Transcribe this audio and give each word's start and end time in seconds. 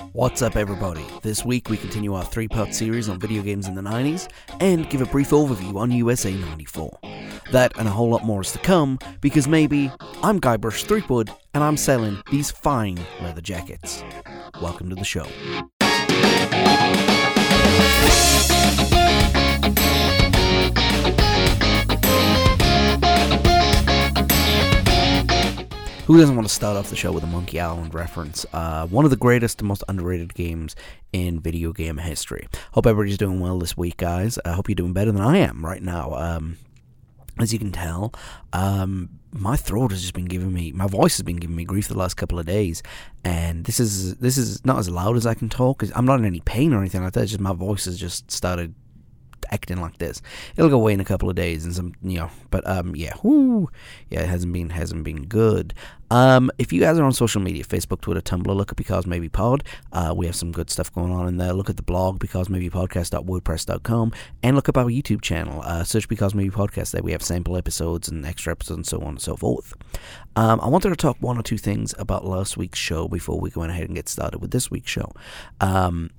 What's 0.00 0.40
up, 0.40 0.56
everybody? 0.56 1.04
This 1.22 1.44
week 1.44 1.68
we 1.68 1.76
continue 1.76 2.14
our 2.14 2.24
three 2.24 2.48
part 2.48 2.74
series 2.74 3.08
on 3.08 3.20
video 3.20 3.42
games 3.42 3.68
in 3.68 3.74
the 3.74 3.82
90s 3.82 4.28
and 4.58 4.88
give 4.88 5.02
a 5.02 5.06
brief 5.06 5.30
overview 5.30 5.76
on 5.76 5.92
USA 5.92 6.32
94. 6.32 6.98
That 7.52 7.78
and 7.78 7.86
a 7.86 7.90
whole 7.90 8.08
lot 8.08 8.24
more 8.24 8.40
is 8.40 8.50
to 8.52 8.58
come 8.58 8.98
because 9.20 9.46
maybe 9.46 9.92
I'm 10.22 10.40
Guybrush 10.40 10.84
Threepwood 10.84 11.30
and 11.52 11.62
I'm 11.62 11.76
selling 11.76 12.20
these 12.30 12.50
fine 12.50 12.98
leather 13.20 13.42
jackets. 13.42 14.02
Welcome 14.60 14.88
to 14.88 14.96
the 14.96 15.04
show. 15.04 15.26
Who 26.10 26.18
doesn't 26.18 26.34
want 26.34 26.48
to 26.48 26.52
start 26.52 26.76
off 26.76 26.90
the 26.90 26.96
show 26.96 27.12
with 27.12 27.22
a 27.22 27.28
Monkey 27.28 27.60
Island 27.60 27.94
reference? 27.94 28.44
Uh, 28.52 28.84
one 28.88 29.04
of 29.04 29.12
the 29.12 29.16
greatest 29.16 29.60
and 29.60 29.68
most 29.68 29.84
underrated 29.86 30.34
games 30.34 30.74
in 31.12 31.38
video 31.38 31.72
game 31.72 31.98
history. 31.98 32.48
Hope 32.72 32.88
everybody's 32.88 33.16
doing 33.16 33.38
well 33.38 33.60
this 33.60 33.76
week, 33.76 33.96
guys. 33.96 34.36
I 34.44 34.50
hope 34.50 34.68
you're 34.68 34.74
doing 34.74 34.92
better 34.92 35.12
than 35.12 35.22
I 35.22 35.36
am 35.36 35.64
right 35.64 35.80
now. 35.80 36.14
Um, 36.14 36.58
as 37.38 37.52
you 37.52 37.60
can 37.60 37.70
tell, 37.70 38.12
um, 38.52 39.20
my 39.30 39.54
throat 39.54 39.92
has 39.92 40.00
just 40.00 40.14
been 40.14 40.24
giving 40.24 40.52
me, 40.52 40.72
my 40.72 40.88
voice 40.88 41.16
has 41.16 41.22
been 41.22 41.36
giving 41.36 41.54
me 41.54 41.64
grief 41.64 41.86
the 41.86 41.96
last 41.96 42.14
couple 42.14 42.40
of 42.40 42.46
days, 42.46 42.82
and 43.22 43.64
this 43.64 43.78
is 43.78 44.16
this 44.16 44.36
is 44.36 44.64
not 44.64 44.80
as 44.80 44.90
loud 44.90 45.16
as 45.16 45.26
I 45.26 45.34
can 45.34 45.48
talk. 45.48 45.84
I'm 45.94 46.06
not 46.06 46.18
in 46.18 46.24
any 46.24 46.40
pain 46.40 46.72
or 46.72 46.80
anything 46.80 47.04
like 47.04 47.12
that. 47.12 47.22
It's 47.22 47.30
just 47.30 47.40
my 47.40 47.52
voice 47.52 47.84
has 47.84 47.96
just 47.96 48.32
started 48.32 48.74
acting 49.50 49.80
like 49.80 49.98
this. 49.98 50.22
It'll 50.56 50.70
go 50.70 50.76
away 50.76 50.92
in 50.92 51.00
a 51.00 51.04
couple 51.04 51.28
of 51.28 51.36
days 51.36 51.64
and 51.64 51.74
some, 51.74 51.94
you 52.02 52.18
know. 52.18 52.30
But 52.50 52.66
um, 52.66 52.94
yeah, 52.96 53.14
whoo, 53.22 53.70
yeah, 54.08 54.20
it 54.22 54.28
hasn't 54.28 54.52
been 54.52 54.70
hasn't 54.70 55.04
been 55.04 55.26
good. 55.26 55.74
Um, 56.10 56.50
if 56.58 56.72
you 56.72 56.80
guys 56.80 56.98
are 56.98 57.04
on 57.04 57.12
social 57.12 57.40
media, 57.40 57.62
Facebook, 57.62 58.00
Twitter, 58.00 58.20
Tumblr, 58.20 58.54
look 58.54 58.72
at 58.72 58.76
Because 58.76 59.06
Maybe 59.06 59.28
Pod. 59.28 59.62
Uh, 59.92 60.12
we 60.16 60.26
have 60.26 60.34
some 60.34 60.50
good 60.50 60.68
stuff 60.68 60.92
going 60.92 61.12
on 61.12 61.28
in 61.28 61.36
there. 61.36 61.52
Look 61.52 61.70
at 61.70 61.76
the 61.76 61.84
blog, 61.84 62.18
Because 62.18 62.48
Maybe 62.48 62.68
Podcast.wordpress.com, 62.68 64.12
and 64.42 64.56
look 64.56 64.68
up 64.68 64.76
our 64.76 64.86
YouTube 64.86 65.22
channel. 65.22 65.62
Uh, 65.62 65.84
search 65.84 66.08
Because 66.08 66.34
Maybe 66.34 66.50
Podcast. 66.50 66.90
There 66.90 67.02
we 67.02 67.12
have 67.12 67.22
sample 67.22 67.56
episodes 67.56 68.08
and 68.08 68.26
extra 68.26 68.50
episodes 68.52 68.76
and 68.76 68.86
so 68.86 69.00
on 69.02 69.08
and 69.08 69.20
so 69.22 69.36
forth. 69.36 69.74
Um, 70.34 70.60
I 70.60 70.68
wanted 70.68 70.90
to 70.90 70.96
talk 70.96 71.16
one 71.20 71.38
or 71.38 71.42
two 71.42 71.58
things 71.58 71.94
about 71.98 72.24
last 72.24 72.56
week's 72.56 72.78
show 72.78 73.06
before 73.06 73.38
we 73.38 73.50
go 73.50 73.62
ahead 73.62 73.84
and 73.84 73.94
get 73.94 74.08
started 74.08 74.40
with 74.40 74.50
this 74.50 74.70
week's 74.70 74.90
show. 74.90 75.12
Um, 75.60 76.10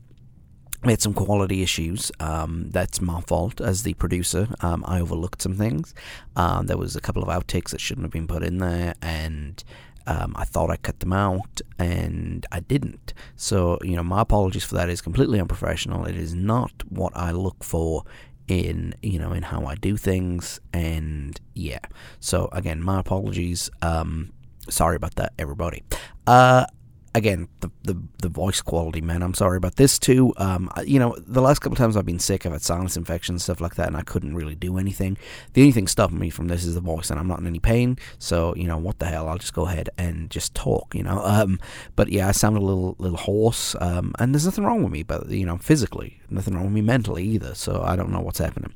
we 0.83 0.91
had 0.91 1.01
some 1.01 1.13
quality 1.13 1.61
issues. 1.61 2.11
Um, 2.19 2.69
that's 2.71 3.01
my 3.01 3.21
fault 3.21 3.61
as 3.61 3.83
the 3.83 3.93
producer. 3.95 4.47
Um, 4.61 4.83
I 4.87 4.99
overlooked 4.99 5.41
some 5.41 5.55
things. 5.55 5.93
Um, 6.35 6.65
there 6.65 6.77
was 6.77 6.95
a 6.95 7.01
couple 7.01 7.21
of 7.21 7.29
outtakes 7.29 7.69
that 7.69 7.81
shouldn't 7.81 8.05
have 8.05 8.11
been 8.11 8.27
put 8.27 8.43
in 8.43 8.57
there, 8.57 8.95
and 9.01 9.63
um, 10.07 10.33
I 10.35 10.45
thought 10.45 10.71
I 10.71 10.77
cut 10.77 10.99
them 10.99 11.13
out, 11.13 11.61
and 11.77 12.45
I 12.51 12.61
didn't. 12.61 13.13
So 13.35 13.77
you 13.83 13.95
know, 13.95 14.03
my 14.03 14.21
apologies 14.21 14.63
for 14.63 14.75
that. 14.75 14.89
Is 14.89 15.01
completely 15.01 15.39
unprofessional. 15.39 16.05
It 16.05 16.15
is 16.15 16.33
not 16.33 16.71
what 16.89 17.15
I 17.15 17.31
look 17.31 17.63
for 17.63 18.03
in 18.47 18.95
you 19.03 19.19
know 19.19 19.31
in 19.33 19.43
how 19.43 19.65
I 19.65 19.75
do 19.75 19.97
things, 19.97 20.59
and 20.73 21.39
yeah. 21.53 21.79
So 22.19 22.49
again, 22.51 22.81
my 22.81 22.99
apologies. 22.99 23.69
Um, 23.81 24.33
sorry 24.69 24.95
about 24.95 25.15
that, 25.15 25.33
everybody. 25.37 25.83
Uh, 26.25 26.65
again, 27.13 27.47
the, 27.59 27.69
the 27.83 28.01
the 28.19 28.29
voice 28.29 28.61
quality, 28.61 29.01
man. 29.01 29.21
I'm 29.21 29.33
sorry 29.33 29.57
about 29.57 29.75
this 29.75 29.99
too. 29.99 30.33
Um, 30.37 30.69
you 30.85 30.99
know, 30.99 31.15
the 31.19 31.41
last 31.41 31.59
couple 31.59 31.75
times 31.75 31.97
I've 31.97 32.05
been 32.05 32.19
sick, 32.19 32.45
I've 32.45 32.51
had 32.51 32.61
sinus 32.61 32.97
infections, 32.97 33.43
stuff 33.43 33.61
like 33.61 33.75
that, 33.75 33.87
and 33.87 33.97
I 33.97 34.01
couldn't 34.01 34.35
really 34.35 34.55
do 34.55 34.77
anything. 34.77 35.17
The 35.53 35.61
only 35.61 35.71
thing 35.71 35.87
stopping 35.87 36.19
me 36.19 36.29
from 36.29 36.47
this 36.47 36.63
is 36.63 36.75
the 36.75 36.81
voice, 36.81 37.09
and 37.09 37.19
I'm 37.19 37.27
not 37.27 37.39
in 37.39 37.47
any 37.47 37.59
pain. 37.59 37.97
So 38.19 38.55
you 38.55 38.67
know, 38.67 38.77
what 38.77 38.99
the 38.99 39.05
hell? 39.05 39.27
I'll 39.27 39.37
just 39.37 39.53
go 39.53 39.67
ahead 39.67 39.89
and 39.97 40.29
just 40.29 40.55
talk. 40.55 40.95
You 40.95 41.03
know, 41.03 41.21
um, 41.23 41.59
but 41.95 42.09
yeah, 42.09 42.27
I 42.27 42.31
sound 42.31 42.57
a 42.57 42.61
little 42.61 42.95
little 42.99 43.17
hoarse, 43.17 43.75
um, 43.79 44.13
and 44.19 44.33
there's 44.33 44.45
nothing 44.45 44.63
wrong 44.63 44.83
with 44.83 44.91
me, 44.91 45.03
but 45.03 45.29
you 45.29 45.45
know, 45.45 45.57
physically, 45.57 46.21
nothing 46.29 46.55
wrong 46.55 46.65
with 46.65 46.73
me 46.73 46.81
mentally 46.81 47.23
either. 47.23 47.55
So 47.55 47.81
I 47.81 47.95
don't 47.95 48.11
know 48.11 48.21
what's 48.21 48.39
happening 48.39 48.73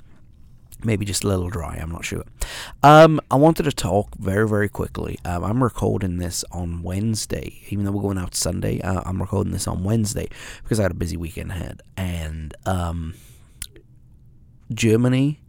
maybe 0.86 1.06
just 1.06 1.24
a 1.24 1.28
little 1.28 1.50
dry. 1.50 1.78
I'm 1.82 1.92
not 1.92 2.06
sure. 2.06 2.24
Um, 2.84 3.20
I 3.32 3.36
wanted 3.36 3.64
to 3.64 3.72
talk 3.72 4.16
very, 4.18 4.48
very 4.48 4.70
quickly. 4.70 5.20
Um, 5.26 5.44
I'm 5.44 5.64
recording 5.64 6.18
this 6.18 6.46
on 6.52 6.84
Wednesday, 6.84 7.62
even 7.70 7.86
though 7.86 7.92
we're 7.92 8.02
going 8.02 8.18
out 8.18 8.36
Sunday. 8.36 8.80
Uh, 8.82 9.02
I'm 9.06 9.20
recording 9.20 9.52
this 9.52 9.68
on 9.68 9.84
Wednesday 9.84 10.30
because 10.64 10.80
I 10.80 10.84
had 10.84 10.92
a 10.92 10.96
busy 10.96 11.18
weekend 11.18 11.52
ahead, 11.52 11.82
and 11.98 12.56
um, 12.66 13.16
Germany 14.74 15.42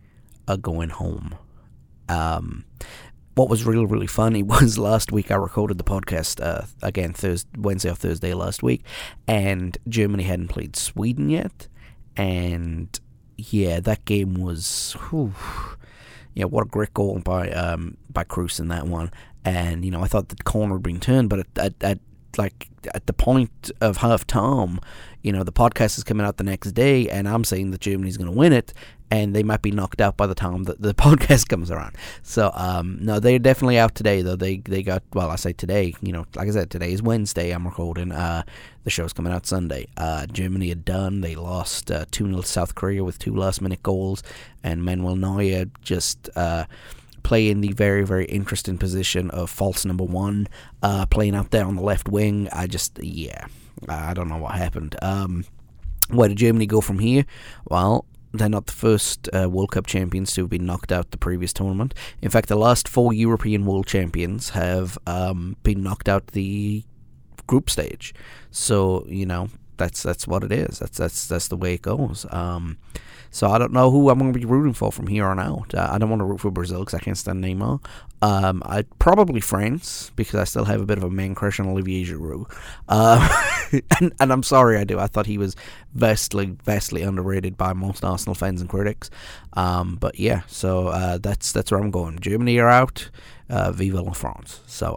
are 0.48 0.56
going 0.56 0.90
home. 0.90 1.34
Um, 2.08 2.64
what 3.34 3.50
was 3.50 3.64
really 3.64 3.84
really 3.84 4.06
funny 4.06 4.42
was 4.44 4.78
last 4.78 5.12
week 5.12 5.30
I 5.30 5.34
recorded 5.34 5.78
the 5.78 5.84
podcast 5.84 6.42
uh, 6.42 6.66
again 6.82 7.12
Thursday, 7.12 7.50
Wednesday 7.58 7.90
or 7.90 7.94
Thursday 7.94 8.34
last 8.34 8.62
week, 8.62 8.84
and 9.28 9.76
Germany 9.88 10.24
hadn't 10.24 10.48
played 10.48 10.76
Sweden 10.76 11.28
yet, 11.28 11.68
and 12.16 12.98
yeah, 13.36 13.80
that 13.80 14.04
game 14.04 14.34
was, 14.34 14.96
whew, 15.08 15.32
yeah, 16.34 16.44
what 16.44 16.66
a 16.66 16.68
great 16.68 16.92
goal 16.94 17.18
by 17.24 17.50
um, 17.50 17.96
by 18.10 18.24
Kroos 18.24 18.60
in 18.60 18.68
that 18.68 18.86
one. 18.86 19.10
And 19.44 19.84
you 19.84 19.90
know, 19.90 20.02
I 20.02 20.06
thought 20.06 20.28
the 20.28 20.36
corner 20.36 20.74
had 20.74 20.82
been 20.82 21.00
turned, 21.00 21.30
but 21.30 21.40
at, 21.40 21.46
at, 21.58 21.74
at 21.82 21.98
like 22.36 22.68
at 22.94 23.06
the 23.06 23.12
point 23.12 23.70
of 23.80 23.98
half 23.98 24.26
time, 24.26 24.80
you 25.22 25.32
know, 25.32 25.44
the 25.44 25.52
podcast 25.52 25.98
is 25.98 26.04
coming 26.04 26.26
out 26.26 26.36
the 26.36 26.44
next 26.44 26.72
day, 26.72 27.08
and 27.08 27.28
I'm 27.28 27.44
saying 27.44 27.70
that 27.70 27.80
Germany's 27.80 28.16
going 28.16 28.30
to 28.30 28.36
win 28.36 28.52
it, 28.52 28.72
and 29.10 29.34
they 29.34 29.42
might 29.42 29.62
be 29.62 29.70
knocked 29.70 30.00
out 30.00 30.16
by 30.16 30.26
the 30.26 30.34
time 30.34 30.64
that 30.64 30.80
the 30.80 30.94
podcast 31.06 31.48
comes 31.48 31.70
around. 31.70 31.96
So, 32.22 32.50
um, 32.54 32.98
no, 33.00 33.20
they're 33.20 33.38
definitely 33.38 33.78
out 33.78 33.94
today, 33.94 34.22
though. 34.22 34.36
They 34.36 34.58
they 34.58 34.82
got 34.82 35.02
well, 35.12 35.30
I 35.30 35.36
say 35.36 35.52
today. 35.52 35.94
You 36.00 36.12
know, 36.12 36.26
like 36.34 36.48
I 36.48 36.50
said, 36.50 36.70
today 36.70 36.92
is 36.92 37.02
Wednesday. 37.02 37.50
I'm 37.50 37.66
recording. 37.66 38.12
Uh, 38.12 38.42
the 38.84 38.90
show's 38.90 39.12
coming 39.12 39.32
out 39.32 39.46
Sunday. 39.46 39.88
Uh, 39.96 40.26
Germany 40.26 40.68
had 40.68 40.84
done. 40.84 41.20
They 41.20 41.34
lost 41.34 41.90
uh, 41.90 42.06
two 42.10 42.26
0 42.26 42.42
South 42.42 42.74
Korea 42.74 43.04
with 43.04 43.18
two 43.18 43.34
last 43.34 43.60
minute 43.60 43.82
goals, 43.82 44.22
and 44.62 44.84
Manuel 44.84 45.16
Neuer 45.16 45.66
just. 45.82 46.28
Uh, 46.36 46.66
playing 47.22 47.60
the 47.60 47.72
very, 47.72 48.06
very 48.06 48.24
interesting 48.26 48.78
position 48.78 49.32
of 49.32 49.50
false 49.50 49.84
number 49.84 50.04
one, 50.04 50.46
uh, 50.80 51.04
playing 51.06 51.34
out 51.34 51.50
there 51.50 51.64
on 51.64 51.74
the 51.74 51.82
left 51.82 52.08
wing. 52.08 52.48
I 52.52 52.68
just, 52.68 53.00
yeah, 53.02 53.46
I 53.88 54.14
don't 54.14 54.28
know 54.28 54.36
what 54.36 54.54
happened. 54.54 54.94
Um, 55.02 55.44
where 56.08 56.28
did 56.28 56.38
Germany 56.38 56.66
go 56.66 56.80
from 56.80 57.00
here? 57.00 57.26
Well, 57.64 58.04
they're 58.32 58.48
not 58.48 58.66
the 58.66 58.72
first 58.72 59.28
uh, 59.34 59.48
World 59.48 59.72
Cup 59.72 59.86
champions 59.86 60.32
to 60.34 60.42
have 60.42 60.50
been 60.50 60.66
knocked 60.66 60.92
out 60.92 61.10
the 61.10 61.18
previous 61.18 61.52
tournament. 61.52 61.94
In 62.20 62.30
fact, 62.30 62.48
the 62.48 62.56
last 62.56 62.88
four 62.88 63.12
European 63.12 63.64
World 63.66 63.86
Champions 63.86 64.50
have 64.50 64.98
um, 65.06 65.56
been 65.62 65.82
knocked 65.82 66.08
out 66.08 66.28
the 66.28 66.84
group 67.46 67.70
stage. 67.70 68.14
So 68.50 69.06
you 69.08 69.26
know 69.26 69.48
that's 69.76 70.02
that's 70.02 70.26
what 70.26 70.44
it 70.44 70.52
is. 70.52 70.78
That's 70.78 70.98
that's 70.98 71.26
that's 71.26 71.48
the 71.48 71.56
way 71.56 71.74
it 71.74 71.82
goes. 71.82 72.26
Um, 72.30 72.78
so 73.30 73.50
I 73.50 73.58
don't 73.58 73.72
know 73.72 73.90
who 73.90 74.08
I'm 74.08 74.18
going 74.18 74.32
to 74.32 74.38
be 74.38 74.46
rooting 74.46 74.72
for 74.72 74.90
from 74.90 75.08
here 75.08 75.26
on 75.26 75.38
out. 75.38 75.74
Uh, 75.74 75.88
I 75.90 75.98
don't 75.98 76.08
want 76.08 76.20
to 76.20 76.24
root 76.24 76.40
for 76.40 76.50
Brazil 76.50 76.80
because 76.80 76.94
I 76.94 77.00
can't 77.00 77.18
stand 77.18 77.44
Neymar. 77.44 77.84
Um, 78.22 78.62
I 78.64 78.82
probably 78.98 79.40
France 79.40 80.10
because 80.16 80.40
I 80.40 80.44
still 80.44 80.64
have 80.64 80.80
a 80.80 80.86
bit 80.86 80.96
of 80.96 81.04
a 81.04 81.10
man 81.10 81.34
crush 81.34 81.60
on 81.60 81.66
Olivier 81.68 82.04
Giroud. 82.04 82.50
Uh, 82.88 83.28
and, 84.00 84.12
and, 84.18 84.32
I'm 84.32 84.42
sorry 84.42 84.78
I 84.78 84.84
do. 84.84 84.98
I 84.98 85.06
thought 85.06 85.26
he 85.26 85.36
was 85.36 85.54
vastly, 85.92 86.56
vastly 86.64 87.02
underrated 87.02 87.58
by 87.58 87.74
most 87.74 88.04
Arsenal 88.04 88.34
fans 88.34 88.62
and 88.62 88.70
critics. 88.70 89.10
Um, 89.52 89.96
but 89.96 90.18
yeah, 90.18 90.42
so 90.46 90.88
uh, 90.88 91.18
that's 91.18 91.52
that's 91.52 91.70
where 91.70 91.80
I'm 91.80 91.90
going. 91.90 92.18
Germany 92.20 92.58
are 92.58 92.70
out. 92.70 93.10
Uh, 93.50 93.70
Vive 93.72 93.94
la 93.94 94.12
France. 94.12 94.60
So. 94.66 94.96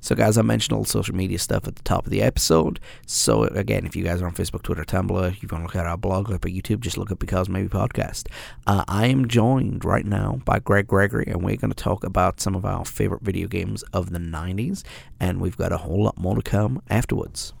So, 0.00 0.14
guys, 0.14 0.38
I 0.38 0.42
mentioned 0.42 0.76
all 0.76 0.82
the 0.82 0.88
social 0.88 1.14
media 1.14 1.38
stuff 1.38 1.66
at 1.66 1.76
the 1.76 1.82
top 1.82 2.06
of 2.06 2.10
the 2.10 2.22
episode. 2.22 2.80
So, 3.06 3.44
again, 3.44 3.86
if 3.86 3.96
you 3.96 4.04
guys 4.04 4.22
are 4.22 4.26
on 4.26 4.34
Facebook, 4.34 4.62
Twitter, 4.62 4.84
Tumblr, 4.84 5.28
if 5.28 5.42
you 5.42 5.48
want 5.50 5.62
to 5.62 5.66
look 5.66 5.76
at 5.76 5.86
our 5.86 5.96
blog, 5.96 6.28
look 6.28 6.44
at 6.44 6.52
YouTube, 6.52 6.80
just 6.80 6.98
look 6.98 7.10
at 7.10 7.18
Because 7.18 7.48
Maybe 7.48 7.68
Podcast. 7.68 8.28
Uh, 8.66 8.84
I 8.88 9.06
am 9.06 9.28
joined 9.28 9.84
right 9.84 10.06
now 10.06 10.40
by 10.44 10.58
Gregg 10.58 10.86
Gregory, 10.86 11.26
and 11.26 11.42
we're 11.42 11.56
going 11.56 11.72
to 11.72 11.74
talk 11.74 12.04
about 12.04 12.40
some 12.40 12.54
of 12.54 12.64
our 12.64 12.84
favorite 12.84 13.22
video 13.22 13.48
games 13.48 13.82
of 13.92 14.10
the 14.10 14.18
90s, 14.18 14.82
and 15.20 15.40
we've 15.40 15.56
got 15.56 15.72
a 15.72 15.78
whole 15.78 16.02
lot 16.02 16.18
more 16.18 16.34
to 16.34 16.42
come 16.42 16.82
afterwards. 16.90 17.52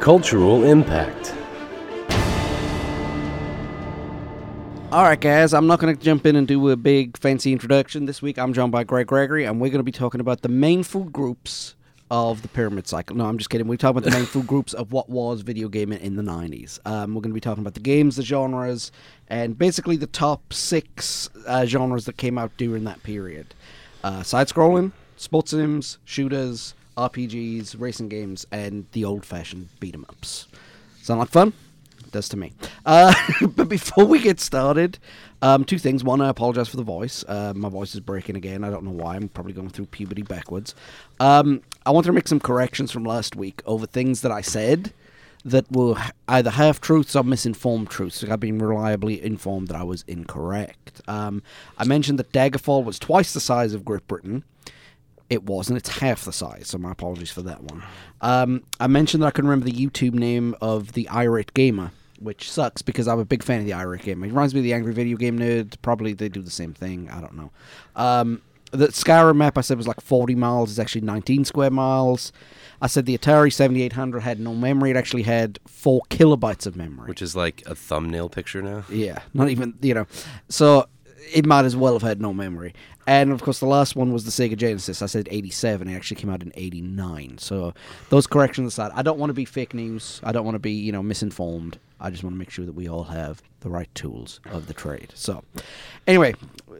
Cultural 0.00 0.64
Impact. 0.64 1.41
All 4.92 5.04
right, 5.04 5.18
guys, 5.18 5.54
I'm 5.54 5.66
not 5.66 5.80
going 5.80 5.96
to 5.96 6.04
jump 6.04 6.26
in 6.26 6.36
and 6.36 6.46
do 6.46 6.68
a 6.68 6.76
big 6.76 7.16
fancy 7.16 7.50
introduction. 7.50 8.04
This 8.04 8.20
week 8.20 8.38
I'm 8.38 8.52
joined 8.52 8.72
by 8.72 8.84
Gregg 8.84 9.06
Gregory, 9.06 9.46
and 9.46 9.58
we're 9.58 9.70
going 9.70 9.78
to 9.78 9.84
be 9.84 9.90
talking 9.90 10.20
about 10.20 10.42
the 10.42 10.50
main 10.50 10.82
food 10.82 11.14
groups 11.14 11.76
of 12.10 12.42
the 12.42 12.48
pyramid 12.48 12.86
cycle. 12.86 13.16
No, 13.16 13.24
I'm 13.24 13.38
just 13.38 13.48
kidding. 13.48 13.66
We're 13.68 13.78
talking 13.78 13.96
about 13.96 14.10
the 14.10 14.14
main 14.14 14.26
food 14.26 14.46
groups 14.46 14.74
of 14.74 14.92
what 14.92 15.08
was 15.08 15.40
video 15.40 15.70
gaming 15.70 15.98
in 16.00 16.16
the 16.16 16.22
90s. 16.22 16.78
Um, 16.84 17.14
we're 17.14 17.22
going 17.22 17.30
to 17.30 17.34
be 17.34 17.40
talking 17.40 17.62
about 17.62 17.72
the 17.72 17.80
games, 17.80 18.16
the 18.16 18.22
genres, 18.22 18.92
and 19.28 19.56
basically 19.56 19.96
the 19.96 20.06
top 20.06 20.52
six 20.52 21.30
uh, 21.46 21.64
genres 21.64 22.04
that 22.04 22.18
came 22.18 22.36
out 22.36 22.54
during 22.58 22.84
that 22.84 23.02
period 23.02 23.54
uh, 24.04 24.22
side 24.22 24.48
scrolling, 24.48 24.92
sports 25.16 25.52
sims, 25.52 25.96
shooters, 26.04 26.74
RPGs, 26.98 27.80
racing 27.80 28.10
games, 28.10 28.46
and 28.52 28.84
the 28.92 29.06
old 29.06 29.24
fashioned 29.24 29.70
beat 29.80 29.94
'em 29.94 30.04
ups. 30.10 30.48
Sound 31.00 31.20
like 31.20 31.30
fun? 31.30 31.54
Does 32.12 32.28
to 32.30 32.36
me. 32.36 32.52
Uh, 32.86 33.14
but 33.56 33.68
before 33.68 34.04
we 34.04 34.20
get 34.20 34.38
started, 34.40 34.98
um, 35.42 35.64
two 35.64 35.78
things. 35.78 36.04
One, 36.04 36.20
I 36.20 36.28
apologize 36.28 36.68
for 36.68 36.76
the 36.76 36.84
voice. 36.84 37.24
Uh, 37.26 37.52
my 37.56 37.68
voice 37.68 37.94
is 37.94 38.00
breaking 38.00 38.36
again. 38.36 38.62
I 38.62 38.70
don't 38.70 38.84
know 38.84 38.92
why. 38.92 39.16
I'm 39.16 39.28
probably 39.28 39.52
going 39.52 39.70
through 39.70 39.86
puberty 39.86 40.22
backwards. 40.22 40.74
Um, 41.18 41.62
I 41.84 41.90
want 41.90 42.06
to 42.06 42.12
make 42.12 42.28
some 42.28 42.40
corrections 42.40 42.92
from 42.92 43.04
last 43.04 43.34
week 43.34 43.62
over 43.66 43.86
things 43.86 44.20
that 44.20 44.30
I 44.30 44.40
said 44.40 44.92
that 45.44 45.70
were 45.72 45.96
either 46.28 46.50
half 46.50 46.80
truths 46.80 47.16
or 47.16 47.24
misinformed 47.24 47.90
truths. 47.90 48.22
I've 48.22 48.40
been 48.40 48.58
reliably 48.58 49.22
informed 49.22 49.68
that 49.68 49.76
I 49.76 49.82
was 49.82 50.04
incorrect. 50.06 51.02
Um, 51.08 51.42
I 51.78 51.84
mentioned 51.84 52.18
that 52.18 52.32
Daggerfall 52.32 52.84
was 52.84 52.98
twice 52.98 53.32
the 53.32 53.40
size 53.40 53.74
of 53.74 53.84
Great 53.84 54.06
Britain. 54.06 54.44
It 55.28 55.44
wasn't. 55.44 55.78
It's 55.78 55.98
half 55.98 56.24
the 56.24 56.32
size, 56.32 56.68
so 56.68 56.78
my 56.78 56.92
apologies 56.92 57.30
for 57.30 57.42
that 57.42 57.62
one. 57.62 57.82
Um, 58.20 58.64
I 58.78 58.86
mentioned 58.86 59.22
that 59.22 59.28
I 59.28 59.30
couldn't 59.30 59.48
remember 59.50 59.70
the 59.70 59.86
YouTube 59.86 60.12
name 60.12 60.54
of 60.60 60.92
the 60.92 61.08
Irate 61.08 61.54
Gamer, 61.54 61.90
which 62.22 62.50
sucks 62.50 62.82
because 62.82 63.08
I'm 63.08 63.18
a 63.18 63.24
big 63.24 63.42
fan 63.42 63.60
of 63.60 63.66
the 63.66 63.74
Irate 63.74 64.02
game. 64.02 64.22
It 64.24 64.28
reminds 64.28 64.54
me 64.54 64.60
of 64.60 64.64
the 64.64 64.72
Angry 64.72 64.92
Video 64.92 65.16
Game 65.16 65.38
Nerd. 65.38 65.74
Probably 65.82 66.12
they 66.12 66.28
do 66.28 66.42
the 66.42 66.50
same 66.50 66.72
thing. 66.72 67.08
I 67.10 67.20
don't 67.20 67.34
know. 67.34 67.50
Um, 67.96 68.42
the 68.72 68.88
Skyrim 68.88 69.36
map 69.36 69.58
I 69.58 69.60
said 69.60 69.76
was 69.76 69.86
like 69.86 70.00
40 70.00 70.34
miles. 70.34 70.70
It's 70.70 70.78
actually 70.78 71.02
19 71.02 71.44
square 71.44 71.70
miles. 71.70 72.32
I 72.80 72.86
said 72.86 73.06
the 73.06 73.16
Atari 73.16 73.52
7800 73.52 74.20
had 74.20 74.40
no 74.40 74.54
memory. 74.54 74.90
It 74.90 74.96
actually 74.96 75.22
had 75.22 75.60
four 75.66 76.00
kilobytes 76.08 76.66
of 76.66 76.74
memory. 76.74 77.06
Which 77.08 77.22
is 77.22 77.36
like 77.36 77.62
a 77.66 77.74
thumbnail 77.74 78.28
picture 78.28 78.62
now. 78.62 78.84
Yeah, 78.88 79.20
not 79.34 79.50
even 79.50 79.74
you 79.82 79.94
know. 79.94 80.06
So 80.48 80.86
it 81.32 81.46
might 81.46 81.64
as 81.64 81.76
well 81.76 81.94
have 81.94 82.02
had 82.02 82.20
no 82.20 82.32
memory. 82.32 82.74
And 83.06 83.32
of 83.32 83.42
course, 83.42 83.58
the 83.58 83.66
last 83.66 83.96
one 83.96 84.12
was 84.12 84.24
the 84.24 84.30
Sega 84.30 84.56
Genesis. 84.56 85.02
I 85.02 85.06
said 85.06 85.28
87. 85.30 85.88
It 85.88 85.94
actually 85.94 86.20
came 86.20 86.30
out 86.30 86.42
in 86.42 86.52
89. 86.54 87.38
So 87.38 87.74
those 88.10 88.26
corrections 88.26 88.68
aside, 88.72 88.92
I 88.94 89.02
don't 89.02 89.18
want 89.18 89.30
to 89.30 89.34
be 89.34 89.44
fake 89.44 89.74
news. 89.74 90.20
I 90.22 90.32
don't 90.32 90.44
want 90.44 90.54
to 90.54 90.60
be 90.60 90.72
you 90.72 90.92
know 90.92 91.02
misinformed. 91.02 91.78
I 92.00 92.10
just 92.10 92.22
want 92.22 92.34
to 92.34 92.38
make 92.38 92.50
sure 92.50 92.64
that 92.66 92.72
we 92.72 92.88
all 92.88 93.04
have 93.04 93.42
the 93.60 93.70
right 93.70 93.92
tools 93.94 94.40
of 94.50 94.66
the 94.66 94.74
trade. 94.74 95.12
So 95.14 95.42
anyway, 96.06 96.34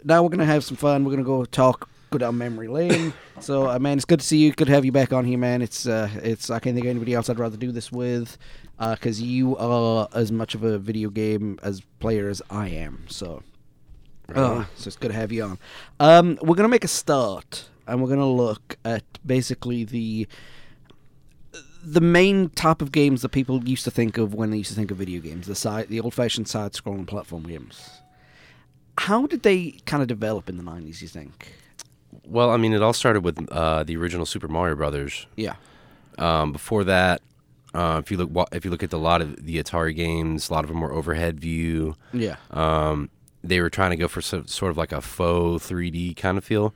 now 0.05 0.23
we're 0.23 0.31
gonna 0.31 0.45
have 0.45 0.65
some 0.65 0.77
fun. 0.77 1.05
We're 1.05 1.13
gonna 1.13 1.25
go 1.25 1.45
talk. 1.45 1.89
Go 2.11 2.19
down 2.19 2.37
memory 2.37 2.69
lane. 2.69 3.15
so, 3.41 3.71
uh, 3.71 3.79
man, 3.79 3.97
it's 3.97 4.05
good 4.05 4.21
to 4.21 4.27
see 4.27 4.37
you. 4.37 4.53
Good 4.53 4.67
to 4.67 4.75
have 4.75 4.85
you 4.85 4.93
back 4.93 5.15
on 5.15 5.25
here, 5.25 5.39
man. 5.39 5.63
It's, 5.63 5.87
uh, 5.87 6.11
it's. 6.23 6.51
I 6.51 6.59
can't 6.59 6.75
think 6.75 6.85
of 6.85 6.91
anybody 6.91 7.15
else 7.15 7.31
I'd 7.31 7.39
rather 7.39 7.57
do 7.57 7.73
this 7.73 7.91
with, 7.91 8.37
because 8.79 9.23
you 9.23 9.57
are 9.57 10.09
as 10.13 10.31
much 10.31 10.55
of 10.55 10.63
a 10.63 10.77
video 10.77 11.09
game 11.09 11.59
as 11.63 11.81
player 12.01 12.29
as 12.29 12.43
I 12.51 12.69
am. 12.69 13.07
So, 13.09 13.43
Oh, 14.37 14.67
so 14.77 14.89
it's 14.89 14.97
good 14.97 15.09
to 15.09 15.15
have 15.15 15.33
you 15.33 15.45
on. 15.45 15.59
Um, 16.01 16.39
we're 16.43 16.57
gonna 16.57 16.69
make 16.69 16.85
a 16.85 16.89
start, 16.89 17.69
and 17.87 18.03
we're 18.03 18.09
gonna 18.09 18.31
look 18.31 18.77
at 18.85 19.05
basically 19.25 19.85
the 19.85 20.27
the 21.85 22.01
main 22.01 22.49
type 22.51 22.81
of 22.81 22.93
games 22.93 23.23
that 23.23 23.31
people 23.31 23.63
used 23.69 23.83
to 23.85 23.91
think 23.91 24.17
of 24.17 24.35
when 24.35 24.51
they 24.51 24.57
used 24.59 24.71
to 24.71 24.77
think 24.77 24.91
of 24.93 24.97
video 24.99 25.21
games, 25.21 25.49
the 25.49 25.55
side, 25.55 25.89
the 25.89 25.99
old-fashioned 25.99 26.47
side-scrolling 26.47 27.07
platform 27.09 27.43
games. 27.43 27.91
How 28.99 29.27
did 29.27 29.43
they 29.43 29.73
kind 29.85 30.01
of 30.01 30.07
develop 30.09 30.49
in 30.49 30.57
the 30.59 30.63
'90s? 30.63 31.03
You 31.03 31.09
think? 31.09 31.55
Well, 32.25 32.51
I 32.51 32.57
mean, 32.57 32.73
it 32.73 32.83
all 32.83 32.93
started 32.93 33.25
with 33.25 33.45
uh, 33.51 33.83
the 33.85 33.97
original 33.97 34.27
Super 34.27 34.47
Mario 34.49 34.77
Brothers. 34.77 35.27
Yeah, 35.35 35.55
Um, 36.19 36.53
before 36.53 36.85
that, 36.85 37.21
uh, 37.75 38.01
if 38.05 38.11
you 38.13 38.17
look 38.19 38.49
if 38.53 38.65
you 38.65 38.71
look 38.71 38.83
at 38.83 38.93
a 38.93 38.99
lot 38.99 39.21
of 39.23 39.45
the 39.45 39.57
Atari 39.61 39.97
games, 39.97 40.51
a 40.51 40.53
lot 40.53 40.63
of 40.63 40.69
them 40.69 40.81
were 40.83 40.93
overhead 40.93 41.41
view. 41.41 41.97
yeah, 42.13 42.37
Um, 42.51 43.09
they 43.43 43.61
were 43.61 43.71
trying 43.71 43.91
to 43.91 43.97
go 43.97 44.09
for 44.09 44.21
so, 44.21 44.45
sort 44.47 44.71
of 44.71 44.77
like 44.77 44.93
a 44.93 45.01
faux 45.01 45.69
3D 45.69 46.17
kind 46.17 46.39
of 46.39 46.45
feel. 46.45 46.75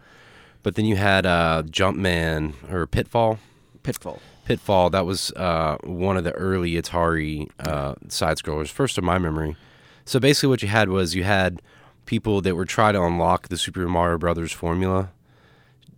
But 0.62 0.74
then 0.74 0.84
you 0.84 0.96
had 0.96 1.26
uh, 1.26 1.62
Jumpman 1.64 2.54
or 2.72 2.86
Pitfall. 2.86 3.38
Pitfall. 3.82 4.20
Pitfall, 4.46 4.90
that 4.90 5.06
was 5.06 5.32
uh, 5.32 5.76
one 5.84 6.16
of 6.16 6.24
the 6.24 6.32
early 6.32 6.72
Atari 6.72 7.48
uh, 7.60 7.94
side 8.08 8.38
scrollers, 8.38 8.68
first 8.68 8.98
of 8.98 9.04
my 9.04 9.18
memory. 9.18 9.56
So 10.04 10.20
basically, 10.20 10.48
what 10.48 10.62
you 10.62 10.68
had 10.68 10.88
was 10.88 11.14
you 11.14 11.24
had 11.24 11.62
people 12.04 12.40
that 12.40 12.54
were 12.54 12.64
trying 12.64 12.94
to 12.94 13.02
unlock 13.02 13.48
the 13.48 13.58
Super 13.58 13.86
Mario 13.88 14.18
Brothers 14.18 14.52
formula, 14.52 15.10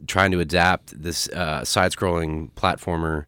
trying 0.07 0.31
to 0.33 0.41
adapt 0.41 1.03
this 1.03 1.29
uh, 1.29 1.65
side 1.65 1.93
scrolling 1.93 2.51
platformer 2.53 3.27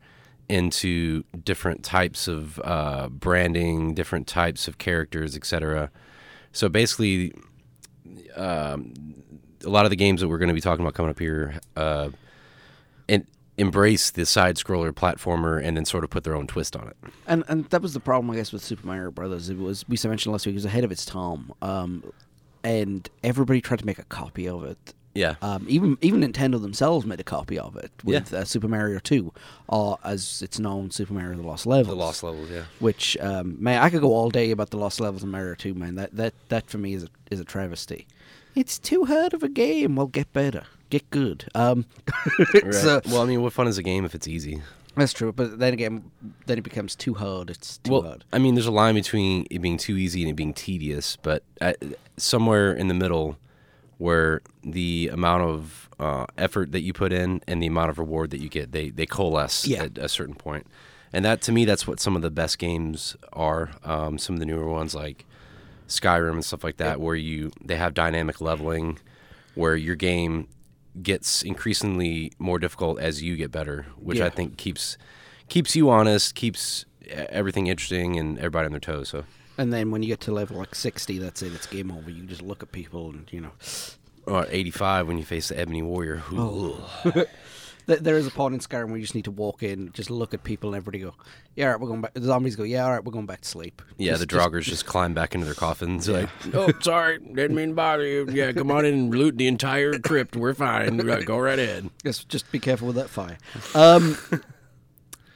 into 0.48 1.22
different 1.44 1.84
types 1.84 2.26
of 2.26 2.60
uh, 2.64 3.08
branding, 3.08 3.94
different 3.94 4.26
types 4.26 4.66
of 4.66 4.78
characters, 4.78 5.36
etc. 5.36 5.90
So 6.52 6.68
basically, 6.68 7.32
um, 8.36 8.94
a 9.64 9.68
lot 9.68 9.84
of 9.84 9.90
the 9.90 9.96
games 9.96 10.20
that 10.20 10.28
we're 10.28 10.38
going 10.38 10.48
to 10.48 10.54
be 10.54 10.60
talking 10.60 10.84
about 10.84 10.94
coming 10.94 11.10
up 11.10 11.18
here. 11.18 11.60
Uh, 11.76 12.10
and 13.08 13.26
embrace 13.58 14.10
the 14.10 14.24
side 14.24 14.56
scroller 14.56 14.90
platformer 14.90 15.62
and 15.62 15.76
then 15.76 15.84
sort 15.84 16.02
of 16.02 16.10
put 16.10 16.24
their 16.24 16.34
own 16.34 16.46
twist 16.46 16.74
on 16.76 16.88
it. 16.88 16.96
And 17.26 17.44
and 17.48 17.66
that 17.66 17.82
was 17.82 17.92
the 17.92 18.00
problem, 18.00 18.30
I 18.30 18.36
guess, 18.36 18.52
with 18.52 18.62
Super 18.62 18.86
Mario 18.86 19.10
Brothers. 19.10 19.50
It 19.50 19.58
was 19.58 19.86
we 19.88 19.96
mentioned 20.04 20.32
last 20.32 20.46
week. 20.46 20.54
It 20.54 20.56
was 20.56 20.64
ahead 20.64 20.84
of 20.84 20.92
its 20.92 21.04
time, 21.04 21.52
um, 21.60 22.12
and 22.64 23.08
everybody 23.22 23.60
tried 23.60 23.80
to 23.80 23.86
make 23.86 23.98
a 23.98 24.04
copy 24.04 24.48
of 24.48 24.64
it. 24.64 24.94
Yeah. 25.14 25.34
Um, 25.42 25.66
even 25.68 25.98
even 26.00 26.20
Nintendo 26.20 26.60
themselves 26.60 27.04
made 27.04 27.20
a 27.20 27.24
copy 27.24 27.58
of 27.58 27.76
it 27.76 27.90
with 28.04 28.32
uh, 28.32 28.44
Super 28.44 28.68
Mario 28.68 29.00
Two, 29.00 29.32
or 29.68 29.98
as 30.04 30.40
it's 30.42 30.58
known, 30.58 30.90
Super 30.90 31.12
Mario: 31.12 31.36
The 31.36 31.42
Lost 31.42 31.66
Levels. 31.66 31.88
the 31.88 31.94
lost 31.96 32.22
levels, 32.22 32.48
yeah. 32.50 32.64
Which 32.78 33.16
um, 33.20 33.56
man, 33.62 33.82
I 33.82 33.90
could 33.90 34.02
go 34.02 34.14
all 34.14 34.30
day 34.30 34.50
about 34.50 34.70
the 34.70 34.76
Lost 34.76 35.00
Levels 35.00 35.22
in 35.22 35.30
Mario 35.30 35.54
Two. 35.54 35.74
Man, 35.74 35.96
that 35.96 36.14
that 36.14 36.34
that 36.48 36.70
for 36.70 36.78
me 36.78 36.94
is 36.94 37.04
a, 37.04 37.08
is 37.30 37.40
a 37.40 37.44
travesty. 37.44 38.06
It's 38.54 38.78
too 38.78 39.04
hard 39.04 39.34
of 39.34 39.42
a 39.42 39.48
game. 39.48 39.96
Well, 39.96 40.06
get 40.06 40.32
better, 40.32 40.64
get 40.90 41.08
good. 41.10 41.48
Um, 41.54 41.86
so 42.70 43.00
well, 43.06 43.22
I 43.22 43.26
mean, 43.26 43.42
what 43.42 43.52
fun 43.52 43.66
is 43.66 43.78
a 43.78 43.82
game 43.82 44.04
if 44.04 44.14
it's 44.14 44.28
easy? 44.28 44.62
that's 44.96 45.12
true. 45.12 45.32
But 45.32 45.58
then 45.58 45.72
again, 45.72 46.10
then 46.46 46.58
it 46.58 46.62
becomes 46.62 46.94
too 46.94 47.14
hard. 47.14 47.50
It's 47.50 47.78
too 47.78 47.92
well, 47.92 48.02
hard. 48.02 48.24
I 48.32 48.38
mean, 48.38 48.54
there's 48.54 48.66
a 48.66 48.72
line 48.72 48.94
between 48.94 49.46
it 49.50 49.60
being 49.60 49.78
too 49.78 49.96
easy 49.96 50.22
and 50.22 50.30
it 50.30 50.34
being 50.34 50.54
tedious, 50.54 51.16
but 51.22 51.42
at, 51.60 51.76
somewhere 52.16 52.72
in 52.72 52.88
the 52.88 52.94
middle, 52.94 53.36
where 54.00 54.40
the 54.62 55.10
amount 55.12 55.42
of 55.42 55.90
uh, 56.00 56.24
effort 56.38 56.72
that 56.72 56.80
you 56.80 56.92
put 56.94 57.12
in 57.12 57.42
and 57.46 57.62
the 57.62 57.66
amount 57.66 57.90
of 57.90 57.98
reward 57.98 58.30
that 58.30 58.40
you 58.40 58.48
get, 58.48 58.72
they 58.72 58.88
they 58.88 59.04
coalesce 59.04 59.66
Yeah. 59.66 59.84
at 59.84 59.98
a 59.98 60.08
certain. 60.08 60.36
And 61.12 61.24
that 61.24 61.42
to 61.42 61.52
me, 61.52 61.64
that's 61.66 61.86
what 61.86 62.00
some 62.00 62.16
of 62.16 62.22
the 62.22 62.30
best 62.30 62.58
games 62.58 63.14
are. 63.34 63.70
Um, 63.84 64.16
some 64.18 64.36
of 64.36 64.40
the 64.40 64.46
newer 64.46 64.66
ones 64.66 64.94
like 64.94 65.26
Skyrim 65.86 66.32
and 66.32 66.44
stuff 66.44 66.64
like 66.64 66.78
that, 66.78 66.98
where 66.98 67.14
you 67.14 67.50
they 67.62 67.76
have 67.76 67.92
dynamic 67.92 68.40
leveling, 68.40 68.98
where 69.54 69.76
your 69.76 69.96
game 69.96 70.48
gets 71.02 71.42
increasingly 71.42 72.32
more 72.38 72.58
difficult 72.58 72.98
as 73.00 73.22
you 73.22 73.36
get 73.36 73.50
better, 73.52 73.84
which 73.98 74.18
Yeah. 74.18 74.26
I 74.26 74.30
think 74.30 74.56
keeps 74.56 74.96
keeps 75.48 75.76
you 75.76 75.90
honest, 75.90 76.34
keeps 76.34 76.86
everything 77.08 77.66
interesting 77.66 78.18
and 78.18 78.38
everybody 78.38 78.64
on 78.66 78.70
their 78.72 78.80
toes. 78.80 79.08
So 79.10 79.24
And 79.60 79.70
then 79.74 79.90
when 79.90 80.02
you 80.02 80.08
get 80.08 80.20
to 80.20 80.32
level 80.32 80.56
like 80.56 80.74
60, 80.74 81.18
that's 81.18 81.42
it. 81.42 81.52
It's 81.52 81.66
game 81.66 81.90
over. 81.90 82.10
You 82.10 82.22
just 82.22 82.40
look 82.40 82.62
at 82.62 82.72
people 82.72 83.10
and, 83.10 83.30
you 83.30 83.42
know. 83.42 83.50
or 84.26 84.46
85 84.48 85.06
when 85.06 85.18
you 85.18 85.24
face 85.24 85.48
the 85.48 85.58
Ebony 85.60 85.82
Warrior. 85.82 86.22
Oh. 86.32 86.90
There 87.86 88.16
is 88.16 88.26
a 88.26 88.30
point 88.30 88.54
in 88.54 88.60
Skyrim 88.60 88.86
where 88.88 88.98
you 88.98 89.02
just 89.02 89.16
need 89.16 89.24
to 89.24 89.32
walk 89.32 89.64
in, 89.64 89.90
just 89.92 90.10
look 90.10 90.32
at 90.32 90.44
people, 90.44 90.68
and 90.70 90.76
everybody 90.76 91.00
go, 91.00 91.12
yeah, 91.56 91.64
all 91.64 91.70
right, 91.72 91.80
we're 91.80 91.88
going 91.88 92.02
back. 92.02 92.14
The 92.14 92.22
zombies 92.22 92.54
go, 92.54 92.62
yeah, 92.62 92.84
all 92.84 92.92
right, 92.92 93.04
we're 93.04 93.10
going 93.10 93.26
back 93.26 93.40
to 93.40 93.48
sleep. 93.48 93.82
Yeah, 93.98 94.12
Just- 94.12 94.20
the 94.20 94.26
just- 94.26 94.48
Draugrs 94.48 94.62
just, 94.62 94.86
climb 94.86 95.12
back 95.12 95.34
into 95.34 95.44
their 95.44 95.54
coffins. 95.56 96.08
Like, 96.08 96.28
oh, 96.54 96.70
sorry, 96.82 97.18
didn't 97.18 97.56
mean 97.56 97.70
to 97.70 97.74
bother 97.74 98.06
you. 98.06 98.28
Yeah, 98.30 98.52
come 98.52 98.70
on 98.70 98.84
in 98.84 98.94
and 98.94 99.14
loot 99.14 99.36
the 99.38 99.48
entire 99.48 99.98
crypt. 99.98 100.36
We're 100.36 100.54
fine. 100.54 100.98
Go 100.98 101.38
right 101.40 101.58
ahead. 101.58 101.90
Just, 102.04 102.28
just 102.28 102.52
be 102.52 102.60
careful 102.60 102.86
with 102.86 102.96
that 102.96 103.10
fire. 103.10 103.38
Um, 103.74 104.16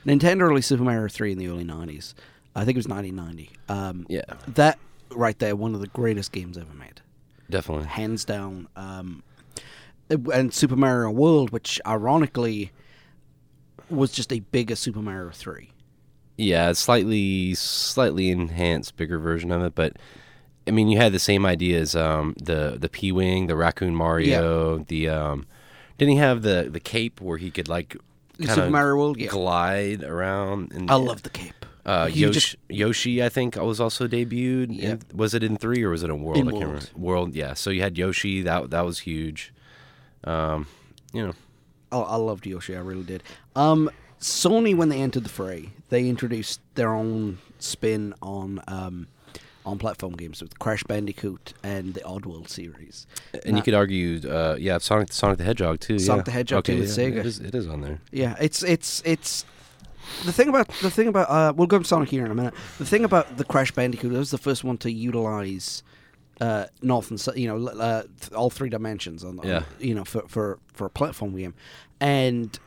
Nintendo 0.05 0.47
released 0.47 0.69
Super 0.69 0.83
Mario 0.83 1.09
3 1.09 1.33
in 1.33 1.37
the 1.37 1.47
early 1.49 1.65
90s. 1.65 2.13
I 2.55 2.65
think 2.65 2.75
it 2.75 2.79
was 2.79 2.87
1990. 2.87 3.51
Um, 3.69 4.05
Yeah, 4.09 4.21
That 4.47 4.79
right 5.11 5.37
there, 5.39 5.55
one 5.55 5.73
of 5.75 5.81
the 5.81 5.87
greatest 5.87 6.31
games 6.31 6.57
ever 6.57 6.73
made. 6.73 7.01
definitely. 7.49 7.87
hands 7.87 8.25
down. 8.25 8.67
Um, 8.75 9.23
and 10.09 10.53
Super 10.53 10.75
Mario 10.75 11.09
World, 11.11 11.49
which 11.49 11.81
ironically 11.85 12.71
was 13.89 14.11
just 14.11 14.31
a 14.31 14.39
bigger 14.39 14.75
Super 14.75 15.01
Mario 15.01 15.31
3. 15.31 15.69
Yeah, 16.37 16.73
slightly 16.73 17.53
slightly 17.55 18.29
enhanced, 18.29 18.97
bigger 18.97 19.19
version 19.19 19.51
of 19.51 19.63
it, 19.63 19.73
but 19.73 19.97
I 20.67 20.71
mean, 20.71 20.87
you 20.87 20.97
had 20.97 21.13
the 21.13 21.19
same 21.19 21.45
idea 21.45 21.79
as 21.79 21.95
um, 21.95 22.35
the 22.41 22.77
the 22.79 22.89
P 22.89 23.11
wing, 23.11 23.47
the 23.47 23.55
Raccoon 23.55 23.95
Mario, 23.95 24.77
yeah. 24.77 24.83
the 24.87 25.09
um, 25.09 25.45
didn't 25.97 26.13
he 26.13 26.17
have 26.17 26.41
the 26.41 26.67
the 26.69 26.79
cape 26.79 27.21
where 27.21 27.37
he 27.37 27.51
could 27.51 27.69
like 27.69 27.95
Super 28.41 28.69
Mario 28.69 28.95
World, 28.97 29.17
yeah. 29.17 29.27
glide 29.29 30.03
around? 30.03 30.73
And 30.73 30.89
I 30.91 30.95
love 30.95 31.23
the 31.23 31.29
cape. 31.29 31.64
Uh, 31.85 32.09
Yoshi, 32.11 32.33
just- 32.33 32.55
Yoshi, 32.67 33.23
I 33.23 33.29
think, 33.29 33.55
was 33.57 33.79
also 33.79 34.07
debuted. 34.07 34.67
Yeah. 34.71 34.89
in- 34.91 35.01
was 35.13 35.33
it 35.35 35.43
in 35.43 35.55
three 35.57 35.83
or 35.83 35.91
was 35.91 36.01
it 36.03 36.09
in 36.09 36.23
World? 36.23 36.37
In 36.37 36.47
I 36.47 36.51
can't 36.51 36.63
World. 36.63 36.73
remember. 36.93 36.99
World, 36.99 37.35
yeah. 37.35 37.53
So 37.53 37.69
you 37.69 37.81
had 37.81 37.97
Yoshi. 37.97 38.41
That 38.41 38.71
that 38.71 38.85
was 38.85 38.99
huge. 38.99 39.53
Um, 40.23 40.65
you 41.13 41.25
know, 41.27 41.33
I, 41.91 41.97
I 41.99 42.15
loved 42.15 42.45
Yoshi, 42.47 42.75
I 42.75 42.79
really 42.79 43.03
did. 43.03 43.21
Um, 43.55 43.89
Sony, 44.19 44.75
when 44.75 44.89
they 44.89 45.01
entered 45.01 45.23
the 45.23 45.29
fray, 45.29 45.69
they 45.89 46.09
introduced 46.09 46.59
their 46.73 46.93
own 46.93 47.37
spin 47.59 48.13
on 48.21 48.61
um, 48.67 49.07
on 49.65 49.77
platform 49.77 50.13
games 50.13 50.41
with 50.41 50.57
Crash 50.57 50.83
Bandicoot 50.83 51.53
and 51.63 51.93
the 51.93 51.99
Oddworld 52.01 52.49
series. 52.49 53.05
and 53.33 53.51
Now- 53.53 53.57
you 53.57 53.63
could 53.63 53.73
argue, 53.75 54.21
uh, 54.27 54.55
yeah, 54.59 54.79
Sonic 54.79 55.11
Sonic 55.13 55.37
the 55.37 55.43
Hedgehog 55.43 55.79
too. 55.79 55.99
Sonic 55.99 56.21
yeah. 56.21 56.23
the 56.25 56.31
Hedgehog, 56.31 56.63
too, 56.63 56.71
okay, 56.73 56.81
with 56.81 56.97
yeah, 56.97 57.03
Sega. 57.05 57.17
It 57.17 57.25
is, 57.27 57.39
it 57.39 57.53
is 57.55 57.67
on 57.67 57.81
there. 57.81 57.99
Yeah, 58.11 58.35
it's 58.41 58.63
it's 58.63 59.03
it's 59.05 59.45
the 60.25 60.31
thing 60.33 60.49
about 60.49 60.67
the 60.81 60.89
thing 60.91 61.07
about 61.07 61.29
uh, 61.29 61.53
we'll 61.55 61.67
go 61.67 61.79
to 61.79 61.85
Sonic 61.85 62.09
here 62.09 62.25
in 62.25 62.31
a 62.31 62.35
minute. 62.35 62.53
The 62.77 62.85
thing 62.85 63.03
about 63.05 63.37
the 63.37 63.43
Crash 63.45 63.71
Bandicoot, 63.71 64.13
it 64.13 64.17
was 64.17 64.31
the 64.31 64.37
first 64.37 64.63
one 64.63 64.77
to 64.79 64.91
utilize 64.91 65.83
uh, 66.41 66.65
north 66.81 67.09
and 67.09 67.19
south, 67.19 67.37
you 67.37 67.47
know, 67.47 67.67
uh, 67.69 68.03
all 68.35 68.49
three 68.49 68.69
dimensions 68.69 69.23
on, 69.23 69.39
on- 69.39 69.47
Yeah. 69.47 69.63
you 69.79 69.95
know, 69.95 70.03
for, 70.03 70.21
for 70.27 70.59
for 70.73 70.85
a 70.85 70.89
platform 70.89 71.35
game, 71.37 71.53
and 71.99 72.57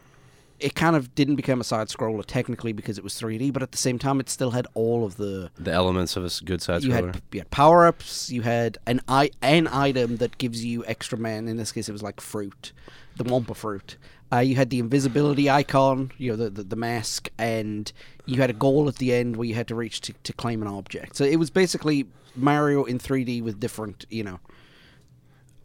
it 0.61 0.75
kind 0.75 0.97
of 0.97 1.15
didn't 1.15 1.37
become 1.37 1.61
a 1.61 1.65
side 1.65 1.87
scroller 1.87 2.25
technically 2.27 2.73
because 2.73 2.99
it 2.99 3.05
was 3.05 3.15
3D, 3.15 3.53
but 3.53 3.63
at 3.63 3.71
the 3.71 3.79
same 3.79 3.97
time, 3.97 4.19
it 4.19 4.29
still 4.29 4.51
had 4.51 4.67
all 4.75 5.05
of 5.05 5.17
the 5.17 5.51
The 5.57 5.71
elements 5.71 6.17
of 6.17 6.25
a 6.25 6.45
good 6.45 6.61
side 6.61 6.83
you 6.83 6.91
scroller. 6.91 7.15
had, 7.15 7.23
you 7.33 7.41
had 7.41 7.51
power 7.53 7.87
ups. 7.87 8.29
You 8.31 8.43
had 8.43 8.77
an 8.87 9.01
I, 9.07 9.31
an 9.41 9.69
item 9.69 10.17
that 10.17 10.37
gives 10.39 10.65
you 10.65 10.85
extra 10.87 11.17
man. 11.17 11.47
In 11.47 11.59
this 11.59 11.71
case, 11.71 11.89
it 11.89 11.93
was 11.93 12.03
like 12.03 12.21
fruit, 12.21 12.73
the 13.17 13.23
Wumpa 13.25 13.55
fruit. 13.55 13.97
Uh, 14.31 14.39
you 14.39 14.57
had 14.57 14.69
the 14.71 14.79
invisibility 14.79 15.49
icon, 15.49 16.13
you 16.19 16.31
know, 16.31 16.37
the, 16.37 16.51
the 16.51 16.63
the 16.63 16.77
mask, 16.77 17.31
and 17.39 17.91
you 18.27 18.41
had 18.41 18.51
a 18.51 18.53
goal 18.55 18.87
at 18.89 18.97
the 18.97 19.13
end 19.13 19.37
where 19.37 19.47
you 19.47 19.55
had 19.55 19.67
to 19.69 19.75
reach 19.75 20.03
to, 20.03 20.13
to 20.25 20.33
claim 20.35 20.61
an 20.61 20.69
object. 20.69 21.17
So 21.17 21.25
it 21.25 21.37
was 21.37 21.51
basically 21.51 22.07
Mario 22.37 22.85
in 22.85 22.99
3D 22.99 23.43
with 23.43 23.59
different, 23.59 24.05
you 24.11 24.23
know. 24.25 24.39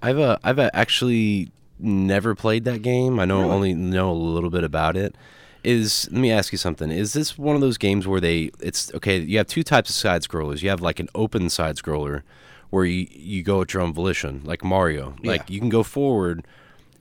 I've 0.02 0.20
uh, 0.20 0.38
I've 0.44 0.60
uh, 0.60 0.70
actually 0.74 1.52
never 1.80 2.36
played 2.36 2.64
that 2.66 2.82
game. 2.82 3.20
I 3.20 3.26
know 3.26 3.52
only 3.52 3.74
know 3.74 4.12
a 4.12 4.14
little 4.14 4.50
bit 4.50 4.64
about 4.64 4.96
it. 4.96 5.16
Is 5.64 6.10
let 6.12 6.20
me 6.20 6.32
ask 6.32 6.52
you 6.52 6.58
something. 6.58 6.92
Is 6.92 7.14
this 7.14 7.38
one 7.38 7.56
of 7.56 7.62
those 7.62 7.78
games 7.78 8.06
where 8.06 8.20
they 8.20 8.52
it's 8.60 8.94
okay? 8.96 9.20
You 9.20 9.38
have 9.38 9.48
two 9.48 9.64
types 9.64 9.90
of 9.90 9.96
side 9.96 10.22
scrollers. 10.22 10.62
You 10.62 10.70
have 10.70 10.82
like 10.82 11.00
an 11.00 11.08
open 11.16 11.50
side 11.50 11.78
scroller 11.78 12.24
where 12.70 12.84
you 12.86 13.08
you 13.12 13.44
go 13.44 13.62
at 13.62 13.74
your 13.74 13.82
own 13.82 13.94
volition, 13.94 14.42
like 14.44 14.64
Mario. 14.64 15.16
Like 15.24 15.42
Yeah. 15.50 15.54
you 15.54 15.60
can 15.60 15.70
go 15.70 15.84
forward 15.84 16.46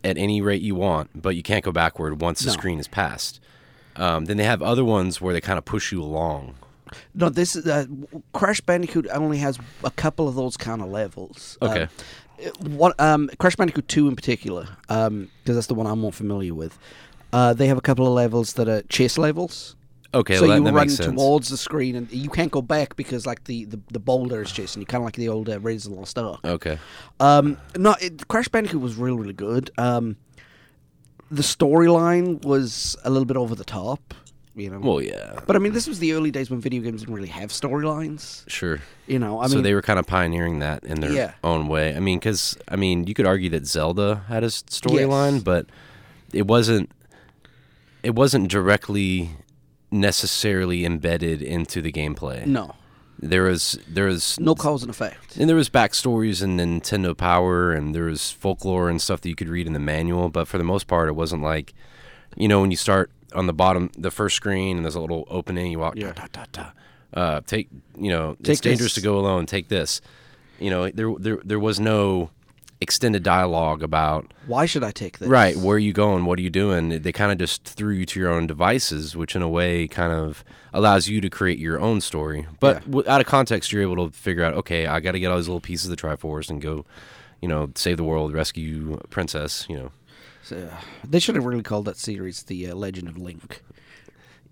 at 0.04 0.18
any 0.18 0.40
rate 0.40 0.62
you 0.62 0.74
want, 0.74 1.10
but 1.20 1.36
you 1.36 1.42
can't 1.42 1.64
go 1.64 1.72
backward 1.72 2.20
once 2.20 2.40
the 2.40 2.46
No. 2.48 2.52
screen 2.52 2.78
is 2.80 2.88
passed. 2.88 3.40
Um, 3.96 4.24
then 4.24 4.36
they 4.36 4.44
have 4.44 4.62
other 4.62 4.84
ones 4.84 5.20
where 5.20 5.32
they 5.34 5.40
kind 5.40 5.58
of 5.58 5.64
push 5.64 5.92
you 5.92 6.02
along. 6.02 6.54
No, 7.14 7.28
this 7.28 7.56
is 7.56 7.66
uh, 7.66 7.86
Crash 8.34 8.60
Bandicoot 8.60 9.06
only 9.12 9.38
has 9.38 9.58
a 9.84 9.90
couple 9.90 10.28
of 10.28 10.34
those 10.34 10.56
kind 10.56 10.82
of 10.82 10.88
levels. 10.88 11.56
Um, 11.62 11.70
Okay. 11.70 11.88
uh, 12.44 12.50
what 12.68 12.98
um, 13.00 13.30
Crash 13.38 13.56
Bandicoot 13.56 13.88
Two 13.88 14.08
in 14.08 14.16
particular, 14.16 14.68
because 14.88 15.28
that's 15.44 15.66
the 15.68 15.74
one 15.74 15.86
I'm 15.86 16.00
more 16.00 16.12
familiar 16.12 16.54
with. 16.54 16.78
Uh, 17.32 17.54
they 17.54 17.66
have 17.68 17.78
a 17.78 17.82
couple 17.82 18.06
of 18.06 18.12
levels 18.12 18.54
that 18.54 18.68
are 18.68 18.82
chase 18.82 19.16
levels. 19.16 19.74
Okay, 20.14 20.36
so 20.36 20.42
well, 20.42 20.50
that, 20.50 20.58
you 20.58 20.64
that 20.64 20.72
run 21.06 21.14
towards 21.16 21.48
the 21.48 21.56
screen 21.56 21.96
and 21.96 22.10
you 22.12 22.28
can't 22.28 22.50
go 22.52 22.60
back 22.60 22.96
because 22.96 23.24
like 23.26 23.44
the, 23.44 23.64
the, 23.64 23.80
the 23.92 23.98
boulder 23.98 24.42
is 24.42 24.52
chasing 24.52 24.82
you, 24.82 24.86
kind 24.86 25.00
of 25.02 25.06
like 25.06 25.16
the 25.16 25.28
old 25.28 25.48
uh, 25.48 25.58
Raiders 25.60 25.86
of 25.86 25.92
the 25.92 25.98
Lost 25.98 26.18
Ark. 26.18 26.40
Okay. 26.44 26.78
Um, 27.18 27.56
no, 27.76 27.94
it, 28.00 28.28
Crash 28.28 28.48
Bandicoot 28.48 28.80
was 28.80 28.96
really 28.96 29.16
really 29.18 29.32
good. 29.32 29.70
Um, 29.78 30.16
the 31.30 31.42
storyline 31.42 32.44
was 32.44 32.94
a 33.04 33.10
little 33.10 33.24
bit 33.24 33.38
over 33.38 33.54
the 33.54 33.64
top, 33.64 34.12
you 34.54 34.68
know. 34.68 34.80
Well, 34.80 35.00
yeah, 35.00 35.40
but 35.46 35.56
I 35.56 35.58
mean, 35.60 35.72
this 35.72 35.86
was 35.86 35.98
the 35.98 36.12
early 36.12 36.30
days 36.30 36.50
when 36.50 36.60
video 36.60 36.82
games 36.82 37.00
didn't 37.00 37.14
really 37.14 37.28
have 37.28 37.50
storylines. 37.50 38.44
sure. 38.50 38.80
You 39.06 39.18
know, 39.18 39.40
I 39.40 39.46
so 39.46 39.54
mean, 39.54 39.62
they 39.64 39.72
were 39.72 39.80
kind 39.80 39.98
of 39.98 40.06
pioneering 40.06 40.58
that 40.58 40.84
in 40.84 41.00
their 41.00 41.10
Yeah. 41.12 41.32
own 41.42 41.68
way. 41.68 41.96
I 41.96 42.00
mean, 42.00 42.18
because 42.18 42.58
I 42.68 42.76
mean, 42.76 43.06
you 43.06 43.14
could 43.14 43.26
argue 43.26 43.48
that 43.50 43.66
Zelda 43.66 44.24
had 44.28 44.44
a 44.44 44.48
storyline, 44.48 45.34
Yes. 45.36 45.42
but 45.42 45.66
it 46.34 46.46
wasn't. 46.46 46.90
It 48.02 48.14
wasn't 48.16 48.48
directly 48.50 49.30
necessarily 49.92 50.84
embedded 50.84 51.42
into 51.42 51.80
the 51.82 51.92
gameplay. 51.92 52.44
no, 52.46 52.74
There 53.20 53.44
was 53.44 53.78
there 53.86 54.06
was 54.06 54.40
no 54.40 54.54
cause 54.54 54.82
and 54.82 54.90
effect. 54.90 55.36
and 55.36 55.48
there 55.48 55.56
was 55.56 55.68
backstories 55.70 56.42
in 56.42 56.56
Nintendo 56.56 57.16
Power, 57.16 57.72
and 57.72 57.94
there 57.94 58.04
was 58.04 58.30
folklore 58.30 58.88
and 58.88 59.00
stuff 59.00 59.20
that 59.20 59.28
you 59.28 59.36
could 59.36 59.48
read 59.48 59.66
in 59.66 59.74
the 59.74 59.78
manual. 59.78 60.28
But 60.28 60.48
for 60.48 60.58
the 60.58 60.64
most 60.64 60.86
part, 60.88 61.08
it 61.08 61.12
wasn't 61.12 61.42
like, 61.42 61.72
you 62.36 62.48
know, 62.48 62.60
when 62.60 62.70
you 62.70 62.76
start 62.76 63.10
on 63.34 63.46
the 63.46 63.52
bottom, 63.52 63.90
the 63.96 64.10
first 64.10 64.34
screen, 64.36 64.76
and 64.78 64.84
there's 64.84 64.94
a 64.96 65.00
little 65.00 65.24
opening. 65.30 65.70
You 65.70 65.78
walk, 65.78 65.94
Yeah. 65.96 66.12
ta, 66.12 66.26
ta, 66.32 66.46
ta. 66.52 66.72
Uh, 67.14 67.40
take, 67.46 67.68
you 67.96 68.10
know, 68.10 68.34
Take 68.42 68.52
it's 68.52 68.60
dangerous 68.60 68.94
this. 68.94 69.02
to 69.02 69.08
go 69.08 69.18
alone. 69.18 69.44
Take 69.46 69.68
this. 69.68 70.00
You 70.58 70.70
know, 70.70 70.88
there, 70.90 71.12
there, 71.18 71.38
there 71.44 71.60
was 71.60 71.78
no 71.78 72.30
extended 72.82 73.22
dialogue 73.22 73.82
about 73.82 74.32
Why 74.46 74.66
should 74.66 74.84
I 74.84 74.90
take 74.90 75.18
this? 75.18 75.28
right 75.28 75.56
where 75.56 75.76
are 75.76 75.78
you 75.78 75.92
going, 75.92 76.24
what 76.26 76.38
are 76.38 76.42
you 76.42 76.50
doing. 76.50 76.88
They 77.02 77.12
kind 77.12 77.32
of 77.32 77.38
just 77.38 77.64
threw 77.64 77.94
you 77.94 78.04
to 78.06 78.20
your 78.20 78.30
own 78.30 78.46
devices, 78.46 79.16
which 79.16 79.34
in 79.36 79.42
a 79.42 79.48
way 79.48 79.88
kind 79.88 80.12
of 80.12 80.44
allows 80.74 81.08
you 81.08 81.20
to 81.22 81.30
create 81.30 81.58
your 81.58 81.80
own 81.80 82.00
story. 82.00 82.46
But 82.60 82.76
Yeah. 82.76 82.80
w- 82.90 83.08
out 83.08 83.20
of 83.20 83.26
context, 83.26 83.72
you're 83.72 83.82
able 83.82 84.08
to 84.08 84.14
figure 84.16 84.44
out, 84.44 84.54
okay, 84.54 84.86
I 84.86 85.00
got 85.00 85.12
to 85.12 85.20
get 85.20 85.30
all 85.30 85.36
these 85.38 85.48
little 85.48 85.60
pieces 85.60 85.88
of 85.90 85.96
the 85.96 86.02
Triforce 86.02 86.50
and 86.50 86.60
go, 86.60 86.84
you 87.40 87.48
know, 87.48 87.70
save 87.74 87.96
the 87.96 88.04
world, 88.04 88.32
rescue 88.34 88.98
princess. 89.10 89.66
You 89.68 89.76
know, 89.76 89.92
So, 90.42 90.56
uh, 90.56 90.76
they 91.08 91.18
should 91.20 91.34
have 91.36 91.44
really 91.44 91.62
called 91.62 91.84
that 91.86 91.96
series 91.96 92.42
the 92.44 92.68
uh, 92.70 92.74
Legend 92.74 93.08
of 93.08 93.16
Link. 93.18 93.62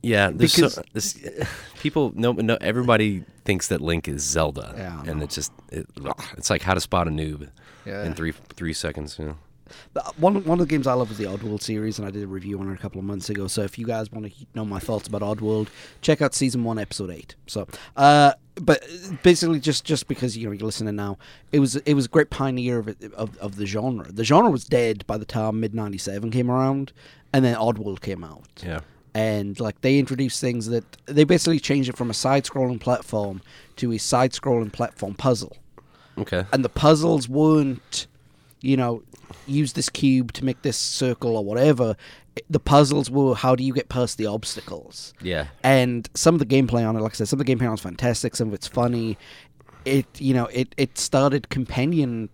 yeah, 0.02 0.28
so- 0.28 0.32
Because- 0.37 0.78
this, 0.92 1.18
people, 1.80 2.12
no, 2.14 2.32
no, 2.32 2.56
everybody 2.60 3.25
thinks 3.50 3.66
that 3.69 3.80
Link 3.80 4.07
is 4.07 4.23
Zelda, 4.23 4.75
Yeah, 4.76 5.11
and 5.11 5.23
it's 5.25 5.35
just, 5.35 5.52
it, 5.73 5.87
it's 6.38 6.50
like 6.50 6.62
how 6.62 6.75
to 6.75 6.80
spot 6.80 7.09
a 7.09 7.11
noob 7.11 7.49
Yeah. 7.85 8.04
in 8.04 8.14
three 8.14 8.33
three 8.59 8.73
seconds. 8.73 9.19
You 9.19 9.25
know. 9.26 9.37
One 10.19 10.35
one 10.45 10.61
of 10.61 10.66
the 10.69 10.73
games 10.75 10.87
I 10.87 10.95
love 10.95 11.11
is 11.11 11.19
the 11.19 11.25
Oddworld 11.25 11.62
series, 11.62 11.99
and 11.99 12.07
I 12.07 12.11
did 12.11 12.23
a 12.23 12.26
review 12.26 12.59
on 12.61 12.71
it 12.71 12.75
a 12.75 12.78
couple 12.85 12.99
of 13.00 13.04
months 13.04 13.28
ago. 13.30 13.47
So 13.49 13.62
if 13.62 13.78
you 13.78 13.87
guys 13.87 14.11
want 14.12 14.26
to 14.26 14.33
know 14.54 14.64
my 14.64 14.78
thoughts 14.78 15.07
about 15.09 15.23
Oddworld, 15.23 15.69
check 16.00 16.23
out 16.23 16.35
season 16.35 16.62
one, 16.64 16.78
episode 16.78 17.11
eight. 17.11 17.35
So, 17.47 17.66
uh, 17.97 18.33
but 18.57 18.78
basically, 19.23 19.59
just 19.61 19.85
just 19.85 20.07
because 20.09 20.37
you 20.37 20.47
know 20.47 20.52
you're 20.52 20.66
listening 20.66 20.97
now, 20.97 21.19
it 21.52 21.61
was 21.61 21.76
it 21.76 21.95
was 21.95 22.07
a 22.07 22.09
great 22.09 22.30
pioneer 22.30 22.78
of 22.78 22.88
it, 22.88 22.99
of 23.14 23.37
of 23.38 23.57
the 23.57 23.66
genre. 23.66 24.07
The 24.11 24.25
genre 24.25 24.50
was 24.50 24.64
dead 24.64 25.04
by 25.07 25.16
the 25.19 25.25
time 25.25 25.61
mid 25.61 25.75
'97 25.75 26.30
came 26.30 26.50
around, 26.50 26.92
and 27.33 27.45
then 27.45 27.54
Oddworld 27.57 28.00
came 28.00 28.23
out. 28.25 28.49
Yeah. 28.64 28.80
And 29.14 29.59
like 29.61 29.81
they 29.81 29.99
introduce 29.99 30.40
things 30.40 30.67
that 30.69 30.85
they 31.07 31.25
basically 31.25 31.59
change 31.59 31.88
it 31.88 31.97
from 31.97 32.11
a 32.11 32.14
side-scrolling 32.14 32.81
platform 32.81 33.43
to 33.76 33.93
a 33.93 33.99
side-scrolling 33.99 34.73
platform 34.73 35.14
puzzle 35.14 35.57
Okay. 36.19 36.45
and 36.52 36.64
the 36.64 36.69
puzzles 36.69 37.29
weren't 37.29 38.07
you 38.61 38.76
know 38.76 39.02
use 39.47 39.73
this 39.73 39.88
cube 39.88 40.33
to 40.33 40.45
make 40.45 40.62
this 40.62 40.76
circle 40.76 41.37
or 41.37 41.45
whatever 41.45 41.97
the 42.49 42.61
puzzles 42.61 43.11
were 43.11 43.35
how 43.35 43.55
do 43.57 43.64
you 43.64 43.73
get 43.73 43.88
past 43.88 44.19
the 44.19 44.26
obstacles 44.26 45.14
Yeah. 45.23 45.47
and 45.62 46.09
some 46.14 46.35
of 46.35 46.38
the 46.40 46.47
gameplay 46.47 46.87
on 46.88 46.97
it 46.97 47.00
like 47.00 47.12
i 47.12 47.14
said 47.14 47.29
some 47.29 47.40
of 47.40 47.47
the 47.47 47.55
gameplay 47.57 47.67
on 47.67 47.73
it's 47.75 47.83
fantastic 47.83 48.37
some 48.37 48.49
of 48.49 48.55
it's 48.55 48.67
funny 48.67 49.17
it 49.85 50.07
you 50.21 50.35
know 50.35 50.47
it 50.47 50.75
it 50.76 50.99
started 50.99 51.49
companion 51.49 52.29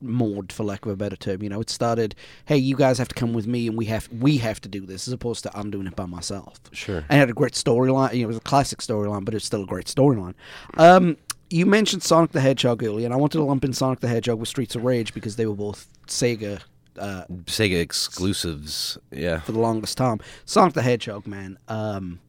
mode 0.00 0.52
for 0.52 0.64
lack 0.64 0.84
of 0.86 0.92
a 0.92 0.96
better 0.96 1.16
term 1.16 1.42
you 1.42 1.48
know 1.48 1.60
it 1.60 1.68
started 1.70 2.14
hey 2.46 2.56
you 2.56 2.74
guys 2.76 2.96
have 2.98 3.08
to 3.08 3.14
come 3.14 3.32
with 3.32 3.46
me 3.46 3.66
and 3.68 3.76
we 3.76 3.84
have 3.84 4.08
we 4.12 4.38
have 4.38 4.60
to 4.60 4.68
do 4.68 4.86
this 4.86 5.06
as 5.06 5.12
opposed 5.12 5.42
to 5.42 5.50
i'm 5.56 5.70
doing 5.70 5.86
it 5.86 5.94
by 5.96 6.06
myself 6.06 6.58
Sure. 6.72 6.98
and 7.08 7.10
it 7.10 7.20
had 7.20 7.30
a 7.30 7.34
great 7.34 7.52
storyline. 7.52 8.12
You 8.14 8.20
know, 8.20 8.24
it 8.24 8.26
was 8.28 8.36
a 8.36 8.40
classic 8.40 8.78
storyline, 8.80 9.24
but 9.24 9.34
it's 9.34 9.44
still 9.44 9.62
a 9.62 9.66
great 9.66 9.86
storyline. 9.86 10.34
Um, 10.78 11.16
you 11.50 11.66
mentioned 11.66 12.02
Sonic 12.02 12.30
the 12.32 12.40
Hedgehog 12.40 12.82
earlier, 12.82 13.04
and 13.04 13.12
I 13.12 13.16
wanted 13.16 13.38
to 13.38 13.44
lump 13.44 13.64
in 13.64 13.72
Sonic 13.72 14.00
the 14.00 14.08
Hedgehog 14.08 14.38
with 14.38 14.48
Streets 14.48 14.74
of 14.76 14.84
Rage 14.84 15.12
because 15.12 15.34
they 15.36 15.46
were 15.46 15.54
both 15.56 15.86
Sega 16.06 16.60
uh, 16.98 17.24
Sega 17.46 17.80
exclusives. 17.80 18.96
Yeah. 19.10 19.40
for 19.40 19.52
the 19.52 19.58
longest 19.58 19.98
time. 19.98 20.20
Sonic 20.44 20.74
the 20.74 20.82
Hedgehog, 20.82 21.26
man. 21.26 21.58
Um, 21.68 22.20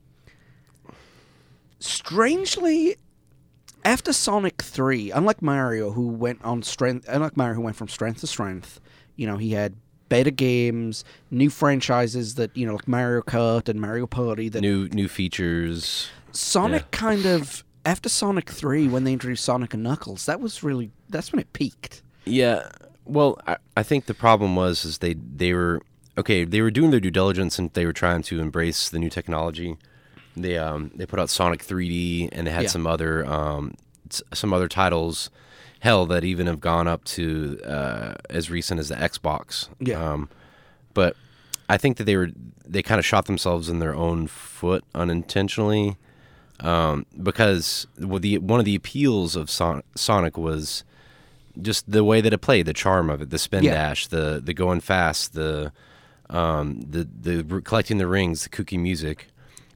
strangely, 1.79 2.95
after 3.83 4.13
Sonic 4.13 4.61
Three, 4.61 5.11
unlike 5.11 5.41
Mario, 5.41 5.91
who 5.91 6.07
went 6.07 6.43
on 6.43 6.63
strength, 6.63 7.05
unlike 7.09 7.35
Mario, 7.37 7.55
who 7.55 7.61
went 7.61 7.75
from 7.75 7.87
strength 7.87 8.21
to 8.21 8.27
strength, 8.27 8.79
you 9.15 9.25
know, 9.27 9.37
he 9.37 9.51
had 9.51 9.75
better 10.09 10.31
games, 10.31 11.05
new 11.29 11.49
franchises 11.49 12.35
that 12.35 12.55
you 12.55 12.65
know, 12.65 12.73
like 12.73 12.87
Mario 12.87 13.21
Kart 13.21 13.69
and 13.69 13.79
Mario 13.79 14.07
Party 14.07 14.49
that 14.49 14.61
New 14.61 14.87
new 14.89 15.07
features. 15.07 16.09
Sonic 16.31 16.83
Yeah. 16.83 16.87
kind 16.97 17.25
of 17.25 17.63
after 17.85 18.09
Sonic 18.09 18.49
Three 18.49 18.87
when 18.87 19.03
they 19.03 19.13
introduced 19.13 19.43
Sonic 19.43 19.73
and 19.73 19.83
Knuckles, 19.83 20.25
that 20.25 20.39
was 20.39 20.63
really 20.63 20.91
that's 21.09 21.31
when 21.31 21.39
it 21.39 21.51
peaked. 21.53 22.01
Yeah. 22.25 22.69
Well, 23.05 23.39
I, 23.47 23.57
I 23.75 23.83
think 23.83 24.05
the 24.05 24.13
problem 24.13 24.55
was 24.55 24.85
is 24.85 24.99
they 24.99 25.13
they 25.15 25.53
were 25.53 25.81
okay. 26.17 26.43
They 26.43 26.61
were 26.61 26.71
doing 26.71 26.91
their 26.91 26.99
due 26.99 27.11
diligence 27.11 27.57
and 27.57 27.71
they 27.73 27.85
were 27.85 27.93
trying 27.93 28.21
to 28.23 28.39
embrace 28.39 28.89
the 28.89 28.99
new 28.99 29.09
technology. 29.09 29.77
They 30.35 30.57
um 30.57 30.91
they 30.95 31.05
put 31.05 31.19
out 31.19 31.29
Sonic 31.29 31.63
3D 31.65 32.29
and 32.31 32.47
they 32.47 32.51
had 32.51 32.63
Yeah. 32.63 32.69
some 32.69 32.87
other 32.87 33.25
um 33.25 33.73
some 34.33 34.53
other 34.53 34.67
titles. 34.67 35.29
Hell, 35.79 36.05
that 36.05 36.23
even 36.23 36.45
have 36.45 36.59
gone 36.59 36.87
up 36.87 37.03
to 37.05 37.59
uh, 37.65 38.13
as 38.29 38.51
recent 38.51 38.79
as 38.79 38.89
the 38.89 38.95
Xbox. 38.95 39.67
Yeah. 39.79 40.11
Um, 40.11 40.29
but 40.93 41.15
I 41.67 41.77
think 41.77 41.97
that 41.97 42.03
they 42.03 42.15
were 42.15 42.29
they 42.67 42.83
kind 42.83 42.99
of 42.99 43.05
shot 43.05 43.25
themselves 43.25 43.67
in 43.67 43.79
their 43.79 43.95
own 43.95 44.27
foot 44.27 44.83
unintentionally 44.93 45.97
um, 46.59 47.05
because 47.21 47.87
well, 47.99 48.19
the 48.19 48.37
one 48.37 48.59
of 48.59 48.65
the 48.65 48.75
appeals 48.75 49.35
of 49.35 49.49
Son- 49.49 49.81
Sonic 49.95 50.37
was 50.37 50.83
just 51.59 51.91
the 51.91 52.03
way 52.03 52.21
that 52.21 52.31
it 52.31 52.37
played, 52.37 52.67
the 52.67 52.73
charm 52.73 53.09
of 53.09 53.21
it, 53.23 53.31
the 53.31 53.39
spin 53.39 53.63
Yeah. 53.63 53.73
dash, 53.73 54.05
the 54.07 54.39
the 54.43 54.53
going 54.53 54.81
fast, 54.81 55.33
the 55.33 55.71
um, 56.29 56.81
the 56.81 57.07
the 57.21 57.61
collecting 57.61 57.97
the 57.97 58.07
rings, 58.07 58.43
the 58.43 58.49
kooky 58.49 58.79
music, 58.79 59.29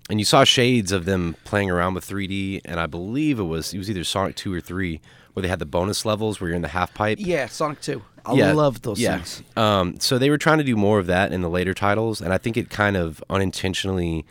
and 0.09 0.19
you 0.19 0.25
saw 0.25 0.43
shades 0.43 0.91
of 0.91 1.05
them 1.05 1.35
playing 1.45 1.69
around 1.71 1.93
with 1.95 2.07
3D. 2.07 2.61
And 2.65 2.79
I 2.79 2.85
believe 2.85 3.39
it 3.39 3.43
was 3.43 3.73
it 3.73 3.77
was 3.77 3.89
either 3.89 4.03
Sonic 4.03 4.35
two 4.35 4.53
or 4.53 4.61
three 4.61 5.01
where 5.33 5.41
they 5.41 5.47
had 5.49 5.59
the 5.59 5.65
bonus 5.65 6.05
levels 6.05 6.39
where 6.39 6.49
you're 6.49 6.55
in 6.55 6.61
the 6.61 6.67
half 6.69 6.93
pipe. 6.93 7.17
Yeah, 7.21 7.47
Sonic 7.47 7.81
Two. 7.81 8.01
I 8.25 8.33
Yeah, 8.35 8.53
love 8.53 8.81
those 8.83 8.99
yeah. 8.99 9.17
things. 9.17 9.43
Um, 9.57 9.99
so 9.99 10.17
they 10.17 10.29
were 10.29 10.37
trying 10.37 10.59
to 10.59 10.63
do 10.63 10.75
more 10.77 10.97
of 10.99 11.07
that 11.07 11.31
in 11.33 11.41
the 11.41 11.49
later 11.49 11.73
titles, 11.73 12.21
and 12.21 12.31
I 12.33 12.37
think 12.37 12.55
it 12.57 12.69
kind 12.69 12.95
of 12.95 13.23
unintentionally 13.29 14.25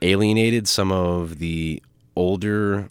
alienated 0.00 0.66
some 0.68 0.90
of 0.90 1.38
the 1.38 1.82
older 2.16 2.88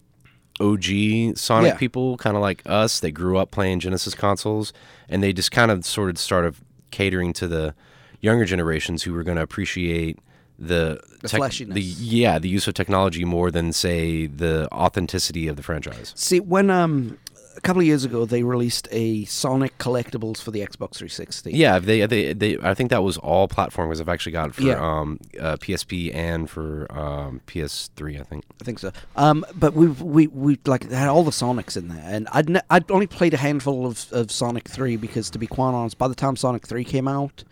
OG 0.60 1.36
Sonic 1.36 1.72
Yeah. 1.72 1.78
people, 1.78 2.16
kind 2.16 2.36
of 2.36 2.42
like 2.42 2.62
us. 2.66 3.00
They 3.00 3.10
grew 3.10 3.38
up 3.38 3.50
playing 3.50 3.80
Genesis 3.80 4.14
consoles, 4.14 4.72
and 5.08 5.22
they 5.22 5.32
just 5.32 5.50
kind 5.50 5.70
of 5.70 5.84
sort 5.84 6.10
of 6.10 6.18
started 6.18 6.54
catering 6.90 7.32
to 7.34 7.48
the 7.48 7.74
younger 8.20 8.44
generations 8.44 9.02
who 9.02 9.12
were 9.12 9.22
going 9.24 9.36
to 9.36 9.42
appreciate 9.42 10.18
the 10.66 11.00
The 11.20 11.28
tech- 11.28 11.38
flashiness. 11.38 11.74
the 11.74 11.82
yeah, 11.82 12.38
the 12.38 12.48
use 12.48 12.66
of 12.68 12.74
technology 12.74 13.24
more 13.24 13.50
than 13.50 13.72
say 13.72 14.26
the 14.26 14.68
authenticity 14.72 15.48
of 15.48 15.56
the 15.56 15.62
franchise. 15.62 16.12
See, 16.16 16.40
when 16.40 16.70
um 16.70 17.18
a 17.54 17.60
couple 17.60 17.80
of 17.80 17.86
years 17.86 18.02
ago 18.02 18.24
they 18.24 18.42
released 18.42 18.88
a 18.90 19.24
Sonic 19.26 19.76
collectibles 19.76 20.40
for 20.40 20.50
the 20.50 20.60
Xbox 20.60 20.94
360. 20.96 21.52
Yeah, 21.52 21.78
they, 21.78 22.06
they, 22.06 22.32
they, 22.32 22.56
I 22.62 22.72
think 22.72 22.88
that 22.88 23.02
was 23.02 23.18
all 23.18 23.46
platforms. 23.46 24.00
I've 24.00 24.08
actually 24.08 24.32
got 24.32 24.48
it 24.48 24.54
for 24.54 24.62
Yeah. 24.62 24.80
um, 24.80 25.18
uh, 25.38 25.56
PSP 25.58 26.14
and 26.14 26.48
for 26.48 26.90
um, 26.90 27.42
PS3. 27.46 28.18
I 28.18 28.24
think. 28.24 28.44
I 28.60 28.64
think 28.64 28.78
so. 28.78 28.90
Um, 29.16 29.44
but 29.54 29.74
we 29.74 29.86
we 29.88 30.28
we 30.28 30.58
like 30.64 30.90
had 30.90 31.08
all 31.08 31.24
the 31.24 31.30
Sonics 31.30 31.76
in 31.76 31.88
there, 31.88 32.02
and 32.06 32.26
I'd 32.32 32.48
ne- 32.48 32.66
I'd 32.70 32.90
only 32.90 33.06
played 33.06 33.34
a 33.34 33.38
handful 33.38 33.86
of, 33.86 34.06
of 34.12 34.30
Sonic 34.30 34.66
Three 34.66 34.96
because, 34.96 35.28
to 35.30 35.38
be 35.38 35.46
quite 35.46 35.72
honest, 35.74 35.98
by 35.98 36.08
the 36.08 36.14
time 36.14 36.36
Sonic 36.36 36.66
Three 36.66 36.84
came 36.84 37.06
out, 37.06 37.44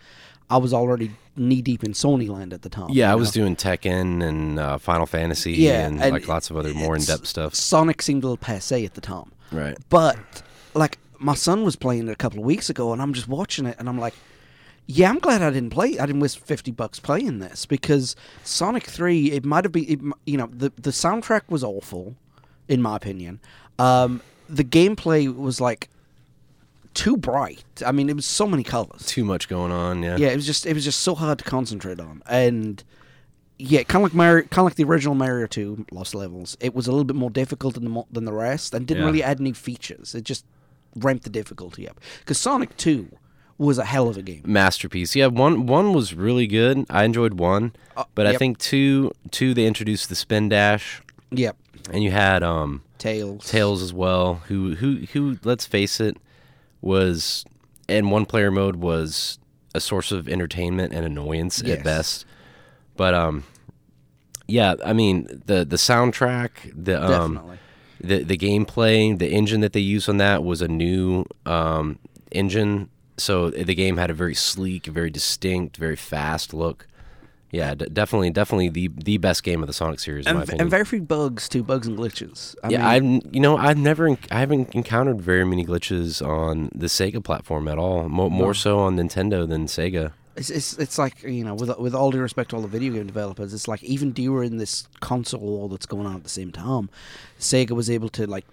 I 0.49 0.57
was 0.57 0.73
already 0.73 1.11
knee 1.35 1.61
deep 1.61 1.83
in 1.83 1.93
Sony 1.93 2.27
land 2.27 2.53
at 2.53 2.61
the 2.61 2.69
time. 2.69 2.89
Yeah, 2.91 3.11
I 3.11 3.15
was 3.15 3.35
know? 3.35 3.43
doing 3.43 3.55
Tekken 3.55 4.23
and 4.23 4.59
uh, 4.59 4.77
Final 4.77 5.05
Fantasy 5.05 5.53
Yeah, 5.53 5.85
and, 5.85 6.01
and 6.01 6.11
like 6.11 6.27
lots 6.27 6.49
of 6.49 6.57
other 6.57 6.73
more 6.73 6.95
in 6.95 7.03
depth 7.03 7.27
stuff. 7.27 7.55
Sonic 7.55 8.01
seemed 8.01 8.23
a 8.23 8.27
little 8.27 8.37
passe 8.37 8.83
at 8.85 8.93
the 8.93 9.01
time. 9.01 9.31
Right. 9.51 9.77
But 9.89 10.43
like 10.73 10.97
my 11.19 11.35
son 11.35 11.63
was 11.63 11.75
playing 11.75 12.07
it 12.07 12.11
a 12.11 12.15
couple 12.15 12.39
of 12.39 12.45
weeks 12.45 12.69
ago, 12.69 12.93
and 12.93 13.01
I'm 13.01 13.13
just 13.13 13.27
watching 13.27 13.65
it, 13.65 13.75
and 13.79 13.87
I'm 13.87 13.97
like, 13.97 14.13
yeah, 14.87 15.09
I'm 15.09 15.19
glad 15.19 15.41
I 15.41 15.51
didn't 15.51 15.69
play. 15.69 15.99
I 15.99 16.05
didn't 16.05 16.21
waste 16.21 16.39
fifty 16.39 16.71
bucks 16.71 16.99
playing 16.99 17.39
this 17.39 17.65
because 17.65 18.15
Sonic 18.43 18.83
Three. 18.83 19.31
It 19.31 19.45
might 19.45 19.63
have 19.63 19.71
been, 19.71 19.85
it, 19.85 19.99
you 20.25 20.37
know, 20.37 20.49
the 20.51 20.71
the 20.75 20.91
soundtrack 20.91 21.43
was 21.49 21.63
awful, 21.63 22.15
in 22.67 22.81
my 22.81 22.97
opinion. 22.97 23.39
Um, 23.79 24.21
the 24.49 24.63
gameplay 24.63 25.33
was 25.33 25.61
like 25.61 25.89
too 26.93 27.17
bright. 27.17 27.63
I 27.85 27.91
mean, 27.91 28.09
it 28.09 28.15
was 28.15 28.25
so 28.25 28.45
many 28.47 28.63
colors. 28.63 29.05
Too 29.05 29.23
much 29.25 29.47
going 29.47 29.71
on. 29.71 30.03
Yeah. 30.03 30.17
Yeah, 30.17 30.27
it 30.29 30.35
was 30.35 30.45
just 30.45 30.65
it 30.65 30.73
was 30.73 30.83
just 30.83 30.99
so 31.01 31.15
hard 31.15 31.39
to 31.39 31.43
concentrate 31.45 31.99
on, 31.99 32.21
and 32.27 32.83
yeah, 33.57 33.83
kind 33.83 34.03
of 34.03 34.11
like 34.11 34.15
Mario, 34.15 34.41
kind 34.47 34.59
of 34.59 34.65
like 34.65 34.75
the 34.75 34.83
original 34.83 35.15
Mario 35.15 35.47
Two 35.47 35.85
Lost 35.91 36.15
Levels. 36.15 36.57
It 36.59 36.73
was 36.73 36.87
a 36.87 36.91
little 36.91 37.03
bit 37.05 37.15
more 37.15 37.29
difficult 37.29 37.75
than 37.75 37.85
the 37.93 38.03
than 38.11 38.25
the 38.25 38.33
rest, 38.33 38.73
and 38.73 38.85
didn't 38.87 39.01
Yeah. 39.03 39.07
really 39.07 39.23
add 39.23 39.39
any 39.39 39.53
features. 39.53 40.15
It 40.15 40.23
just 40.23 40.45
ramped 40.95 41.23
the 41.23 41.29
difficulty 41.29 41.87
up. 41.87 41.99
Because 42.19 42.37
Sonic 42.37 42.75
Two 42.77 43.09
was 43.57 43.77
a 43.77 43.85
hell 43.85 44.09
of 44.09 44.17
a 44.17 44.21
game. 44.23 44.41
Masterpiece. 44.45 45.15
Yeah, 45.15 45.27
one 45.27 45.67
one 45.67 45.93
was 45.93 46.13
really 46.15 46.47
good. 46.47 46.85
I 46.89 47.03
enjoyed 47.03 47.35
one, 47.35 47.73
Uh, 47.95 48.05
but 48.15 48.25
I 48.25 48.35
think 48.35 48.57
two 48.57 49.11
two 49.29 49.53
they 49.53 49.67
introduced 49.67 50.09
the 50.09 50.15
spin 50.15 50.49
dash, 50.49 51.01
Yep, 51.29 51.55
and 51.91 52.03
you 52.03 52.09
had 52.11 52.41
um 52.43 52.81
Tails. 52.97 53.45
Tails 53.49 53.81
as 53.83 53.93
well, 53.93 54.41
who 54.47 54.75
who 54.75 55.05
who 55.13 55.37
let's 55.43 55.65
face 55.67 55.99
it 55.99 56.17
was 56.81 57.45
and 57.87 58.11
one 58.11 58.25
player 58.25 58.51
mode 58.51 58.77
was 58.77 59.37
a 59.75 59.79
source 59.79 60.11
of 60.11 60.27
entertainment 60.27 60.93
and 60.93 61.05
annoyance 61.05 61.61
Yes. 61.61 61.77
at 61.79 61.83
best. 61.83 62.25
But 62.97 63.13
um 63.13 63.43
yeah, 64.47 64.75
I 64.85 64.93
mean 64.93 65.41
the 65.45 65.63
the 65.65 65.77
soundtrack, 65.77 66.51
the 66.73 67.01
um 67.01 67.35
Definitely. 67.35 67.57
the 68.01 68.23
the 68.23 68.37
gameplay, 68.37 69.17
the 69.17 69.27
engine 69.29 69.61
that 69.61 69.73
they 69.73 69.79
used 69.79 70.09
on 70.09 70.17
that 70.17 70.43
was 70.43 70.61
a 70.61 70.67
new 70.67 71.25
um 71.45 71.99
engine. 72.31 72.89
So 73.17 73.49
the 73.51 73.75
game 73.75 73.97
had 73.97 74.09
a 74.09 74.13
very 74.15 74.33
sleek, 74.33 74.87
very 74.87 75.09
distinct, 75.11 75.77
very 75.77 75.95
fast 75.95 76.53
look. 76.53 76.87
Yeah, 77.51 77.75
d- 77.75 77.87
definitely, 77.91 78.29
definitely 78.29 78.69
the 78.69 78.89
the 78.95 79.17
best 79.17 79.43
game 79.43 79.61
of 79.61 79.67
the 79.67 79.73
Sonic 79.73 79.99
series, 79.99 80.25
in 80.25 80.33
my 80.35 80.41
And, 80.41 80.49
opinion. 80.49 80.61
and 80.61 80.69
very 80.71 80.85
few 80.85 81.01
bugs 81.01 81.49
too. 81.49 81.63
Bugs 81.63 81.85
and 81.87 81.97
glitches. 81.97 82.55
I 82.63 82.69
yeah, 82.69 82.99
mean, 82.99 83.21
I've 83.25 83.35
you 83.35 83.41
know 83.41 83.57
I've 83.57 83.77
never 83.77 84.17
I 84.31 84.39
haven't 84.39 84.73
encountered 84.73 85.21
very 85.21 85.45
many 85.45 85.65
glitches 85.65 86.25
on 86.25 86.69
the 86.73 86.87
Sega 86.87 87.23
platform 87.23 87.67
at 87.67 87.77
all. 87.77 88.07
Mo- 88.07 88.29
more 88.29 88.53
so 88.53 88.79
on 88.79 88.95
Nintendo 88.95 89.47
than 89.47 89.65
Sega. 89.65 90.13
It's, 90.37 90.49
it's 90.49 90.77
it's 90.79 90.97
like 90.97 91.23
you 91.23 91.43
know, 91.43 91.53
with 91.55 91.77
with 91.77 91.93
all 91.93 92.09
due 92.09 92.21
respect 92.21 92.51
to 92.51 92.55
all 92.55 92.61
the 92.61 92.69
video 92.69 92.93
game 92.93 93.05
developers, 93.07 93.53
it's 93.53 93.67
like 93.67 93.83
even 93.83 94.11
during 94.13 94.57
this 94.57 94.87
console 95.01 95.41
war 95.41 95.67
that's 95.67 95.85
going 95.85 96.07
on 96.07 96.15
at 96.15 96.23
the 96.23 96.29
same 96.29 96.53
time, 96.53 96.89
Sega 97.37 97.71
was 97.71 97.89
able 97.89 98.07
to 98.09 98.25
like 98.25 98.45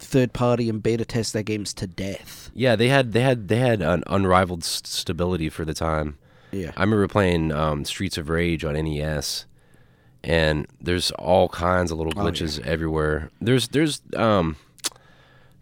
third 0.00 0.32
party 0.32 0.68
and 0.68 0.82
beta 0.82 1.04
test 1.04 1.32
their 1.34 1.42
games 1.44 1.72
to 1.74 1.86
death. 1.86 2.50
Yeah, 2.52 2.74
they 2.74 2.88
had 2.88 3.12
they 3.12 3.20
had 3.20 3.46
they 3.46 3.58
had 3.58 3.80
an 3.80 4.02
unrivaled 4.08 4.64
stability 4.64 5.48
for 5.50 5.64
the 5.64 5.74
time. 5.74 6.16
Yeah, 6.52 6.72
I 6.76 6.82
remember 6.82 7.06
playing 7.08 7.52
um, 7.52 7.84
Streets 7.84 8.18
of 8.18 8.28
Rage 8.28 8.64
on 8.64 8.74
NES, 8.74 9.46
and 10.24 10.66
there's 10.80 11.10
all 11.12 11.48
kinds 11.48 11.90
of 11.90 11.98
little 11.98 12.12
Oh, 12.16 12.24
yeah. 12.24 12.30
glitches 12.30 12.60
everywhere. 12.66 13.30
There's 13.40 13.68
there's 13.68 14.02
um 14.16 14.56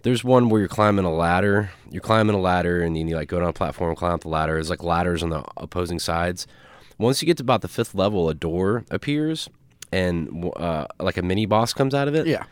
there's 0.03 0.23
one 0.25 0.49
where 0.49 0.61
you're 0.61 0.69
climbing 0.69 1.05
a 1.05 1.13
ladder. 1.13 1.71
You're 1.91 2.01
climbing 2.01 2.35
a 2.35 2.41
ladder, 2.41 2.81
and 2.83 2.97
then 2.97 3.09
you 3.09 3.17
like 3.17 3.29
go 3.29 3.39
down 3.41 3.49
a 3.49 3.53
platform, 3.53 3.95
climb 3.97 4.13
up 4.13 4.21
the 4.23 4.29
ladder. 4.29 4.55
There's 4.55 4.71
like 4.71 4.83
ladders 4.83 5.23
on 5.23 5.31
the 5.31 5.45
opposing 5.57 5.99
sides. 5.99 6.47
Once 6.99 7.21
you 7.23 7.27
get 7.27 7.37
to 7.37 7.43
about 7.43 7.61
the 7.63 7.69
fifth 7.69 7.95
level, 7.95 8.29
a 8.29 8.35
door 8.35 8.85
appears, 8.91 9.49
and 9.93 10.51
uh, 10.57 10.87
like 10.99 11.17
a 11.17 11.23
mini 11.23 11.47
boss 11.47 11.73
comes 11.73 11.95
out 11.95 12.09
of 12.09 12.15
it. 12.15 12.27
yeah. 12.27 12.45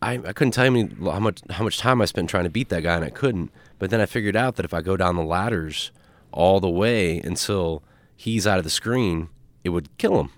I, 0.00 0.12
I 0.24 0.32
couldn't 0.32 0.52
tell 0.52 0.64
you 0.76 0.90
how 1.10 1.18
much 1.18 1.40
how 1.50 1.64
much 1.64 1.78
time 1.78 2.00
I 2.00 2.04
spent 2.04 2.30
trying 2.30 2.44
to 2.44 2.50
beat 2.50 2.68
that 2.68 2.82
guy, 2.82 2.94
and 2.94 3.04
I 3.04 3.10
couldn't. 3.10 3.50
But 3.80 3.90
then 3.90 4.00
I 4.00 4.06
figured 4.06 4.36
out 4.36 4.56
that 4.56 4.64
if 4.64 4.72
I 4.72 4.80
go 4.80 4.96
down 4.96 5.16
the 5.16 5.24
ladders 5.24 5.90
all 6.32 6.60
the 6.60 6.70
way 6.70 7.18
until 7.18 7.82
he's 8.16 8.46
out 8.46 8.58
of 8.58 8.64
the 8.64 8.70
screen, 8.70 9.28
it 9.64 9.70
would 9.70 9.96
kill 9.98 10.20
him. 10.20 10.30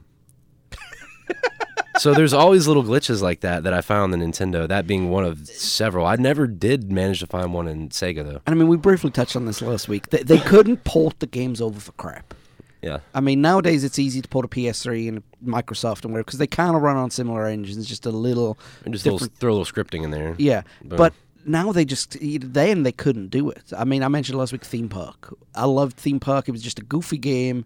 so 1.98 2.14
there's 2.14 2.32
always 2.32 2.66
little 2.66 2.82
glitches 2.82 3.20
like 3.20 3.40
that 3.40 3.64
that 3.64 3.72
I 3.72 3.80
found 3.80 4.14
in 4.14 4.20
Nintendo. 4.20 4.66
That 4.66 4.86
being 4.86 5.10
one 5.10 5.24
of 5.24 5.46
several. 5.48 6.06
I 6.06 6.16
never 6.16 6.46
did 6.46 6.90
manage 6.90 7.20
to 7.20 7.26
find 7.26 7.52
one 7.52 7.68
in 7.68 7.88
Sega 7.90 8.24
though. 8.24 8.40
And 8.46 8.48
I 8.48 8.54
mean, 8.54 8.68
we 8.68 8.76
briefly 8.76 9.10
touched 9.10 9.36
on 9.36 9.46
this 9.46 9.62
last 9.62 9.88
week. 9.88 10.08
They, 10.10 10.22
they 10.22 10.38
couldn't 10.38 10.84
port 10.84 11.20
the 11.20 11.26
games 11.26 11.60
over 11.60 11.78
for 11.78 11.92
crap. 11.92 12.34
Yeah, 12.82 13.00
I 13.14 13.20
mean, 13.20 13.42
nowadays 13.42 13.84
it's 13.84 13.98
easy 13.98 14.22
to 14.22 14.28
port 14.28 14.46
a 14.46 14.48
PS3 14.48 15.08
and 15.08 15.22
Microsoft 15.44 16.04
and 16.04 16.12
whatever 16.14 16.24
because 16.24 16.38
they 16.38 16.46
kind 16.46 16.74
of 16.74 16.80
run 16.80 16.96
on 16.96 17.10
similar 17.10 17.44
engines, 17.44 17.86
just 17.86 18.06
a 18.06 18.10
little 18.10 18.58
and 18.86 18.94
just 18.94 19.04
little, 19.04 19.18
throw 19.18 19.52
a 19.52 19.56
little 19.56 19.70
scripting 19.70 20.02
in 20.02 20.10
there. 20.10 20.34
Yeah, 20.38 20.62
Boom. 20.82 20.96
but 20.96 21.12
now 21.46 21.72
they 21.72 21.84
just 21.84 22.16
then 22.20 22.82
they 22.82 22.92
couldn't 22.92 23.28
do 23.28 23.50
it. 23.50 23.72
I 23.76 23.84
mean, 23.84 24.02
I 24.02 24.08
mentioned 24.08 24.38
last 24.38 24.52
week 24.52 24.64
Theme 24.64 24.88
Park. 24.88 25.34
I 25.54 25.64
loved 25.64 25.96
Theme 25.96 26.20
Park. 26.20 26.48
It 26.48 26.52
was 26.52 26.62
just 26.62 26.78
a 26.78 26.82
goofy 26.84 27.18
game, 27.18 27.64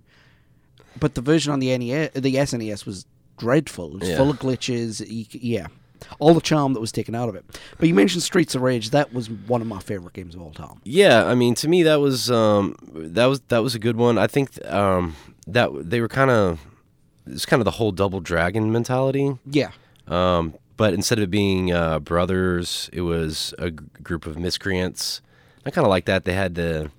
but 1.00 1.14
the 1.14 1.20
version 1.20 1.52
on 1.52 1.60
the 1.60 1.76
NES, 1.76 2.10
the 2.14 2.34
SNES 2.36 2.86
was 2.86 3.06
dreadful. 3.36 3.94
It 3.96 4.00
was 4.00 4.08
Yeah. 4.10 4.16
full 4.16 4.30
of 4.30 4.38
glitches. 4.38 5.04
Yeah, 5.08 5.66
all 6.18 6.34
the 6.34 6.40
charm 6.40 6.72
that 6.74 6.80
was 6.80 6.92
taken 6.92 7.14
out 7.14 7.28
of 7.28 7.34
it. 7.34 7.44
But 7.78 7.88
you 7.88 7.94
mentioned 7.94 8.22
Streets 8.22 8.54
of 8.54 8.62
Rage. 8.62 8.90
That 8.90 9.12
was 9.12 9.28
one 9.30 9.60
of 9.60 9.66
my 9.66 9.80
favorite 9.80 10.14
games 10.14 10.34
of 10.34 10.42
all 10.42 10.52
time. 10.52 10.80
Yeah, 10.84 11.24
I 11.26 11.34
mean, 11.34 11.54
to 11.56 11.68
me 11.68 11.82
that 11.82 12.00
was 12.00 12.30
um, 12.30 12.76
that 12.94 13.26
was 13.26 13.40
that 13.48 13.62
was 13.62 13.74
a 13.74 13.78
good 13.78 13.96
one. 13.96 14.18
I 14.18 14.26
think 14.28 14.64
um, 14.70 15.16
that 15.46 15.70
they 15.90 16.00
were 16.00 16.08
kind 16.08 16.30
of 16.30 16.60
it's 17.26 17.46
kind 17.46 17.60
of 17.60 17.64
the 17.64 17.72
whole 17.72 17.90
double 17.90 18.20
dragon 18.20 18.70
mentality. 18.70 19.38
Yeah, 19.50 19.70
Um, 20.06 20.54
but 20.76 20.94
instead 20.94 21.18
of 21.18 21.24
it 21.24 21.30
being 21.30 21.72
uh, 21.72 21.98
brothers, 22.00 22.90
it 22.92 23.02
was 23.02 23.54
a 23.58 23.70
g- 23.70 23.78
group 24.02 24.26
of 24.26 24.38
miscreants. 24.38 25.20
I 25.66 25.70
kind 25.70 25.84
of 25.86 25.90
like 25.90 26.04
that. 26.06 26.24
They 26.24 26.34
had 26.34 26.54
the. 26.54 26.90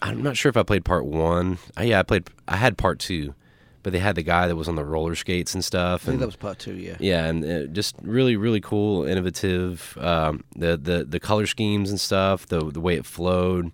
I'm 0.00 0.22
not 0.22 0.36
sure 0.36 0.50
if 0.50 0.56
I 0.56 0.62
played 0.64 0.84
part 0.84 1.04
one. 1.04 1.58
Uh, 1.78 1.82
yeah, 1.82 2.00
I 2.00 2.02
played. 2.02 2.28
I 2.48 2.56
had 2.56 2.76
part 2.76 2.98
two, 2.98 3.34
but 3.82 3.92
they 3.92 3.98
had 4.00 4.16
the 4.16 4.22
guy 4.22 4.48
that 4.48 4.56
was 4.56 4.68
on 4.68 4.74
the 4.74 4.84
roller 4.84 5.14
skates 5.14 5.54
and 5.54 5.64
stuff. 5.64 6.02
I 6.02 6.04
think 6.06 6.12
And 6.14 6.22
that 6.22 6.26
was 6.26 6.36
part 6.36 6.58
two. 6.58 6.74
Yeah, 6.74 6.96
yeah, 6.98 7.26
and 7.26 7.44
uh, 7.44 7.66
just 7.72 7.94
really, 8.02 8.36
really 8.36 8.60
cool, 8.60 9.04
innovative. 9.04 9.96
Um, 10.00 10.42
the 10.56 10.76
the 10.76 11.04
the 11.04 11.20
color 11.20 11.46
schemes 11.46 11.90
and 11.90 12.00
stuff. 12.00 12.46
The 12.46 12.70
the 12.70 12.80
way 12.80 12.94
it 12.96 13.06
flowed. 13.06 13.72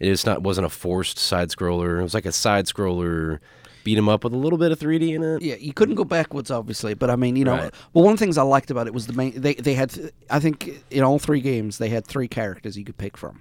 It 0.00 0.08
is 0.08 0.24
not 0.24 0.42
wasn't 0.42 0.66
a 0.66 0.70
forced 0.70 1.18
side 1.18 1.50
scroller. 1.50 2.00
It 2.00 2.02
was 2.02 2.14
like 2.14 2.24
a 2.26 2.32
side 2.32 2.64
scroller, 2.64 3.38
beat 3.84 3.96
'em 3.98 4.08
up 4.08 4.24
with 4.24 4.32
a 4.32 4.36
little 4.36 4.58
bit 4.58 4.72
of 4.72 4.78
3D 4.78 5.14
in 5.14 5.22
it. 5.22 5.42
Yeah, 5.42 5.54
you 5.56 5.72
couldn't 5.72 5.94
go 5.94 6.04
backwards, 6.04 6.50
obviously, 6.50 6.94
but 6.94 7.10
I 7.10 7.16
mean, 7.16 7.36
you 7.36 7.44
know, 7.44 7.56
Right. 7.56 7.74
well, 7.92 8.04
one 8.04 8.12
of 8.14 8.18
the 8.18 8.24
things 8.24 8.36
I 8.38 8.42
liked 8.42 8.70
about 8.70 8.86
it 8.86 8.94
was 8.94 9.06
the 9.06 9.12
main. 9.12 9.32
They 9.40 9.54
they 9.54 9.74
had, 9.74 10.12
I 10.28 10.38
think, 10.40 10.82
in 10.90 11.02
all 11.02 11.18
three 11.18 11.40
games, 11.40 11.78
they 11.78 11.88
had 11.88 12.06
three 12.06 12.28
characters 12.28 12.76
you 12.76 12.84
could 12.84 12.98
pick 12.98 13.16
from, 13.16 13.40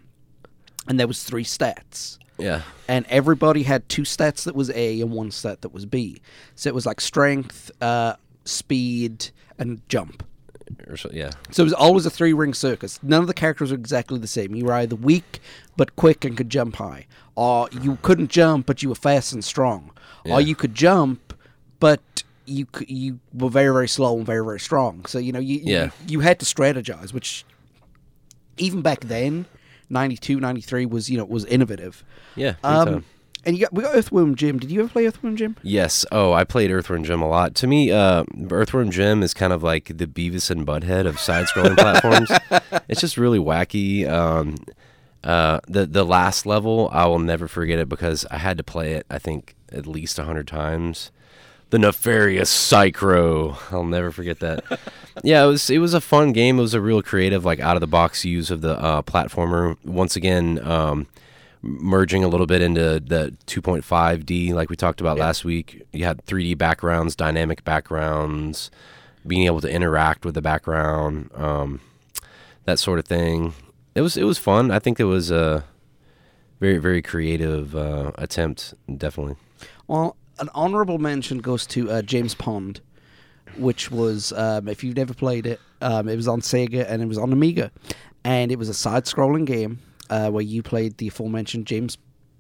and 0.87 0.99
there 0.99 1.07
was 1.07 1.23
three 1.23 1.43
stats, 1.43 2.17
Yeah, 2.37 2.61
and 2.87 3.05
everybody 3.09 3.63
had 3.63 3.87
two 3.89 4.03
stats 4.03 4.43
that 4.45 4.55
was 4.55 4.69
A 4.71 5.01
and 5.01 5.11
one 5.11 5.31
stat 5.31 5.61
that 5.61 5.73
was 5.73 5.85
B. 5.85 6.21
So 6.55 6.69
it 6.69 6.73
was 6.75 6.85
like 6.85 7.01
strength, 7.01 7.69
uh, 7.81 8.13
speed, 8.45 9.29
and 9.57 9.81
jump. 9.89 10.23
Or 10.87 10.97
so, 10.97 11.09
yeah. 11.13 11.31
So 11.51 11.63
it 11.63 11.65
was 11.65 11.73
always 11.73 12.05
a 12.05 12.09
three 12.09 12.33
ring 12.33 12.53
circus. 12.53 12.99
None 13.03 13.21
of 13.21 13.27
the 13.27 13.33
characters 13.33 13.71
were 13.71 13.77
exactly 13.77 14.19
the 14.19 14.27
same. 14.27 14.55
You 14.55 14.65
were 14.65 14.73
either 14.73 14.95
weak 14.95 15.39
but 15.77 15.95
quick 15.95 16.23
and 16.25 16.37
could 16.37 16.49
jump 16.49 16.75
high, 16.75 17.07
or 17.35 17.69
you 17.81 17.97
couldn't 18.01 18.29
jump 18.29 18.65
but 18.65 18.81
you 18.83 18.89
were 18.89 18.95
fast 18.95 19.33
and 19.33 19.43
strong, 19.43 19.91
Yeah. 20.25 20.35
or 20.35 20.41
you 20.41 20.55
could 20.55 20.75
jump 20.75 21.33
but 21.79 22.01
you 22.45 22.65
you 22.87 23.19
were 23.33 23.49
very 23.49 23.71
very 23.73 23.87
slow 23.87 24.17
and 24.17 24.25
very 24.25 24.43
very 24.43 24.59
strong. 24.59 25.05
So 25.05 25.19
you 25.19 25.31
know 25.31 25.39
you 25.39 25.59
Yeah. 25.63 25.83
you, 25.85 25.91
you 26.07 26.19
had 26.21 26.39
to 26.39 26.45
strategize, 26.45 27.13
which 27.13 27.45
even 28.57 28.81
back 28.81 29.01
then, 29.01 29.45
92, 29.89 30.39
93 30.39 30.85
was 30.85 31.09
you 31.09 31.17
know 31.17 31.25
was 31.25 31.45
innovative. 31.45 32.03
Yeah, 32.35 32.55
Um. 32.63 33.05
And 33.45 33.57
you 33.57 33.61
got 33.61 33.73
we 33.73 33.83
got 33.83 33.95
Earthworm 33.95 34.35
Jim. 34.35 34.59
Did 34.59 34.69
you 34.69 34.81
ever 34.81 34.89
play 34.89 35.07
Earthworm 35.07 35.37
Jim? 35.37 35.55
Yes. 35.63 36.05
Oh, 36.11 36.33
I 36.33 36.43
played 36.43 36.71
Earthworm 36.71 37.03
Jim 37.03 37.21
a 37.21 37.27
lot. 37.27 37.55
To 37.55 37.67
me, 37.67 37.91
uh, 37.91 38.25
Earthworm 38.51 38.91
Jim 38.91 39.23
is 39.23 39.33
kind 39.33 39.53
of 39.53 39.63
like 39.63 39.97
the 39.97 40.07
Beavis 40.07 40.51
and 40.51 40.67
Butthead 40.67 41.07
of 41.07 41.19
side-scrolling 41.19 41.77
platforms. 41.77 42.29
It's 42.89 42.99
just 42.99 43.17
really 43.17 43.39
wacky. 43.39 44.07
Um, 44.07 44.57
uh, 45.23 45.59
the 45.67 45.85
the 45.85 46.05
last 46.05 46.45
level, 46.45 46.89
I 46.91 47.05
will 47.05 47.19
never 47.19 47.47
forget 47.47 47.79
it 47.79 47.87
because 47.87 48.25
I 48.29 48.37
had 48.37 48.57
to 48.57 48.63
play 48.63 48.93
it. 48.93 49.05
I 49.09 49.19
think 49.19 49.55
at 49.71 49.87
least 49.87 50.19
a 50.19 50.25
hundred 50.25 50.47
times. 50.47 51.11
The 51.69 51.77
nefarious 51.77 52.49
Psy-Crow. 52.49 53.55
I'll 53.69 53.83
never 53.83 54.09
forget 54.11 54.39
that. 54.39 54.63
yeah, 55.23 55.43
it 55.43 55.47
was 55.47 55.69
it 55.69 55.77
was 55.77 55.93
a 55.93 56.01
fun 56.01 56.33
game. 56.33 56.57
It 56.57 56.63
was 56.63 56.73
a 56.73 56.81
real 56.81 57.01
creative, 57.01 57.45
like 57.45 57.59
out 57.59 57.77
of 57.77 57.81
the 57.81 57.87
box 57.87 58.25
use 58.25 58.49
of 58.49 58.61
the 58.61 58.77
uh, 58.79 59.01
platformer. 59.01 59.77
Once 59.85 60.15
again. 60.15 60.59
Um, 60.67 61.07
merging 61.61 62.23
a 62.23 62.27
little 62.27 62.45
bit 62.45 62.61
into 62.61 62.99
the 62.99 63.35
2.5D, 63.47 64.53
like 64.53 64.69
we 64.69 64.75
talked 64.75 65.01
about 65.01 65.17
Yeah. 65.17 65.25
last 65.25 65.43
week. 65.43 65.83
You 65.91 66.05
had 66.05 66.25
3D 66.25 66.53
backgrounds, 66.57 67.15
dynamic 67.15 67.63
backgrounds, 67.63 68.71
being 69.27 69.45
able 69.45 69.59
to 69.61 69.69
interact 69.69 70.23
with 70.25 70.35
the 70.35 70.41
background, 70.41 71.29
um, 71.35 71.81
that 72.65 72.79
sort 72.79 72.99
of 72.99 73.05
thing. 73.05 73.53
It 73.95 74.01
was 74.01 74.15
it 74.15 74.23
was 74.23 74.37
fun. 74.37 74.71
I 74.71 74.79
think 74.79 74.99
it 74.99 75.05
was 75.05 75.31
a 75.31 75.65
very 76.61 76.77
very 76.77 77.01
creative 77.01 77.75
uh, 77.75 78.11
attempt, 78.15 78.73
definitely. 78.97 79.35
Well, 79.87 80.15
an 80.39 80.49
honourable 80.55 80.97
mention 80.99 81.39
goes 81.39 81.65
to 81.67 81.91
uh, 81.91 82.01
James 82.03 82.33
Pond, 82.35 82.79
which 83.57 83.91
was 83.91 84.31
um, 84.33 84.69
if 84.69 84.83
you've 84.83 84.95
never 84.95 85.13
played 85.13 85.45
it, 85.45 85.59
um, 85.81 86.07
it 86.07 86.15
was 86.15 86.27
on 86.29 86.39
Sega 86.39 86.85
and 86.89 87.01
it 87.01 87.07
was 87.07 87.17
on 87.17 87.33
Amiga, 87.33 87.71
and 88.23 88.51
it 88.51 88.57
was 88.57 88.69
a 88.69 88.73
side-scrolling 88.73 89.45
game 89.45 89.79
uh, 90.09 90.29
where 90.29 90.43
you 90.43 90.63
played 90.63 90.97
the 90.97 91.07
aforementioned 91.07 91.65
James 91.65 91.97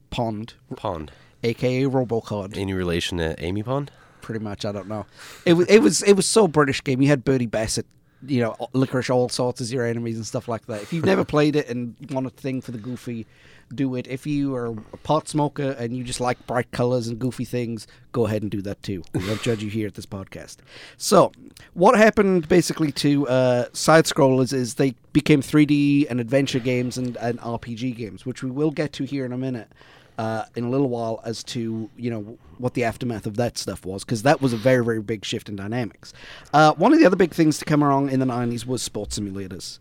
Pond, 0.09 0.53
Pond. 0.75 1.11
aka 1.43 1.83
Robocod. 1.83 2.57
Any 2.57 2.73
relation 2.73 3.17
to 3.19 3.41
Amy 3.43 3.63
Pond? 3.63 3.91
pretty 4.21 4.43
much. 4.43 4.63
I 4.63 4.71
don't 4.71 4.87
know. 4.87 5.07
It 5.45 5.53
was 5.53 5.67
it 5.67 5.79
was 5.79 6.03
it 6.03 6.13
was 6.13 6.27
so 6.27 6.47
British 6.47 6.83
game. 6.83 7.01
You 7.01 7.07
had 7.07 7.23
Bertie 7.25 7.47
Bassett, 7.47 7.87
you 8.27 8.41
know, 8.41 8.55
licorice 8.73 9.09
all 9.09 9.27
sorts 9.27 9.59
as 9.59 9.73
your 9.73 9.85
enemies 9.85 10.17
and 10.17 10.25
stuff 10.25 10.47
like 10.47 10.67
that. 10.67 10.83
If 10.83 10.93
you've 10.93 11.05
never 11.05 11.25
played 11.35 11.55
it 11.55 11.67
and 11.67 11.95
want 12.11 12.27
a 12.27 12.29
thing 12.29 12.61
for 12.61 12.71
the 12.71 12.77
goofy, 12.77 13.25
do 13.73 13.95
it. 13.95 14.07
If 14.07 14.25
you 14.25 14.55
are 14.55 14.67
a 14.67 14.97
pot 15.03 15.27
smoker 15.27 15.71
and 15.71 15.95
you 15.95 16.03
just 16.03 16.19
like 16.19 16.45
bright 16.47 16.71
colors 16.71 17.07
and 17.07 17.19
goofy 17.19 17.45
things, 17.45 17.87
go 18.11 18.25
ahead 18.25 18.41
and 18.41 18.51
do 18.51 18.61
that 18.63 18.81
too. 18.83 19.03
We 19.13 19.27
won't 19.27 19.41
judge 19.41 19.63
you 19.63 19.69
here 19.69 19.87
at 19.87 19.95
this 19.95 20.05
podcast. 20.05 20.57
So, 20.97 21.31
what 21.73 21.97
happened 21.97 22.47
basically 22.47 22.91
to 22.93 23.27
uh, 23.27 23.65
side 23.73 24.05
scrollers 24.05 24.53
is 24.53 24.75
they 24.75 24.95
became 25.13 25.41
3D 25.41 26.07
and 26.09 26.19
adventure 26.19 26.59
games 26.59 26.97
and, 26.97 27.15
and 27.17 27.39
RPG 27.39 27.95
games, 27.95 28.25
which 28.25 28.43
we 28.43 28.51
will 28.51 28.71
get 28.71 28.93
to 28.93 29.03
here 29.03 29.25
in 29.25 29.33
a 29.33 29.37
minute 29.37 29.71
uh, 30.19 30.43
in 30.57 30.65
a 30.65 30.69
little 30.69 30.89
while 30.89 31.21
as 31.23 31.45
to 31.45 31.89
you 31.95 32.11
know 32.11 32.37
what 32.57 32.73
the 32.73 32.83
aftermath 32.83 33.25
of 33.25 33.37
that 33.37 33.57
stuff 33.57 33.85
was 33.85 34.03
because 34.03 34.23
that 34.23 34.41
was 34.41 34.51
a 34.51 34.57
very 34.57 34.83
very 34.83 35.01
big 35.01 35.23
shift 35.23 35.47
in 35.47 35.55
dynamics. 35.55 36.13
Uh, 36.53 36.73
one 36.73 36.91
of 36.91 36.99
the 36.99 37.05
other 37.05 37.15
big 37.15 37.33
things 37.33 37.57
to 37.57 37.63
come 37.63 37.81
along 37.81 38.09
in 38.09 38.19
the 38.19 38.25
nineties 38.25 38.65
was 38.65 38.81
sports 38.81 39.17
simulators. 39.17 39.79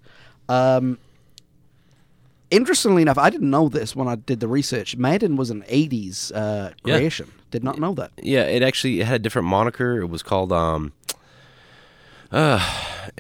Um, 0.49 0.99
interestingly 2.51 3.03
enough, 3.03 3.19
I 3.19 3.31
didn't 3.31 3.51
know 3.51 3.69
this 3.69 3.95
when 3.97 4.09
I 4.09 4.17
did 4.17 4.41
the 4.41 4.49
research. 4.49 4.97
Madden 4.97 5.37
was 5.37 5.51
an 5.51 5.65
eighties 5.69 6.33
uh, 6.33 6.73
Yeah. 6.85 6.97
creation. 6.97 7.31
Did 7.51 7.65
not 7.65 7.79
know 7.79 7.95
that. 7.95 8.11
Yeah, 8.23 8.43
it 8.43 8.63
actually 8.63 9.01
it 9.01 9.07
had 9.07 9.17
a 9.17 9.19
different 9.23 9.49
moniker. 9.49 10.01
It 10.01 10.07
was 10.11 10.23
called 10.23 10.53
um 10.53 10.93
uh, 12.31 12.61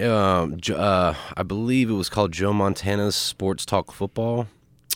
um 0.02 0.58
uh 0.74 1.14
I 1.36 1.42
believe 1.42 1.88
it 1.88 1.94
was 1.94 2.08
called 2.10 2.32
Joe 2.32 2.52
Montana's 2.52 3.16
Sports 3.16 3.64
Talk 3.64 3.92
Football. 3.92 4.46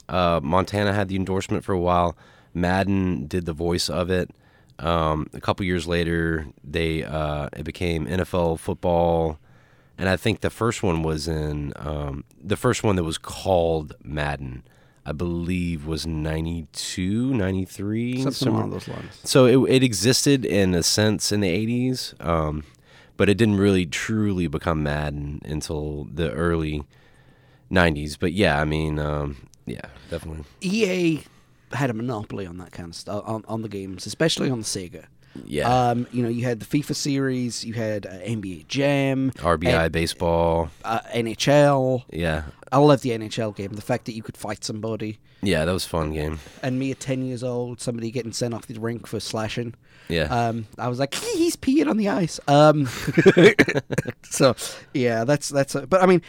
Uh 0.09 0.41
Montana 0.43 0.93
had 0.93 1.09
the 1.09 1.17
endorsement 1.17 1.65
for 1.65 1.73
a 1.73 1.81
while. 1.81 2.17
Madden 2.53 3.27
did 3.27 3.47
the 3.47 3.55
voice 3.55 3.89
of 3.89 4.11
it. 4.11 4.31
Um 4.79 5.29
a 5.33 5.41
couple 5.41 5.65
years 5.65 5.87
later 5.87 6.47
they 6.63 7.05
uh 7.05 7.49
it 7.57 7.65
became 7.65 8.07
NFL 8.07 8.59
football 8.59 9.39
and 10.03 10.09
I 10.09 10.17
think 10.17 10.41
the 10.41 10.51
first 10.51 10.83
one 10.83 11.03
was 11.05 11.29
in 11.29 11.73
um 11.77 12.25
the 12.53 12.57
first 12.57 12.83
one 12.83 12.97
that 12.97 13.05
was 13.05 13.19
called 13.19 13.95
Madden. 14.03 14.65
I 15.05 15.13
believe 15.13 15.85
was 15.87 16.07
92, 16.07 17.35
93, 17.35 18.17
Something 18.23 18.33
somewhere- 18.33 18.61
along 18.63 18.71
those 18.71 18.89
lines. 18.89 19.21
so 19.25 19.47
it, 19.47 19.77
it 19.77 19.83
existed 19.83 20.45
in 20.45 20.75
a 20.75 20.83
sense 20.83 21.33
in 21.33 21.41
the 21.41 21.49
80s, 21.49 22.15
um, 22.25 22.63
but 23.17 23.29
it 23.29 23.37
didn't 23.37 23.57
really 23.57 23.85
truly 23.87 24.47
become 24.47 24.83
Madden 24.85 25.41
until 25.45 26.07
the 26.13 26.31
early 26.33 26.85
90s. 27.71 28.17
But 28.19 28.33
yeah, 28.33 28.61
I 28.61 28.65
mean, 28.65 28.99
um, 29.01 29.49
yeah, 29.67 29.87
definitely. 30.11 30.45
EA 30.61 31.23
had 31.73 31.91
a 31.91 31.95
monopoly 31.95 32.47
on 32.47 32.59
that 32.59 32.71
kind 32.71 32.89
of 32.91 32.95
stuff 32.95 33.25
on, 33.27 33.45
on 33.49 33.63
the 33.63 33.69
games, 33.69 34.07
especially 34.07 34.51
on 34.51 34.59
the 34.61 34.65
Sega. 34.65 35.07
Yeah. 35.47 35.69
Um, 35.91 36.07
you 36.13 36.23
know, 36.23 36.29
you 36.29 36.45
had 36.45 36.61
the 36.61 36.67
FIFA 36.67 36.95
series, 36.95 37.65
you 37.65 37.75
had 37.75 38.07
uh, 38.07 38.11
NBA 38.21 38.69
Jam, 38.69 39.31
RBI 39.37 39.91
baseball. 39.93 40.71
uh, 40.85 41.01
NHL. 41.15 42.05
Yeah. 42.13 42.45
I 42.71 42.79
love 42.79 43.03
the 43.03 43.11
NHL 43.11 43.55
game. 43.55 43.73
The 43.73 43.83
fact 43.83 44.07
that 44.07 44.13
you 44.15 44.23
could 44.23 44.37
fight 44.37 44.65
somebody, 44.65 45.19
Yeah, 45.43 45.65
that 45.67 45.73
was 45.73 45.85
a 45.85 45.89
fun 45.89 46.13
game. 46.13 46.39
and 46.63 46.79
me 46.79 46.91
at 46.91 47.01
ten 47.01 47.23
years 47.25 47.43
old, 47.45 47.81
somebody 47.81 48.11
getting 48.11 48.33
sent 48.33 48.55
off 48.55 48.67
the 48.67 48.79
rink 48.81 49.07
for 49.07 49.21
slashing. 49.21 49.75
Yeah. 50.09 50.23
Um, 50.25 50.67
I 50.79 50.89
was 50.89 50.99
like, 50.99 51.15
he's 51.35 51.55
peeing 51.57 51.89
on 51.89 51.97
the 51.99 52.09
ice. 52.09 52.41
Um, 52.49 52.87
so 54.23 54.55
yeah, 54.95 55.25
that's 55.25 55.49
that's. 55.49 55.75
A, 55.75 55.87
but 55.87 56.03
I 56.03 56.07
mean, 56.07 56.23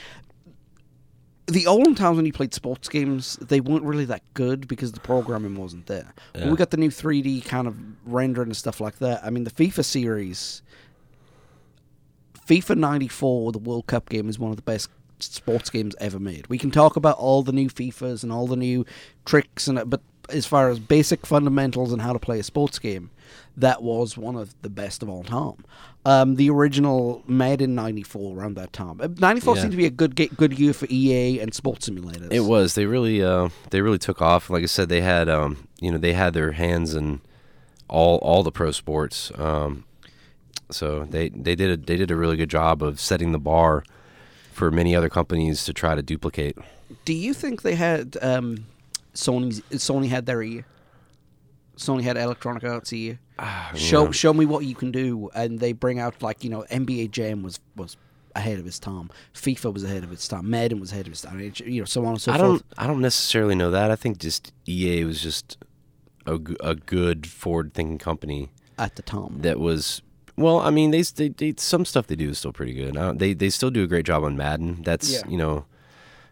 the 1.47 1.67
olden 1.67 1.95
times 1.95 2.15
when 2.17 2.25
you 2.25 2.34
played 2.34 2.53
sports 2.53 2.88
games, 2.88 3.36
they 3.38 3.60
weren't 3.60 3.84
really 3.84 4.06
that 4.06 4.21
good 4.34 4.67
because 4.67 4.91
the 4.93 4.99
programming 4.99 5.56
wasn't 5.56 5.88
there. 5.88 6.13
When 6.34 6.51
we 6.51 6.58
got 6.58 6.69
the 6.69 6.77
new 6.77 6.89
3D 6.89 7.45
kind 7.45 7.67
of 7.67 7.75
rendering 8.06 8.47
and 8.49 8.58
stuff 8.58 8.79
like 8.79 8.99
that. 8.99 9.23
I 9.25 9.29
mean, 9.29 9.43
the 9.43 9.51
FIFA 9.51 9.84
series, 9.84 10.62
FIFA 12.47 12.77
94, 12.77 13.51
the 13.51 13.60
World 13.60 13.88
Cup 13.88 14.10
game, 14.10 14.29
is 14.29 14.39
one 14.39 14.51
of 14.51 14.56
the 14.58 14.63
best 14.63 14.89
sports 15.19 15.69
games 15.69 15.95
ever 15.99 16.19
made. 16.19 16.47
We 16.47 16.58
can 16.58 16.71
talk 16.71 16.95
about 16.95 17.17
all 17.17 17.43
the 17.43 17.53
new 17.53 17.69
FIFAs 17.69 18.23
and 18.23 18.32
all 18.32 18.47
the 18.47 18.58
new 18.58 18.86
tricks 19.25 19.67
and 19.67 19.79
uh, 19.79 19.86
but 19.86 20.01
as 20.29 20.45
far 20.45 20.69
as 20.69 20.79
basic 20.79 21.25
fundamentals 21.25 21.91
and 21.91 22.01
how 22.01 22.13
to 22.13 22.19
play 22.19 22.39
a 22.39 22.43
sports 22.43 22.79
game, 22.79 23.10
that 23.58 23.84
was 23.84 24.17
one 24.17 24.36
of 24.36 24.56
the 24.62 24.69
best 24.69 25.03
of 25.03 25.10
all 25.10 25.23
time. 25.23 25.65
Um, 26.06 26.36
the 26.36 26.50
original 26.50 27.24
Madden 27.28 27.76
'94 27.76 28.38
around 28.38 28.56
that 28.56 28.74
time. 28.74 29.00
Uh, 29.00 29.08
'94 29.18 29.56
Yeah. 29.56 29.62
seemed 29.62 29.72
to 29.72 29.78
be 29.78 29.86
a 29.86 29.89
good 29.89 30.16
good 30.16 30.60
year 30.60 30.74
for 30.74 30.86
EA 30.89 31.39
and 31.39 31.54
sports 31.54 31.88
simulators. 31.88 32.32
It 32.32 32.42
was. 32.42 32.76
They 32.76 32.86
really, 32.86 33.24
uh, 33.24 33.50
they 33.70 33.80
really 33.82 34.00
took 34.00 34.22
off. 34.22 34.50
Like 34.50 34.63
I 34.63 34.66
said, 34.66 34.89
they 34.89 35.00
had, 35.02 35.30
um, 35.30 35.68
you 35.80 35.92
know, 35.92 35.98
they 35.98 36.12
had 36.13 36.34
their 36.34 36.52
hands 36.52 36.94
in 36.94 37.22
all 37.88 38.18
all 38.18 38.44
the 38.44 38.52
pro 38.52 38.72
sports. 38.72 39.32
Um, 39.38 39.86
so 40.70 41.06
they 41.10 41.30
they 41.30 41.56
did 41.56 41.72
a 41.72 41.78
they 41.78 41.96
did 41.96 42.12
a 42.12 42.16
really 42.18 42.36
good 42.36 42.50
job 42.50 42.84
of 42.84 43.00
setting 43.00 43.32
the 43.32 43.39
bar 43.39 43.84
for 44.52 44.72
many 44.72 44.94
other 44.96 45.10
companies 45.10 45.63
to 45.66 45.74
try 45.74 45.96
to 45.96 46.02
duplicate. 46.02 46.58
Do 47.06 47.13
you 47.13 47.34
think 47.34 47.62
they 47.62 47.76
had 47.76 48.18
um, 48.22 48.66
Sony's 49.16 49.62
Sony 49.72 50.10
had 50.10 50.26
their 50.26 50.44
ear? 50.44 50.66
Sony 51.78 52.04
had 52.04 52.18
Electronic 52.18 52.63
Arts 52.63 52.92
ear. 52.94 53.20
Ah, 53.39 53.72
show 53.76 54.06
yeah. 54.06 54.12
show 54.12 54.34
me 54.34 54.46
what 54.46 54.65
you 54.65 54.76
can 54.76 54.91
do, 54.91 55.30
and 55.34 55.60
they 55.60 55.74
bring 55.74 56.00
out 56.00 56.22
like 56.22 56.43
you 56.43 56.50
know 56.50 56.65
NBA 56.72 57.12
Jam 57.12 57.41
was 57.43 57.60
was 57.76 57.98
ahead 58.36 58.60
of 58.60 58.65
its 58.67 58.80
time, 58.80 59.10
FIFA 59.34 59.74
was 59.74 59.84
ahead 59.84 60.04
of 60.04 60.12
its 60.12 60.28
time, 60.28 60.50
Madden 60.50 60.80
was 60.80 60.91
ahead 60.91 61.08
of 61.08 61.13
its 61.13 61.22
time, 61.22 61.39
you 61.65 61.82
know 61.82 61.86
so 61.86 62.04
on 62.06 62.13
and 62.13 62.22
so 62.22 62.32
I 62.32 62.38
forth. 62.38 62.50
don't 62.50 62.63
I 62.78 62.88
don't 62.88 63.02
necessarily 63.02 63.56
know 63.56 63.72
that. 63.72 63.91
I 63.91 63.96
think 63.96 64.17
just 64.19 64.52
EA 64.67 65.04
was 65.06 65.22
just 65.22 65.58
a, 66.26 66.39
a 66.62 66.76
good 66.76 67.28
forward 67.28 67.74
thinking 67.74 67.98
company 67.98 68.50
At 68.78 68.96
the 68.96 69.02
time, 69.02 69.41
that 69.41 69.60
was. 69.60 70.02
Well, 70.36 70.60
I 70.62 70.72
mean, 70.72 70.89
they, 70.89 71.04
they, 71.04 71.30
they 71.30 71.54
some 71.58 71.86
stuff 71.86 72.08
they 72.08 72.15
do 72.15 72.30
is 72.30 72.39
still 72.39 72.54
pretty 72.54 72.74
good. 72.74 72.96
They 73.19 73.34
they 73.34 73.50
still 73.52 73.69
do 73.69 73.84
a 73.84 73.88
great 73.88 74.06
job 74.06 74.24
on 74.24 74.36
Madden. 74.36 74.82
That's 74.84 75.12
Yeah. 75.12 75.22
you 75.28 75.38
know, 75.38 75.65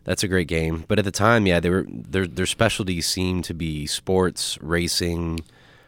that's 0.06 0.24
a 0.24 0.28
great 0.28 0.48
game. 0.48 0.86
But 0.88 0.98
at 0.98 1.06
the 1.06 1.12
time, 1.12 1.46
yeah, 1.46 1.60
they 1.60 1.70
were 1.70 1.86
their 1.88 2.26
their 2.26 2.48
specialties 2.48 3.06
seemed 3.08 3.44
to 3.46 3.54
be 3.54 3.86
sports, 3.86 4.58
racing. 4.62 5.42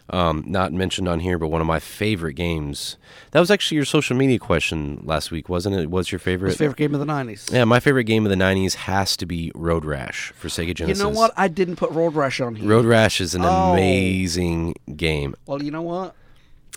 Um, 0.09 0.43
not 0.45 0.73
mentioned 0.73 1.07
on 1.07 1.21
here, 1.21 1.39
but 1.39 1.47
one 1.47 1.61
of 1.61 1.65
my 1.67 1.79
favorite 1.79 2.33
games. 2.33 2.97
That 3.31 3.39
was 3.39 3.49
actually 3.49 3.75
your 3.77 3.85
social 3.85 4.17
media 4.17 4.37
question 4.37 5.01
last 5.05 5.31
week, 5.31 5.47
wasn't 5.47 5.77
it? 5.77 5.89
Was 5.89 6.11
your 6.11 6.19
favorite? 6.19 6.49
What's 6.49 6.57
favorite 6.57 6.77
game 6.77 6.93
of 6.93 6.99
the 6.99 7.05
nineties? 7.05 7.47
Yeah, 7.51 7.63
my 7.63 7.79
favorite 7.79 8.03
game 8.03 8.25
of 8.25 8.29
the 8.29 8.35
'90s 8.35 8.73
has 8.75 9.15
to 9.17 9.25
be 9.25 9.49
Road 9.55 9.85
Rash 9.85 10.33
for 10.35 10.49
Sega 10.49 10.75
Genesis. 10.75 11.01
You 11.01 11.09
know 11.09 11.17
what? 11.17 11.31
I 11.37 11.47
didn't 11.47 11.77
put 11.77 11.89
Road 11.91 12.15
Rash 12.15 12.41
on 12.41 12.55
here. 12.55 12.67
Road 12.69 12.83
Rash 12.85 13.21
is 13.21 13.33
an 13.33 13.43
Oh. 13.45 13.71
amazing 13.73 14.75
game. 14.97 15.35
Well, 15.45 15.63
you 15.63 15.71
know 15.71 15.81
what? 15.81 16.15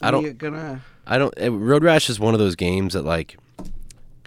I 0.00 0.10
don't- 0.12 0.22
We're 0.22 0.32
gonna. 0.32 0.82
I 1.06 1.18
don't. 1.18 1.34
uh, 1.40 1.50
Road 1.52 1.82
Rash 1.82 2.08
is 2.08 2.20
one 2.20 2.32
of 2.32 2.38
those 2.40 2.54
games 2.54 2.92
that 2.94 3.04
like, 3.04 3.36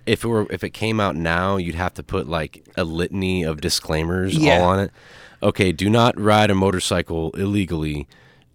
if 0.06 0.26
it 0.26 0.28
were 0.28 0.46
if 0.52 0.62
it 0.64 0.72
came 0.72 1.00
out 1.00 1.16
now, 1.16 1.56
you'd 1.56 1.76
have 1.76 1.94
to 1.94 2.04
put 2.04 2.28
like 2.28 2.66
a 2.76 2.84
litany 2.84 3.44
of 3.44 3.62
disclaimers 3.62 4.36
Yeah. 4.38 4.60
all 4.60 4.66
on 4.70 4.80
it. 4.82 4.92
Okay, 5.42 5.72
do 5.72 5.90
not 5.90 6.20
ride 6.20 6.52
a 6.52 6.56
motorcycle 6.56 7.32
illegally, 7.32 8.08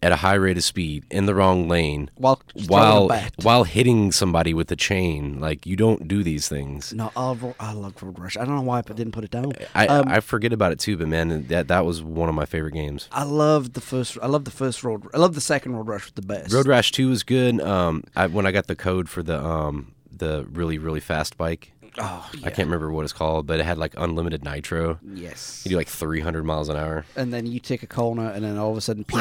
at 0.05 0.13
a 0.13 0.17
high 0.17 0.35
rate 0.35 0.57
of 0.57 0.63
speed 0.65 1.05
in 1.11 1.25
the 1.27 1.35
wrong 1.35 1.67
lane 1.69 2.11
while 2.17 2.41
while 2.69 3.09
while 3.43 3.65
hitting 3.65 4.13
somebody 4.13 4.53
with 4.53 4.71
a 4.71 4.77
chain. 4.77 5.41
Like 5.41 5.65
you 5.67 5.77
don't 5.77 6.07
do 6.07 6.23
these 6.23 6.49
things. 6.49 6.93
No, 6.93 7.11
I, 7.17 7.33
ro- 7.33 7.55
I 7.59 7.73
loved 7.73 8.03
Road 8.03 8.19
Rash. 8.19 8.37
I 8.37 8.45
don't 8.45 8.55
know 8.57 8.63
why 8.63 8.79
I 8.79 8.83
didn't 8.83 9.13
put 9.13 9.25
it 9.25 9.31
down. 9.31 9.53
I, 9.75 9.87
Um, 9.87 10.05
I 10.09 10.21
forget 10.21 10.53
about 10.53 10.73
it 10.73 10.79
too, 10.79 10.97
but 10.97 11.09
man, 11.09 11.47
that 11.49 11.69
that 11.69 11.85
was 11.87 12.03
one 12.03 12.29
of 12.29 12.35
my 12.35 12.45
favorite 12.45 12.75
games. 12.75 13.09
I 13.11 13.25
loved 13.25 13.73
the 13.75 13.81
first. 13.81 14.19
I 14.23 14.27
loved 14.27 14.45
the 14.45 14.51
first 14.51 14.85
Road. 14.85 15.07
I 15.15 15.19
loved 15.19 15.35
the 15.35 15.41
second 15.41 15.75
Road 15.75 15.89
Rash 15.89 16.11
the 16.13 16.23
best. 16.23 16.53
Road 16.53 16.67
Rash 16.67 16.93
Two 16.93 17.09
was 17.09 17.23
good. 17.23 17.61
Um, 17.61 18.05
I, 18.15 18.27
when 18.27 18.47
I 18.47 18.53
got 18.53 18.67
the 18.67 18.77
code 18.77 19.09
for 19.09 19.23
the 19.23 19.43
um 19.43 19.95
the 20.13 20.47
really 20.53 20.79
really 20.79 21.01
fast 21.01 21.37
bike, 21.37 21.73
Oh, 21.99 22.31
yeah. 22.35 22.47
I 22.47 22.51
can't 22.51 22.67
remember 22.67 22.91
what 22.91 23.05
it's 23.05 23.13
called, 23.13 23.47
but 23.47 23.61
it 23.61 23.65
had 23.65 23.79
like 23.79 23.95
unlimited 23.97 24.45
nitro. 24.45 24.99
Yes. 25.15 25.63
You 25.65 25.71
do 25.71 25.77
like 25.77 25.89
300 25.89 26.43
miles 26.45 26.69
an 26.69 26.77
hour. 26.77 27.05
and 27.17 27.33
then 27.33 27.47
you 27.47 27.61
take 27.61 27.83
a 27.83 27.87
corner, 27.87 28.29
and 28.31 28.45
then 28.45 28.59
all 28.59 28.71
of 28.73 28.77
a 28.77 28.81
sudden, 28.81 29.05
PE, 29.05 29.21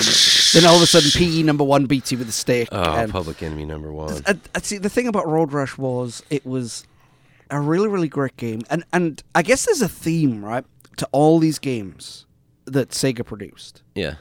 then 0.53 0.65
all 0.67 0.75
of 0.77 0.81
a 0.81 0.88
sudden, 0.88 1.09
PE 1.12 1.43
number 1.43 1.63
one 1.63 1.86
beats 1.86 2.12
you 2.12 2.17
with 2.17 2.29
a 2.29 2.31
stick. 2.33 2.69
Oh, 2.71 2.81
and, 2.95 3.12
Public 3.12 3.43
Enemy 3.43 3.65
number 3.65 3.91
one. 3.93 4.21
and, 4.25 4.41
and 4.55 4.63
see, 4.63 4.77
the 4.79 4.89
thing 4.89 5.07
about 5.07 5.27
Road 5.27 5.53
Rash 5.53 5.77
was 5.77 6.23
it 6.29 6.45
was 6.45 6.83
a 7.49 7.59
really, 7.62 7.88
really 7.88 8.07
great 8.09 8.38
game, 8.38 8.62
and 8.71 8.83
and 8.91 9.21
I 9.36 9.43
guess 9.43 9.65
there's 9.65 9.81
a 9.81 9.88
theme, 9.89 10.43
right, 10.43 10.65
to 10.97 11.07
all 11.12 11.38
these 11.39 11.59
games 11.59 12.25
that 12.65 12.89
Sega 12.89 13.23
produced. 13.25 13.83
Yeah, 13.93 14.15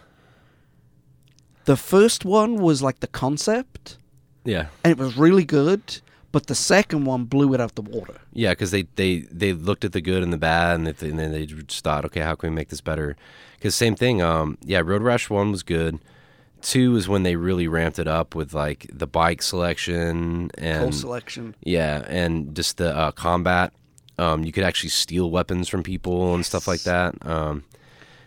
The 1.64 1.76
first 1.76 2.24
one 2.24 2.56
was 2.56 2.82
like 2.82 3.00
the 3.00 3.06
concept, 3.06 3.96
yeah, 4.44 4.66
and 4.84 4.90
it 4.90 4.98
was 4.98 5.16
really 5.16 5.44
good, 5.44 6.00
but 6.32 6.46
the 6.46 6.54
second 6.54 7.04
one 7.04 7.24
blew 7.24 7.54
it 7.54 7.60
out 7.60 7.74
the 7.74 7.82
water. 7.82 8.14
yeah. 8.32 8.50
Because 8.50 8.70
they, 8.70 8.82
they 8.96 9.20
they 9.30 9.52
looked 9.52 9.84
at 9.84 9.92
the 9.92 10.00
good 10.00 10.22
and 10.22 10.32
the 10.32 10.38
bad, 10.38 10.76
and, 10.76 10.86
they, 10.86 11.08
and 11.08 11.18
then 11.18 11.30
they 11.32 11.46
just 11.46 11.84
thought, 11.84 12.04
okay, 12.06 12.20
how 12.20 12.34
can 12.34 12.50
we 12.50 12.56
make 12.56 12.70
this 12.70 12.80
better? 12.80 13.16
Because 13.56 13.74
same 13.74 13.94
thing. 13.94 14.20
Um, 14.22 14.58
yeah, 14.64 14.80
Road 14.80 15.02
Rash 15.02 15.30
one 15.30 15.52
was 15.52 15.62
good. 15.62 15.98
Two 16.62 16.96
is 16.96 17.08
when 17.08 17.22
they 17.22 17.36
really 17.36 17.68
ramped 17.68 17.98
it 17.98 18.08
up 18.08 18.34
with 18.34 18.54
like 18.54 18.86
the 18.92 19.06
bike 19.06 19.42
selection 19.42 20.50
and 20.56 20.80
Whole 20.80 20.92
selection. 20.92 21.54
Yeah, 21.62 22.04
and 22.06 22.54
just 22.54 22.78
the 22.78 22.96
uh, 22.96 23.10
combat. 23.12 23.72
Um, 24.18 24.44
you 24.44 24.52
could 24.52 24.64
actually 24.64 24.90
steal 24.90 25.30
weapons 25.30 25.68
from 25.68 25.82
people 25.82 26.34
and 26.34 26.46
stuff 26.46 26.68
like 26.68 26.82
that. 26.82 27.14
Um, 27.26 27.64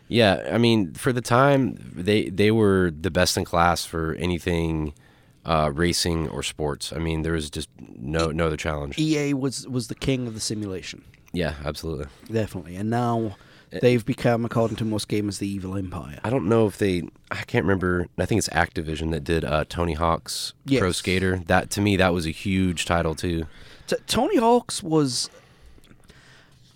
yeah, 0.08 0.50
I 0.52 0.58
mean, 0.58 0.94
for 0.94 1.14
the 1.14 1.22
time, 1.22 1.78
they 1.96 2.30
they 2.30 2.52
were 2.52 2.92
the 2.92 3.10
best 3.10 3.38
in 3.38 3.46
class 3.46 3.86
for 3.86 4.14
anything 4.16 4.94
uh, 5.46 5.72
racing 5.74 6.28
or 6.30 6.44
sports. 6.44 6.92
I 6.94 7.00
mean, 7.00 7.22
there 7.22 7.34
was 7.34 7.50
just 7.50 7.70
no 7.98 8.32
no 8.32 8.48
other 8.48 8.58
challenge. 8.58 8.98
EA 8.98 9.34
was 9.34 9.68
was 9.68 9.88
the 9.88 9.96
king 9.96 10.28
of 10.28 10.34
the 10.34 10.40
simulation, 10.40 11.04
Yeah, 11.34 11.54
absolutely. 11.64 12.08
definitely, 12.32 12.76
and 12.76 12.90
now 12.90 13.36
Eh. 13.74 13.80
they've 13.82 14.06
become, 14.06 14.46
according 14.46 14.78
to 14.78 14.86
most 14.86 15.08
gamers, 15.10 15.40
the 15.40 15.48
evil 15.48 15.76
empire. 15.76 16.20
I 16.24 16.30
don't 16.30 16.48
know 16.48 16.68
if 16.68 16.78
they. 16.78 17.02
I 17.32 17.42
can't 17.44 17.66
remember. 17.66 18.08
I 18.18 18.26
think 18.28 18.38
it's 18.40 18.50
Activision 18.50 19.10
that 19.12 19.24
did 19.24 19.44
uh, 19.44 19.66
Tony 19.68 19.94
Hawk's 19.94 20.54
Pro 20.78 20.92
Skater. 20.92 21.42
That 21.48 21.72
to 21.72 21.82
me, 21.82 21.96
that 21.98 22.14
was 22.14 22.26
a 22.28 22.32
huge 22.32 22.86
title 22.86 23.16
too. 23.16 23.48
T- 23.88 23.96
Tony 24.08 24.38
Hawk's 24.38 24.84
was 24.84 25.30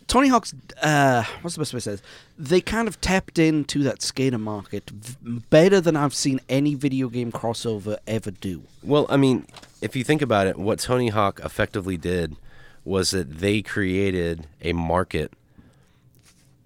Tony 0.09 0.27
Hawk's. 0.27 0.53
Uh, 0.81 1.23
what's 1.41 1.55
the 1.55 1.61
best 1.61 1.71
way 1.73 1.77
to 1.77 1.81
say 1.81 1.91
this? 1.91 2.01
They 2.37 2.59
kind 2.61 2.87
of 2.87 2.99
tapped 2.99 3.37
into 3.39 3.83
that 3.83 4.01
skater 4.01 4.39
market 4.39 4.89
v- 4.89 5.39
better 5.49 5.79
than 5.79 5.95
I've 5.95 6.15
seen 6.15 6.41
any 6.49 6.73
video 6.75 7.07
game 7.09 7.31
crossover 7.31 7.97
ever 8.07 8.31
do. 8.31 8.63
Well, 8.83 9.05
I 9.07 9.17
mean, 9.17 9.45
if 9.81 9.95
you 9.95 10.03
think 10.03 10.21
about 10.21 10.47
it, 10.47 10.57
what 10.57 10.79
Tony 10.79 11.09
Hawk 11.09 11.39
effectively 11.43 11.95
did 11.95 12.35
was 12.83 13.11
that 13.11 13.37
they 13.39 13.61
created 13.61 14.47
a 14.61 14.73
market. 14.73 15.31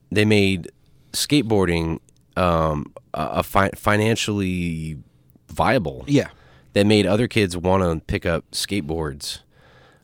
They 0.09 0.23
made 0.25 0.71
skateboarding 1.11 1.99
um, 2.37 2.93
a, 3.13 3.43
fi- 3.43 3.71
financially 3.75 4.97
viable. 5.49 6.05
Yeah, 6.07 6.29
They 6.73 6.83
made 6.85 7.05
other 7.05 7.27
kids 7.27 7.57
want 7.57 7.83
to 7.83 8.05
pick 8.05 8.25
up 8.25 8.49
skateboards 8.51 9.39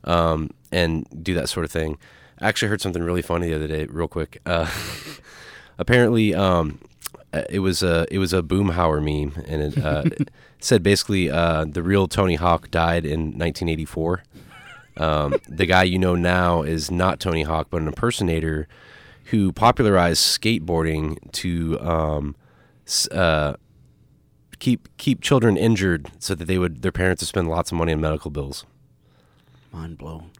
um, 0.03 0.49
and 0.71 1.07
do 1.23 1.33
that 1.35 1.47
sort 1.47 1.63
of 1.63 1.71
thing. 1.71 1.97
I 2.41 2.47
actually 2.47 2.69
heard 2.69 2.81
something 2.81 3.03
really 3.03 3.21
funny 3.21 3.49
the 3.49 3.55
other 3.55 3.67
day, 3.67 3.85
real 3.85 4.07
quick. 4.07 4.41
Uh, 4.45 4.69
apparently, 5.77 6.33
um, 6.33 6.79
uh, 7.33 7.43
it 7.49 7.59
was 7.59 7.83
a 7.83 8.07
it 8.09 8.17
was 8.17 8.33
a 8.33 8.41
Boomhauer 8.41 9.01
meme, 9.01 9.43
and 9.45 9.61
it 9.61 9.83
uh, 9.83 10.03
said 10.59 10.81
basically 10.81 11.29
uh, 11.29 11.65
the 11.65 11.83
real 11.83 12.07
Tony 12.07 12.35
Hawk 12.35 12.71
died 12.71 13.05
in 13.05 13.37
1984. 13.37 14.23
Um, 14.97 15.35
the 15.47 15.65
guy 15.65 15.83
you 15.83 15.99
know 15.99 16.15
now 16.15 16.61
is 16.61 16.89
not 16.91 17.19
Tony 17.19 17.43
Hawk, 17.43 17.67
but 17.69 17.81
an 17.81 17.87
impersonator 17.87 18.67
who 19.25 19.51
popularized 19.51 20.21
skateboarding 20.21 21.17
to 21.33 21.79
um, 21.81 22.35
uh, 23.11 23.53
keep 24.59 24.89
keep 24.97 25.21
children 25.21 25.55
injured 25.55 26.11
so 26.19 26.35
that 26.35 26.45
they 26.45 26.57
would 26.57 26.81
their 26.81 26.91
parents 26.91 27.21
would 27.21 27.27
spend 27.27 27.47
lots 27.47 27.71
of 27.71 27.77
money 27.77 27.93
on 27.93 28.01
medical 28.01 28.31
bills. 28.31 28.65
mind 29.71 29.97
blown. 29.97 30.31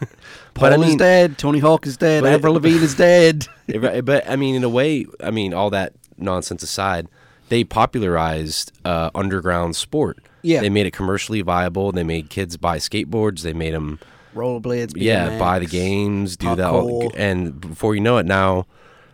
But 0.54 0.72
Paul 0.72 0.84
I 0.84 0.88
is 0.88 0.96
dead. 0.96 1.38
Tony 1.38 1.60
Hawk 1.60 1.86
is 1.86 1.96
dead. 1.96 2.24
Avril 2.26 2.54
Lavigne 2.54 2.82
is 2.82 2.94
dead. 2.96 3.46
But 4.02 4.28
I 4.28 4.34
mean, 4.34 4.54
in 4.56 4.64
a 4.64 4.68
way, 4.68 5.06
I 5.22 5.30
mean, 5.30 5.54
all 5.54 5.70
that 5.70 5.92
nonsense 6.16 6.62
aside, 6.62 7.06
they 7.48 7.62
popularized 7.64 8.72
uh, 8.84 9.10
underground 9.14 9.76
sport. 9.76 10.18
Yeah. 10.42 10.60
they 10.60 10.70
made 10.70 10.86
it 10.86 10.92
commercially 10.92 11.42
viable. 11.42 11.92
They 11.92 12.04
made 12.04 12.30
kids 12.30 12.56
buy 12.56 12.78
skateboards. 12.78 13.42
They 13.42 13.52
made 13.52 13.74
them, 13.74 13.98
Rollerblades. 14.34 14.92
yeah, 14.96 15.38
buy 15.38 15.58
the 15.58 15.66
games, 15.66 16.36
do 16.36 16.54
that. 16.56 16.70
All, 16.70 17.12
and 17.16 17.60
before 17.60 17.94
you 17.94 18.00
know 18.00 18.18
it, 18.18 18.26
now 18.26 18.66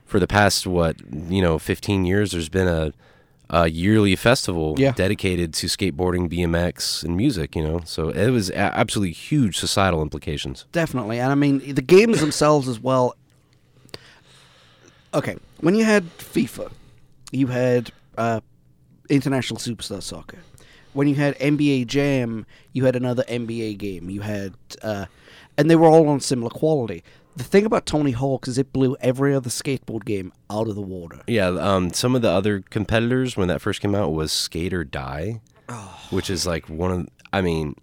for 0.04 0.20
the 0.20 0.26
past 0.26 0.66
what 0.66 0.96
you 1.28 1.42
know, 1.42 1.58
fifteen 1.58 2.04
years, 2.04 2.32
there's 2.32 2.48
been 2.48 2.68
a, 2.68 2.92
a 3.62 3.68
yearly 3.68 4.16
festival 4.16 4.74
Yeah. 4.78 4.92
dedicated 4.92 5.54
to 5.54 5.66
skateboarding, 5.68 6.28
BMX, 6.28 7.04
and 7.04 7.16
music. 7.16 7.54
You 7.56 7.62
know, 7.62 7.80
so 7.84 8.08
it 8.10 8.30
was 8.30 8.50
a- 8.50 8.56
absolutely 8.56 9.12
huge 9.12 9.56
societal 9.58 10.02
implications. 10.02 10.64
Definitely. 10.72 11.20
And 11.20 11.30
I 11.30 11.34
mean, 11.36 11.58
the 11.74 11.82
games 11.96 12.20
themselves 12.20 12.66
as 12.68 12.80
well. 12.80 13.14
Okay, 15.12 15.36
when 15.60 15.74
you 15.76 15.84
had 15.84 16.04
FIFA, 16.18 16.72
you 17.30 17.46
had 17.46 17.92
uh, 18.18 18.40
International 19.08 19.58
Superstar 19.60 20.02
Soccer. 20.02 20.38
When 20.92 21.06
you 21.08 21.14
had 21.14 21.38
NBA 21.38 21.86
Jam, 21.86 22.46
you 22.72 22.84
had 22.84 22.96
another 22.96 23.22
NBA 23.28 23.78
game. 23.78 24.10
You 24.10 24.20
had, 24.22 24.54
uh, 24.82 25.06
and 25.56 25.70
they 25.70 25.76
were 25.76 25.86
all 25.88 26.08
on 26.08 26.20
similar 26.20 26.50
quality. 26.50 27.02
The 27.36 27.44
thing 27.44 27.66
about 27.66 27.84
Tony 27.86 28.12
Hawk 28.12 28.46
is 28.46 28.58
it 28.58 28.72
blew 28.72 28.96
every 29.00 29.34
other 29.34 29.50
skateboard 29.50 30.04
game 30.04 30.32
out 30.50 30.68
of 30.68 30.76
the 30.76 30.80
water. 30.82 31.20
Yeah, 31.26 31.48
um, 31.48 31.92
some 31.92 32.14
of 32.14 32.22
the 32.22 32.30
other 32.30 32.60
competitors 32.60 33.36
when 33.36 33.48
that 33.48 33.60
first 33.60 33.80
came 33.80 33.94
out 33.94 34.12
was 34.12 34.30
Skate 34.30 34.72
or 34.72 34.84
Die, 34.84 35.40
Oh. 35.68 35.98
which 36.10 36.30
is 36.30 36.46
like 36.46 36.68
one 36.68 36.90
of. 36.92 37.08
I 37.32 37.40
mean, 37.40 37.74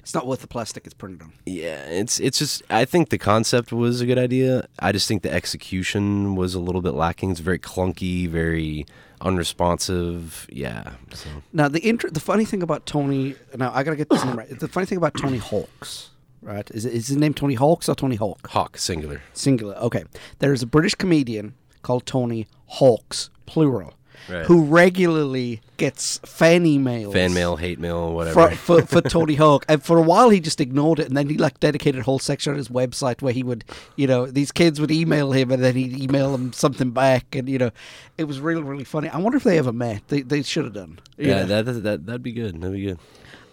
It's 0.00 0.12
not 0.14 0.26
worth 0.26 0.40
the 0.40 0.48
plastic 0.48 0.86
it's 0.86 0.94
printed 0.94 1.22
on. 1.22 1.32
yeah, 1.46 1.84
it's 1.84 2.18
it's 2.18 2.38
just. 2.40 2.62
I 2.68 2.84
think 2.84 3.10
the 3.10 3.18
concept 3.18 3.72
was 3.72 4.00
a 4.00 4.06
good 4.06 4.18
idea. 4.18 4.66
I 4.80 4.90
just 4.90 5.06
think 5.06 5.22
the 5.22 5.32
execution 5.32 6.34
was 6.34 6.54
a 6.54 6.60
little 6.60 6.82
bit 6.82 6.94
lacking. 6.94 7.30
It's 7.30 7.38
very 7.40 7.60
clunky, 7.60 8.28
very 8.28 8.86
unresponsive. 9.20 10.48
Yeah. 10.50 10.94
So 11.14 11.28
Now 11.52 11.68
the 11.68 11.80
the 12.10 12.20
funny 12.20 12.44
thing 12.44 12.62
about 12.62 12.86
Tony. 12.86 13.36
Now 13.56 13.70
I 13.72 13.84
gotta 13.84 13.96
get 13.96 14.08
this 14.10 14.24
name 14.24 14.36
right. 14.36 14.58
The 14.58 14.66
funny 14.66 14.86
thing 14.86 14.98
about 14.98 15.14
Tony 15.14 15.38
Hawks, 15.38 16.10
right? 16.42 16.70
Is 16.72 16.84
is 16.84 17.08
his 17.08 17.16
name 17.16 17.34
Tony 17.34 17.54
Hawks 17.54 17.88
or 17.88 17.94
Tony 17.94 18.16
Hawk? 18.16 18.48
Hawk 18.48 18.78
singular. 18.78 19.22
Singular. 19.32 19.74
Okay. 19.76 20.04
There 20.38 20.52
is 20.52 20.62
a 20.62 20.66
British 20.66 20.94
comedian 20.94 21.54
called 21.82 22.06
Tony 22.06 22.46
Hawks, 22.66 23.30
plural, 23.46 23.94
Right. 24.28 24.44
who 24.44 24.64
regularly 24.64 25.62
gets 25.78 26.18
fan 26.18 26.64
emails. 26.64 27.14
Fan 27.14 27.32
mail, 27.32 27.56
hate 27.56 27.78
mail, 27.78 28.12
whatever. 28.12 28.50
For, 28.50 28.82
for, 28.82 28.86
for 29.00 29.00
Tony 29.00 29.34
Hawk. 29.34 29.64
And 29.66 29.82
for 29.82 29.96
a 29.96 30.02
while 30.02 30.28
he 30.28 30.40
just 30.40 30.60
ignored 30.60 30.98
it 30.98 31.08
and 31.08 31.16
then 31.16 31.30
he 31.30 31.38
like 31.38 31.58
dedicated 31.58 32.02
a 32.02 32.04
whole 32.04 32.18
section 32.18 32.50
on 32.52 32.58
his 32.58 32.68
website 32.68 33.22
where 33.22 33.32
he 33.32 33.42
would, 33.42 33.64
you 33.96 34.06
know, 34.06 34.26
these 34.26 34.52
kids 34.52 34.78
would 34.78 34.90
email 34.90 35.32
him 35.32 35.50
and 35.50 35.64
then 35.64 35.74
he'd 35.74 35.98
email 35.98 36.32
them 36.32 36.52
something 36.52 36.90
back 36.90 37.34
and, 37.34 37.48
you 37.48 37.56
know, 37.56 37.70
it 38.18 38.24
was 38.24 38.40
really, 38.40 38.62
really 38.62 38.84
funny. 38.84 39.08
I 39.08 39.16
wonder 39.16 39.38
if 39.38 39.42
they 39.44 39.56
ever 39.58 39.72
met. 39.72 40.06
They, 40.08 40.20
they 40.20 40.42
should 40.42 40.64
have 40.64 40.74
done. 40.74 40.98
yeah, 41.16 41.46
know. 41.46 41.46
that, 41.46 41.64
that 41.64 41.72
that 41.82 42.06
that'd 42.06 42.22
be 42.22 42.32
good. 42.32 42.60
That'd 42.60 42.76
be 42.76 42.84
good. 42.84 42.98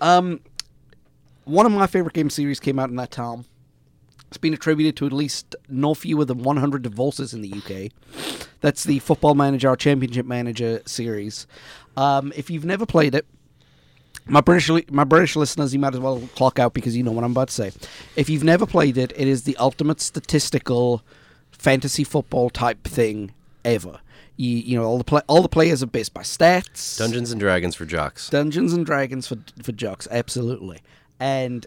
Um, 0.01 0.41
one 1.47 1.65
of 1.65 1.71
my 1.71 1.87
favorite 1.87 2.13
game 2.13 2.29
series 2.29 2.59
came 2.59 2.77
out 2.79 2.89
in 2.89 2.95
that 2.97 3.11
time. 3.11 3.45
It's 4.27 4.37
been 4.37 4.53
attributed 4.53 4.97
to 4.97 5.05
at 5.05 5.13
least 5.13 5.55
no 5.69 5.93
fewer 5.93 6.25
than 6.25 6.39
100 6.43 6.81
divorces 6.81 7.33
in 7.33 7.41
the 7.41 7.53
UK. 7.53 7.91
That's 8.59 8.83
the 8.83 8.99
Football 8.99 9.35
Manager 9.35 9.69
or 9.69 9.77
Championship 9.77 10.25
Manager 10.25 10.81
series. 10.85 11.47
Um, 11.95 12.33
if 12.35 12.49
you've 12.49 12.65
never 12.65 12.85
played 12.85 13.15
it, 13.15 13.25
my 14.25 14.41
British 14.41 14.67
li- 14.69 14.85
my 14.91 15.05
British 15.05 15.37
listeners, 15.37 15.73
you 15.73 15.79
might 15.79 15.93
as 15.93 16.01
well 16.01 16.19
clock 16.35 16.59
out 16.59 16.73
because 16.73 16.97
you 16.97 17.03
know 17.03 17.13
what 17.13 17.23
I'm 17.23 17.31
about 17.31 17.47
to 17.47 17.53
say. 17.53 17.71
If 18.17 18.29
you've 18.29 18.43
never 18.43 18.65
played 18.65 18.97
it, 18.97 19.13
it 19.15 19.27
is 19.27 19.43
the 19.43 19.55
ultimate 19.57 20.01
statistical 20.01 21.01
fantasy 21.51 22.03
football 22.03 22.49
type 22.49 22.83
thing 22.83 23.31
ever. 23.63 24.01
You, 24.35 24.49
you 24.57 24.77
know 24.77 24.83
all 24.83 24.97
the 24.97 25.05
play- 25.05 25.21
all 25.27 25.41
the 25.41 25.47
players 25.47 25.81
are 25.81 25.87
based 25.87 26.13
by 26.13 26.23
stats. 26.23 26.97
Dungeons 26.97 27.31
and 27.31 27.39
Dragons 27.39 27.75
for 27.75 27.85
jocks. 27.85 28.29
Dungeons 28.29 28.73
and 28.73 28.85
Dragons 28.85 29.27
for 29.27 29.37
for 29.63 29.71
jocks, 29.71 30.07
absolutely. 30.11 30.79
And 31.19 31.65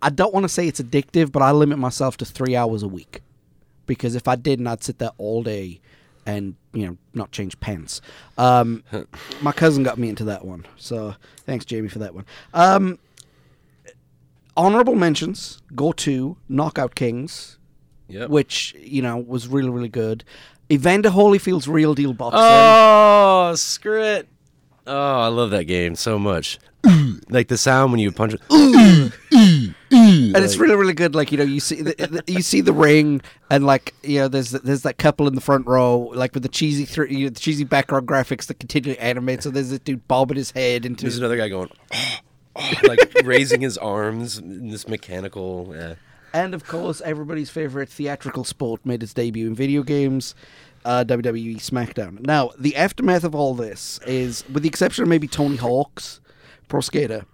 I 0.00 0.10
don't 0.10 0.32
want 0.34 0.44
to 0.44 0.48
say 0.48 0.66
it's 0.68 0.80
addictive, 0.80 1.32
but 1.32 1.42
I 1.42 1.50
limit 1.52 1.78
myself 1.78 2.16
to 2.18 2.24
three 2.24 2.56
hours 2.56 2.82
a 2.82 2.88
week 2.88 3.20
because 3.86 4.14
if 4.14 4.26
I 4.28 4.36
didn't, 4.36 4.66
I'd 4.66 4.82
sit 4.82 4.98
there 4.98 5.10
all 5.18 5.42
day 5.42 5.80
and 6.24 6.54
you 6.72 6.86
know 6.86 6.96
not 7.14 7.32
change 7.32 7.58
pants. 7.60 8.00
Um, 8.38 8.84
my 9.42 9.52
cousin 9.52 9.82
got 9.82 9.98
me 9.98 10.08
into 10.08 10.24
that 10.24 10.44
one, 10.44 10.66
so 10.76 11.14
thanks 11.46 11.64
Jamie 11.64 11.88
for 11.88 11.98
that 11.98 12.14
one. 12.14 12.24
Um, 12.54 12.98
honorable 14.56 14.94
mentions 14.94 15.60
go 15.74 15.92
to 15.92 16.36
Knockout 16.48 16.94
Kings, 16.94 17.58
Yep. 18.08 18.28
which 18.30 18.74
you 18.78 19.02
know 19.02 19.16
was 19.18 19.48
really 19.48 19.70
really 19.70 19.88
good. 19.88 20.24
Evander 20.70 21.10
Holyfield's 21.10 21.68
Real 21.68 21.94
Deal 21.94 22.12
boxing. 22.14 22.40
Oh, 22.42 23.52
screw 23.56 24.02
it. 24.02 24.28
Oh, 24.86 25.20
I 25.20 25.26
love 25.28 25.50
that 25.50 25.64
game 25.64 25.94
so 25.96 26.18
much. 26.18 26.58
Like 27.28 27.48
the 27.48 27.56
sound 27.58 27.92
when 27.92 28.00
you 28.00 28.10
punch 28.12 28.34
it. 28.34 28.40
and 29.32 30.36
it's 30.36 30.56
really 30.56 30.74
really 30.74 30.92
good 30.94 31.14
like 31.14 31.30
you 31.32 31.38
know 31.38 31.44
you 31.44 31.60
see 31.60 31.82
the, 31.82 31.94
the- 31.94 32.32
you 32.32 32.42
see 32.42 32.60
the 32.60 32.72
ring 32.72 33.20
and 33.50 33.64
like 33.66 33.94
you 34.02 34.18
know 34.18 34.28
there's 34.28 34.50
there's 34.50 34.82
that 34.82 34.98
couple 34.98 35.26
in 35.26 35.34
the 35.34 35.40
front 35.40 35.66
row 35.66 36.10
like 36.14 36.32
with 36.34 36.42
the 36.42 36.48
cheesy 36.48 36.84
thr 36.84 37.04
you 37.04 37.24
know, 37.24 37.28
the 37.30 37.40
cheesy 37.40 37.64
background 37.64 38.06
graphics 38.06 38.46
that 38.46 38.58
continually 38.58 38.98
animate 38.98 39.42
so 39.42 39.50
there's 39.50 39.70
this 39.70 39.78
dude 39.80 40.06
bobbing 40.08 40.36
his 40.36 40.50
head 40.52 40.84
into 40.86 41.02
There's 41.04 41.18
another 41.18 41.36
guy 41.36 41.48
going, 41.48 41.70
like 42.84 42.98
raising 43.24 43.60
his 43.60 43.78
arms 43.78 44.38
in 44.38 44.68
this 44.70 44.86
mechanical. 44.88 45.72
Yeah. 45.74 45.94
and 46.32 46.54
of 46.54 46.66
course 46.66 47.00
everybody's 47.04 47.50
favorite 47.50 47.88
theatrical 47.88 48.44
sport 48.44 48.84
made 48.84 49.02
its 49.02 49.14
debut 49.14 49.46
in 49.46 49.54
video 49.54 49.82
games 49.82 50.34
uh, 50.84 51.04
WWE 51.04 51.58
SmackDown. 51.58 52.18
Now, 52.26 52.50
the 52.58 52.74
aftermath 52.74 53.22
of 53.22 53.36
all 53.36 53.54
this 53.54 54.00
is, 54.04 54.42
with 54.52 54.64
the 54.64 54.68
exception 54.68 55.04
of 55.04 55.08
maybe 55.08 55.28
Tony 55.28 55.54
Hawk's 55.54 56.20
Pro 56.72 56.80
Skater, 56.80 57.26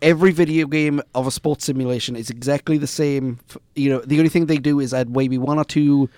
every 0.00 0.32
video 0.32 0.66
game 0.66 1.02
of 1.14 1.26
a 1.26 1.30
sports 1.30 1.66
simulation 1.66 2.16
is 2.16 2.30
exactly 2.30 2.78
the 2.78 2.86
same. 2.86 3.38
You 3.74 3.90
know, 3.90 3.98
the 3.98 4.16
only 4.16 4.30
thing 4.30 4.46
they 4.46 4.56
do 4.56 4.80
is 4.80 4.94
add 4.94 5.14
maybe 5.14 5.36
one 5.36 5.58
or 5.58 5.66
two 5.66 6.08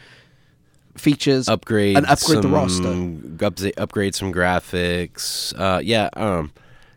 features, 0.97 1.49
upgrade 1.49 1.97
and 1.97 2.07
upgrade 2.07 2.43
the 2.43 2.49
roster. 2.49 3.73
upgrade 3.77 4.15
some 4.15 4.33
graphics. 4.33 5.59
Uh, 5.59 5.81
yeah, 5.83 6.09
um, 6.13 6.53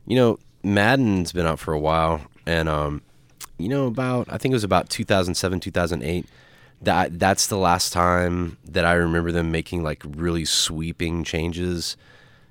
you 0.06 0.16
know, 0.16 0.38
Madden's 0.62 1.32
been 1.32 1.48
out 1.48 1.58
for 1.58 1.74
a 1.74 1.80
while, 1.80 2.22
and 2.46 2.70
um, 2.70 3.02
you 3.58 3.70
know, 3.70 3.88
about 3.88 4.32
I 4.32 4.38
think 4.38 4.52
it 4.52 4.56
was 4.56 4.64
about 4.64 4.92
2007, 4.92 5.62
2008. 5.62 6.28
That 6.84 7.18
that's 7.18 7.48
the 7.48 7.58
last 7.58 7.92
time 7.92 8.60
that 8.66 8.86
I 8.86 8.94
remember 8.94 9.32
them 9.32 9.50
making 9.50 9.82
like 9.82 10.04
really 10.06 10.46
sweeping 10.46 11.24
changes. 11.24 11.98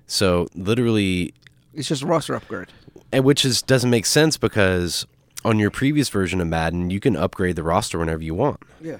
So 0.08 0.48
literally, 0.56 1.32
It's 1.78 1.88
just 1.88 2.02
a 2.02 2.06
roster 2.06 2.34
upgrade. 2.34 2.68
and 3.12 3.24
which 3.24 3.44
is 3.44 3.62
doesn't 3.62 3.90
make 3.90 4.04
sense 4.06 4.36
because 4.36 5.06
on 5.44 5.58
your 5.58 5.70
previous 5.70 6.08
version 6.08 6.40
of 6.40 6.48
Madden, 6.48 6.90
you 6.90 6.98
can 7.00 7.16
upgrade 7.16 7.56
the 7.56 7.62
roster 7.62 7.98
whenever 7.98 8.22
you 8.22 8.34
want. 8.34 8.60
Yeah. 8.80 8.98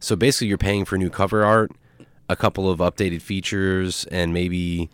So 0.00 0.16
basically, 0.16 0.48
you're 0.48 0.58
paying 0.58 0.84
for 0.84 0.98
new 0.98 1.08
cover 1.10 1.44
art, 1.44 1.70
a 2.28 2.36
couple 2.36 2.68
of 2.68 2.80
updated 2.80 3.22
features, 3.22 4.04
and 4.10 4.34
maybe, 4.34 4.90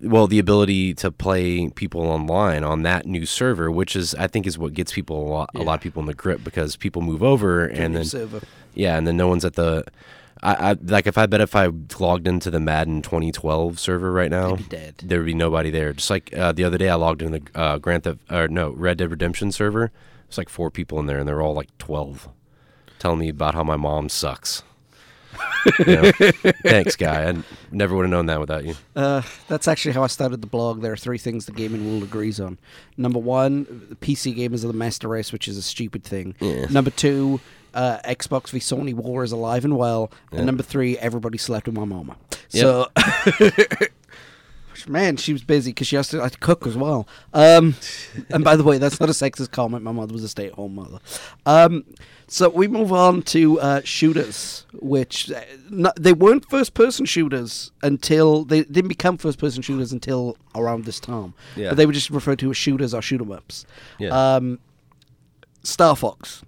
well, 0.00 0.26
the 0.26 0.38
ability 0.40 0.92
to 0.94 1.10
play 1.12 1.68
people 1.70 2.02
online 2.02 2.64
on 2.64 2.82
that 2.82 3.06
new 3.06 3.24
server, 3.24 3.70
which 3.70 3.94
is 3.96 4.14
I 4.16 4.26
think 4.26 4.46
is 4.46 4.58
what 4.58 4.74
gets 4.74 4.92
people 4.92 5.16
a 5.26 5.28
lot, 5.28 5.50
a 5.54 5.62
lot 5.62 5.74
of 5.76 5.80
people 5.80 6.00
in 6.00 6.06
the 6.06 6.14
grip 6.14 6.42
because 6.44 6.76
people 6.76 7.00
move 7.00 7.22
over 7.22 7.64
and 7.64 7.94
then 7.96 8.04
server. 8.04 8.40
yeah, 8.74 8.98
and 8.98 9.06
then 9.06 9.16
no 9.16 9.28
one's 9.28 9.44
at 9.44 9.54
the. 9.54 9.84
I, 10.44 10.70
I 10.70 10.76
like 10.84 11.06
if 11.06 11.16
I 11.16 11.24
bet 11.26 11.40
if 11.40 11.56
I 11.56 11.70
logged 11.98 12.28
into 12.28 12.50
the 12.50 12.60
Madden 12.60 13.00
2012 13.00 13.80
server 13.80 14.12
right 14.12 14.30
now, 14.30 14.56
dead. 14.56 14.96
there 15.02 15.18
would 15.18 15.26
be 15.26 15.34
nobody 15.34 15.70
there. 15.70 15.94
Just 15.94 16.10
like 16.10 16.36
uh, 16.36 16.52
the 16.52 16.64
other 16.64 16.76
day, 16.76 16.90
I 16.90 16.94
logged 16.94 17.22
in 17.22 17.32
the 17.32 17.42
uh, 17.54 17.78
Grand 17.78 18.04
Theft 18.04 18.20
or 18.30 18.46
no 18.48 18.70
Red 18.70 18.98
Dead 18.98 19.10
Redemption 19.10 19.50
server. 19.50 19.90
There's 20.28 20.38
like 20.38 20.50
four 20.50 20.70
people 20.70 21.00
in 21.00 21.06
there, 21.06 21.18
and 21.18 21.26
they're 21.26 21.40
all 21.40 21.54
like 21.54 21.76
12, 21.78 22.28
telling 22.98 23.20
me 23.20 23.30
about 23.30 23.54
how 23.54 23.64
my 23.64 23.76
mom 23.76 24.08
sucks. 24.10 24.62
You 25.78 25.84
know? 25.86 26.12
Thanks, 26.62 26.96
guy. 26.96 27.28
I 27.28 27.36
never 27.72 27.96
would 27.96 28.02
have 28.02 28.10
known 28.10 28.26
that 28.26 28.38
without 28.38 28.64
you. 28.64 28.74
Uh, 28.94 29.22
that's 29.48 29.66
actually 29.66 29.92
how 29.92 30.02
I 30.02 30.08
started 30.08 30.42
the 30.42 30.46
blog. 30.46 30.82
There 30.82 30.92
are 30.92 30.96
three 30.96 31.18
things 31.18 31.46
the 31.46 31.52
gaming 31.52 31.88
world 31.88 32.02
agrees 32.02 32.38
on. 32.38 32.58
Number 32.96 33.18
one, 33.18 33.96
PC 34.00 34.36
gamers 34.36 34.62
are 34.64 34.68
the 34.68 34.74
master 34.74 35.08
race, 35.08 35.32
which 35.32 35.48
is 35.48 35.56
a 35.56 35.62
stupid 35.62 36.04
thing. 36.04 36.34
Yeah. 36.40 36.66
Number 36.66 36.90
two, 36.90 37.40
uh, 37.74 37.98
Xbox 38.04 38.50
v 38.50 38.58
Sony 38.58 38.94
war 38.94 39.22
is 39.24 39.32
alive 39.32 39.64
and 39.64 39.76
well. 39.76 40.10
And 40.32 40.46
number 40.46 40.62
three, 40.62 40.96
everybody 40.98 41.38
slept 41.38 41.66
with 41.66 41.74
my 41.76 41.84
mama. 41.84 42.16
So, 42.48 42.88
man, 44.86 45.16
she 45.16 45.32
was 45.32 45.42
busy 45.42 45.70
because 45.72 45.86
she 45.86 45.96
has 45.96 46.08
to, 46.08 46.18
like, 46.18 46.40
cook 46.40 46.66
as 46.66 46.76
well. 46.76 47.08
Um, 47.32 47.74
and 48.30 48.44
by 48.44 48.56
the 48.56 48.62
way, 48.64 48.78
that's 48.78 49.00
not 49.00 49.08
a 49.08 49.12
sexist 49.12 49.50
comment. 49.50 49.82
My 49.82 49.92
mother 49.92 50.12
was 50.12 50.22
a 50.24 50.28
stay-at-home 50.28 50.74
mother. 50.74 50.98
Um, 51.46 51.84
so 52.26 52.48
we 52.48 52.68
move 52.68 52.92
on 52.92 53.22
to 53.22 53.60
uh, 53.60 53.80
shooters, 53.84 54.66
which 54.72 55.30
uh, 55.30 55.92
they 55.98 56.12
weren't 56.12 56.48
first-person 56.48 57.06
shooters 57.06 57.70
until 57.82 58.44
they 58.44 58.62
didn't 58.64 58.88
become 58.88 59.18
first-person 59.18 59.62
shooters 59.62 59.92
until 59.92 60.36
around 60.54 60.84
this 60.84 61.00
time. 61.00 61.34
Yeah. 61.56 61.70
But 61.70 61.76
they 61.76 61.86
were 61.86 61.92
just 61.92 62.10
referred 62.10 62.38
to 62.40 62.50
as 62.50 62.56
shooters 62.56 62.94
or 62.94 63.02
shoot 63.02 63.20
'em 63.20 63.30
ups. 63.32 63.66
Yeah. 63.98 64.08
Um, 64.36 64.58
Star 65.62 65.96
Fox. 65.96 66.42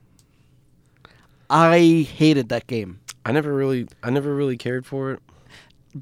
I 1.51 2.07
hated 2.13 2.49
that 2.51 2.67
game 2.67 3.01
I 3.25 3.33
never 3.33 3.53
really, 3.55 3.89
I 4.03 4.11
never 4.11 4.35
really 4.35 4.57
cared 4.57 4.87
for 4.87 5.13
it. 5.13 5.21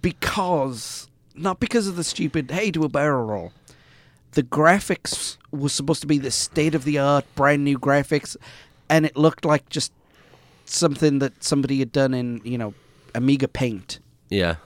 because 0.00 1.08
not 1.34 1.58
because 1.60 1.86
of 1.88 1.96
the 1.96 2.04
stupid 2.04 2.50
hey 2.50 2.70
do 2.70 2.84
a 2.84 2.88
barrel 2.88 3.24
roll. 3.24 3.52
The 4.32 4.42
graphics 4.42 5.36
was 5.52 5.72
supposed 5.72 6.00
to 6.00 6.06
be 6.08 6.18
the 6.18 6.30
state 6.32 6.74
of 6.74 6.84
the 6.84 6.98
art, 6.98 7.24
brand 7.36 7.62
new 7.64 7.78
graphics, 7.78 8.36
and 8.88 9.06
it 9.06 9.16
looked 9.16 9.44
like 9.44 9.68
just 9.68 9.92
something 10.64 11.20
that 11.20 11.42
somebody 11.44 11.78
had 11.78 11.92
done 11.92 12.14
in 12.14 12.40
you 12.44 12.58
know 12.58 12.74
Amiga 13.14 13.48
Paint. 13.48 14.00
Yeah, 14.30 14.56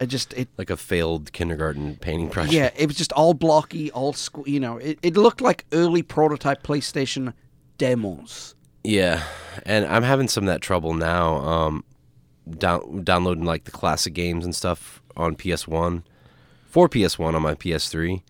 It 0.00 0.06
just 0.06 0.32
it 0.34 0.48
like 0.56 0.70
a 0.70 0.76
failed 0.76 1.32
kindergarten 1.32 1.96
painting 1.96 2.30
project. 2.30 2.52
yeah 2.54 2.70
it 2.76 2.86
was 2.86 2.96
just 2.96 3.12
all 3.12 3.34
blocky, 3.34 3.90
all 3.92 4.12
squ- 4.12 4.46
you 4.46 4.60
know 4.60 4.76
it, 4.78 4.98
it 5.02 5.16
looked 5.16 5.40
like 5.40 5.64
early 5.72 6.02
prototype 6.02 6.62
PlayStation 6.62 7.32
demos. 7.78 8.54
Yeah, 8.82 9.22
and 9.64 9.84
I'm 9.86 10.02
having 10.02 10.28
some 10.28 10.44
of 10.44 10.48
that 10.48 10.60
trouble 10.62 10.94
now. 10.94 11.36
Um, 11.36 11.84
down, 12.58 13.04
downloading 13.04 13.44
like 13.44 13.64
the 13.64 13.70
classic 13.70 14.14
games 14.14 14.44
and 14.44 14.54
stuff 14.54 15.02
on 15.16 15.36
PS1, 15.36 16.02
for 16.66 16.88
PS1 16.88 17.34
on 17.34 17.42
my 17.42 17.54
PS3. 17.54 18.22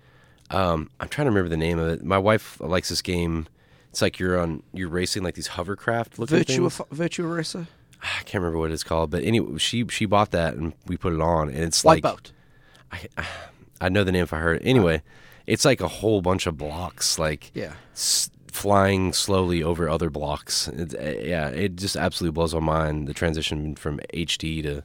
Um, 0.50 0.90
I'm 0.98 1.08
trying 1.08 1.26
to 1.26 1.30
remember 1.30 1.48
the 1.48 1.56
name 1.56 1.78
of 1.78 1.88
it. 1.88 2.04
My 2.04 2.18
wife 2.18 2.60
likes 2.60 2.88
this 2.88 3.00
game. 3.02 3.46
It's 3.90 4.02
like 4.02 4.18
you're 4.18 4.38
on 4.40 4.62
you're 4.72 4.88
racing 4.88 5.22
like 5.22 5.34
these 5.34 5.48
hovercraft 5.48 6.18
looking 6.18 6.38
Virtua 6.38 6.72
things. 6.72 6.78
Virtua 6.92 7.36
Racer, 7.36 7.66
I 8.02 8.22
can't 8.24 8.42
remember 8.42 8.58
what 8.58 8.70
it's 8.72 8.84
called, 8.84 9.10
but 9.10 9.22
anyway, 9.24 9.58
she 9.58 9.86
she 9.88 10.04
bought 10.06 10.30
that 10.32 10.54
and 10.54 10.72
we 10.86 10.96
put 10.96 11.12
it 11.12 11.20
on, 11.20 11.48
and 11.48 11.58
it's 11.58 11.84
like 11.84 12.02
Wipeout. 12.02 12.32
I 13.80 13.88
know 13.88 14.04
the 14.04 14.12
name 14.12 14.24
if 14.24 14.32
I 14.32 14.38
heard 14.38 14.56
it. 14.60 14.66
Anyway, 14.66 15.02
it's 15.46 15.64
like 15.64 15.80
a 15.80 15.88
whole 15.88 16.20
bunch 16.22 16.46
of 16.46 16.56
blocks, 16.58 17.18
like 17.18 17.50
Yeah. 17.54 17.74
s- 17.94 18.30
flying 18.52 19.12
slowly 19.12 19.62
over 19.62 19.88
other 19.88 20.10
blocks. 20.10 20.68
It, 20.68 20.94
uh, 20.94 21.20
yeah, 21.20 21.48
it 21.48 21.76
just 21.76 21.96
absolutely 21.96 22.34
blows 22.34 22.54
my 22.54 22.60
mind 22.60 23.08
the 23.08 23.14
transition 23.14 23.74
from 23.76 24.00
HD 24.14 24.62
to 24.62 24.82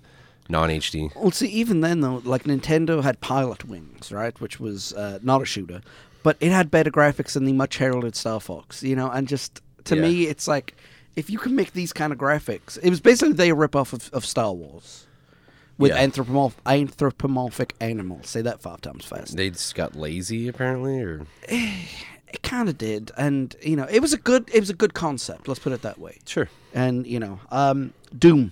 non-HD. 0.49 1.15
Well, 1.15 1.31
see, 1.31 1.47
even 1.47 1.81
then 1.81 2.01
though, 2.01 2.21
like 2.23 2.43
Nintendo 2.43 3.01
had 3.03 3.19
Pilotwings, 3.21 4.13
right, 4.13 4.39
which 4.39 4.59
was 4.59 4.93
uh, 4.93 5.19
not 5.23 5.41
a 5.41 5.45
shooter, 5.45 5.81
but 6.23 6.37
it 6.39 6.51
had 6.51 6.69
better 6.71 6.91
graphics 6.91 7.33
than 7.33 7.45
the 7.45 7.53
much 7.53 7.77
heralded 7.77 8.15
Star 8.15 8.39
Fox, 8.39 8.83
you 8.83 8.95
know. 8.95 9.09
And 9.09 9.27
just 9.27 9.61
to 9.85 9.95
Yeah. 9.95 10.01
me, 10.01 10.27
it's 10.27 10.47
like 10.47 10.75
if 11.15 11.29
you 11.29 11.37
can 11.39 11.55
make 11.55 11.73
these 11.73 11.93
kind 11.93 12.11
of 12.13 12.19
graphics, 12.19 12.77
it 12.83 12.89
was 12.89 12.99
basically 12.99 13.33
they 13.33 13.51
rip 13.53 13.75
off 13.75 13.93
of, 13.93 14.09
of 14.13 14.25
Star 14.25 14.53
Wars 14.53 15.07
with 15.77 15.91
Yeah. 15.91 16.05
anthropomorph- 16.05 16.53
anthropomorphic 16.65 17.73
animals. 17.81 18.29
Say 18.29 18.41
that 18.41 18.61
five 18.61 18.81
times 18.81 19.05
fast. 19.05 19.35
They 19.35 19.49
just 19.49 19.75
got 19.75 19.95
lazy 19.95 20.47
apparently, 20.47 21.01
or 21.01 21.25
It 22.35 22.41
kind 22.43 22.67
of 22.67 22.77
did, 22.77 23.11
and 23.17 23.55
you 23.61 23.75
know, 23.77 23.87
it 23.89 24.01
was 24.01 24.11
a 24.13 24.17
good, 24.17 24.49
it 24.53 24.59
was 24.59 24.69
a 24.69 24.73
good 24.73 24.93
concept. 24.93 25.47
Let's 25.47 25.59
put 25.61 25.71
it 25.73 25.81
that 25.83 25.97
way. 25.99 26.17
sure, 26.25 26.49
And 26.73 27.07
you 27.07 27.19
know, 27.19 27.39
um, 27.49 27.93
Doom. 28.17 28.51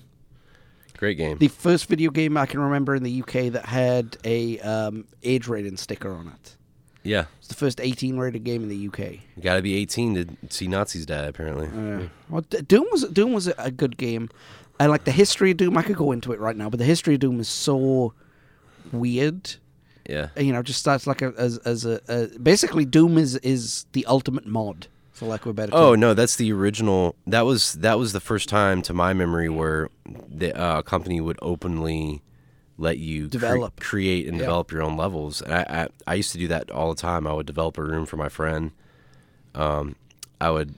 great 0.98 1.18
game. 1.18 1.38
the 1.38 1.50
first 1.50 1.88
video 1.88 2.10
game 2.10 2.38
I 2.38 2.46
can 2.46 2.62
remember 2.62 2.96
in 2.96 3.04
the 3.04 3.22
UK 3.22 3.52
that 3.52 3.66
had 3.66 4.16
a 4.24 4.60
um, 4.62 5.06
age 5.22 5.48
rating 5.50 5.76
sticker 5.78 6.14
on 6.14 6.28
it. 6.30 6.56
yeah, 7.04 7.26
It's 7.40 7.50
the 7.50 7.56
first 7.56 7.82
18 7.82 8.18
rated 8.18 8.46
game 8.46 8.64
in 8.64 8.70
the 8.70 8.88
UK. 8.88 9.00
you 9.36 9.44
got 9.44 9.56
to 9.58 9.62
be 9.62 9.76
18 9.76 10.16
to 10.16 10.28
see 10.54 10.68
Nazis 10.70 11.06
die. 11.06 11.26
Apparently, 11.26 11.68
Uh, 11.68 12.08
well, 12.30 12.42
Doom 12.42 12.86
was 12.92 13.04
Doom 13.10 13.34
was 13.34 13.48
a, 13.50 13.54
a 13.58 13.70
good 13.72 13.98
game, 13.98 14.30
and 14.80 14.90
like 14.92 15.04
the 15.04 15.12
history 15.12 15.52
of 15.52 15.58
Doom, 15.58 15.78
I 15.78 15.82
could 15.84 15.98
go 15.98 16.14
into 16.14 16.32
it 16.32 16.40
right 16.40 16.56
now, 16.56 16.70
but 16.70 16.80
the 16.80 16.86
history 16.86 17.16
of 17.16 17.20
Doom 17.20 17.42
is 17.42 17.50
so 17.50 18.14
weird. 18.94 19.56
Yeah. 20.10 20.30
You 20.38 20.52
know, 20.54 20.62
just 20.64 20.80
starts 20.80 21.08
like 21.08 21.22
a, 21.22 21.34
as 21.38 21.58
as 21.60 21.86
a, 21.86 22.00
a 22.08 22.28
basically 22.40 22.86
Doom 22.86 23.18
is 23.18 23.36
is 23.38 23.86
the 23.94 24.06
ultimate 24.06 24.46
mod 24.46 24.88
for 25.12 25.26
lack 25.28 25.42
of 25.42 25.48
a 25.52 25.54
better 25.54 25.72
term. 25.72 25.82
Oh 25.82 25.96
no, 25.96 26.14
that's 26.14 26.36
the 26.36 26.52
original. 26.52 27.16
That 27.28 27.42
was 27.42 27.74
that 27.74 27.98
was 28.00 28.14
the 28.14 28.20
first 28.20 28.50
time, 28.50 28.82
to 28.84 28.94
my 28.94 29.14
memory, 29.14 29.50
where 29.50 29.90
the 30.06 30.56
uh, 30.58 30.82
company 30.82 31.22
would 31.22 31.38
openly 31.42 32.22
let 32.78 32.98
you 32.98 33.26
cre- 33.26 33.30
Develop. 33.30 33.80
create, 33.80 34.28
and 34.28 34.36
Yeah. 34.38 34.44
develop 34.44 34.72
your 34.72 34.82
own 34.82 34.98
levels. 34.98 35.42
And 35.42 35.54
I, 35.54 35.66
I 35.68 35.88
I 36.08 36.14
used 36.16 36.32
to 36.32 36.38
do 36.38 36.48
that 36.48 36.72
all 36.72 36.90
the 36.94 37.00
time. 37.02 37.28
I 37.28 37.34
would 37.34 37.46
develop 37.46 37.78
a 37.78 37.84
room 37.84 38.06
for 38.06 38.18
my 38.18 38.30
friend. 38.30 38.72
Um, 39.56 39.96
I 40.42 40.50
would 40.50 40.74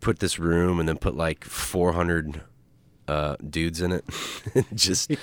put 0.00 0.18
this 0.18 0.38
room 0.38 0.80
and 0.80 0.88
then 0.88 0.96
put 0.98 1.14
like 1.16 1.44
400 1.44 2.40
uh, 3.08 3.36
dudes 3.48 3.80
in 3.80 3.92
it. 3.92 4.04
just 4.74 5.10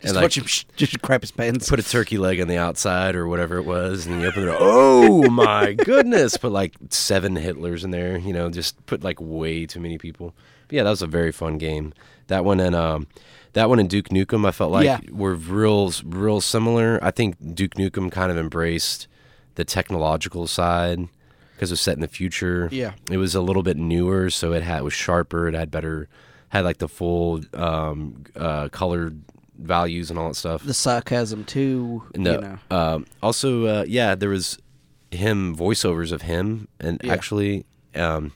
Just 0.00 0.14
like, 0.14 0.22
watch 0.22 0.38
him 0.38 0.44
sh- 0.44 0.64
just 0.76 1.00
crap 1.02 1.22
his 1.22 1.30
pants. 1.32 1.68
put 1.68 1.80
a 1.80 1.82
turkey 1.82 2.18
leg 2.18 2.40
on 2.40 2.48
the 2.48 2.58
outside 2.58 3.16
or 3.16 3.26
whatever 3.26 3.56
it 3.56 3.64
was, 3.64 4.06
and 4.06 4.20
you 4.20 4.28
open 4.28 4.42
the 4.44 4.52
door. 4.52 4.58
Oh 4.60 5.28
my 5.30 5.72
goodness! 5.72 6.36
Put 6.36 6.52
like 6.52 6.74
seven 6.90 7.34
Hitlers 7.36 7.82
in 7.82 7.90
there. 7.90 8.18
You 8.18 8.32
know, 8.32 8.50
just 8.50 8.84
put 8.86 9.02
like 9.02 9.16
way 9.20 9.66
too 9.66 9.80
many 9.80 9.98
people. 9.98 10.34
But 10.68 10.76
yeah, 10.76 10.82
that 10.84 10.90
was 10.90 11.02
a 11.02 11.06
very 11.06 11.32
fun 11.32 11.58
game. 11.58 11.92
That 12.28 12.44
one 12.44 12.60
and 12.60 12.74
um, 12.74 13.06
that 13.54 13.68
one 13.68 13.78
and 13.78 13.88
Duke 13.88 14.10
Nukem, 14.10 14.46
I 14.46 14.50
felt 14.52 14.70
like 14.70 14.84
Yeah. 14.84 15.00
were 15.10 15.34
real, 15.34 15.92
real 16.04 16.40
similar. 16.40 16.98
I 17.02 17.10
think 17.10 17.36
Duke 17.54 17.74
Nukem 17.74 18.12
kind 18.12 18.30
of 18.30 18.36
embraced 18.36 19.08
the 19.54 19.64
technological 19.64 20.46
side 20.46 21.08
because 21.54 21.70
it 21.70 21.74
was 21.74 21.80
set 21.80 21.94
in 21.94 22.02
the 22.02 22.08
future. 22.08 22.68
Yeah. 22.70 22.92
it 23.10 23.16
was 23.16 23.34
a 23.34 23.40
little 23.40 23.62
bit 23.62 23.76
newer, 23.78 24.28
so 24.28 24.52
it 24.52 24.62
had 24.62 24.80
it 24.80 24.84
was 24.84 24.92
sharper. 24.92 25.48
It 25.48 25.54
had 25.54 25.70
better, 25.70 26.08
had 26.56 26.64
like 26.64 26.78
the 26.78 26.88
full 26.88 27.40
um, 27.54 28.24
uh, 28.34 28.68
colored 28.70 29.20
values 29.58 30.10
and 30.10 30.18
all 30.18 30.28
that 30.28 30.34
stuff. 30.34 30.62
the 30.64 30.74
sarcasm 30.74 31.44
too. 31.44 32.02
No. 32.16 32.32
You 32.32 32.40
know. 32.40 32.58
Um, 32.70 33.06
also, 33.22 33.64
uh, 33.66 33.84
yeah, 33.86 34.14
there 34.14 34.28
was 34.28 34.58
him 35.10 35.56
voiceovers 35.56 36.12
of 36.12 36.22
him, 36.22 36.68
and 36.80 37.00
Yeah. 37.02 37.12
actually, 37.12 37.64
um, 37.94 38.32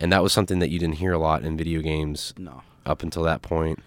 and 0.00 0.12
that 0.12 0.22
was 0.22 0.32
something 0.32 0.58
that 0.58 0.68
you 0.70 0.78
didn't 0.78 0.96
hear 0.96 1.12
a 1.12 1.18
lot 1.18 1.42
in 1.42 1.56
video 1.56 1.80
games 1.80 2.34
No. 2.38 2.62
up 2.84 3.02
until 3.02 3.22
that 3.22 3.40
point. 3.42 3.78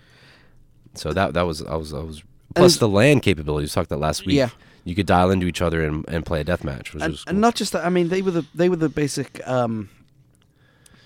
So 0.96 1.14
that 1.14 1.34
that 1.36 1.44
was 1.44 1.62
I 1.62 1.76
was 1.76 1.94
I 1.94 2.00
was 2.00 2.24
plus 2.56 2.78
the 2.78 2.88
LAN 2.88 3.20
capabilities. 3.20 3.72
We 3.72 3.74
talked 3.80 3.90
that 3.90 3.98
last 4.00 4.26
week. 4.26 4.36
Yeah. 4.36 4.50
you 4.84 4.96
could 4.96 5.06
dial 5.06 5.30
into 5.30 5.46
each 5.46 5.62
other 5.62 5.84
and, 5.86 6.04
and 6.08 6.26
play 6.26 6.42
a 6.42 6.44
deathmatch, 6.44 6.92
which 6.94 7.04
and, 7.04 7.12
was 7.14 7.24
cool. 7.24 7.30
and 7.32 7.40
not 7.40 7.54
just 7.56 7.72
that. 7.74 7.86
I 7.86 7.90
mean, 7.90 8.10
they 8.10 8.22
were 8.24 8.32
the 8.32 8.46
they 8.56 8.68
were 8.68 8.76
the 8.76 8.90
basic 8.90 9.46
um, 9.48 9.90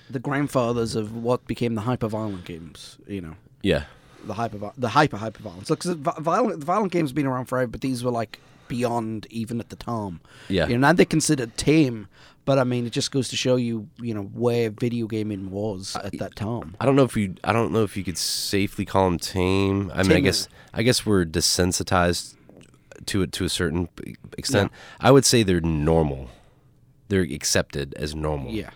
the 0.10 0.20
grandfathers 0.20 0.96
of 0.96 1.16
what 1.16 1.46
became 1.48 1.76
the 1.76 1.82
hyper 1.82 2.08
violent 2.08 2.46
games. 2.46 2.98
You 3.08 3.22
know, 3.22 3.36
yeah, 3.62 3.84
the 4.26 4.34
hyper 4.34 4.72
the 4.78 4.90
hyper 4.90 5.18
hyper 5.18 5.42
violence. 5.44 5.70
Look, 5.70 5.80
'cause 5.80 5.90
the 5.92 5.96
vi- 5.96 6.20
violent 6.20 6.64
violent 6.64 6.92
games 6.92 7.10
have 7.12 7.16
been 7.16 7.26
around 7.28 7.46
forever, 7.46 7.68
but 7.68 7.82
these 7.82 8.04
were 8.04 8.12
like 8.12 8.40
beyond 8.68 9.28
even 9.30 9.60
at 9.60 9.70
the 9.70 9.76
time. 9.76 10.20
Yeah. 10.50 10.68
you 10.68 10.74
know, 10.74 10.88
now 10.88 10.94
they're 10.94 11.06
considered 11.06 11.56
tame. 11.58 12.08
But 12.46 12.60
I 12.60 12.64
mean, 12.64 12.86
it 12.86 12.92
just 12.92 13.12
goes 13.12 13.30
to 13.30 13.36
show 13.36 13.56
you, 13.56 13.88
you 14.00 14.14
know, 14.14 14.22
where 14.22 14.70
video 14.70 15.08
gaming 15.08 15.50
was 15.50 15.96
at 16.04 16.16
that 16.20 16.36
time. 16.36 16.76
I 16.80 16.86
don't 16.86 16.96
know 16.96 17.04
if 17.04 17.18
you 17.18 17.34
I 17.44 17.52
don't 17.54 17.72
know 17.72 17.82
if 17.84 17.98
you 17.98 18.04
could 18.04 18.20
safely 18.20 18.86
call 18.86 19.06
them 19.10 19.18
tame. 19.18 19.92
I 19.96 20.04
mean, 20.04 20.18
I 20.18 20.20
guess 20.20 20.48
I 20.72 20.84
guess 20.84 21.06
we're 21.08 21.26
desensitized 21.26 22.36
to 23.08 23.22
it 23.24 23.32
to 23.34 23.46
a 23.46 23.50
certain 23.50 23.90
extent. 24.38 24.72
I 25.00 25.10
would 25.12 25.26
say 25.26 25.42
they're 25.44 25.60
normal. 25.62 26.30
They're 27.08 27.22
accepted 27.24 27.94
as 27.96 28.16
normal. 28.16 28.52
Yeah. 28.52 28.70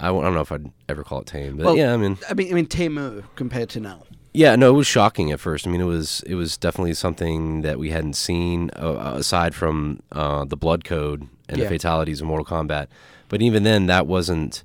I, 0.00 0.08
I 0.08 0.10
don't 0.10 0.34
know 0.34 0.40
if 0.40 0.50
I'd 0.52 0.70
ever 0.88 1.04
call 1.04 1.20
it 1.20 1.26
tame, 1.26 1.56
but 1.56 1.66
Well, 1.66 1.76
yeah, 1.76 1.92
I 1.92 1.96
mean, 1.96 2.18
I 2.28 2.34
mean, 2.34 2.50
I 2.50 2.54
mean, 2.54 2.66
tamer 2.66 3.22
compared 3.36 3.68
to 3.70 3.80
now. 3.80 4.02
yeah, 4.32 4.56
no, 4.56 4.70
it 4.70 4.76
was 4.76 4.86
shocking 4.86 5.30
at 5.32 5.40
first. 5.40 5.66
I 5.66 5.70
mean, 5.70 5.80
it 5.80 5.84
was 5.84 6.22
it 6.26 6.34
was 6.34 6.56
definitely 6.56 6.94
something 6.94 7.62
that 7.62 7.78
we 7.78 7.90
hadn't 7.90 8.14
seen 8.14 8.70
uh, 8.76 9.12
aside 9.16 9.54
from 9.54 10.00
uh, 10.12 10.44
the 10.44 10.56
blood 10.56 10.84
code 10.84 11.28
and 11.48 11.58
Yeah. 11.58 11.64
the 11.64 11.70
fatalities 11.70 12.20
in 12.20 12.26
Mortal 12.26 12.44
Kombat. 12.46 12.86
But 13.28 13.42
even 13.42 13.62
then, 13.62 13.86
that 13.86 14.06
wasn't. 14.06 14.64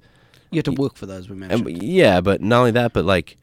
You 0.51 0.57
have 0.59 0.65
to 0.65 0.71
work 0.81 0.95
for 0.95 1.05
those. 1.05 1.29
We 1.29 1.35
mentioned. 1.35 1.67
And, 1.67 1.83
yeah, 1.83 2.21
but 2.21 2.41
not 2.41 2.59
only 2.59 2.71
that, 2.71 2.93
but 2.93 3.03
like 3.05 3.37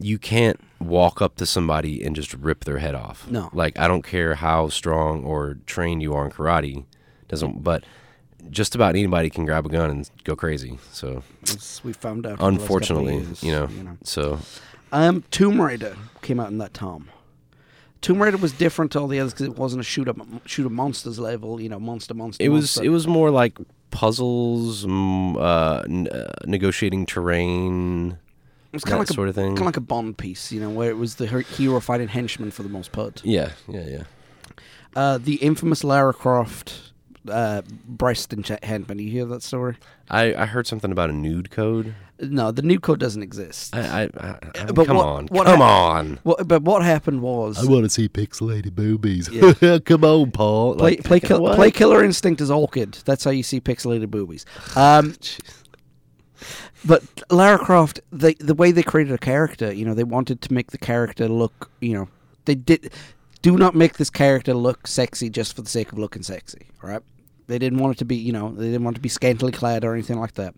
you 0.00 0.18
can't 0.18 0.60
walk 0.78 1.20
up 1.22 1.36
to 1.36 1.46
somebody 1.46 2.02
and 2.04 2.14
just 2.16 2.32
rip 2.34 2.64
their 2.64 2.78
head 2.78 2.94
off. 2.94 3.28
No. 3.30 3.48
Like 3.52 3.78
I 3.78 3.88
don't 3.88 4.02
care 4.02 4.34
how 4.36 4.68
strong 4.68 5.24
or 5.24 5.58
trained 5.66 6.02
you 6.02 6.14
are 6.14 6.24
in 6.24 6.30
karate, 6.32 6.84
doesn't 7.28 7.62
but 7.64 7.82
just 8.50 8.74
about 8.74 8.90
anybody 8.96 9.30
can 9.30 9.44
grab 9.44 9.66
a 9.66 9.68
gun 9.68 9.90
and 9.90 10.10
go 10.24 10.34
crazy. 10.36 10.78
So 10.92 11.22
as 11.44 11.80
we 11.84 11.92
found 11.92 12.26
out. 12.26 12.38
for 12.38 12.44
the 12.44 12.44
last 12.44 12.44
couple 12.44 12.46
of 12.46 12.60
unfortunately, 12.62 13.14
years, 13.18 13.42
you 13.42 13.52
know, 13.52 13.68
you 13.68 13.82
know. 13.82 13.96
so 14.02 14.38
Um, 14.92 15.24
Tomb 15.30 15.60
Raider 15.60 15.96
came 16.22 16.38
out 16.40 16.48
in 16.50 16.58
that 16.58 16.74
time. 16.74 17.08
Tomb 18.02 18.22
Raider 18.22 18.36
was 18.36 18.52
different 18.52 18.92
to 18.92 19.00
all 19.00 19.08
the 19.08 19.18
others 19.18 19.32
because 19.32 19.46
it 19.46 19.56
wasn't 19.56 19.80
a 19.80 19.84
shoot 19.84 20.08
up 20.08 20.16
shoot 20.44 20.66
'em 20.66 20.74
monsters 20.74 21.18
level, 21.18 21.60
you 21.60 21.68
know, 21.68 21.80
monster 21.80 22.14
monster. 22.14 22.42
it 22.44 22.48
was 22.50 22.62
monster. 22.76 22.84
it 22.84 22.88
was 22.90 23.06
more 23.06 23.30
like 23.30 23.58
puzzles, 23.90 24.84
uh, 24.84 25.82
n- 25.88 26.08
uh, 26.08 26.32
negotiating 26.44 27.06
terrain. 27.06 28.12
It 28.12 28.18
was 28.76 28.84
kind 28.84 28.94
of 29.00 29.08
like 29.08 29.08
sort 29.14 29.28
a, 29.28 29.30
of 29.30 29.34
thing. 29.34 29.48
kind 29.56 29.60
of 29.60 29.66
like 29.66 29.76
a 29.78 29.80
Bond 29.80 30.18
piece, 30.18 30.52
you 30.52 30.60
know, 30.60 30.68
where 30.70 30.90
it 30.90 30.98
was 30.98 31.14
the 31.16 31.26
hero 31.26 31.80
fighting 31.80 32.08
henchmen 32.08 32.50
for 32.50 32.62
the 32.62 32.68
most 32.68 32.92
part. 32.92 33.22
Yeah, 33.24 33.52
yeah, 33.68 33.86
yeah. 33.88 34.02
Uh, 34.94 35.18
the 35.18 35.36
infamous 35.36 35.82
Lara 35.82 36.12
Croft 36.12 36.92
uh, 37.28 37.62
breast 37.86 38.32
enchantment. 38.32 39.00
You 39.00 39.10
hear 39.10 39.24
that 39.26 39.42
story? 39.42 39.76
I, 40.10 40.34
I 40.34 40.46
heard 40.46 40.66
something 40.66 40.92
about 40.92 41.10
a 41.10 41.12
nude 41.12 41.50
code. 41.50 41.94
No, 42.18 42.50
the 42.50 42.62
nude 42.62 42.80
code 42.82 42.98
doesn't 42.98 43.22
exist. 43.22 43.76
I, 43.76 43.80
I, 43.80 44.02
I, 44.16 44.38
I 44.54 44.64
but 44.72 44.86
come 44.86 44.96
what- 44.96 45.06
on, 45.06 45.26
what 45.26 45.46
come 45.46 45.58
hap- 45.58 45.68
on. 45.68 46.18
Well, 46.24 46.36
but 46.46 46.62
what 46.62 46.82
happened 46.82 47.20
was 47.20 47.58
I 47.62 47.70
want 47.70 47.84
to 47.84 47.90
see 47.90 48.08
pixelated 48.08 48.74
boobies. 48.74 49.28
Yeah. 49.28 49.78
Come 49.84 50.04
on, 50.04 50.30
Paul. 50.30 50.76
play 50.76 50.92
Like, 50.92 51.04
play, 51.04 51.20
kill, 51.20 51.54
play 51.54 51.70
Killer 51.70 52.02
Instinct 52.02 52.40
is 52.40 52.50
Orchid. 52.50 52.98
That's 53.04 53.22
how 53.24 53.30
you 53.32 53.42
see 53.42 53.60
pixelated 53.60 54.10
boobies. 54.10 54.46
Um, 54.76 55.14
but 56.84 57.02
Lara 57.30 57.58
Croft, 57.58 58.00
they, 58.12 58.34
the 58.34 58.54
way 58.54 58.72
they 58.72 58.82
created 58.82 59.12
a 59.12 59.18
character, 59.18 59.72
you 59.72 59.84
know, 59.84 59.94
they 59.94 60.04
wanted 60.04 60.40
to 60.42 60.52
make 60.54 60.70
the 60.70 60.78
character 60.78 61.28
look, 61.28 61.70
you 61.80 61.94
know, 61.94 62.08
they 62.44 62.54
did. 62.54 62.92
Do 63.42 63.56
not 63.56 63.74
make 63.74 63.96
this 63.98 64.10
character 64.10 64.54
look 64.54 64.86
sexy 64.86 65.28
just 65.30 65.54
for 65.54 65.62
the 65.62 65.68
sake 65.68 65.92
of 65.92 65.98
looking 65.98 66.22
sexy, 66.22 66.66
all 66.82 66.90
right? 66.90 67.02
They 67.48 67.58
didn't 67.58 67.78
want 67.78 67.96
it 67.96 67.98
to 67.98 68.04
be, 68.04 68.16
you 68.16 68.32
know, 68.32 68.52
they 68.52 68.66
didn't 68.66 68.84
want 68.84 68.96
it 68.96 68.98
to 68.98 69.02
be 69.02 69.08
scantily 69.08 69.52
clad 69.52 69.84
or 69.84 69.92
anything 69.94 70.18
like 70.18 70.34
that. 70.34 70.54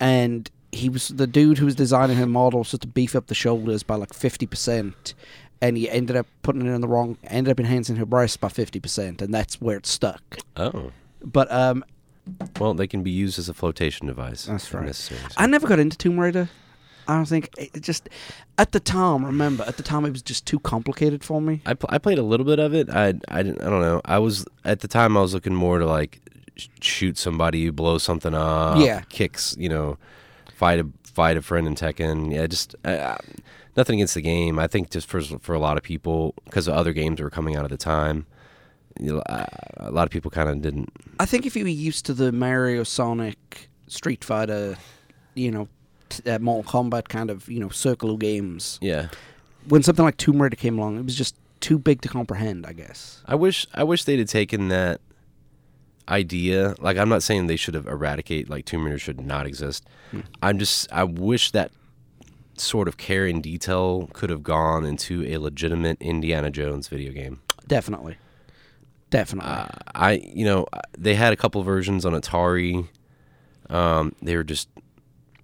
And 0.00 0.50
he 0.72 0.88
was 0.88 1.08
the 1.08 1.26
dude 1.26 1.58
who 1.58 1.64
was 1.64 1.74
designing 1.74 2.16
her 2.18 2.26
model 2.26 2.60
was 2.60 2.70
just 2.70 2.82
to 2.82 2.88
beef 2.88 3.16
up 3.16 3.26
the 3.28 3.34
shoulders 3.34 3.82
by 3.82 3.94
like 3.96 4.12
fifty 4.12 4.46
percent, 4.46 5.14
and 5.62 5.76
he 5.76 5.88
ended 5.88 6.16
up 6.16 6.26
putting 6.42 6.66
it 6.66 6.70
in 6.70 6.80
the 6.80 6.88
wrong, 6.88 7.16
ended 7.24 7.50
up 7.52 7.58
enhancing 7.60 7.96
her 7.96 8.04
breasts 8.06 8.36
by 8.36 8.48
fifty 8.48 8.78
percent, 8.78 9.22
and 9.22 9.32
that's 9.32 9.60
where 9.60 9.76
it 9.78 9.86
stuck. 9.86 10.38
Oh, 10.56 10.92
But 11.24 11.50
um, 11.50 11.84
well, 12.60 12.74
they 12.74 12.86
can 12.86 13.02
be 13.02 13.10
used 13.10 13.38
as 13.38 13.48
a 13.48 13.54
flotation 13.54 14.06
device. 14.06 14.44
That's 14.44 14.72
right. 14.74 14.84
I 15.38 15.46
never 15.46 15.66
got 15.66 15.78
into 15.78 15.96
Tomb 15.96 16.20
Raider. 16.20 16.50
I 17.08 17.14
don't 17.14 17.26
think 17.26 17.48
it 17.56 17.80
just 17.82 18.08
at 18.58 18.72
the 18.72 18.80
time. 18.80 19.24
Remember, 19.24 19.64
at 19.66 19.76
the 19.78 19.82
time 19.82 20.04
it 20.04 20.10
was 20.12 20.22
just 20.22 20.44
too 20.46 20.58
complicated 20.60 21.24
for 21.24 21.40
me. 21.40 21.62
I, 21.66 21.74
pl- 21.74 21.88
I 21.90 21.98
played 21.98 22.18
a 22.18 22.22
little 22.22 22.44
bit 22.46 22.58
of 22.58 22.74
it. 22.74 22.90
I 22.90 23.14
I 23.28 23.42
didn't 23.42 23.62
I 23.62 23.70
don't 23.70 23.80
know. 23.80 24.00
I 24.04 24.18
was 24.18 24.44
at 24.64 24.80
the 24.80 24.88
time 24.88 25.16
I 25.16 25.20
was 25.22 25.32
looking 25.34 25.54
more 25.54 25.78
to 25.78 25.86
like 25.86 26.20
sh- 26.56 26.68
shoot 26.80 27.16
somebody, 27.18 27.70
blow 27.70 27.98
something 27.98 28.34
up, 28.34 28.78
Yeah. 28.78 29.00
kicks, 29.08 29.56
you 29.58 29.68
know, 29.70 29.96
fight 30.54 30.78
a 30.80 30.86
fight 31.04 31.36
a 31.36 31.42
friend 31.42 31.66
in 31.66 31.74
Tekken. 31.74 32.32
Yeah, 32.32 32.46
just 32.46 32.74
I, 32.84 33.16
nothing 33.76 33.98
against 33.98 34.14
the 34.14 34.20
game. 34.22 34.58
I 34.58 34.66
think 34.66 34.90
just 34.90 35.08
for 35.08 35.22
for 35.22 35.54
a 35.54 35.58
lot 35.58 35.76
of 35.78 35.82
people 35.82 36.34
because 36.44 36.68
other 36.68 36.92
games 36.92 37.16
that 37.16 37.24
were 37.24 37.30
coming 37.30 37.56
out 37.56 37.64
at 37.64 37.70
the 37.70 37.78
time, 37.78 38.26
you 39.00 39.14
know, 39.14 39.20
uh, 39.20 39.46
a 39.78 39.90
lot 39.90 40.04
of 40.04 40.10
people 40.10 40.30
kind 40.30 40.48
of 40.50 40.60
didn't. 40.60 40.90
I 41.18 41.24
think 41.26 41.46
if 41.46 41.56
you 41.56 41.64
were 41.64 41.70
used 41.70 42.04
to 42.06 42.12
the 42.12 42.32
Mario, 42.32 42.82
Sonic, 42.84 43.68
Street 43.86 44.22
Fighter, 44.24 44.76
you 45.34 45.50
know, 45.50 45.68
t- 46.08 46.30
uh, 46.30 46.38
Mortal 46.38 46.70
Kombat 46.70 47.08
kind 47.08 47.30
of 47.30 47.48
you 47.48 47.60
know 47.60 47.68
circle 47.68 48.10
of 48.10 48.18
games, 48.18 48.78
Yeah, 48.80 49.08
when 49.68 49.82
something 49.82 50.04
like 50.04 50.16
Tomb 50.16 50.40
Raider 50.42 50.56
came 50.56 50.78
along, 50.78 50.98
it 50.98 51.04
was 51.04 51.14
just 51.14 51.34
too 51.60 51.78
big 51.78 52.00
to 52.02 52.08
comprehend. 52.08 52.66
I 52.66 52.72
guess. 52.72 53.22
I 53.26 53.34
wish 53.34 53.66
I 53.74 53.84
wish 53.84 54.04
they'd 54.04 54.18
have 54.18 54.28
taken 54.28 54.68
that 54.68 55.00
idea. 56.08 56.74
Like 56.80 56.96
I'm 56.96 57.08
not 57.08 57.22
saying 57.22 57.46
they 57.46 57.56
should 57.56 57.74
have 57.74 57.86
eradicate 57.86 58.48
like 58.48 58.64
Tomb 58.64 58.84
Raider 58.84 58.98
should 58.98 59.20
not 59.20 59.46
exist. 59.46 59.86
I'm 60.42 60.58
just 60.58 60.90
I 60.92 61.04
wish 61.04 61.50
that 61.52 61.70
sort 62.56 62.88
of 62.88 62.96
care 62.96 63.26
and 63.26 63.42
detail 63.42 64.08
could 64.12 64.30
have 64.30 64.42
gone 64.42 64.84
into 64.84 65.22
a 65.24 65.36
legitimate 65.36 65.96
Indiana 66.00 66.50
Jones 66.50 66.88
video 66.88 67.12
game. 67.12 67.40
Definitely. 67.66 68.16
Definitely. 69.10 69.50
Uh, 69.50 69.66
I 69.94 70.12
you 70.12 70.44
know 70.44 70.66
they 70.96 71.14
had 71.14 71.32
a 71.32 71.36
couple 71.36 71.62
versions 71.62 72.04
on 72.04 72.12
Atari. 72.14 72.88
Um, 73.70 74.14
they 74.22 74.34
were 74.36 74.44
just 74.44 74.68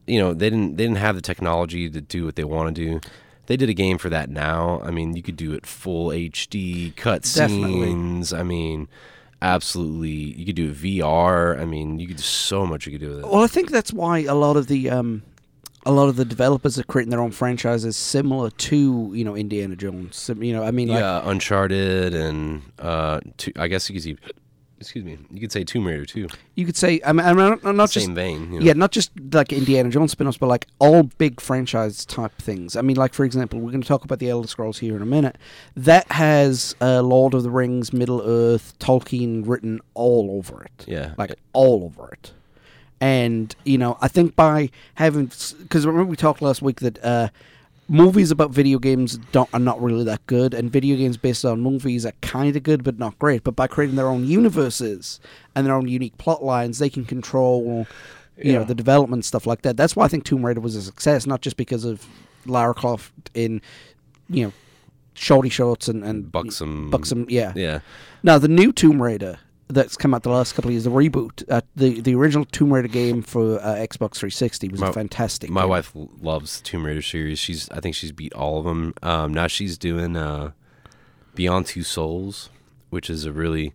you 0.07 0.19
know 0.19 0.35
they 0.35 0.51
didn't 0.51 0.77
they 0.77 0.85
didn't 0.85 0.99
have 0.99 1.15
the 1.15 1.23
technology 1.23 1.89
to 1.91 2.01
do 2.01 2.25
what 2.25 2.37
they 2.37 2.45
want 2.45 2.75
to 2.75 2.85
do. 2.85 3.01
They 3.47 3.57
did 3.57 3.69
a 3.69 3.75
game 3.75 3.99
for 3.99 4.09
that 4.09 4.31
now. 4.31 4.81
I 4.83 4.91
mean, 4.91 5.17
you 5.17 5.23
could 5.23 5.37
do 5.37 5.53
it 5.53 5.67
full 5.67 6.09
HD 6.09 6.95
Definitely. 6.95 7.89
cutscenes. 7.91 8.39
I 8.39 8.43
mean, 8.43 8.89
absolutely. 9.43 10.09
You 10.09 10.47
could 10.47 10.57
do 10.57 10.73
VR. 10.73 11.61
I 11.61 11.67
mean, 11.67 11.99
you 11.99 12.07
could 12.09 12.17
do 12.17 12.23
so 12.23 12.67
much 12.67 12.87
you 12.87 12.93
could 12.93 13.03
do 13.03 13.11
with 13.11 13.19
it. 13.21 13.27
Well, 13.27 13.43
I 13.43 13.47
think 13.47 13.71
that's 13.71 13.93
why 13.93 14.21
a 14.21 14.35
lot 14.35 14.57
of 14.57 14.67
the 14.69 14.89
um, 14.89 15.23
a 15.87 15.93
lot 15.93 16.09
of 16.09 16.17
the 16.17 16.25
developers 16.25 16.79
are 16.79 16.85
creating 16.85 17.11
their 17.11 17.21
own 17.21 17.31
franchises 17.33 17.97
similar 17.97 18.51
to 18.51 19.11
you 19.15 19.25
know 19.25 19.37
Indiana 19.37 19.77
Jones. 19.77 20.31
You 20.39 20.55
know, 20.55 20.65
I 20.65 20.71
mean, 20.71 20.89
like 20.89 21.01
yeah, 21.01 21.29
Uncharted 21.29 22.15
and 22.15 22.63
uh, 22.79 23.21
two, 23.37 23.53
I 23.57 23.69
guess 23.69 23.89
you 23.91 23.95
could 23.95 24.03
see, 24.03 24.17
excuse 24.85 25.05
me, 25.05 25.19
you 25.31 25.41
could 25.41 25.53
say 25.53 25.65
Tomb 25.65 25.87
Raider 25.87 26.05
too. 26.05 26.29
you 26.55 26.67
could 26.67 26.77
say, 26.77 27.01
I 27.05 27.13
mean, 27.13 27.27
I 27.27 27.33
mean 27.33 27.59
not, 27.63 27.75
not 27.75 27.91
just 27.91 28.07
Same 28.07 28.15
vein. 28.15 28.53
You 28.53 28.61
know? 28.61 28.67
yeah, 28.67 28.73
not 28.75 28.93
just 28.93 29.11
like 29.33 29.53
Indiana 29.53 29.91
Jones 29.91 30.13
spin-offs, 30.13 30.39
but 30.39 30.47
like 30.47 30.67
all 30.79 31.05
big 31.05 31.41
franchise 31.41 32.05
type 32.05 32.37
things. 32.39 32.77
I 32.77 32.83
mean, 32.83 32.97
like 32.97 33.15
for 33.15 33.25
example, 33.25 33.61
we're 33.61 33.71
going 33.71 33.83
to 33.83 33.89
talk 33.89 34.05
about 34.05 34.19
the 34.19 34.31
Elder 34.31 34.49
Scrolls 34.49 34.79
here 34.79 34.97
in 34.97 35.03
a 35.03 35.07
minute. 35.07 35.37
That 35.77 36.11
has 36.13 36.75
uh, 36.81 37.03
Lord 37.03 37.35
of 37.35 37.43
the 37.43 37.51
Rings, 37.51 37.93
Middle 37.93 38.23
Earth, 38.25 38.79
Tolkien 38.79 39.47
written 39.47 39.81
all 39.95 40.37
over 40.37 40.63
it. 40.63 40.85
Yeah. 40.87 41.15
like 41.17 41.35
all 41.53 41.85
over 41.85 42.11
it. 42.13 42.33
And 43.01 43.55
you 43.65 43.77
know, 43.77 43.99
I 44.01 44.09
think 44.09 44.37
by 44.37 44.71
having 44.95 45.27
because 45.59 45.87
remember 45.87 46.09
we 46.09 46.17
talked 46.17 46.41
last 46.41 46.63
week 46.63 46.81
that 46.81 47.05
uh, 47.05 47.29
movies 47.89 48.31
about 48.31 48.51
video 48.51 48.79
games 48.79 49.19
don't 49.33 49.49
are 49.53 49.61
not 49.61 49.81
really 49.83 50.05
that 50.05 50.27
good, 50.27 50.55
and 50.55 50.71
video 50.71 50.97
games 50.97 51.17
based 51.17 51.45
on 51.45 51.61
movies 51.61 52.07
are 52.07 52.13
kind 52.23 52.57
of 52.57 52.63
good 52.63 52.83
but 52.85 52.99
not 52.99 53.19
great. 53.19 53.45
But 53.45 53.57
by 53.57 53.67
creating 53.67 53.97
their 53.97 54.09
own 54.09 54.25
universes 54.25 55.21
and 55.55 55.67
their 55.67 55.75
own 55.75 55.89
unique 55.89 56.17
plot 56.19 56.43
lines, 56.43 56.79
they 56.79 56.91
can 56.91 57.05
control, 57.05 57.87
you 58.37 58.53
know, 58.53 58.65
the 58.65 58.75
development 58.75 59.25
stuff 59.25 59.47
like 59.47 59.63
that. 59.63 59.77
That's 59.77 59.95
why 59.97 60.05
I 60.05 60.09
think 60.09 60.25
Tomb 60.25 60.45
Raider 60.45 60.61
was 60.61 60.77
a 60.77 60.83
success, 60.83 61.27
not 61.27 61.41
just 61.41 61.57
because 61.57 61.85
of 61.85 62.07
Lara 62.47 62.75
Croft 62.75 63.13
in, 63.35 63.61
you 64.29 64.47
know, 64.47 64.53
shorty 65.15 65.49
shorts 65.49 65.89
and 65.89 66.05
and 66.05 66.31
Buxom. 66.31 66.91
buxom, 66.91 67.27
yeah. 67.29 67.53
Yeah. 67.55 67.81
Now 68.23 68.39
the 68.39 68.49
new 68.49 68.73
Tomb 68.73 69.03
Raider 69.03 69.39
that's 69.69 69.97
come 69.97 70.13
out 70.15 70.23
the 70.23 70.31
last 70.31 70.55
couple 70.55 70.69
of 70.69 70.73
years, 70.73 70.85
the 70.85 70.91
reboot, 70.91 71.43
uh, 71.51 71.61
the 71.77 72.01
the 72.01 72.15
original 72.15 72.45
Tomb 72.45 72.73
Raider 72.73 72.89
game 72.89 73.23
for 73.23 73.59
uh, 73.61 73.75
Xbox 73.77 74.15
360 74.17 74.69
was 74.69 74.81
My- 74.81 74.89
a 74.89 74.93
fantastic. 74.93 75.51
My 75.51 75.63
game. 75.63 75.71
wife 75.71 75.93
loves 76.21 76.61
Tomb 76.61 76.85
Raider 76.85 77.03
series. 77.03 77.39
She's 77.39 77.69
I 77.71 77.81
think 77.81 77.95
she's 77.95 78.13
beat 78.13 78.33
all 78.35 78.59
of 78.59 78.65
them. 78.65 78.95
Um, 79.03 79.33
now 79.33 79.47
she's 79.47 79.79
doing 79.79 80.17
uh, 80.17 80.53
Beyond 81.35 81.67
Two 81.67 81.83
Souls, 81.83 82.51
which 82.91 83.09
is 83.11 83.25
a 83.25 83.33
really 83.33 83.73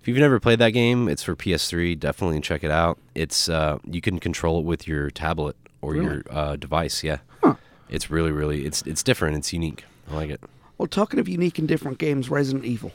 if 0.00 0.08
you've 0.08 0.18
never 0.18 0.40
played 0.40 0.58
that 0.60 0.70
game, 0.70 1.08
it's 1.08 1.22
for 1.22 1.36
PS3. 1.36 1.98
Definitely 1.98 2.40
check 2.40 2.64
it 2.64 2.70
out. 2.70 2.98
It's 3.14 3.48
uh, 3.48 3.78
you 3.84 4.00
can 4.00 4.18
control 4.18 4.60
it 4.60 4.64
with 4.64 4.86
your 4.88 5.10
tablet 5.10 5.56
or 5.82 5.92
Really? 5.92 6.04
your 6.06 6.22
uh, 6.30 6.56
device. 6.56 7.02
Yeah, 7.02 7.18
Huh. 7.42 7.54
it's 7.88 8.10
really 8.10 8.30
really 8.30 8.64
it's 8.66 8.82
it's 8.82 9.02
different. 9.02 9.36
It's 9.38 9.52
unique. 9.52 9.84
I 10.10 10.14
like 10.14 10.30
it. 10.30 10.40
Well, 10.78 10.86
talking 10.86 11.20
of 11.20 11.28
unique 11.28 11.58
and 11.58 11.68
different 11.68 11.98
games, 11.98 12.30
Resident 12.30 12.64
Evil. 12.64 12.92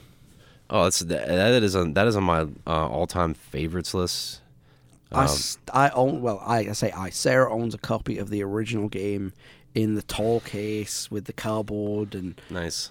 Oh, 0.70 0.84
that's 0.86 0.99
that, 0.99 1.28
that 1.28 1.63
is 1.63 1.76
on 1.76 1.93
that 1.93 2.07
is 2.07 2.16
on 2.16 2.24
my 2.24 2.41
uh, 2.68 2.88
all 2.88 3.07
time 3.07 3.34
favorites 3.34 3.93
list. 3.93 4.41
I, 5.11 5.20
Um, 5.20 5.24
s- 5.26 5.57
I 5.72 5.89
own 5.89 6.22
well, 6.22 6.41
I, 6.45 6.59
I 6.59 6.72
say 6.72 6.91
I. 6.91 7.09
Sarah 7.11 7.53
owns 7.53 7.74
a 7.74 7.78
copy 7.78 8.18
of 8.18 8.30
the 8.30 8.41
original 8.43 8.89
game 8.89 9.34
in 9.76 9.95
the 9.95 10.01
tall 10.01 10.39
case 10.39 11.11
with 11.11 11.26
the 11.26 11.34
cardboard, 11.34 12.16
and 12.16 12.39
nice. 12.49 12.89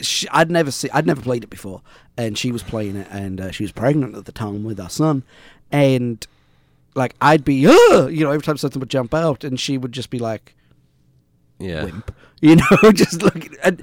she, 0.00 0.28
I'd 0.28 0.50
never 0.50 0.70
see, 0.70 0.88
I'd 0.90 1.06
never 1.06 1.20
played 1.22 1.42
it 1.42 1.50
before, 1.50 1.82
and 2.16 2.38
she 2.38 2.52
was 2.52 2.62
playing 2.62 2.96
it, 2.96 3.08
and 3.10 3.40
uh, 3.40 3.50
she 3.50 3.64
was 3.64 3.72
pregnant 3.72 4.14
at 4.14 4.24
the 4.26 4.32
time 4.32 4.62
with 4.62 4.78
our 4.78 4.90
son, 4.90 5.24
and 5.72 6.24
like 6.94 7.14
I'd 7.20 7.44
be, 7.44 7.66
Ugh! 7.66 8.10
you 8.12 8.24
know, 8.24 8.30
every 8.30 8.42
time 8.42 8.56
something 8.58 8.78
would 8.78 8.90
jump 8.90 9.12
out, 9.14 9.42
and 9.42 9.58
she 9.58 9.76
would 9.78 9.92
just 9.92 10.10
be 10.10 10.18
like, 10.18 10.54
Yeah. 11.58 11.84
wimp, 11.84 12.14
you 12.40 12.56
know, 12.56 12.92
just 12.92 13.22
like 13.22 13.50
and 13.64 13.82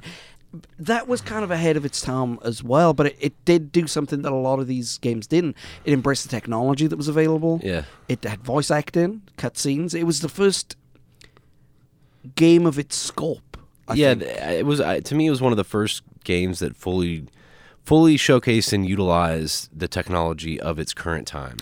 that 0.78 1.08
was 1.08 1.20
kind 1.20 1.44
of 1.44 1.50
ahead 1.50 1.76
of 1.76 1.84
its 1.84 2.00
time 2.00 2.38
as 2.44 2.62
well. 2.62 2.92
But 2.92 3.06
it, 3.06 3.16
it 3.20 3.44
did 3.44 3.72
do 3.72 3.86
something 3.86 4.22
that 4.22 4.32
a 4.32 4.36
lot 4.36 4.58
of 4.58 4.66
these 4.66 4.98
games 4.98 5.26
didn't. 5.26 5.56
It 5.84 5.92
embraced 5.92 6.24
the 6.24 6.28
technology 6.28 6.86
that 6.86 6.96
was 6.96 7.08
available. 7.08 7.60
Yeah. 7.62 7.84
It 8.08 8.24
had 8.24 8.40
voice 8.40 8.70
acting, 8.70 9.22
cutscenes. 9.38 9.94
It 9.94 10.04
was 10.04 10.20
the 10.20 10.28
first 10.28 10.76
game 12.34 12.66
of 12.66 12.78
its 12.78 12.96
scope. 12.96 13.56
I 13.88 13.94
yeah, 13.94 14.14
think. 14.14 14.30
it 14.30 14.66
was 14.66 14.80
to 14.80 15.14
me. 15.14 15.26
It 15.26 15.30
was 15.30 15.40
one 15.40 15.52
of 15.52 15.56
the 15.56 15.64
first 15.64 16.02
games 16.24 16.58
that 16.58 16.76
fully, 16.76 17.26
fully 17.84 18.16
showcased 18.16 18.72
and 18.72 18.84
utilized 18.86 19.68
the 19.78 19.86
technology 19.86 20.60
of 20.60 20.78
its 20.78 20.92
current 20.92 21.26
time. 21.26 21.58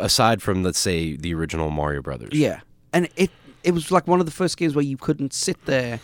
Aside 0.00 0.42
from, 0.42 0.62
let's 0.62 0.78
say, 0.78 1.16
the 1.16 1.34
original 1.34 1.70
Mario 1.70 2.02
Brothers. 2.02 2.30
yeah, 2.32 2.60
and 2.92 3.08
it 3.16 3.30
it 3.64 3.72
was 3.72 3.90
like 3.90 4.06
one 4.06 4.20
of 4.20 4.26
the 4.26 4.32
first 4.32 4.56
games 4.56 4.74
where 4.74 4.84
you 4.84 4.96
couldn't 4.96 5.34
sit 5.34 5.62
there 5.66 6.00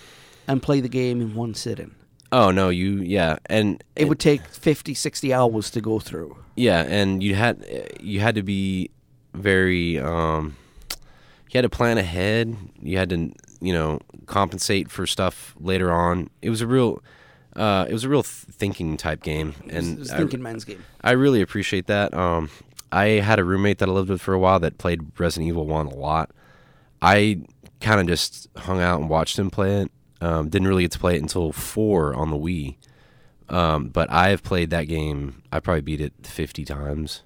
and 0.46 0.62
play 0.62 0.80
the 0.80 0.88
game 0.88 1.20
in 1.20 1.34
one 1.34 1.54
sitting. 1.54 1.94
Oh 2.36 2.50
no, 2.50 2.68
you 2.68 2.96
yeah, 2.96 3.36
and 3.46 3.82
It 3.94 4.08
would 4.08 4.18
take 4.18 4.42
50, 4.48 4.92
60 4.94 5.32
hours 5.32 5.70
to 5.70 5.80
go 5.80 6.00
through. 6.00 6.36
yeah, 6.56 6.80
and 6.82 7.22
you 7.22 7.34
had 7.36 7.64
you 8.00 8.18
had 8.20 8.34
to 8.34 8.42
be 8.42 8.90
very 9.34 9.98
um, 10.00 10.56
you 10.90 11.58
had 11.58 11.62
to 11.62 11.68
plan 11.68 11.96
ahead. 11.98 12.56
You 12.82 12.98
had 12.98 13.10
to 13.10 13.32
you 13.60 13.72
know 13.72 14.00
compensate 14.26 14.90
for 14.90 15.06
stuff 15.06 15.54
later 15.60 15.92
on. 15.92 16.28
It 16.42 16.50
was 16.50 16.60
a 16.60 16.66
real. 16.66 17.02
Uh, 17.54 17.86
it 17.88 17.92
was 17.92 18.02
a 18.02 18.08
real 18.08 18.24
th- 18.24 18.52
thinking 18.56 18.96
type 18.96 19.22
game, 19.22 19.54
It 19.60 19.66
was, 19.66 19.74
and 19.86 19.96
it 19.96 19.98
was 20.00 20.10
I- 20.10 20.16
thinking 20.18 20.42
man's 20.42 20.64
game. 20.64 20.82
I 21.02 21.12
really 21.12 21.40
appreciate 21.40 21.86
that. 21.86 22.12
Um, 22.12 22.50
I 22.90 23.20
had 23.22 23.38
a 23.38 23.44
roommate 23.44 23.78
that 23.78 23.88
I 23.88 23.92
lived 23.92 24.10
with 24.10 24.20
for 24.20 24.34
a 24.34 24.40
while 24.40 24.58
that 24.58 24.76
played 24.78 25.00
Resident 25.20 25.48
Evil 25.48 25.64
One 25.66 25.86
a 25.86 25.94
lot. 25.94 26.30
I 27.00 27.42
kind 27.80 28.00
of 28.00 28.08
just 28.08 28.48
hung 28.56 28.80
out 28.80 28.98
and 28.98 29.08
watched 29.08 29.38
him 29.38 29.50
play 29.52 29.82
it. 29.82 29.90
Um, 30.20 30.48
didn't 30.48 30.68
really 30.68 30.84
get 30.84 30.92
to 30.92 30.98
play 30.98 31.16
it 31.16 31.22
until 31.22 31.52
four 31.52 32.14
on 32.14 32.30
the 32.30 32.36
Wii. 32.36 32.76
Um, 33.48 33.88
but 33.88 34.10
I 34.10 34.28
have 34.30 34.42
played 34.42 34.70
that 34.70 34.84
game. 34.84 35.42
I 35.52 35.60
probably 35.60 35.82
beat 35.82 36.00
it 36.00 36.14
fifty 36.22 36.64
times, 36.64 37.22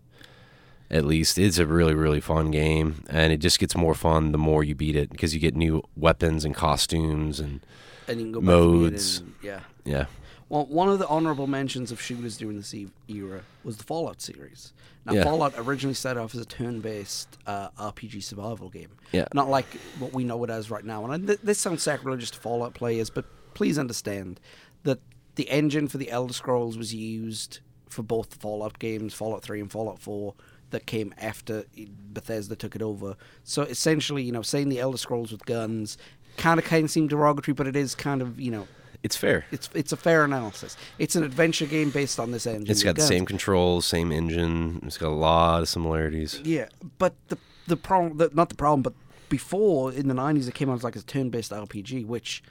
at 0.91 1.05
least. 1.05 1.39
It's 1.39 1.59
a 1.59 1.66
really 1.66 1.95
really 1.95 2.20
fun 2.20 2.51
game, 2.51 3.05
and 3.09 3.32
it 3.32 3.39
just 3.39 3.59
gets 3.61 3.76
more 3.76 3.95
fun 3.95 4.32
the 4.32 4.39
more 4.39 4.64
you 4.64 4.74
beat 4.74 4.97
it 4.97 5.11
because 5.11 5.32
you 5.32 5.41
get 5.41 5.55
new 5.55 5.82
weapons 5.97 6.45
and 6.45 6.55
costumes 6.57 7.39
and 7.39 7.61
And 8.09 8.18
you 8.20 8.26
can 8.26 8.32
go 8.32 8.41
back 8.41 8.49
and 8.49 8.57
get 8.57 8.91
Modes. 8.91 9.20
in, 9.20 9.34
yeah. 9.43 9.61
yeah. 9.84 10.07
Well, 10.49 10.65
one 10.67 10.89
of 10.89 10.99
the 10.99 11.07
honorable 11.09 11.47
mentions 11.47 11.93
of 11.93 12.01
shooters 12.01 12.37
during 12.39 12.57
this 12.57 12.73
e- 12.75 12.89
era 13.09 13.43
was 13.65 13.77
the 13.77 13.85
Fallout 13.85 14.21
series. 14.23 14.73
Now, 15.05 15.13
Yeah. 15.13 15.25
Fallout 15.25 15.55
originally 15.59 15.95
started 15.95 16.21
off 16.21 16.35
as 16.35 16.41
a 16.41 16.45
turn-based 16.47 17.37
uh, 17.47 17.69
RPG 17.79 18.23
survival 18.23 18.69
game. 18.71 18.91
Yeah. 19.13 19.27
Not 19.35 19.49
like 19.51 19.67
what 19.99 20.13
we 20.15 20.25
know 20.25 20.43
it 20.45 20.51
as 20.51 20.71
right 20.71 20.85
now. 20.85 21.05
And 21.07 21.27
th- 21.27 21.41
this 21.43 21.59
sounds 21.59 21.83
sacrilegious 21.83 22.31
to 22.31 22.39
Fallout 22.39 22.75
players, 22.75 23.11
but 23.11 23.25
please 23.55 23.79
understand 23.79 24.41
that 24.85 25.01
the 25.35 25.49
engine 25.51 25.87
for 25.89 25.99
the 25.99 26.11
Elder 26.11 26.33
Scrolls 26.33 26.79
was 26.79 26.95
used 26.95 27.61
for 27.89 28.03
both 28.03 28.31
the 28.31 28.37
Fallout 28.39 28.79
games, 28.79 29.15
Fallout 29.15 29.43
3 29.43 29.61
and 29.61 29.71
Fallout 29.71 29.99
4, 29.99 30.35
that 30.71 30.87
came 30.87 31.15
after 31.19 31.65
Bethesda 32.13 32.55
took 32.57 32.75
it 32.77 32.83
over. 32.83 33.17
So 33.45 33.63
essentially, 33.63 34.23
you 34.23 34.33
know, 34.33 34.43
saying 34.43 34.69
the 34.69 34.81
Elder 34.81 34.99
Scrolls 34.99 35.33
with 35.33 35.45
guns 35.47 35.97
kind 36.37 36.59
of 36.61 36.65
kind 36.67 36.85
of 36.85 36.91
seemed 36.91 37.11
derogatory, 37.11 37.55
but 37.55 37.67
it 37.67 37.77
is 37.77 37.95
kind 37.95 38.21
of, 38.23 38.39
you 38.39 38.51
know, 38.51 38.67
It's 39.03 39.17
fair. 39.17 39.45
it's 39.53 39.71
it's 39.75 39.93
a 39.93 39.97
fair 39.97 40.25
analysis. 40.25 40.77
It's 40.99 41.15
an 41.15 41.23
adventure 41.23 41.67
game 41.67 41.91
based 41.91 42.19
on 42.19 42.33
this 42.33 42.47
engine. 42.47 42.71
It's 42.71 42.83
got 42.83 42.97
the 42.97 43.03
same 43.03 43.25
controls, 43.25 43.87
same 43.87 44.11
engine. 44.11 44.81
It's 44.85 44.99
got 44.99 45.09
a 45.09 45.11
lot 45.11 45.63
of 45.63 45.69
similarities. 45.69 46.41
Yeah, 46.45 46.69
but 46.99 47.15
the 47.29 47.39
the 47.69 47.77
problem, 47.77 48.19
the, 48.19 48.31
not 48.33 48.49
the 48.49 48.57
problem, 48.57 48.83
but 48.83 48.95
before 49.29 49.93
in 49.93 50.09
the 50.09 50.15
nineties, 50.15 50.49
it 50.49 50.55
came 50.55 50.69
out 50.69 50.75
as 50.75 50.85
like 50.85 50.97
a 50.97 51.03
turn 51.03 51.31
based 51.31 51.53
RPG, 51.53 52.07
which 52.07 52.43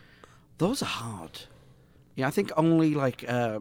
those 0.58 0.82
are 0.82 0.86
hard. 0.86 1.42
Yeah, 2.16 2.28
I 2.28 2.32
think 2.32 2.52
only 2.56 2.96
like 2.96 3.26
uh, 3.28 3.60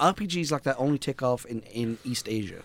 RPGs 0.00 0.50
like 0.50 0.64
that 0.64 0.76
only 0.78 0.98
take 0.98 1.22
off 1.22 1.44
in, 1.46 1.60
in 1.62 1.98
East 2.04 2.28
Asia. 2.28 2.62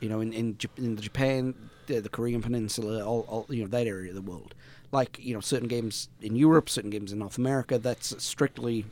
You 0.00 0.08
know, 0.08 0.20
in 0.20 0.32
in, 0.32 0.56
in 0.76 0.96
the 0.96 1.02
Japan, 1.02 1.54
the, 1.86 2.00
the 2.00 2.08
Korean 2.08 2.40
Peninsula, 2.40 3.04
all, 3.04 3.24
all 3.28 3.46
you 3.48 3.62
know 3.62 3.68
that 3.68 3.86
area 3.86 4.10
of 4.10 4.14
the 4.14 4.22
world. 4.22 4.54
Like 4.90 5.18
you 5.20 5.34
know, 5.34 5.40
certain 5.40 5.68
games 5.68 6.08
in 6.22 6.34
Europe, 6.36 6.68
certain 6.70 6.90
games 6.90 7.12
in 7.12 7.18
North 7.18 7.36
America. 7.38 7.78
That's 7.78 8.12
a 8.12 8.20
strictly 8.20 8.84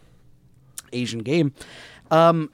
Asian 0.93 1.21
game. 1.21 1.55
Um, 2.11 2.51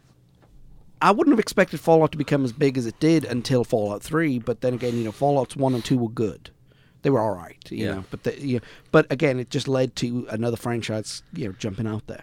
I 1.01 1.11
wouldn't 1.11 1.32
have 1.32 1.40
expected 1.40 1.80
Fallout 1.80 2.12
to 2.12 2.18
become 2.18 2.45
as 2.45 2.53
big 2.53 2.78
as 2.78 2.86
it 2.86 2.99
did 3.01 3.24
until 3.24 3.64
Fallout 3.64 4.03
Three. 4.03 4.38
But 4.38 4.61
then 4.61 4.74
again, 4.74 4.97
you 4.97 5.05
know, 5.05 5.12
Fallout's 5.12 5.57
one 5.57 5.74
and 5.74 5.84
two 5.84 5.99
were 5.99 6.09
good. 6.09 6.51
They 7.03 7.11
were 7.11 7.20
all 7.20 7.34
right, 7.34 7.59
you 7.68 7.84
Yeah. 7.86 7.95
know. 7.95 8.05
But 8.12 8.22
the, 8.22 8.40
you 8.40 8.57
know, 8.59 8.64
but 8.93 9.11
again, 9.11 9.40
it 9.40 9.51
just 9.51 9.66
led 9.66 9.97
to 9.97 10.24
another 10.30 10.57
franchise, 10.57 11.24
you 11.34 11.49
know, 11.49 11.55
jumping 11.59 11.88
out 11.88 12.07
there. 12.07 12.22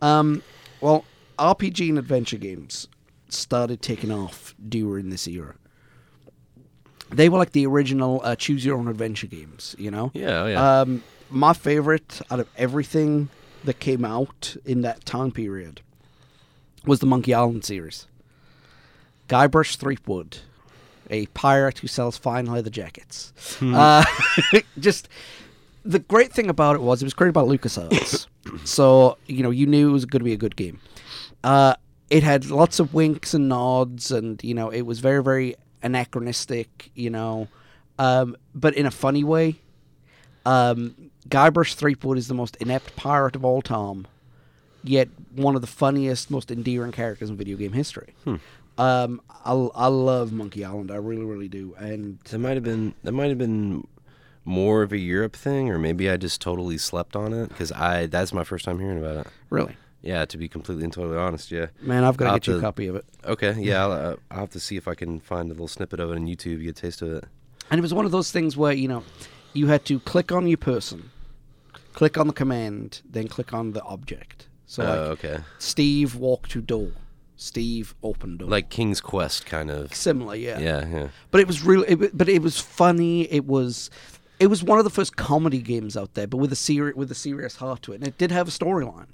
Um, 0.00 0.42
well, 0.80 1.04
RPG 1.38 1.90
and 1.90 1.98
adventure 1.98 2.38
games 2.38 2.88
started 3.28 3.82
taking 3.82 4.10
off 4.10 4.54
during 4.66 5.10
this 5.10 5.28
era. 5.28 5.56
They 7.10 7.28
were 7.28 7.38
like 7.38 7.52
the 7.52 7.66
original 7.66 8.20
uh, 8.24 8.36
choose 8.36 8.64
your 8.64 8.76
own 8.78 8.88
adventure 8.88 9.26
games, 9.26 9.76
you 9.78 9.90
know. 9.90 10.10
Yeah, 10.14 10.42
oh 10.42 10.46
yeah. 10.46 10.80
Um, 10.80 11.02
my 11.30 11.52
favorite 11.52 12.20
out 12.30 12.40
of 12.40 12.48
everything 12.56 13.28
that 13.64 13.80
came 13.80 14.04
out 14.04 14.56
in 14.64 14.82
that 14.82 15.04
time 15.04 15.30
period 15.30 15.80
was 16.84 17.00
the 17.00 17.06
Monkey 17.06 17.34
Island 17.34 17.64
series. 17.64 18.06
Guybrush 19.28 19.76
Threepwood, 19.76 20.38
a 21.10 21.26
pirate 21.26 21.78
who 21.78 21.88
sells 21.88 22.16
fine 22.16 22.46
leather 22.46 22.70
jackets. 22.70 23.32
Uh, 23.60 24.04
just 24.78 25.08
the 25.84 25.98
great 25.98 26.32
thing 26.32 26.48
about 26.48 26.76
it 26.76 26.82
was 26.82 27.02
it 27.02 27.06
was 27.06 27.14
created 27.14 27.32
by 27.32 27.42
LucasArts, 27.42 28.26
so 28.64 29.16
you 29.26 29.42
know 29.42 29.50
you 29.50 29.66
knew 29.66 29.90
it 29.90 29.92
was 29.92 30.04
going 30.04 30.20
to 30.20 30.24
be 30.24 30.32
a 30.32 30.36
good 30.36 30.56
game. 30.56 30.80
Uh, 31.42 31.74
it 32.08 32.22
had 32.22 32.46
lots 32.46 32.78
of 32.78 32.94
winks 32.94 33.34
and 33.34 33.48
nods, 33.48 34.10
and 34.10 34.42
you 34.44 34.54
know 34.54 34.70
it 34.70 34.82
was 34.82 35.00
very 35.00 35.22
very 35.22 35.56
anachronistic, 35.82 36.90
you 36.94 37.10
know, 37.10 37.48
um, 37.98 38.36
but 38.54 38.74
in 38.74 38.86
a 38.86 38.90
funny 38.90 39.24
way. 39.24 39.56
Um, 40.44 41.10
Guybrush 41.28 41.74
Threepwood 41.74 42.18
is 42.18 42.28
the 42.28 42.34
most 42.34 42.56
inept 42.56 42.94
pirate 42.94 43.34
of 43.34 43.44
all 43.44 43.60
time, 43.62 44.06
yet 44.84 45.08
one 45.34 45.56
of 45.56 45.60
the 45.60 45.66
funniest, 45.66 46.30
most 46.30 46.52
endearing 46.52 46.92
characters 46.92 47.30
in 47.30 47.36
video 47.36 47.56
game 47.56 47.72
history. 47.72 48.14
Um, 48.78 49.20
I, 49.44 49.52
I 49.52 49.86
love 49.88 50.32
Monkey 50.32 50.64
Island, 50.64 50.90
I 50.92 50.96
really, 50.96 51.24
really 51.24 51.48
do, 51.48 51.74
and 51.78 52.20
that 52.30 52.38
might 52.38 52.54
have 52.54 52.62
been 52.62 52.94
that 53.02 53.12
might 53.12 53.28
have 53.28 53.38
been 53.38 53.86
more 54.44 54.82
of 54.82 54.92
a 54.92 54.98
Europe 54.98 55.34
thing, 55.34 55.68
or 55.70 55.78
maybe 55.78 56.08
I 56.08 56.16
just 56.16 56.40
totally 56.40 56.78
slept 56.78 57.16
on 57.16 57.32
it 57.32 57.48
because 57.48 57.72
I 57.72 58.06
that's 58.06 58.32
my 58.32 58.44
first 58.44 58.64
time 58.64 58.78
hearing 58.78 58.98
about 58.98 59.26
it. 59.26 59.32
really, 59.50 59.74
Yeah, 60.06 60.24
to 60.24 60.38
be 60.38 60.48
completely 60.48 60.84
and 60.84 60.92
totally 60.92 61.16
honest, 61.18 61.50
yeah. 61.50 61.66
man, 61.80 62.04
I've 62.04 62.16
got 62.16 62.32
to 62.32 62.38
get 62.38 62.46
you 62.46 62.58
a 62.58 62.60
copy 62.60 62.86
of 62.86 62.96
it. 62.96 63.04
Okay, 63.24 63.54
yeah, 63.58 63.82
I'll, 63.82 63.92
uh, 63.92 64.16
I'll 64.30 64.38
have 64.40 64.50
to 64.50 64.60
see 64.60 64.76
if 64.76 64.86
I 64.88 64.94
can 64.94 65.18
find 65.20 65.50
a 65.50 65.52
little 65.54 65.68
snippet 65.68 65.98
of 66.00 66.10
it 66.12 66.14
on 66.14 66.26
YouTube, 66.26 66.62
get 66.62 66.78
a 66.78 66.80
taste 66.80 67.02
of 67.02 67.12
it. 67.12 67.24
And 67.70 67.78
it 67.78 67.82
was 67.82 67.92
one 67.92 68.04
of 68.04 68.12
those 68.12 68.30
things 68.30 68.56
where 68.56 68.72
you 68.72 68.86
know, 68.88 69.02
you 69.52 69.66
had 69.66 69.84
to 69.86 69.98
click 70.00 70.30
on 70.32 70.46
your 70.46 70.58
person, 70.58 71.10
Click 71.92 72.18
on 72.18 72.26
the 72.26 72.32
command, 72.34 73.00
then 73.08 73.26
click 73.26 73.54
on 73.54 73.72
the 73.72 73.82
object. 73.82 74.48
So 74.66 74.82
Oh, 74.82 74.86
like 74.86 75.24
okay. 75.24 75.38
Steve 75.58 76.14
walk 76.14 76.46
to 76.48 76.60
door. 76.60 76.90
Steve 77.36 77.94
open 78.02 78.36
door. 78.36 78.48
Like 78.50 78.68
King's 78.68 79.00
Quest, 79.00 79.46
kind 79.46 79.70
of. 79.70 79.94
similar, 79.94 80.34
yeah. 80.34 80.58
Yeah, 80.58 80.86
yeah. 80.86 81.08
But 81.30 81.40
it 81.40 81.46
was 81.46 81.62
really, 81.62 81.88
it, 81.88 82.16
but 82.16 82.28
it 82.28 82.42
was 82.42 82.60
funny. 82.60 83.22
It 83.32 83.46
was, 83.46 83.88
it 84.38 84.48
was 84.48 84.62
one 84.62 84.78
of 84.78 84.84
the 84.84 84.90
first 84.90 85.16
comedy 85.16 85.62
games 85.62 85.96
out 85.96 86.12
there, 86.14 86.26
but 86.26 86.36
with 86.36 86.52
a 86.52 86.56
seri- 86.56 86.92
with 86.92 87.10
a 87.10 87.14
serious 87.14 87.56
heart 87.56 87.80
to 87.82 87.92
it, 87.92 87.96
and 87.96 88.06
it 88.06 88.18
did 88.18 88.30
have 88.30 88.46
a 88.48 88.50
storyline, 88.50 89.06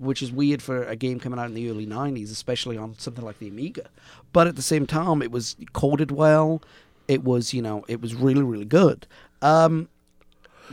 which 0.00 0.22
is 0.22 0.32
weird 0.32 0.62
for 0.62 0.82
a 0.84 0.96
game 0.96 1.20
coming 1.20 1.38
out 1.38 1.46
in 1.46 1.54
the 1.54 1.70
early 1.70 1.86
'90s, 1.86 2.32
especially 2.32 2.76
on 2.76 2.98
something 2.98 3.24
like 3.24 3.38
the 3.38 3.48
Amiga. 3.48 3.88
But 4.32 4.46
at 4.46 4.56
the 4.56 4.62
same 4.62 4.86
time, 4.86 5.22
it 5.22 5.30
was 5.30 5.56
coded 5.72 6.10
well. 6.10 6.62
It 7.06 7.22
was, 7.22 7.54
you 7.54 7.62
know, 7.62 7.84
it 7.88 8.00
was 8.00 8.14
really, 8.14 8.42
really 8.42 8.64
good. 8.64 9.06
Um, 9.42 9.88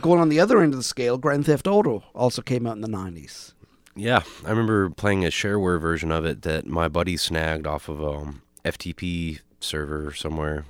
going 0.00 0.20
on 0.20 0.28
the 0.28 0.40
other 0.40 0.60
end 0.60 0.72
of 0.72 0.78
the 0.78 0.84
scale, 0.84 1.18
Grand 1.18 1.46
Theft 1.46 1.66
Auto 1.66 2.04
also 2.14 2.42
came 2.42 2.66
out 2.66 2.76
in 2.76 2.80
the 2.80 2.88
'90s. 2.88 3.52
Yeah, 3.94 4.22
I 4.44 4.50
remember 4.50 4.90
playing 4.90 5.24
a 5.24 5.28
shareware 5.28 5.80
version 5.80 6.12
of 6.12 6.24
it 6.24 6.42
that 6.42 6.66
my 6.66 6.88
buddy 6.88 7.16
snagged 7.16 7.66
off 7.66 7.88
of 7.88 8.02
um 8.02 8.42
FTP 8.64 9.40
server 9.60 10.12
somewhere, 10.12 10.64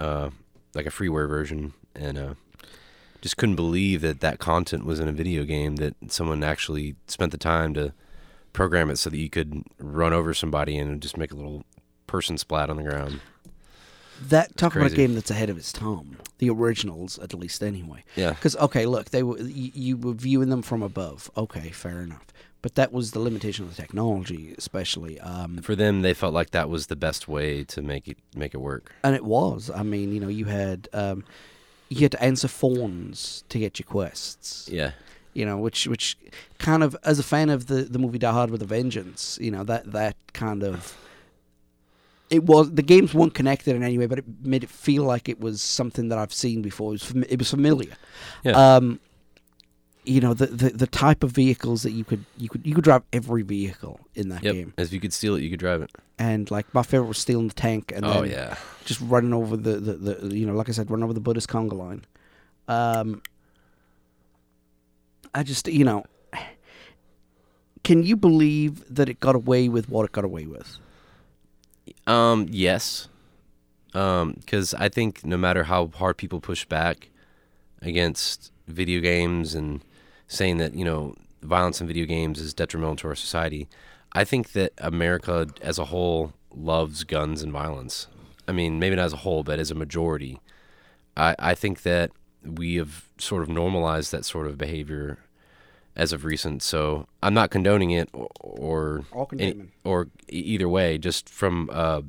uh, 0.00 0.30
like 0.74 0.86
a 0.86 0.90
freeware 0.90 1.28
version, 1.28 1.74
and 1.94 2.18
uh, 2.18 2.34
just 3.20 3.36
couldn't 3.36 3.56
believe 3.56 4.00
that 4.02 4.20
that 4.20 4.38
content 4.38 4.84
was 4.84 5.00
in 5.00 5.08
a 5.08 5.12
video 5.12 5.44
game 5.44 5.76
that 5.76 5.94
someone 6.08 6.42
actually 6.42 6.96
spent 7.06 7.32
the 7.32 7.38
time 7.38 7.74
to 7.74 7.92
program 8.52 8.90
it 8.90 8.96
so 8.98 9.10
that 9.10 9.18
you 9.18 9.30
could 9.30 9.62
run 9.78 10.12
over 10.12 10.34
somebody 10.34 10.76
and 10.76 11.00
just 11.00 11.16
make 11.16 11.30
a 11.32 11.36
little 11.36 11.64
person 12.06 12.36
splat 12.38 12.70
on 12.70 12.76
the 12.76 12.82
ground. 12.82 13.20
That 14.28 14.56
talk 14.56 14.76
about 14.76 14.92
a 14.92 14.94
game 14.94 15.14
that's 15.14 15.30
ahead 15.30 15.48
of 15.48 15.56
its 15.56 15.72
time. 15.72 16.18
The 16.38 16.50
originals, 16.50 17.18
at 17.20 17.32
least, 17.32 17.62
anyway. 17.62 18.04
Yeah. 18.16 18.30
Because 18.30 18.54
okay, 18.56 18.84
look, 18.84 19.10
they 19.10 19.22
were 19.22 19.38
you, 19.38 19.70
you 19.74 19.96
were 19.96 20.12
viewing 20.12 20.50
them 20.50 20.60
from 20.60 20.82
above. 20.82 21.30
Okay, 21.38 21.70
fair 21.70 22.02
enough. 22.02 22.26
But 22.62 22.74
that 22.74 22.92
was 22.92 23.12
the 23.12 23.20
limitation 23.20 23.64
of 23.64 23.74
the 23.74 23.80
technology, 23.80 24.54
especially. 24.58 25.18
Um, 25.20 25.62
For 25.62 25.74
them, 25.74 26.02
they 26.02 26.12
felt 26.12 26.34
like 26.34 26.50
that 26.50 26.68
was 26.68 26.88
the 26.88 26.96
best 26.96 27.28
way 27.28 27.64
to 27.64 27.80
make 27.80 28.08
it 28.08 28.18
make 28.36 28.52
it 28.52 28.58
work. 28.60 28.92
and 29.02 29.14
it 29.14 29.24
was. 29.24 29.70
I 29.70 29.82
mean, 29.82 30.12
you 30.12 30.20
know, 30.20 30.28
you 30.28 30.44
had 30.44 30.86
um, 30.92 31.24
you 31.90 32.00
had 32.02 32.12
to 32.12 32.22
answer 32.22 32.48
phones 32.48 33.44
to 33.50 33.58
get 33.58 33.78
your 33.78 33.86
quests. 33.86 34.68
Yeah. 34.72 34.92
You 35.34 35.44
know, 35.44 35.58
which 35.58 35.86
which 35.86 36.16
kind 36.58 36.82
of, 36.82 36.96
as 37.04 37.18
a 37.18 37.22
fan 37.22 37.50
of 37.50 37.66
the 37.66 37.82
the 37.82 37.98
movie 37.98 38.18
Die 38.18 38.30
Hard 38.32 38.50
with 38.50 38.62
a 38.62 38.66
Vengeance, 38.66 39.38
you 39.40 39.50
know 39.50 39.62
that 39.64 39.92
that 39.92 40.16
kind 40.32 40.62
of. 40.64 40.96
It 42.30 42.44
was 42.44 42.70
the 42.72 42.82
games 42.82 43.12
weren't 43.12 43.34
connected 43.34 43.74
in 43.74 43.82
any 43.82 43.98
way, 43.98 44.06
but 44.06 44.18
it 44.18 44.24
made 44.42 44.62
it 44.62 44.70
feel 44.70 45.02
like 45.02 45.28
it 45.28 45.40
was 45.40 45.60
something 45.60 46.08
that 46.10 46.18
I've 46.18 46.32
seen 46.32 46.62
before. 46.62 46.90
It 46.90 47.02
was 47.02 47.12
fami- 47.12 47.26
it 47.28 47.38
was 47.40 47.50
familiar. 47.50 47.96
Yeah. 48.44 48.52
Um, 48.76 49.00
you 50.04 50.20
know 50.20 50.32
the, 50.32 50.46
the 50.46 50.70
the 50.70 50.86
type 50.86 51.22
of 51.22 51.30
vehicles 51.32 51.82
that 51.82 51.90
you 51.90 52.04
could 52.04 52.24
you 52.38 52.48
could 52.48 52.64
you 52.66 52.74
could 52.74 52.84
drive 52.84 53.02
every 53.12 53.42
vehicle 53.42 54.00
in 54.14 54.30
that 54.30 54.42
Yep. 54.42 54.54
game, 54.54 54.74
If 54.78 54.92
you 54.94 54.98
could 55.00 55.12
steal 55.12 55.34
it, 55.34 55.42
you 55.42 55.50
could 55.50 55.58
drive 55.60 55.82
it. 55.82 55.90
and 56.18 56.50
like 56.50 56.72
my 56.72 56.82
favorite 56.82 57.08
was 57.08 57.18
stealing 57.18 57.48
the 57.48 57.54
tank 57.54 57.92
and 57.94 58.04
oh 58.06 58.22
then 58.22 58.30
yeah. 58.30 58.56
Just 58.90 59.00
running 59.02 59.32
over 59.32 59.56
the, 59.56 59.76
the, 59.76 59.92
the 59.94 60.36
you 60.36 60.44
know 60.44 60.54
like 60.54 60.68
I 60.68 60.72
said 60.72 60.90
running 60.90 61.04
over 61.04 61.12
the 61.12 61.20
Buddhist 61.20 61.48
conga 61.48 61.74
line. 61.74 62.04
Um, 62.66 63.22
I 65.32 65.44
just 65.44 65.68
you 65.68 65.84
know, 65.84 66.04
can 67.84 68.02
you 68.02 68.16
believe 68.16 68.92
that 68.92 69.08
it 69.08 69.20
got 69.20 69.36
away 69.36 69.68
with 69.68 69.88
what 69.88 70.06
it 70.06 70.12
got 70.12 70.24
away 70.24 70.46
with? 70.46 70.78
Um, 72.08 72.48
yes. 72.50 73.08
Um, 73.94 74.34
because 74.40 74.74
I 74.74 74.88
think 74.88 75.24
no 75.24 75.36
matter 75.36 75.64
how 75.64 75.86
hard 75.94 76.16
people 76.16 76.40
push 76.40 76.64
back 76.64 77.10
against 77.80 78.50
video 78.66 79.00
games 79.00 79.54
and 79.54 79.84
saying 80.26 80.56
that 80.56 80.74
you 80.74 80.84
know 80.84 81.14
violence 81.42 81.80
in 81.80 81.86
video 81.86 82.06
games 82.06 82.40
is 82.40 82.52
detrimental 82.52 82.96
to 82.96 83.08
our 83.08 83.14
society, 83.14 83.68
I 84.14 84.24
think 84.24 84.50
that 84.52 84.72
America 84.78 85.46
as 85.62 85.78
a 85.78 85.86
whole 85.86 86.32
loves 86.52 87.04
guns 87.04 87.40
and 87.40 87.52
violence. 87.52 88.08
I 88.50 88.52
mean, 88.52 88.78
maybe 88.80 88.96
not 88.96 89.04
as 89.04 89.12
a 89.12 89.22
whole, 89.24 89.42
but 89.44 89.58
as 89.60 89.70
a 89.70 89.74
majority, 89.74 90.40
I 91.16 91.34
I 91.50 91.54
think 91.54 91.82
that 91.82 92.10
we 92.44 92.76
have 92.76 92.92
sort 93.18 93.42
of 93.44 93.48
normalized 93.48 94.10
that 94.12 94.24
sort 94.24 94.46
of 94.48 94.56
behavior 94.58 95.18
as 95.96 96.12
of 96.12 96.24
recent. 96.24 96.62
So 96.62 97.06
I'm 97.22 97.34
not 97.34 97.50
condoning 97.50 97.90
it 98.00 98.08
or 98.12 99.04
or, 99.12 99.28
any- 99.38 99.68
or 99.84 100.08
either 100.28 100.68
way. 100.68 100.98
Just 100.98 101.28
from 101.28 101.70
uh, 101.72 102.02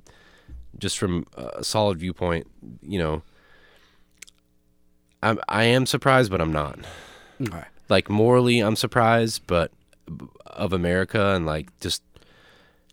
just 0.79 0.97
from 0.97 1.25
a 1.37 1.63
solid 1.63 1.97
viewpoint, 1.99 2.47
you 2.81 2.97
know, 2.99 3.21
I'm 5.23 5.39
I 5.47 5.63
am 5.65 5.85
surprised, 5.85 6.31
but 6.31 6.41
I'm 6.41 6.53
not. 6.53 6.79
Okay. 7.41 7.63
Like 7.89 8.09
morally, 8.09 8.59
I'm 8.59 8.75
surprised, 8.75 9.45
but 9.47 9.71
of 10.47 10.73
America 10.73 11.33
and 11.35 11.45
like 11.45 11.67
just 11.79 12.01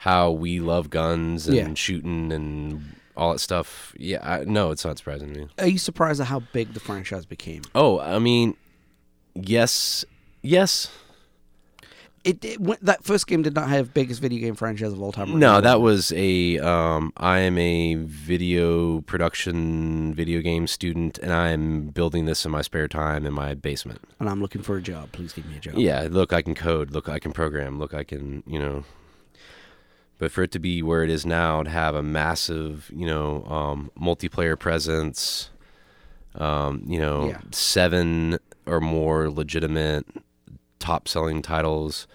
how 0.00 0.30
we 0.30 0.60
love 0.60 0.90
guns 0.90 1.46
and 1.48 1.56
Yeah. 1.56 1.74
shooting 1.74 2.32
and 2.32 2.94
all 3.18 3.32
that 3.32 3.40
stuff. 3.40 3.92
Yeah, 3.98 4.20
I, 4.22 4.44
no, 4.44 4.70
it's 4.70 4.84
not 4.84 4.96
surprising 4.96 5.34
to 5.34 5.40
me. 5.40 5.48
Are 5.58 5.66
you 5.66 5.78
surprised 5.78 6.20
at 6.20 6.28
how 6.28 6.40
big 6.52 6.72
the 6.72 6.80
franchise 6.80 7.26
became? 7.26 7.62
Oh, 7.74 8.00
I 8.00 8.18
mean, 8.18 8.56
yes, 9.34 10.04
yes. 10.42 10.90
It, 12.24 12.44
it 12.44 12.60
went, 12.60 12.84
that 12.84 13.04
first 13.04 13.26
game 13.26 13.42
did 13.42 13.54
not 13.54 13.68
have 13.68 13.94
biggest 13.94 14.20
video 14.20 14.40
game 14.40 14.54
franchise 14.54 14.92
of 14.92 15.00
all 15.00 15.12
time. 15.12 15.38
No, 15.38 15.60
that 15.60 15.80
was 15.80 16.12
a. 16.12 16.58
Um, 16.58 17.12
I 17.16 17.38
am 17.38 17.56
a 17.58 17.94
video 17.94 19.00
production 19.02 20.14
video 20.14 20.40
game 20.40 20.66
student, 20.66 21.18
and 21.18 21.32
I'm 21.32 21.86
building 21.86 22.26
this 22.26 22.44
in 22.44 22.50
my 22.50 22.60
spare 22.62 22.88
time 22.88 23.24
in 23.24 23.32
my 23.32 23.54
basement. 23.54 24.00
and 24.20 24.28
I'm 24.28 24.42
looking 24.42 24.62
for 24.62 24.76
a 24.76 24.82
job. 24.82 25.12
Please 25.12 25.32
give 25.32 25.46
me 25.46 25.56
a 25.56 25.60
job. 25.60 25.74
Yeah, 25.76 26.08
look, 26.10 26.32
I 26.32 26.42
can 26.42 26.54
code. 26.54 26.90
Look, 26.90 27.08
I 27.08 27.18
can 27.18 27.32
program. 27.32 27.78
Look, 27.78 27.94
I 27.94 28.04
can, 28.04 28.42
you 28.46 28.58
know. 28.58 28.84
But 30.18 30.32
for 30.32 30.42
it 30.42 30.50
to 30.52 30.58
be 30.58 30.82
where 30.82 31.02
it 31.04 31.10
is 31.10 31.24
now, 31.24 31.62
to 31.62 31.70
have 31.70 31.94
a 31.94 32.02
massive, 32.02 32.90
you 32.94 33.06
know, 33.06 33.44
um, 33.44 33.90
multiplayer 33.98 34.58
presence, 34.58 35.50
um, 36.34 36.82
you 36.86 36.98
know, 36.98 37.28
Yeah. 37.28 37.40
seven 37.52 38.38
or 38.66 38.80
more 38.80 39.30
legitimate 39.30 40.04
top-selling 40.80 41.42
titles, 41.42 42.06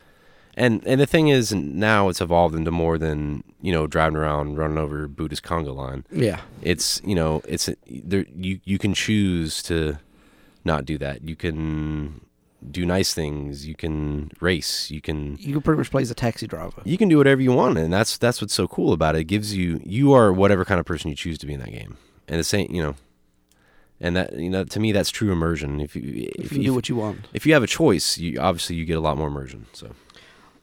and 0.55 0.85
and 0.85 1.01
the 1.01 1.05
thing 1.07 1.29
is, 1.29 1.51
now 1.53 2.09
it's 2.09 2.21
evolved 2.21 2.53
into 2.55 2.71
more 2.71 2.97
than 2.97 3.43
you 3.61 3.71
know 3.71 3.87
driving 3.87 4.15
around 4.17 4.55
running 4.57 4.77
over 4.77 5.07
Buddhist 5.07 5.41
conga 5.43 5.73
line 5.75 6.05
Yeah. 6.11 6.41
it's 6.61 7.01
you 7.03 7.15
know 7.15 7.41
it's 7.47 7.69
there 7.87 8.25
you 8.35 8.59
you 8.63 8.77
can 8.77 8.93
choose 8.93 9.63
to 9.63 9.97
not 10.63 10.85
do 10.85 10.97
that 10.99 11.23
you 11.27 11.35
can 11.35 12.21
do 12.71 12.85
nice 12.85 13.13
things 13.13 13.67
you 13.67 13.75
can 13.75 14.31
race 14.39 14.89
you 14.91 15.01
can 15.01 15.37
You 15.39 15.53
can 15.53 15.61
pretty 15.61 15.77
much 15.79 15.91
play 15.91 16.01
as 16.01 16.11
a 16.11 16.15
taxi 16.15 16.47
driver. 16.47 16.81
you 16.85 16.97
can 16.97 17.09
do 17.09 17.17
whatever 17.17 17.41
you 17.41 17.51
want 17.51 17.77
and 17.77 17.91
that's 17.91 18.17
that's 18.17 18.41
what's 18.41 18.53
so 18.53 18.67
cool 18.67 18.93
about 18.93 19.15
it 19.15 19.19
it 19.19 19.23
gives 19.25 19.55
you 19.55 19.79
you 19.83 20.13
are 20.13 20.31
whatever 20.31 20.63
kind 20.65 20.79
of 20.79 20.85
person 20.85 21.09
you 21.09 21.15
choose 21.15 21.37
to 21.39 21.45
be 21.45 21.53
in 21.53 21.59
that 21.59 21.71
game 21.71 21.97
and 22.27 22.39
the 22.39 22.43
same 22.43 22.67
you 22.71 22.81
know 22.81 22.95
and 23.99 24.15
that 24.15 24.33
you 24.37 24.49
know 24.49 24.63
to 24.63 24.79
me 24.79 24.91
that's 24.91 25.09
true 25.09 25.31
immersion 25.31 25.79
if 25.79 25.95
you 25.95 26.29
If 26.35 26.45
if, 26.45 26.51
you 26.53 26.63
do 26.63 26.73
what 26.73 26.89
you 26.89 26.95
want. 26.95 27.27
if 27.33 27.45
you 27.45 27.53
have 27.53 27.63
a 27.63 27.67
choice 27.67 28.17
you 28.17 28.39
obviously 28.39 28.75
you 28.75 28.85
get 28.85 28.97
a 28.97 29.01
lot 29.01 29.17
more 29.17 29.27
immersion 29.27 29.65
so 29.73 29.87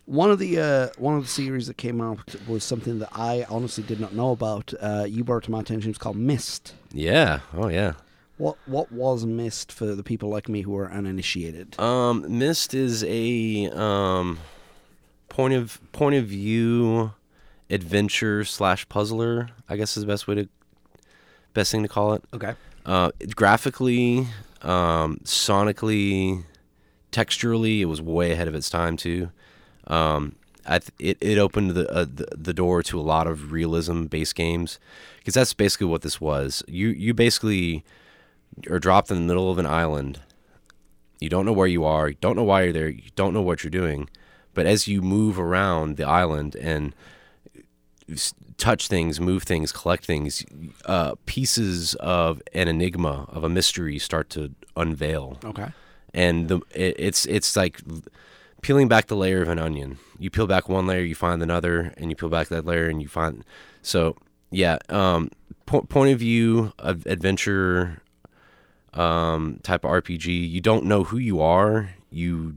One 0.07 0.31
of 0.33 0.39
the 0.41 0.59
uh, 0.59 0.89
one 0.99 1.15
of 1.17 1.23
the 1.23 1.29
series 1.31 1.67
that 1.69 1.77
came 1.77 2.01
out 2.01 2.35
was 2.49 2.65
something 2.65 2.99
that 2.99 3.11
I 3.15 3.47
honestly 3.49 3.85
did 3.85 4.01
not 4.01 4.13
know 4.13 4.33
about. 4.33 4.75
Uh, 4.81 5.05
you 5.09 5.23
brought 5.23 5.45
it 5.45 5.47
to 5.47 5.53
my 5.53 5.61
attention. 5.61 5.89
It's 5.91 5.99
called 6.05 6.17
Myst. 6.17 6.75
yeah 6.93 7.41
oh 7.55 7.69
yeah 7.69 7.93
What 8.41 8.57
what 8.65 8.91
was 8.91 9.27
Myst 9.27 9.71
for 9.71 9.85
the 9.85 10.03
people 10.03 10.31
like 10.31 10.49
me 10.49 10.63
who 10.63 10.75
are 10.75 10.91
uninitiated? 10.91 11.79
Um, 11.79 12.25
Myst 12.39 12.73
is 12.73 13.05
a 13.05 13.69
um 13.79 14.39
point 15.29 15.53
of 15.53 15.79
point 15.93 16.15
of 16.15 16.25
view 16.25 17.13
adventure 17.69 18.43
slash 18.45 18.89
puzzler. 18.89 19.51
I 19.69 19.77
guess 19.77 19.95
is 19.99 20.05
the 20.05 20.07
best 20.07 20.27
way 20.27 20.37
to 20.37 20.49
best 21.53 21.71
thing 21.71 21.83
to 21.83 21.89
call 21.89 22.15
it. 22.15 22.25
Okay. 22.33 22.55
Uh, 22.87 23.11
graphically, 23.37 24.27
um, 24.63 25.21
sonically, 25.23 26.45
texturally, 27.13 27.81
it 27.81 27.85
was 27.85 28.01
way 28.01 28.33
ahead 28.33 28.49
of 28.49 28.55
its 28.55 28.71
time 28.71 28.97
too. 28.97 29.31
Um, 29.87 30.35
I 30.65 30.79
th- 30.79 30.93
it 30.99 31.19
it 31.21 31.37
opened 31.37 31.73
the, 31.73 31.93
uh, 31.93 32.07
the 32.07 32.29
the 32.35 32.55
door 32.55 32.83
to 32.85 32.99
a 32.99 33.03
lot 33.03 33.27
of 33.27 33.53
realism 33.53 34.05
based 34.05 34.35
games 34.35 34.79
because 35.19 35.35
that's 35.35 35.53
basically 35.53 35.89
what 35.89 36.01
this 36.01 36.23
was. 36.23 36.63
You 36.67 36.89
you 36.89 37.13
basically 37.13 37.85
are 38.69 38.79
dropped 38.79 39.11
in 39.11 39.17
the 39.17 39.23
middle 39.27 39.51
of 39.51 39.59
an 39.59 39.67
island. 39.67 40.21
You 41.21 41.29
don't 41.29 41.45
know 41.45 41.53
where 41.53 41.67
you 41.67 41.85
are. 41.85 42.09
You 42.09 42.17
don't 42.21 42.37
know 42.37 42.45
why 42.45 42.63
you're 42.65 42.73
there. 42.73 42.89
You 42.89 43.11
don't 43.15 43.35
know 43.35 43.43
what 43.43 43.63
you're 43.63 43.71
doing. 43.71 44.09
But 44.55 44.67
as 44.67 44.89
you 44.89 45.03
move 45.03 45.39
around 45.39 45.97
the 45.97 46.05
island 46.09 46.57
and 46.57 46.95
touch 48.57 48.89
things, 48.89 49.21
move 49.21 49.43
things, 49.45 49.73
collect 49.73 50.05
things, 50.05 50.45
uh, 50.85 51.15
pieces 51.27 51.95
of 51.97 52.43
an 52.53 52.69
enigma 52.69 53.27
of 53.31 53.45
a 53.45 53.49
mystery 53.49 53.99
start 53.99 54.29
to 54.31 54.53
unveil 54.77 55.39
Okay. 55.45 55.67
and 56.15 56.49
the 56.49 56.57
it, 56.75 56.95
it's 56.99 57.27
it's 57.27 57.57
like 57.57 57.81
peeling 58.63 58.89
back 58.89 59.07
the 59.07 59.17
layer 59.17 59.43
of 59.43 59.49
an 59.49 59.59
onion. 59.59 59.99
You 60.19 60.31
peel 60.31 60.47
back 60.47 60.69
one 60.69 60.87
layer, 60.87 61.03
you 61.03 61.15
find 61.15 61.43
another, 61.43 61.93
and 61.97 62.11
you 62.11 62.17
peel 62.17 62.29
back 62.29 62.49
that 62.49 62.65
layer, 62.67 62.89
and 62.89 63.01
you 63.03 63.09
find. 63.09 63.45
So 63.83 64.17
yeah, 64.51 64.79
um, 64.89 65.31
po- 65.67 65.83
point 65.83 66.13
of 66.13 66.19
view 66.19 66.73
of 66.79 67.07
adventure, 67.07 68.03
um, 68.95 69.61
type 69.63 69.85
of 69.85 69.91
RPG. 69.91 70.51
You 70.51 70.61
don't 70.61 70.85
know 70.85 71.05
who 71.05 71.19
you 71.19 71.41
are. 71.41 71.91
you 72.11 72.57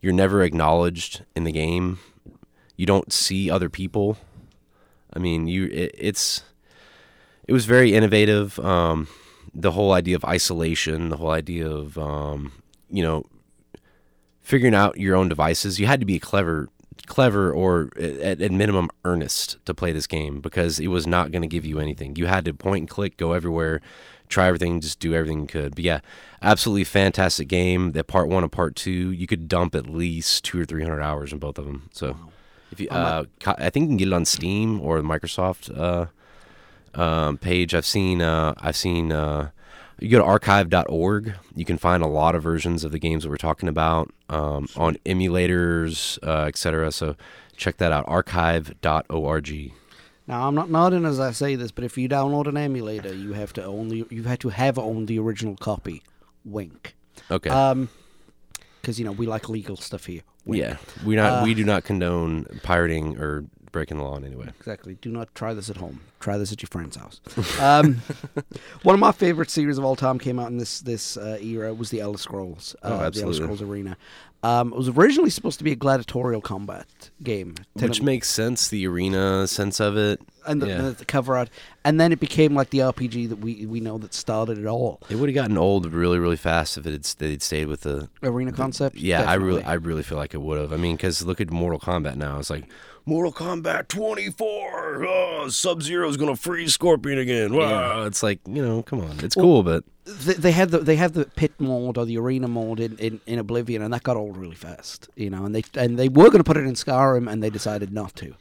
you're 0.00 0.12
never 0.12 0.42
acknowledged 0.42 1.24
in 1.34 1.44
the 1.44 1.52
game. 1.52 1.98
You 2.76 2.86
don't 2.86 3.12
see 3.12 3.50
other 3.50 3.68
people. 3.68 4.16
I 5.12 5.18
mean, 5.18 5.48
you 5.48 5.64
it, 5.66 5.94
it's 5.98 6.42
it 7.46 7.52
was 7.52 7.64
very 7.64 7.94
innovative. 7.94 8.58
Um, 8.60 9.08
the 9.54 9.72
whole 9.72 9.92
idea 9.92 10.14
of 10.14 10.24
isolation, 10.24 11.08
the 11.08 11.16
whole 11.16 11.30
idea 11.30 11.68
of 11.68 11.98
um, 11.98 12.52
you 12.90 13.02
know 13.02 13.26
figuring 14.40 14.74
out 14.74 14.98
your 14.98 15.16
own 15.16 15.28
devices. 15.28 15.78
You 15.78 15.86
had 15.86 16.00
to 16.00 16.06
be 16.06 16.18
clever, 16.18 16.68
clever 17.06 17.52
or 17.52 17.90
at, 17.98 18.40
at 18.40 18.52
minimum 18.52 18.88
earnest 19.04 19.58
to 19.66 19.74
play 19.74 19.92
this 19.92 20.06
game 20.06 20.40
because 20.40 20.78
it 20.78 20.88
was 20.88 21.06
not 21.06 21.32
going 21.32 21.42
to 21.42 21.48
give 21.48 21.66
you 21.66 21.80
anything. 21.80 22.16
You 22.16 22.26
had 22.26 22.44
to 22.46 22.54
point 22.54 22.82
and 22.82 22.88
click, 22.88 23.16
go 23.16 23.32
everywhere, 23.32 23.80
try 24.28 24.46
everything, 24.46 24.80
just 24.80 25.00
do 25.00 25.14
everything 25.14 25.40
you 25.40 25.46
could. 25.46 25.74
But 25.74 25.84
yeah, 25.84 26.00
absolutely 26.42 26.84
fantastic 26.84 27.48
game. 27.48 27.92
That 27.92 28.06
part 28.06 28.28
one 28.28 28.42
and 28.42 28.52
part 28.52 28.76
two, 28.76 29.10
you 29.12 29.26
could 29.26 29.48
dump 29.48 29.74
at 29.74 29.88
least 29.88 30.44
two 30.44 30.60
or 30.60 30.64
three 30.64 30.82
hundred 30.82 31.02
hours 31.02 31.32
in 31.32 31.38
both 31.38 31.58
of 31.58 31.64
them. 31.64 31.88
So. 31.92 32.16
If 32.70 32.80
you, 32.80 32.88
uh, 32.90 33.24
I 33.46 33.70
think 33.70 33.84
you 33.84 33.88
can 33.88 33.96
get 33.96 34.08
it 34.08 34.12
on 34.12 34.26
Steam 34.26 34.78
or 34.82 35.00
the 35.00 35.08
Microsoft 35.08 35.74
uh, 35.74 37.00
um, 37.00 37.38
page. 37.38 37.74
I've 37.74 37.86
seen, 37.86 38.20
uh, 38.20 38.52
I've 38.58 38.76
seen. 38.76 39.10
Uh, 39.10 39.50
you 40.00 40.08
go 40.08 40.18
to 40.18 40.24
archive.org. 40.24 41.34
You 41.56 41.64
can 41.64 41.76
find 41.76 42.02
a 42.02 42.06
lot 42.06 42.34
of 42.34 42.42
versions 42.42 42.84
of 42.84 42.92
the 42.92 42.98
games 42.98 43.24
that 43.24 43.30
we're 43.30 43.36
talking 43.36 43.68
about 43.68 44.12
um, 44.28 44.68
on 44.76 44.94
emulators, 45.04 46.18
uh, 46.22 46.46
etc. 46.46 46.92
So 46.92 47.16
check 47.56 47.78
that 47.78 47.90
out. 47.90 48.04
Archive.org. 48.06 49.72
Now 50.28 50.46
I'm 50.46 50.54
not 50.54 50.70
nodding 50.70 51.06
as 51.06 51.18
I 51.18 51.32
say 51.32 51.56
this, 51.56 51.70
but 51.70 51.84
if 51.84 51.96
you 51.96 52.06
download 52.06 52.46
an 52.46 52.58
emulator, 52.58 53.14
you 53.14 53.32
have 53.32 53.54
to 53.54 53.62
the 53.62 54.06
you 54.10 54.24
have 54.24 54.38
to 54.40 54.50
have 54.50 54.78
owned 54.78 55.08
the 55.08 55.18
original 55.18 55.56
copy. 55.56 56.02
Wink. 56.44 56.94
Okay. 57.30 57.48
Um, 57.50 57.88
because 58.80 58.98
you 58.98 59.06
know 59.06 59.12
we 59.12 59.26
like 59.26 59.48
legal 59.48 59.76
stuff 59.76 60.04
here. 60.04 60.20
Wink. 60.44 60.62
yeah, 60.62 60.76
we 61.04 61.16
not 61.16 61.32
uh, 61.32 61.44
we 61.44 61.54
do 61.54 61.64
not 61.64 61.84
condone 61.84 62.44
pirating 62.62 63.18
or 63.18 63.46
breaking 63.72 63.96
the 63.98 64.02
law 64.04 64.16
in 64.16 64.24
any 64.24 64.36
way. 64.36 64.48
Exactly. 64.58 64.96
Do 65.00 65.10
not 65.10 65.34
try 65.34 65.54
this 65.54 65.68
at 65.70 65.76
home. 65.76 66.00
Try 66.20 66.36
this 66.38 66.52
at 66.52 66.62
your 66.62 66.68
friend's 66.68 66.96
house. 66.96 67.20
Um, 67.60 68.00
one 68.82 68.94
of 68.94 69.00
my 69.00 69.12
favorite 69.12 69.50
series 69.50 69.78
of 69.78 69.84
all 69.84 69.96
time 69.96 70.18
came 70.18 70.38
out 70.38 70.48
in 70.50 70.58
this 70.58 70.80
this 70.80 71.16
uh, 71.16 71.38
era 71.42 71.74
was 71.74 71.90
the 71.90 72.00
Elder 72.00 72.18
Scrolls. 72.18 72.74
Uh, 72.82 72.88
Oh, 73.06 73.10
The 73.10 73.22
Elder. 73.22 73.34
Scrolls 73.34 73.62
Arena. 73.62 73.96
Um, 74.44 74.72
it 74.72 74.76
was 74.76 74.88
originally 74.88 75.30
supposed 75.30 75.58
to 75.58 75.64
be 75.64 75.72
a 75.72 75.76
gladiatorial 75.76 76.40
combat 76.40 77.10
game, 77.24 77.56
Which 77.74 78.00
makes 78.00 78.28
sense, 78.30 78.68
the 78.68 78.86
arena 78.86 79.48
sense 79.48 79.80
of 79.80 79.96
it. 79.96 80.20
and 80.46 80.62
the, 80.62 80.68
yeah. 80.68 80.80
the, 80.80 80.90
the 80.92 81.04
cover 81.04 81.36
art, 81.36 81.50
and 81.84 82.00
then 82.00 82.12
it 82.12 82.20
became 82.20 82.54
like 82.54 82.70
the 82.70 82.78
RPG 82.78 83.30
that 83.30 83.40
we 83.40 83.66
we 83.66 83.80
know 83.80 83.98
that 83.98 84.14
started 84.14 84.56
it 84.56 84.66
all. 84.66 85.00
It 85.10 85.16
would 85.16 85.28
have 85.28 85.34
gotten 85.34 85.58
old 85.58 85.92
really, 85.92 86.20
really 86.20 86.36
fast 86.36 86.78
if 86.78 86.86
it 86.86 86.92
had 86.92 87.02
they'd 87.18 87.42
stayed 87.42 87.66
with 87.66 87.80
the 87.80 88.08
Arena 88.22 88.52
concept. 88.52 88.94
Yeah, 88.96 89.24
I 89.28 89.34
really, 89.34 89.64
I 89.64 89.74
really 89.74 90.04
feel 90.04 90.18
like 90.18 90.34
it 90.34 90.40
would 90.40 90.60
have. 90.60 90.72
I 90.72 90.76
mean, 90.76 90.94
because 90.94 91.24
look 91.26 91.40
at 91.40 91.50
Mortal 91.50 91.80
Kombat 91.80 92.14
now. 92.14 92.38
It's 92.38 92.48
like 92.50 92.66
Mortal 93.08 93.32
Kombat 93.32 93.88
24. 93.88 95.06
Oh, 95.06 95.48
Sub 95.48 95.82
Zero's 95.82 96.18
gonna 96.18 96.36
freeze 96.36 96.74
Scorpion 96.74 97.18
again. 97.18 97.54
Wow. 97.54 98.04
It's 98.04 98.22
like 98.22 98.38
you 98.46 98.62
know, 98.62 98.82
come 98.82 99.00
on, 99.00 99.18
it's 99.20 99.34
cool, 99.34 99.62
but 99.62 99.82
they, 100.04 100.34
they 100.34 100.52
had 100.52 100.70
the 100.70 100.80
they 100.80 100.96
have 100.96 101.14
the 101.14 101.24
pit 101.24 101.52
mode 101.58 101.96
or 101.96 102.04
the 102.04 102.18
arena 102.18 102.48
mode 102.48 102.80
in, 102.80 102.98
in, 102.98 103.20
in 103.26 103.38
Oblivion, 103.38 103.80
and 103.80 103.94
that 103.94 104.02
got 104.02 104.18
old 104.18 104.36
really 104.36 104.54
fast. 104.54 105.08
You 105.16 105.30
know, 105.30 105.46
and 105.46 105.54
they 105.54 105.64
and 105.74 105.98
they 105.98 106.10
were 106.10 106.26
going 106.26 106.38
to 106.38 106.44
put 106.44 106.58
it 106.58 106.64
in 106.66 106.74
Skyrim, 106.74 107.32
and 107.32 107.42
they 107.42 107.48
decided 107.48 107.94
not 107.94 108.14
to. 108.16 108.34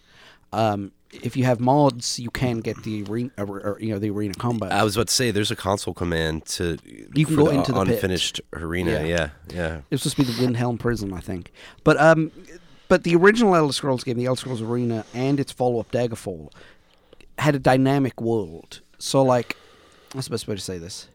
Um, 0.52 0.92
if 1.12 1.38
you 1.38 1.46
have 1.46 1.62
mods, 1.62 2.20
you 2.20 2.30
can 2.30 2.60
get 2.60 2.84
the 2.84 3.04
arena, 3.04 3.32
or, 3.38 3.62
or, 3.62 3.78
you 3.80 3.94
know, 3.94 4.00
the 4.00 4.10
arena 4.10 4.34
combat. 4.34 4.74
I 4.74 4.84
was 4.84 4.98
about 4.98 5.08
to 5.08 5.14
say 5.14 5.32
there's 5.32 5.52
a 5.52 5.56
console 5.56 5.94
command 5.94 6.46
to 6.48 6.78
You 7.14 7.26
can 7.26 7.36
for 7.36 7.44
go 7.44 7.50
into 7.50 7.72
the 7.72 7.86
pit. 7.86 7.94
unfinished 7.96 8.42
arena. 8.54 8.92
Yeah. 8.92 9.06
Yeah, 9.06 9.30
yeah. 9.54 9.78
It 9.78 9.84
was 9.92 10.02
supposed 10.04 10.18
to 10.18 10.24
be 10.26 10.48
the 10.48 10.54
Windhelm 10.54 10.78
Prison, 10.78 11.14
I 11.14 11.22
think. 11.22 11.52
But 11.86 11.98
um, 12.00 12.32
but 12.88 13.04
the 13.04 13.16
original 13.16 13.56
Elder 13.56 13.74
Scrolls 13.74 14.04
game, 14.04 14.18
the 14.18 14.26
Elder 14.26 14.40
Scrolls 14.40 14.62
Arena, 14.62 15.06
and 15.14 15.40
its 15.40 15.52
follow-up 15.52 15.92
Daggerfall, 15.92 16.52
had 17.38 17.56
a 17.56 17.60
dynamic 17.60 18.22
world. 18.22 18.82
So, 18.98 19.22
like, 19.22 19.56
what's 20.14 20.28
the 20.28 20.32
best 20.32 20.48
way 20.48 20.56
to 20.56 20.62
say 20.62 20.78
this? 20.78 21.08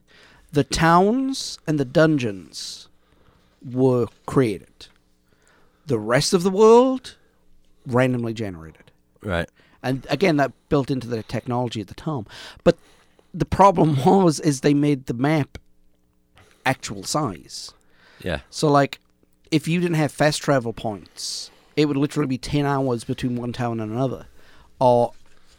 The 0.53 0.65
towns 0.65 1.59
and 1.67 1.81
the 1.81 1.85
dungeons 1.85 2.89
were 3.65 4.07
created. 4.27 4.89
The 5.87 5.99
rest 5.99 6.33
of 6.33 6.43
the 6.43 6.51
world, 6.51 7.17
randomly 7.87 8.35
generated. 8.35 8.91
Right. 9.23 9.49
And 9.83 10.07
again, 10.11 10.37
that 10.37 10.53
built 10.69 10.91
into 10.91 11.09
the 11.09 11.23
technology 11.23 11.81
at 11.81 11.89
the 11.89 11.95
time. 11.95 12.27
But 12.65 12.77
the 13.35 13.45
problem 13.45 13.97
was, 14.05 14.41
is 14.41 14.61
they 14.61 14.75
made 14.75 15.07
the 15.07 15.15
map 15.15 15.59
actual 16.65 17.03
size. 17.03 17.73
Yeah. 18.23 18.41
So 18.51 18.71
like, 18.71 19.01
if 19.51 19.67
you 19.67 19.81
didn't 19.81 19.97
have 19.97 20.13
fast 20.13 20.43
travel 20.43 20.73
points, 20.73 21.51
it 21.77 21.87
would 21.87 21.97
literally 21.97 22.27
be 22.29 22.39
ten 22.39 22.67
hours 22.67 23.05
between 23.05 23.37
one 23.37 23.53
town 23.53 23.81
and 23.81 23.93
another, 23.93 24.27
or 24.81 25.13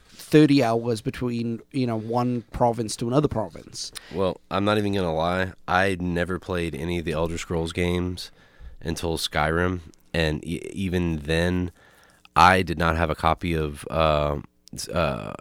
thirty 0.09 0.63
hours 0.63 1.01
between 1.01 1.61
you 1.71 1.85
know 1.87 1.97
one 1.97 2.43
province 2.51 2.95
to 2.97 3.07
another 3.07 3.27
province. 3.27 3.91
Well, 4.13 4.39
I'm 4.49 4.65
not 4.65 4.77
even 4.77 4.93
gonna 4.93 5.13
lie. 5.13 5.53
I 5.67 5.97
never 5.99 6.39
played 6.39 6.75
any 6.75 6.99
of 6.99 7.05
the 7.05 7.11
Elder 7.13 7.37
Scrolls 7.37 7.73
games 7.73 8.31
until 8.81 9.17
Skyrim, 9.17 9.81
and 10.13 10.43
e- 10.45 10.61
even 10.73 11.19
then, 11.19 11.71
I 12.35 12.61
did 12.63 12.77
not 12.77 12.97
have 12.97 13.09
a 13.09 13.15
copy 13.15 13.53
of 13.53 13.85
uh, 13.89 14.39
uh, 14.91 15.33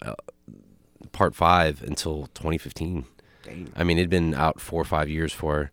Part 1.13 1.35
Five 1.35 1.83
until 1.83 2.29
2015. 2.35 3.05
Damn. 3.45 3.73
I 3.75 3.83
mean, 3.85 3.99
it'd 3.99 4.11
been 4.11 4.35
out 4.35 4.61
four 4.61 4.81
or 4.81 4.85
five 4.85 5.09
years 5.09 5.33
for 5.33 5.71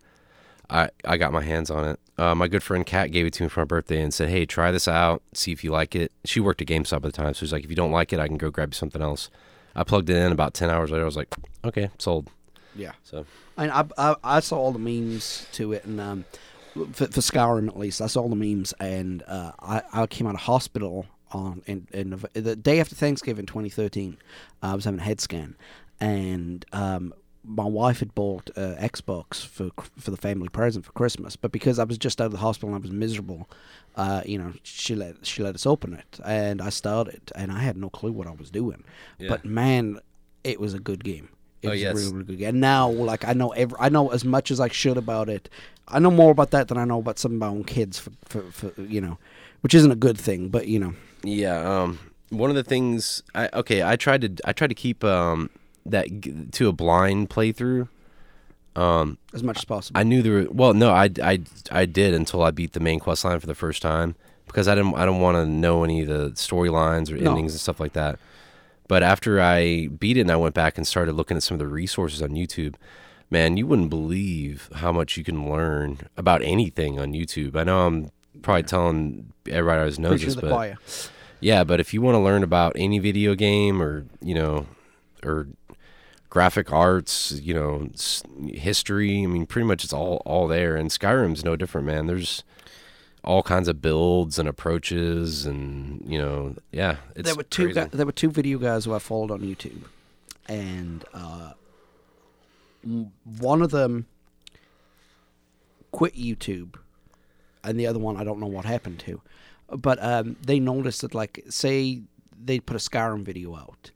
I 0.70 0.90
I 1.06 1.18
got 1.18 1.34
my 1.34 1.42
hands 1.44 1.70
on 1.70 1.86
it. 1.86 2.00
Uh, 2.18 2.36
my 2.36 2.48
good 2.48 2.64
friend 2.64 2.86
Kat 2.86 3.12
gave 3.12 3.26
it 3.26 3.34
to 3.34 3.44
me 3.44 3.50
for 3.50 3.62
my 3.62 3.66
birthday 3.66 4.02
and 4.02 4.14
said, 4.14 4.30
"Hey, 4.30 4.46
try 4.46 4.72
this 4.72 4.88
out. 4.88 5.22
See 5.34 5.52
if 5.52 5.64
you 5.64 5.72
like 5.72 5.96
it." 5.96 6.12
She 6.26 6.40
worked 6.40 6.62
at 6.62 6.68
GameStop 6.68 6.98
at 6.98 7.02
the 7.04 7.12
time, 7.12 7.34
so 7.34 7.40
she's 7.40 7.54
like, 7.54 7.64
"If 7.64 7.70
you 7.70 7.76
don't 7.76 7.92
like 7.92 8.14
it, 8.14 8.20
I 8.20 8.28
can 8.28 8.38
go 8.38 8.50
grab 8.50 8.70
you 8.74 8.78
something 8.78 9.02
else." 9.02 9.30
I 9.76 9.84
plugged 9.84 10.10
it 10.10 10.18
in. 10.18 10.32
About 10.32 10.54
ten 10.54 10.70
hours 10.70 10.92
later, 10.92 11.04
I 11.04 11.06
was 11.06 11.18
like, 11.18 11.34
"Okay, 11.64 11.90
sold." 11.98 12.30
Yeah. 12.76 12.92
So 13.04 13.26
I, 13.58 13.70
I, 13.70 13.86
I, 13.98 14.16
I 14.24 14.40
saw 14.40 14.58
all 14.58 14.72
the 14.72 14.80
memes 14.80 15.48
to 15.54 15.74
it, 15.74 15.86
and 15.86 16.00
um, 16.00 16.26
for, 16.74 17.08
for 17.08 17.22
Skyrim 17.22 17.68
at 17.68 17.78
least, 17.78 18.02
I 18.02 18.08
saw 18.08 18.22
all 18.22 18.30
the 18.30 18.36
memes, 18.36 18.74
and 18.80 19.24
uh, 19.28 19.52
I, 19.60 19.82
I 19.94 20.08
came 20.08 20.28
out 20.28 20.36
of 20.36 20.42
hospital 20.42 21.06
on 21.32 21.62
in, 21.68 21.88
in 21.92 22.22
the 22.34 22.56
day 22.56 22.80
after 22.80 22.96
Thanksgiving, 22.96 23.46
2013. 23.46 24.18
I 24.62 24.76
was 24.76 24.86
having 24.86 25.00
a 25.00 25.04
head 25.04 25.20
scan, 25.20 25.56
and 26.00 26.66
um, 26.74 27.14
my 27.44 27.66
wife 27.66 28.00
had 28.00 28.14
bought 28.16 28.50
uh, 28.56 28.76
Xbox 28.80 29.46
for 29.46 29.70
for 29.98 30.12
the 30.12 30.18
family 30.18 30.50
present 30.50 30.86
for 30.86 30.92
Christmas, 30.92 31.36
but 31.36 31.52
because 31.52 31.80
I 31.80 31.84
was 31.84 31.98
just 31.98 32.20
out 32.22 32.26
of 32.26 32.32
the 32.32 32.38
hospital 32.40 32.70
and 32.70 32.76
I 32.76 32.82
was 32.82 32.92
miserable, 32.92 33.50
uh, 33.96 34.22
you 34.26 34.38
know, 34.38 34.54
she 34.64 34.96
let 34.96 35.26
she 35.26 35.42
let 35.44 35.56
us 35.56 35.66
open 35.66 35.94
it, 35.94 36.20
and 36.26 36.62
I 36.62 36.70
started, 36.70 37.22
and 37.36 37.52
I 37.52 37.60
had 37.60 37.78
no 37.78 37.90
clue 37.90 38.12
what 38.12 38.28
I 38.28 38.32
was 38.32 38.50
doing, 38.52 38.84
Yeah. 39.18 39.30
but 39.30 39.46
man, 39.46 40.00
it 40.44 40.60
was 40.60 40.74
a 40.74 40.80
good 40.80 41.04
game. 41.04 41.30
It 41.62 41.68
Oh, 41.68 41.72
was 41.72 41.82
yes. 41.82 41.92
a 41.92 41.96
really, 41.96 42.12
really 42.14 42.24
good 42.26 42.38
game. 42.40 42.50
And 42.50 42.62
now, 42.62 42.90
like, 42.90 43.28
I 43.28 43.34
know 43.34 43.50
every, 43.50 43.78
I 43.82 43.90
know 43.90 44.10
as 44.10 44.24
much 44.24 44.50
as 44.50 44.62
I 44.62 44.70
should 44.70 44.96
about 44.98 45.28
it. 45.28 45.50
I 45.90 46.00
know 46.00 46.10
more 46.12 46.32
about 46.32 46.52
that 46.52 46.70
than 46.70 46.78
I 46.78 46.86
know 46.86 47.00
about 47.00 47.20
some 47.20 47.34
of 47.34 47.38
my 47.40 47.48
own 47.48 47.66
kids, 47.66 48.00
for, 48.00 48.12
for, 48.24 48.42
for 48.52 48.82
you 48.82 49.02
know, 49.02 49.18
which 49.62 49.74
isn't 49.74 49.92
a 49.92 49.96
good 49.98 50.18
thing, 50.18 50.48
but 50.50 50.68
you 50.68 50.80
know, 50.80 50.94
Yeah, 51.24 51.58
um, 51.84 52.00
one 52.30 52.50
of 52.50 52.56
the 52.56 52.64
things 52.64 53.24
I 53.36 53.50
okay, 53.54 53.82
I 53.84 53.96
tried 53.98 54.22
to 54.22 54.48
I 54.48 54.54
tried 54.54 54.68
to 54.68 54.76
keep 54.76 55.04
um 55.04 55.50
that 55.92 56.52
to 56.54 56.68
a 56.68 56.72
blind 56.72 57.30
playthrough. 57.30 57.88
Um, 58.76 59.18
as 59.34 59.44
much 59.44 59.58
as 59.58 59.66
possible. 59.66 60.00
I 60.00 60.04
knew 60.04 60.22
there 60.22 60.34
were 60.34 60.48
well, 60.52 60.74
no, 60.74 60.92
I, 60.92 61.10
I, 61.22 61.42
I 61.72 61.86
did 61.86 62.14
until 62.14 62.44
I 62.44 62.52
beat 62.52 62.74
the 62.74 62.80
main 62.80 63.00
quest 63.00 63.26
line 63.26 63.40
for 63.40 63.48
the 63.48 63.56
first 63.56 63.82
time 63.82 64.16
because 64.46 64.68
I 64.68 64.76
didn't 64.76 64.96
I 64.96 65.06
don't 65.06 65.20
want 65.22 65.36
to 65.38 65.46
know 65.46 65.84
any 65.84 66.02
of 66.02 66.08
the 66.08 66.30
storylines 66.32 67.12
or 67.12 67.18
No. 67.18 67.32
endings 67.32 67.54
and 67.54 67.60
stuff 67.60 67.80
like 67.80 67.94
that. 67.94 68.20
But 68.88 69.04
after 69.04 69.42
I 69.42 69.88
beat 69.88 70.18
it 70.18 70.22
and 70.22 70.32
I 70.32 70.36
went 70.36 70.56
back 70.56 70.78
and 70.78 70.88
started 70.88 71.14
looking 71.14 71.36
at 71.38 71.44
some 71.44 71.56
of 71.56 71.60
the 71.60 71.68
resources 71.68 72.22
on 72.22 72.30
YouTube, 72.30 72.76
man, 73.30 73.58
you 73.58 73.68
wouldn't 73.68 73.90
believe 73.90 74.70
how 74.76 74.92
much 74.92 75.18
you 75.18 75.24
can 75.24 75.50
learn 75.50 76.00
about 76.18 76.42
anything 76.44 77.00
on 77.00 77.12
YouTube. 77.14 77.56
I 77.56 77.64
know 77.64 77.86
I'm 77.86 78.12
probably 78.42 78.64
telling 78.64 79.34
everybody 79.50 79.94
who 79.96 80.02
knows 80.02 80.12
Preaching 80.22 80.26
this, 80.28 80.36
but 80.36 80.50
choir. 80.52 80.78
yeah, 81.40 81.64
but 81.64 81.80
if 81.80 81.94
you 81.94 82.02
want 82.02 82.16
to 82.16 82.20
learn 82.20 82.44
about 82.44 82.74
any 82.76 82.98
video 83.00 83.36
game 83.36 83.82
or 83.82 84.06
you 84.22 84.34
know, 84.36 84.66
or 85.24 85.48
graphic 86.30 86.72
arts, 86.72 87.32
you 87.42 87.54
know, 87.54 87.90
history, 88.48 89.24
I 89.24 89.28
mean, 89.28 89.46
pretty 89.46 89.68
much 89.68 89.84
it's 89.84 89.94
all 89.94 90.22
all 90.26 90.48
there. 90.48 90.76
And 90.76 90.90
Skyrim's 90.90 91.44
no 91.44 91.56
different, 91.56 91.88
man. 91.88 92.08
There's 92.08 92.44
all 93.24 93.44
kinds 93.44 93.68
of 93.68 93.82
builds 93.82 94.40
and 94.40 94.48
approaches, 94.48 95.46
and 95.46 96.04
you 96.08 96.18
know, 96.18 96.56
yeah, 96.72 96.98
it's 97.16 97.28
there 97.28 97.36
were 97.36 97.44
two 97.44 97.66
crazy. 97.66 97.82
gu- 97.82 97.98
there 97.98 98.06
were 98.06 98.12
two 98.12 98.30
video 98.32 98.58
guys 98.58 98.86
who 98.86 98.94
I 98.94 99.00
followed 99.00 99.32
on 99.32 99.42
YouTube, 99.42 99.84
and 100.48 101.04
uh, 101.14 101.54
one 103.40 103.62
of 103.62 103.72
them 103.72 104.06
quit 105.92 106.16
YouTube, 106.16 106.76
and 107.64 107.80
the 107.80 107.88
other 107.88 108.00
one 108.00 108.16
I 108.18 108.24
don't 108.24 108.40
know 108.40 108.48
what 108.48 108.66
happened 108.66 109.00
to, 109.00 109.22
but 109.70 110.02
um, 110.02 110.38
they 110.42 110.60
noticed 110.60 111.02
that 111.02 111.14
like 111.14 111.44
say 111.50 112.02
they'd 112.42 112.66
put 112.66 112.76
a 112.76 112.80
Skyrim 112.80 113.24
video 113.24 113.56
out, 113.56 113.92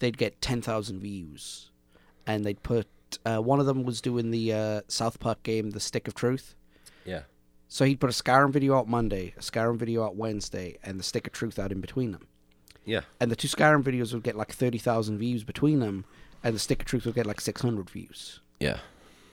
they'd 0.00 0.18
get 0.18 0.42
ten 0.42 0.60
thousand 0.60 1.00
views, 1.00 1.70
and 2.26 2.44
they'd 2.44 2.62
put 2.62 2.86
uh, 3.24 3.38
one 3.38 3.60
of 3.60 3.66
them 3.66 3.84
was 3.84 4.00
doing 4.00 4.30
the 4.30 4.52
uh, 4.52 4.80
South 4.88 5.20
Park 5.20 5.42
game, 5.42 5.70
The 5.70 5.80
Stick 5.80 6.08
of 6.08 6.14
Truth. 6.14 6.54
Yeah, 7.04 7.22
So 7.68 7.84
he'd 7.84 8.00
put 8.00 8.10
a 8.10 8.12
Skyrim 8.12 8.50
video 8.50 8.76
out 8.76 8.88
Monday, 8.88 9.32
a 9.36 9.40
Skyrim 9.40 9.76
video 9.76 10.04
out 10.04 10.16
Wednesday, 10.16 10.76
and 10.82 10.98
the 10.98 11.04
Stick 11.04 11.26
of 11.28 11.32
Truth 11.32 11.56
out 11.58 11.70
in 11.70 11.80
between 11.80 12.10
them. 12.10 12.26
Yeah. 12.84 13.02
And 13.20 13.30
the 13.30 13.36
two 13.36 13.46
Skyrim 13.48 13.84
videos 13.84 14.12
would 14.12 14.24
get 14.24 14.36
like 14.36 14.52
30,000 14.52 15.18
views 15.18 15.44
between 15.44 15.78
them, 15.78 16.04
and 16.42 16.54
the 16.54 16.58
Stick 16.58 16.80
of 16.80 16.86
Truth 16.86 17.06
would 17.06 17.14
get 17.14 17.26
like 17.26 17.40
600 17.40 17.88
views. 17.88 18.40
Yeah. 18.58 18.78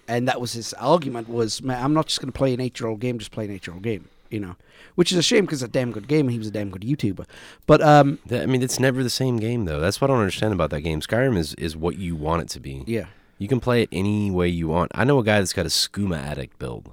And 0.08 0.28
that 0.28 0.39
was 0.39 0.54
his 0.54 0.74
argument 0.74 1.30
was, 1.30 1.64
man, 1.64 1.84
I'm 1.84 1.94
not 1.94 2.08
just 2.08 2.20
going 2.20 2.32
to 2.32 2.38
play 2.38 2.54
an 2.54 2.60
eight-year-old 2.62 3.00
game, 3.00 3.18
just 3.18 3.32
play 3.32 3.46
an 3.46 3.52
eight-year-old 3.52 3.84
game, 3.84 4.08
you 4.34 4.40
know? 4.40 4.56
Which 4.96 5.12
is 5.12 5.18
a 5.18 5.24
shame 5.24 5.46
because 5.46 5.64
it's 5.64 5.70
a 5.70 5.72
damn 5.72 5.92
good 5.92 6.08
game, 6.08 6.26
and 6.26 6.32
he 6.32 6.38
was 6.38 6.48
a 6.48 6.52
damn 6.52 6.70
good 6.70 6.82
YouTuber. 6.82 7.26
But, 7.66 7.82
um, 7.82 8.20
That, 8.28 8.44
I 8.44 8.46
mean, 8.46 8.62
it's 8.62 8.80
never 8.80 9.02
the 9.04 9.10
same 9.10 9.38
game 9.38 9.66
though. 9.66 9.80
That's 9.80 10.00
what 10.02 10.10
I 10.10 10.14
don't 10.14 10.22
understand 10.22 10.54
about 10.54 10.70
that 10.72 10.82
game. 10.82 11.00
Skyrim 11.02 11.38
is 11.38 11.54
is 11.56 11.76
what 11.78 11.98
you 11.98 12.16
want 12.16 12.42
it 12.44 12.50
to 12.50 12.60
be. 12.60 12.84
yeah. 12.88 13.06
You 13.40 13.48
can 13.48 13.60
play 13.60 13.82
it 13.82 13.90
any 13.92 14.30
way 14.32 14.48
you 14.48 14.68
want. 14.70 14.92
I 14.96 15.04
know 15.04 15.18
a 15.20 15.24
guy 15.24 15.40
that's 15.40 15.52
got 15.54 15.66
a 15.66 15.70
skooma 15.70 16.18
addict 16.18 16.60
build. 16.60 16.92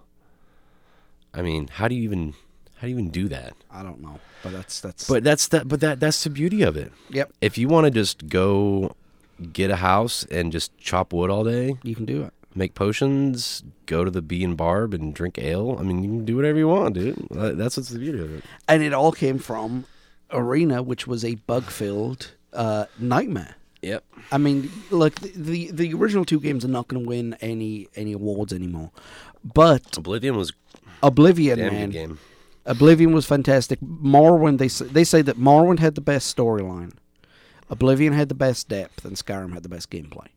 I 1.33 1.43
mean, 1.43 1.69
how 1.69 1.87
do 1.87 1.95
you 1.95 2.03
even 2.03 2.33
how 2.77 2.83
do 2.83 2.89
you 2.89 2.95
even 2.99 3.11
do 3.11 3.29
that? 3.29 3.55
I 3.71 3.83
don't 3.83 4.01
know, 4.01 4.19
but 4.43 4.53
that's 4.53 4.81
that's. 4.81 5.07
But 5.07 5.23
that's 5.23 5.49
that. 5.49 5.69
But 5.69 5.81
that 5.81 6.01
that's 6.01 6.25
the 6.25 6.31
beauty 6.31 6.63
of 6.63 6.77
it. 6.77 6.93
yep, 7.11 7.31
If 7.41 7.59
you 7.59 7.69
want 7.69 7.85
to 7.85 7.91
just 7.91 8.29
go 8.29 8.97
get 9.53 9.71
a 9.71 9.77
house 9.77 10.25
and 10.31 10.51
just 10.51 10.77
chop 10.79 11.13
wood 11.13 11.31
all 11.31 11.45
day, 11.45 11.77
you 11.83 11.95
can 11.95 12.05
do 12.07 12.23
it. 12.25 12.33
Make 12.61 12.75
potions, 12.75 13.65
go 13.87 14.05
to 14.05 14.11
the 14.11 14.23
Bee 14.23 14.45
and 14.45 14.57
Barb 14.57 14.95
and 14.95 15.13
drink 15.13 15.37
ale. 15.39 15.77
I 15.81 15.83
mean, 15.83 16.05
you 16.05 16.11
can 16.11 16.25
do 16.25 16.37
whatever 16.37 16.59
you 16.59 16.69
want, 16.69 16.95
dude. 16.95 17.27
Uh, 17.37 17.53
That's 17.53 17.77
what's 17.77 17.89
the 17.89 17.99
beauty 17.99 18.21
of 18.21 18.33
it. 18.33 18.45
And 18.69 18.83
it 18.83 18.93
all 18.93 19.11
came 19.11 19.39
from 19.39 19.87
Arena, 20.31 20.83
which 20.83 21.07
was 21.09 21.25
a 21.25 21.35
bug-filled 21.35 22.35
uh, 22.53 22.85
nightmare. 22.99 23.57
Yep. 23.83 24.05
I 24.31 24.39
mean, 24.39 24.71
look, 24.91 25.15
the, 25.21 25.33
the 25.35 25.71
the 25.73 25.95
original 25.95 26.27
two 26.27 26.39
games 26.39 26.67
are 26.67 26.69
not 26.69 26.87
going 26.89 27.03
to 27.03 27.09
win 27.09 27.35
any 27.41 27.89
any 27.97 28.13
awards 28.13 28.53
anymore, 28.53 28.91
but 29.43 29.97
Oblivion 29.97 30.37
was 30.37 30.53
Oblivion, 31.03 31.59
man, 31.59 31.91
game. 31.91 32.19
Oblivion 32.67 33.13
was 33.13 33.25
fantastic. 33.25 33.81
Morrowind, 33.81 34.59
they 34.59 34.69
say, 34.69 34.85
they 34.85 35.03
say 35.03 35.23
that 35.23 35.39
Morrowind 35.39 35.79
had 35.79 35.95
the 35.95 36.03
best 36.03 36.37
storyline, 36.37 36.93
Oblivion 37.71 38.13
had 38.13 38.29
the 38.29 38.35
best 38.35 38.69
depth, 38.69 39.03
and 39.07 39.17
Skyrim 39.17 39.55
had 39.55 39.63
the 39.63 39.71
best 39.71 39.89
gameplay. 39.89 40.29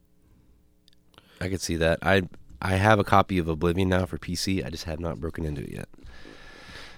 I 1.44 1.50
could 1.50 1.62
see 1.62 1.76
that. 1.78 2.00
I 2.02 2.24
I 2.62 2.76
have 2.76 2.98
a 3.00 3.04
copy 3.04 3.38
of 3.38 3.48
Oblivion 3.50 3.90
now 3.90 4.06
for 4.06 4.18
PC. 4.18 4.66
I 4.66 4.70
just 4.70 4.86
have 4.86 5.00
not 5.00 5.20
broken 5.20 5.46
into 5.46 5.62
it 5.64 5.72
yet. 5.72 5.90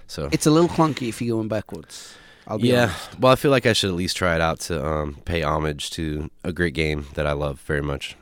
So 0.06 0.28
It's 0.30 0.46
a 0.46 0.50
little 0.52 0.68
clunky 0.68 1.08
if 1.08 1.20
you're 1.20 1.36
going 1.36 1.48
backwards. 1.48 2.14
I'll 2.46 2.58
be 2.58 2.68
yeah, 2.68 2.84
honest. 2.84 3.18
well, 3.18 3.32
I 3.32 3.36
feel 3.36 3.50
like 3.50 3.66
I 3.66 3.72
should 3.72 3.90
at 3.90 3.96
least 3.96 4.16
try 4.16 4.36
it 4.36 4.40
out 4.40 4.60
to 4.60 4.86
um, 4.86 5.16
pay 5.24 5.42
homage 5.42 5.90
to 5.90 6.30
a 6.44 6.52
great 6.52 6.74
game 6.74 7.06
that 7.14 7.26
I 7.26 7.32
love 7.32 7.60
very 7.62 7.82
much. 7.82 8.16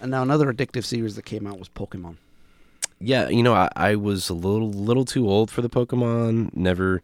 And 0.00 0.12
now 0.12 0.22
another 0.22 0.52
addictive 0.52 0.84
series 0.84 1.16
that 1.16 1.24
came 1.24 1.44
out 1.44 1.58
was 1.58 1.68
Pokemon. 1.68 2.18
Yeah, 3.00 3.28
you 3.28 3.42
know, 3.42 3.54
I, 3.54 3.68
I 3.74 3.96
was 3.96 4.30
a 4.30 4.34
little 4.34 4.70
little 4.70 5.04
too 5.04 5.28
old 5.28 5.50
for 5.50 5.60
the 5.60 5.68
Pokemon. 5.68 6.54
Never 6.54 7.02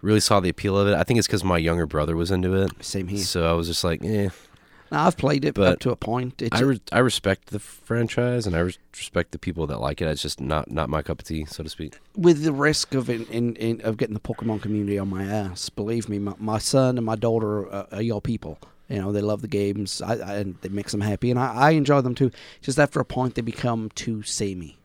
really 0.00 0.20
saw 0.20 0.38
the 0.38 0.48
appeal 0.48 0.78
of 0.78 0.86
it. 0.86 0.94
I 0.94 1.02
think 1.02 1.18
it's 1.18 1.26
because 1.26 1.42
my 1.42 1.58
younger 1.58 1.86
brother 1.86 2.14
was 2.14 2.30
into 2.30 2.54
it. 2.54 2.70
Same 2.84 3.08
here. 3.08 3.18
So 3.18 3.50
I 3.50 3.54
was 3.54 3.66
just 3.66 3.82
like, 3.82 4.04
eh. 4.04 4.28
Now 4.92 5.06
I've 5.06 5.16
played 5.16 5.44
it 5.44 5.54
But 5.54 5.72
up 5.74 5.78
to 5.80 5.90
a 5.90 5.96
point. 5.96 6.40
It's 6.42 6.56
I, 6.56 6.62
re- 6.62 6.80
I 6.92 6.98
respect 6.98 7.48
the 7.48 7.58
franchise 7.58 8.46
and 8.46 8.54
I 8.54 8.60
res- 8.60 8.78
respect 8.92 9.32
the 9.32 9.38
people 9.38 9.66
that 9.66 9.80
like 9.80 10.00
it. 10.00 10.06
It's 10.08 10.22
just 10.22 10.40
not 10.40 10.70
not 10.70 10.88
my 10.88 11.02
cup 11.02 11.20
of 11.20 11.26
tea, 11.26 11.44
so 11.44 11.62
to 11.62 11.68
speak. 11.68 11.98
with 12.16 12.42
the 12.44 12.52
risk 12.52 12.94
of 12.94 13.10
in, 13.10 13.24
in, 13.26 13.56
in 13.56 13.80
of 13.82 13.96
getting 13.96 14.14
the 14.14 14.20
Pokemon 14.20 14.62
community 14.62 14.98
on 14.98 15.08
my 15.08 15.24
ass. 15.24 15.68
Believe 15.70 16.08
me, 16.08 16.18
my, 16.18 16.34
my 16.38 16.58
son 16.58 16.96
and 16.98 17.04
my 17.04 17.16
daughter 17.16 17.66
are, 17.72 17.86
are 17.92 18.02
your 18.02 18.20
people. 18.20 18.58
You 18.88 19.00
know 19.00 19.10
they 19.10 19.20
love 19.20 19.42
the 19.42 19.48
games, 19.48 20.00
I, 20.00 20.12
I, 20.14 20.34
and 20.36 20.54
it 20.62 20.70
makes 20.70 20.92
them 20.92 21.00
happy, 21.00 21.30
and 21.32 21.40
I, 21.40 21.52
I 21.54 21.70
enjoy 21.70 22.00
them 22.02 22.14
too. 22.14 22.30
Just 22.62 22.78
after 22.78 23.00
a 23.00 23.04
point, 23.04 23.34
they 23.34 23.42
become 23.42 23.90
too 23.96 24.22
samey. 24.22 24.78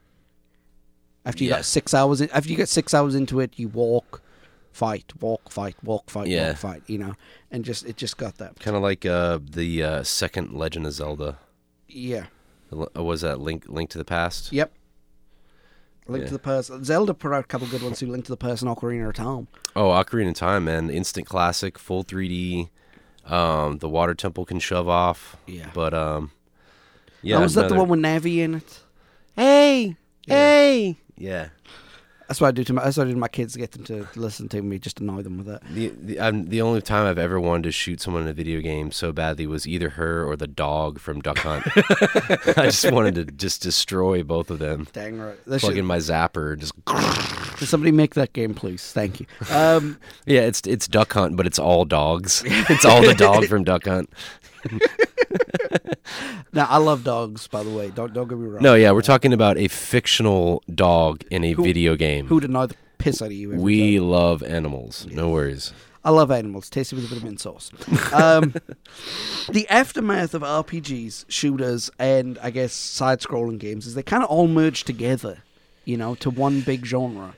After 1.23 1.43
you 1.43 1.51
Yeah. 1.51 1.57
got 1.57 1.65
six 1.65 1.93
hours, 1.93 2.19
in, 2.19 2.31
after 2.31 2.49
you 2.49 2.55
get 2.57 2.67
six 2.67 2.95
hours 2.95 3.13
into 3.13 3.39
it, 3.39 3.53
you 3.57 3.67
walk, 3.67 4.23
fight, 4.71 5.13
walk, 5.21 5.51
fight, 5.51 5.75
walk, 5.83 6.09
fight, 6.09 6.27
Yeah. 6.27 6.49
walk, 6.49 6.57
fight. 6.57 6.83
You 6.87 6.97
know, 6.97 7.13
and 7.51 7.63
just 7.65 7.85
it 7.85 7.97
just 7.97 8.17
got 8.17 8.37
that. 8.37 8.59
Kind 8.59 8.75
of 8.77 8.81
like 8.83 9.05
uh, 9.05 9.39
the 9.41 9.83
uh, 9.83 10.03
second 10.03 10.53
Legend 10.53 10.85
of 10.87 10.93
Zelda. 10.93 11.37
Yeah. 11.87 12.25
Uh, 12.71 13.03
Was 13.03 13.21
that 13.21 13.39
Link 13.39 13.65
Link 13.67 13.89
to 13.91 13.97
the 13.97 14.05
Past? 14.05 14.51
Yep. 14.51 14.71
Link 16.07 16.23
Yeah. 16.23 16.27
to 16.27 16.33
the 16.33 16.39
Past. 16.39 16.71
Zelda 16.83 17.13
put 17.13 17.31
out 17.31 17.43
a 17.43 17.47
couple 17.47 17.67
good 17.67 17.83
ones 17.83 17.99
too. 17.99 18.07
Link 18.07 18.25
to 18.25 18.31
the 18.31 18.37
Past 18.37 18.61
and 18.63 18.75
Ocarina 18.75 19.09
of 19.09 19.15
Time. 19.15 19.47
Oh, 19.75 19.89
Ocarina 19.89 20.29
of 20.29 20.35
Time, 20.35 20.65
man! 20.65 20.89
Instant 20.89 21.27
classic, 21.27 21.77
full 21.77 22.03
3D. 22.03 22.69
Um, 23.25 23.77
the 23.77 23.87
water 23.89 24.15
temple 24.15 24.45
can 24.45 24.59
shove 24.59 24.89
off. 24.89 25.37
Yeah. 25.45 25.69
But 25.73 25.93
um, 25.93 26.31
yeah. 27.21 27.37
Yeah, 27.37 27.43
was 27.43 27.53
that 27.53 27.69
the 27.69 27.75
one 27.75 27.87
with 27.87 27.99
Navi 27.99 28.37
in 28.37 28.55
it? 28.55 28.79
Hey, 29.35 29.95
Yeah. 30.25 30.35
hey. 30.35 30.97
Yeah. 31.17 31.49
That's 32.31 32.39
what 32.39 32.47
I 32.47 32.51
do 32.51 32.63
to 32.63 32.71
my. 32.71 32.85
That's 32.85 32.95
what 32.95 33.03
I 33.03 33.07
do 33.07 33.15
to 33.15 33.19
my 33.19 33.27
kids 33.27 33.51
to 33.53 33.59
get 33.59 33.73
them 33.73 33.83
to 33.83 34.07
listen 34.15 34.47
to 34.47 34.61
me, 34.61 34.79
just 34.79 35.01
annoy 35.01 35.21
them 35.21 35.39
with 35.39 35.47
that. 35.47 35.63
The 35.69 35.89
the, 35.89 36.17
um, 36.17 36.45
the 36.45 36.61
only 36.61 36.81
time 36.81 37.05
I've 37.05 37.17
ever 37.17 37.41
wanted 37.41 37.63
to 37.63 37.73
shoot 37.73 37.99
someone 37.99 38.21
in 38.21 38.29
a 38.29 38.33
video 38.33 38.61
game 38.61 38.93
so 38.93 39.11
badly 39.11 39.45
was 39.45 39.67
either 39.67 39.89
her 39.89 40.23
or 40.23 40.37
the 40.37 40.47
dog 40.47 41.01
from 41.01 41.19
Duck 41.19 41.39
Hunt. 41.39 41.67
I 42.57 42.67
just 42.67 42.89
wanted 42.89 43.15
to 43.15 43.25
just 43.25 43.61
destroy 43.61 44.23
both 44.23 44.49
of 44.49 44.59
them. 44.59 44.87
Dang 44.93 45.19
right. 45.19 45.35
That 45.43 45.59
Plug 45.59 45.73
should, 45.73 45.77
in 45.77 45.85
my 45.85 45.97
zapper, 45.97 46.53
and 46.53 46.61
just 46.61 46.73
can 46.85 47.67
somebody 47.67 47.91
make 47.91 48.15
that 48.15 48.31
game, 48.31 48.53
please? 48.53 48.93
Thank 48.93 49.19
you. 49.19 49.25
Um, 49.49 49.97
yeah. 50.25 50.43
It's 50.43 50.61
it's 50.61 50.87
Duck 50.87 51.11
Hunt, 51.11 51.35
but 51.35 51.45
it's 51.45 51.59
all 51.59 51.83
dogs. 51.83 52.43
it's 52.45 52.85
all 52.85 53.01
the 53.01 53.13
dog 53.13 53.45
from 53.49 53.65
Duck 53.65 53.83
Hunt. 53.83 54.09
now 56.53 56.65
I 56.69 56.77
love 56.77 57.03
dogs, 57.03 57.47
by 57.47 57.63
the 57.63 57.69
way. 57.69 57.89
Don't 57.89 58.13
don't 58.13 58.27
get 58.27 58.37
me 58.37 58.47
wrong. 58.47 58.61
No, 58.63 58.75
yeah, 58.75 58.91
we're 58.91 59.01
talking 59.01 59.33
about 59.33 59.57
a 59.57 59.67
fictional 59.67 60.63
dog 60.73 61.23
in 61.31 61.43
a 61.43 61.53
Who- 61.53 61.63
video 61.63 61.95
game. 61.95 62.27
Who 62.27 62.39
deny 62.39 62.65
the 62.67 62.75
piss 62.97 63.21
out 63.21 63.27
of 63.27 63.31
you? 63.33 63.49
every 63.53 63.61
we 63.63 63.97
time. 63.97 64.07
love 64.09 64.43
animals. 64.43 65.07
No 65.11 65.29
worries. 65.29 65.73
I 66.03 66.09
love 66.09 66.31
animals. 66.31 66.67
Tasty 66.69 66.95
with 66.95 67.05
a 67.05 67.09
bit 67.09 67.19
of 67.19 67.23
mint 67.23 67.39
sauce. 67.39 67.71
Um, 68.11 68.55
the 69.51 69.67
aftermath 69.69 70.33
of 70.33 70.41
RPGs, 70.41 71.25
shooters, 71.29 71.91
and 71.99 72.39
I 72.41 72.49
guess 72.49 72.73
side-scrolling 72.73 73.59
games 73.59 73.85
is 73.85 73.93
they 73.93 74.01
kind 74.01 74.23
of 74.23 74.29
all 74.31 74.47
merge 74.47 74.83
together, 74.83 75.43
you 75.85 75.97
know, 75.97 76.15
to 76.15 76.31
one 76.31 76.61
big 76.61 76.85
genre. 76.87 77.35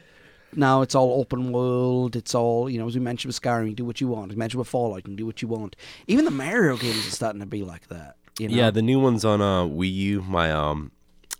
Now 0.56 0.82
it's 0.82 0.96
all 0.96 1.20
open 1.20 1.52
world. 1.52 2.16
It's 2.16 2.34
all 2.36 2.70
you 2.70 2.78
know. 2.80 2.88
As 2.88 2.94
we 2.96 3.02
mentioned 3.02 3.30
with 3.30 3.42
Skyrim, 3.42 3.68
you 3.70 3.76
do 3.76 3.84
what 3.84 4.00
you 4.00 4.08
want. 4.08 4.32
As 4.32 4.36
we 4.36 4.40
mentioned 4.40 4.60
with 4.60 4.68
Fallout, 4.70 4.98
you 5.00 5.04
can 5.04 5.16
do 5.18 5.26
what 5.26 5.42
you 5.42 5.48
want. 5.48 5.76
Even 6.08 6.24
the 6.26 6.32
Mario 6.32 6.78
games 6.78 7.06
are 7.08 7.12
starting 7.12 7.40
to 7.42 7.46
be 7.48 7.64
like 7.64 7.88
that. 7.88 8.16
You 8.40 8.50
know? 8.50 8.56
Yeah, 8.56 8.72
the 8.72 8.82
new 8.82 9.00
ones 9.00 9.24
on 9.24 9.42
uh, 9.42 9.64
Wii 9.64 9.94
U. 9.94 10.22
My 10.22 10.52
um, 10.52 10.92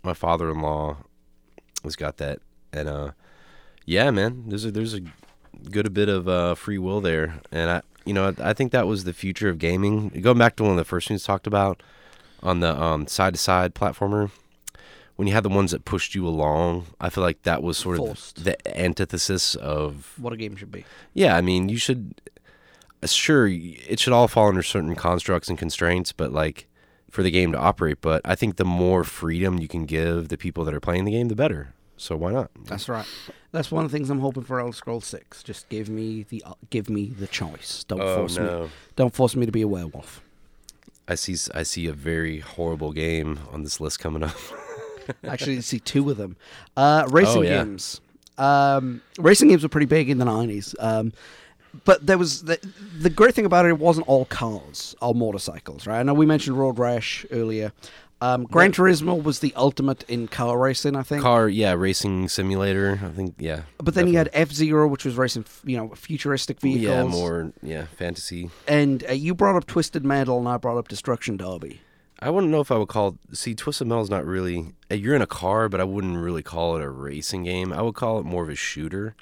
my 0.02 0.14
father-in-law 0.14 0.98
has 1.82 1.96
got 1.96 2.18
that, 2.18 2.38
and 2.72 2.88
uh, 2.88 3.10
yeah, 3.84 4.10
man, 4.10 4.44
there's 4.48 4.64
a 4.64 4.70
there's 4.70 4.94
a 4.94 5.00
good 5.70 5.86
a 5.86 5.90
bit 5.90 6.08
of 6.08 6.28
uh, 6.28 6.54
free 6.54 6.78
will 6.78 7.00
there, 7.00 7.40
and 7.50 7.70
I 7.70 7.82
you 8.04 8.14
know 8.14 8.34
I 8.38 8.52
think 8.52 8.72
that 8.72 8.86
was 8.86 9.04
the 9.04 9.12
future 9.12 9.48
of 9.48 9.58
gaming. 9.58 10.08
Going 10.08 10.38
back 10.38 10.56
to 10.56 10.62
one 10.62 10.72
of 10.72 10.78
the 10.78 10.84
first 10.84 11.08
things 11.08 11.24
talked 11.24 11.46
about 11.46 11.82
on 12.42 12.60
the 12.60 12.80
um 12.80 13.06
side-to-side 13.06 13.74
platformer. 13.74 14.30
When 15.16 15.28
you 15.28 15.34
had 15.34 15.44
the 15.44 15.48
ones 15.48 15.70
that 15.70 15.84
pushed 15.84 16.16
you 16.16 16.26
along, 16.26 16.86
I 17.00 17.08
feel 17.08 17.22
like 17.22 17.42
that 17.44 17.62
was 17.62 17.78
sort 17.78 17.98
Forced. 17.98 18.38
of 18.38 18.44
the 18.44 18.76
antithesis 18.78 19.54
of 19.54 20.12
what 20.18 20.32
a 20.32 20.36
game 20.36 20.56
should 20.56 20.72
be. 20.72 20.84
Yeah, 21.12 21.36
I 21.36 21.40
mean, 21.40 21.68
you 21.68 21.76
should. 21.76 22.20
Sure, 23.04 23.46
it 23.46 24.00
should 24.00 24.12
all 24.12 24.26
fall 24.26 24.48
under 24.48 24.62
certain 24.62 24.96
constructs 24.96 25.48
and 25.48 25.56
constraints, 25.56 26.10
but 26.10 26.32
like 26.32 26.66
for 27.14 27.22
the 27.22 27.30
game 27.30 27.52
to 27.52 27.58
operate. 27.58 27.98
But 28.00 28.20
I 28.24 28.34
think 28.34 28.56
the 28.56 28.64
more 28.64 29.04
freedom 29.04 29.58
you 29.58 29.68
can 29.68 29.86
give 29.86 30.28
the 30.28 30.36
people 30.36 30.64
that 30.64 30.74
are 30.74 30.80
playing 30.80 31.04
the 31.04 31.12
game, 31.12 31.28
the 31.28 31.36
better. 31.36 31.72
So 31.96 32.16
why 32.16 32.32
not? 32.32 32.50
That's 32.64 32.88
right. 32.88 33.06
That's 33.52 33.70
one 33.70 33.84
of 33.84 33.90
the 33.92 33.96
things 33.96 34.10
I'm 34.10 34.18
hoping 34.18 34.42
for 34.42 34.58
Elder 34.58 34.72
Scrolls 34.76 35.06
Six. 35.06 35.44
Just 35.44 35.68
give 35.68 35.88
me 35.88 36.24
the 36.28 36.42
uh, 36.44 36.54
give 36.70 36.90
me 36.90 37.06
the 37.06 37.28
choice. 37.28 37.84
Don't 37.86 38.00
Oh 38.00 38.16
force 38.16 38.36
me. 38.38 38.68
Don't 38.96 39.14
force 39.14 39.36
me 39.36 39.46
to 39.46 39.52
be 39.52 39.62
a 39.62 39.68
werewolf. 39.68 40.20
I 41.06 41.14
see. 41.14 41.36
I 41.54 41.62
see 41.62 41.86
a 41.86 41.92
very 41.92 42.40
horrible 42.40 42.92
game 42.92 43.38
on 43.52 43.62
this 43.62 43.78
list 43.80 44.00
coming 44.00 44.24
up. 44.24 44.34
Actually, 45.24 45.60
see 45.60 45.78
two 45.78 46.10
of 46.10 46.16
them. 46.16 46.36
Uh, 46.76 47.06
racing 47.10 47.38
Oh, 47.38 47.42
yeah. 47.42 47.62
games. 47.64 48.00
Um, 48.38 49.00
racing 49.18 49.48
games 49.48 49.62
were 49.62 49.68
pretty 49.68 49.86
big 49.86 50.10
in 50.10 50.18
the 50.18 50.24
nineties. 50.24 50.74
Um, 50.80 51.12
but 51.84 52.06
there 52.06 52.18
was 52.18 52.42
the, 52.42 52.58
the 52.98 53.10
great 53.10 53.34
thing 53.34 53.46
about 53.46 53.64
it. 53.66 53.70
It 53.70 53.78
wasn't 53.78 54.08
all 54.08 54.24
cars, 54.26 54.94
all 55.00 55.14
motorcycles, 55.14 55.86
right? 55.86 56.00
I 56.00 56.02
know 56.02 56.14
we 56.14 56.26
mentioned 56.26 56.58
Road 56.58 56.78
Rash 56.78 57.26
earlier. 57.30 57.72
Um, 58.20 58.44
Gran 58.44 58.72
Turismo 58.72 59.22
was 59.22 59.40
the 59.40 59.52
ultimate 59.54 60.02
in 60.08 60.28
car 60.28 60.58
racing, 60.58 60.96
I 60.96 61.02
think. 61.02 61.20
Car, 61.20 61.48
yeah, 61.48 61.72
racing 61.72 62.28
simulator. 62.28 62.98
I 63.04 63.08
think, 63.08 63.34
yeah. 63.38 63.62
but 63.78 63.94
then 63.94 64.06
you 64.08 64.16
had. 64.16 64.30
F 64.32 64.50
Zero, 64.50 64.88
which 64.88 65.04
was 65.04 65.16
racing, 65.16 65.44
you 65.64 65.76
know, 65.76 65.90
futuristic 65.94 66.60
vehicles. 66.60 66.84
yeah, 66.84 67.02
more 67.04 67.52
yeah, 67.62 67.84
fantasy. 67.98 68.50
And 68.66 69.04
uh, 69.08 69.12
you 69.12 69.34
brought 69.34 69.56
up 69.56 69.66
Twisted 69.66 70.04
Metal, 70.06 70.38
and 70.38 70.48
I 70.48 70.56
brought 70.56 70.78
up 70.78 70.88
Destruction 70.88 71.36
Derby. 71.36 71.80
I 72.20 72.30
wouldn't 72.30 72.50
know 72.50 72.60
if 72.60 72.70
I 72.70 72.78
would 72.78 72.88
call. 72.88 73.18
See, 73.32 73.54
Twisted 73.54 73.88
Metal's 73.88 74.08
not 74.08 74.24
really. 74.24 74.72
uh, 74.90 74.94
You're 74.94 75.16
in 75.16 75.20
a 75.20 75.26
car, 75.26 75.68
but 75.68 75.80
I 75.80 75.84
wouldn't 75.84 76.16
really 76.16 76.42
call 76.42 76.76
it 76.76 76.82
a 76.82 76.88
racing 76.88 77.42
game. 77.44 77.74
I 77.74 77.82
would 77.82 77.96
call 77.96 78.18
it 78.20 78.24
more 78.24 78.44
of 78.44 78.48
a 78.48 78.54
shooter, 78.54 79.16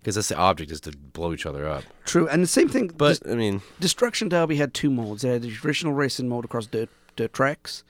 because 0.00 0.14
that's 0.14 0.28
the 0.28 0.36
object 0.36 0.70
is 0.70 0.80
to 0.82 0.92
blow 0.92 1.32
each 1.32 1.46
other 1.46 1.68
up. 1.68 1.84
True, 2.04 2.28
and 2.28 2.42
the 2.42 2.48
same 2.48 2.68
thing. 2.68 2.90
But 2.96 3.20
I 3.28 3.34
mean, 3.34 3.62
Destruction 3.78 4.28
Derby 4.28 4.56
had 4.56 4.74
two 4.74 4.90
modes. 4.90 5.24
It 5.24 5.28
had 5.28 5.42
the 5.42 5.50
traditional 5.50 5.92
racing 5.92 6.28
mode 6.28 6.44
across 6.44 6.66
dirt, 6.66 6.88
dirt 7.16 7.32
tracks, 7.32 7.84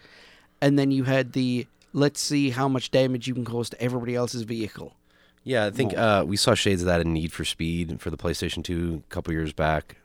and 0.60 0.78
then 0.78 0.90
you 0.90 1.04
had 1.04 1.32
the 1.32 1.66
let's 1.92 2.20
see 2.20 2.50
how 2.50 2.68
much 2.68 2.90
damage 2.90 3.26
you 3.26 3.34
can 3.34 3.44
cause 3.44 3.70
to 3.70 3.80
everybody 3.80 4.14
else's 4.14 4.42
vehicle. 4.42 4.94
Yeah, 5.42 5.66
I 5.66 5.70
think 5.70 5.96
uh, 5.96 6.24
we 6.26 6.36
saw 6.36 6.54
shades 6.54 6.82
of 6.82 6.86
that 6.86 7.00
in 7.00 7.14
Need 7.14 7.32
for 7.32 7.44
Speed 7.44 8.00
for 8.00 8.10
the 8.10 8.18
PlayStation 8.18 8.62
2 8.62 9.02
a 9.06 9.12
couple 9.12 9.32
years 9.32 9.54
back, 9.54 9.96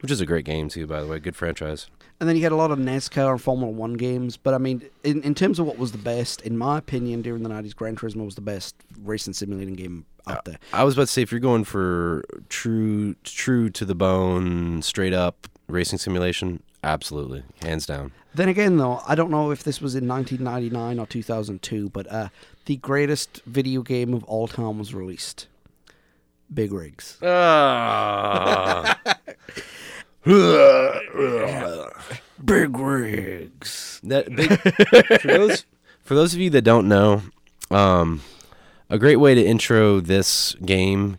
which 0.00 0.10
is 0.10 0.20
a 0.20 0.26
great 0.26 0.46
game 0.46 0.68
too, 0.68 0.86
by 0.86 1.00
the 1.00 1.06
way. 1.06 1.18
Good 1.18 1.36
franchise. 1.36 1.88
And 2.20 2.28
then 2.28 2.36
you 2.36 2.42
had 2.42 2.52
a 2.52 2.56
lot 2.56 2.72
of 2.72 2.78
NASCAR 2.78 3.30
and 3.32 3.40
Formula 3.40 3.70
One 3.70 3.94
games. 3.94 4.36
But 4.36 4.54
I 4.54 4.58
mean, 4.58 4.82
in, 5.04 5.22
in 5.22 5.34
terms 5.34 5.58
of 5.58 5.66
what 5.66 5.78
was 5.78 5.92
the 5.92 5.98
best, 5.98 6.40
in 6.40 6.56
my 6.56 6.78
opinion, 6.78 7.22
during 7.22 7.42
the 7.42 7.50
90s, 7.50 7.76
Gran 7.76 7.96
Turismo 7.96 8.24
was 8.24 8.34
the 8.34 8.40
best 8.40 8.74
racing 9.02 9.34
simulating 9.34 9.74
game 9.74 10.04
out 10.30 10.44
there. 10.44 10.58
I 10.72 10.84
was 10.84 10.94
about 10.94 11.06
to 11.06 11.12
say 11.12 11.22
if 11.22 11.30
you're 11.30 11.40
going 11.40 11.64
for 11.64 12.24
true, 12.48 13.14
true 13.24 13.70
to 13.70 13.84
the 13.84 13.94
bone, 13.94 14.82
straight 14.82 15.12
up 15.14 15.48
racing 15.68 15.98
simulation, 15.98 16.62
absolutely, 16.82 17.42
hands 17.62 17.86
down. 17.86 18.12
Then 18.34 18.48
again, 18.48 18.76
though, 18.76 19.00
I 19.06 19.14
don't 19.14 19.30
know 19.30 19.50
if 19.50 19.64
this 19.64 19.80
was 19.80 19.94
in 19.94 20.06
1999 20.06 20.98
or 20.98 21.06
2002, 21.06 21.90
but 21.90 22.10
uh, 22.10 22.28
the 22.66 22.76
greatest 22.76 23.42
video 23.46 23.82
game 23.82 24.14
of 24.14 24.24
all 24.24 24.46
time 24.48 24.78
was 24.78 24.94
released 24.94 25.46
Big 26.52 26.72
Rigs. 26.72 27.18
Ah. 27.22 28.98
Big 32.44 32.78
Rigs. 32.78 34.00
That 34.04 34.34
big 34.34 34.50
for 35.20 35.28
those 35.28 35.64
for 36.02 36.14
those 36.14 36.34
of 36.34 36.40
you 36.40 36.50
that 36.50 36.62
don't 36.62 36.88
know, 36.88 37.22
um, 37.70 38.22
a 38.90 38.98
great 38.98 39.16
way 39.16 39.34
to 39.34 39.44
intro 39.44 40.00
this 40.00 40.54
game 40.64 41.18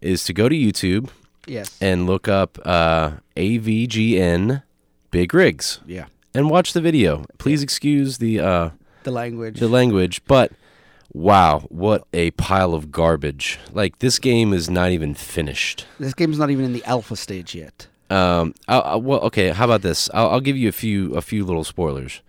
is 0.00 0.24
to 0.24 0.32
go 0.32 0.48
to 0.48 0.54
YouTube 0.54 1.08
Yes. 1.46 1.76
and 1.80 2.06
look 2.06 2.28
up 2.28 2.58
uh, 2.64 3.12
AVGN 3.36 4.62
Big 5.10 5.32
Rigs 5.32 5.80
yeah. 5.86 6.06
and 6.34 6.50
watch 6.50 6.72
the 6.72 6.80
video. 6.80 7.24
Please 7.38 7.62
excuse 7.62 8.18
the 8.18 8.40
uh, 8.40 8.70
The 9.04 9.10
language. 9.10 9.60
the 9.60 9.68
language, 9.68 10.22
but 10.26 10.52
wow, 11.14 11.60
what 11.70 12.04
a 12.12 12.32
pile 12.32 12.74
of 12.74 12.90
garbage! 12.92 13.58
Like 13.72 14.00
this 14.00 14.18
game 14.18 14.52
is 14.52 14.68
not 14.68 14.90
even 14.90 15.14
finished. 15.14 15.86
this 16.00 16.14
game's 16.14 16.38
not 16.38 16.50
even 16.50 16.64
in 16.64 16.72
the 16.72 16.84
alpha 16.84 17.16
stage 17.16 17.54
yet. 17.54 17.86
Um, 18.10 18.54
I, 18.68 18.78
I, 18.78 18.94
well, 18.96 19.20
okay. 19.20 19.48
How 19.50 19.64
about 19.64 19.82
this? 19.82 20.08
I'll, 20.14 20.28
I'll 20.30 20.40
give 20.40 20.56
you 20.56 20.68
a 20.68 20.72
few 20.72 21.14
a 21.14 21.22
few 21.22 21.44
little 21.44 21.64
spoilers. 21.64 22.20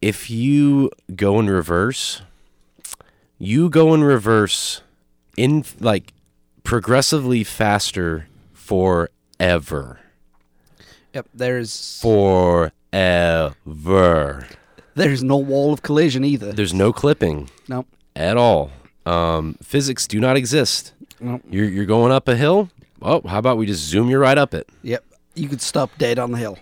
If 0.00 0.30
you 0.30 0.90
go 1.14 1.38
in 1.40 1.50
reverse, 1.50 2.22
you 3.40 3.68
go 3.70 3.92
in 3.94 4.04
reverse 4.04 4.82
in 5.36 5.64
like 5.80 6.12
progressively 6.62 7.42
faster 7.42 8.28
forever. 8.52 9.98
Yep. 11.14 11.26
There's 11.34 12.00
Forever. 12.00 12.68
there's 14.94 15.22
no 15.24 15.36
wall 15.38 15.72
of 15.72 15.82
collision 15.82 16.22
either. 16.22 16.52
There's 16.52 16.74
no 16.74 16.92
clipping 16.92 17.50
no. 17.66 17.84
at 18.14 18.36
all. 18.36 18.70
Um, 19.06 19.56
physics 19.62 20.06
do 20.06 20.20
not 20.20 20.36
exist. 20.36 20.92
No. 21.18 21.40
You're 21.50 21.64
you're 21.68 21.86
going 21.86 22.12
up 22.12 22.28
a 22.28 22.36
hill. 22.36 22.70
Oh, 23.02 23.22
how 23.26 23.38
about 23.38 23.56
we 23.56 23.66
just 23.66 23.82
zoom 23.82 24.08
you 24.10 24.18
right 24.18 24.38
up 24.38 24.54
it? 24.54 24.68
Yep. 24.82 25.04
You 25.34 25.48
could 25.48 25.62
stop 25.62 25.90
dead 25.98 26.18
on 26.18 26.30
the 26.32 26.38
hill. 26.38 26.58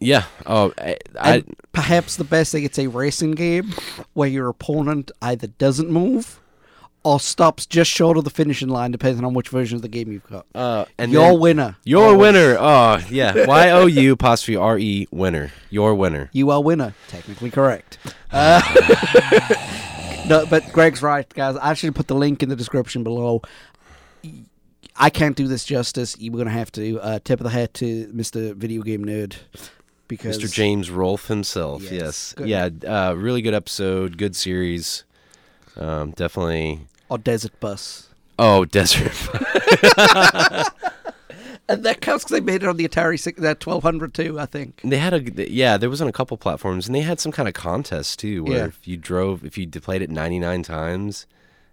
Yeah. 0.00 0.24
Oh, 0.46 0.72
I, 0.78 0.96
I 1.18 1.44
perhaps 1.72 2.16
the 2.16 2.24
best 2.24 2.52
thing 2.52 2.64
it's 2.64 2.78
a 2.78 2.86
racing 2.86 3.32
game 3.32 3.74
where 4.14 4.28
your 4.28 4.48
opponent 4.48 5.10
either 5.22 5.46
doesn't 5.48 5.90
move 5.90 6.40
or 7.04 7.18
stops 7.20 7.64
just 7.64 7.90
short 7.90 8.16
of 8.18 8.24
the 8.24 8.30
finishing 8.30 8.68
line, 8.68 8.90
depending 8.90 9.24
on 9.24 9.32
which 9.34 9.48
version 9.48 9.76
of 9.76 9.82
the 9.82 9.88
game 9.88 10.10
you've 10.12 10.26
got. 10.28 10.44
uh, 10.54 10.84
and 10.98 11.10
Your 11.12 11.30
then- 11.30 11.40
winner. 11.40 11.76
Your 11.84 12.06
Always. 12.08 12.18
winner. 12.20 12.56
Oh, 12.60 13.00
yeah. 13.08 13.46
Y 13.46 13.70
O 13.70 13.86
U 13.86 14.12
apostrophe 14.18 14.56
R 14.56 14.78
E 14.78 15.06
winner. 15.10 15.52
Your 15.70 15.94
winner. 15.94 16.28
You 16.32 16.50
are 16.50 16.62
winner. 16.62 16.94
Technically 17.08 17.50
correct. 17.50 17.98
Uh, 18.30 18.60
no, 20.28 20.44
but 20.46 20.70
Gregg's 20.72 21.02
right, 21.02 21.28
guys. 21.34 21.56
I 21.56 21.74
should 21.74 21.94
put 21.94 22.08
the 22.08 22.14
link 22.14 22.42
in 22.42 22.48
the 22.48 22.56
description 22.56 23.02
below. 23.04 23.42
I 24.96 25.10
can't 25.10 25.36
do 25.36 25.46
this 25.46 25.64
justice. 25.64 26.16
You're 26.18 26.36
gonna 26.36 26.50
have 26.50 26.72
to 26.72 27.00
uh, 27.00 27.18
tip 27.24 27.38
of 27.40 27.44
the 27.44 27.50
hat 27.50 27.72
to 27.74 28.08
Mr. 28.08 28.54
Video 28.56 28.82
Game 28.82 29.04
Nerd 29.04 29.36
because 30.08 30.38
Mr. 30.38 30.52
James 30.52 30.90
Rolfe 30.90 31.28
himself. 31.28 31.82
Yes. 31.82 32.34
Yes. 32.38 32.70
Yeah. 32.82 33.08
Uh, 33.08 33.12
really 33.14 33.42
good 33.42 33.54
episode. 33.54 34.16
Good 34.18 34.34
series. 34.34 35.04
Um, 35.76 36.10
definitely. 36.12 36.80
or 37.08 37.18
Desert 37.18 37.58
Bus, 37.60 38.08
Oh, 38.38 38.64
Desert. 38.76 39.12
and 41.68 41.84
that 41.84 42.00
counts 42.00 42.24
because 42.24 42.38
they 42.38 42.40
made 42.40 42.62
it 42.62 42.68
on 42.68 42.76
the 42.76 42.88
Atari 42.88 43.22
that 43.36 43.64
1200 43.64 44.14
too. 44.14 44.38
I 44.40 44.46
think. 44.46 44.80
they 44.84 44.98
had 44.98 45.12
a 45.14 45.50
yeah. 45.50 45.76
There 45.76 45.90
was 45.90 46.00
on 46.00 46.08
a 46.08 46.12
couple 46.12 46.36
platforms, 46.36 46.86
and 46.86 46.94
they 46.94 47.00
had 47.02 47.20
some 47.20 47.32
kind 47.32 47.48
of 47.48 47.54
contest 47.54 48.18
too, 48.18 48.44
where 48.44 48.56
Yeah. 48.58 48.64
if 48.66 48.86
you 48.88 48.96
drove, 48.96 49.44
if 49.44 49.58
you 49.58 49.68
played 49.68 50.02
it 50.02 50.10
ninety 50.10 50.38
nine 50.38 50.62
times, 50.62 51.26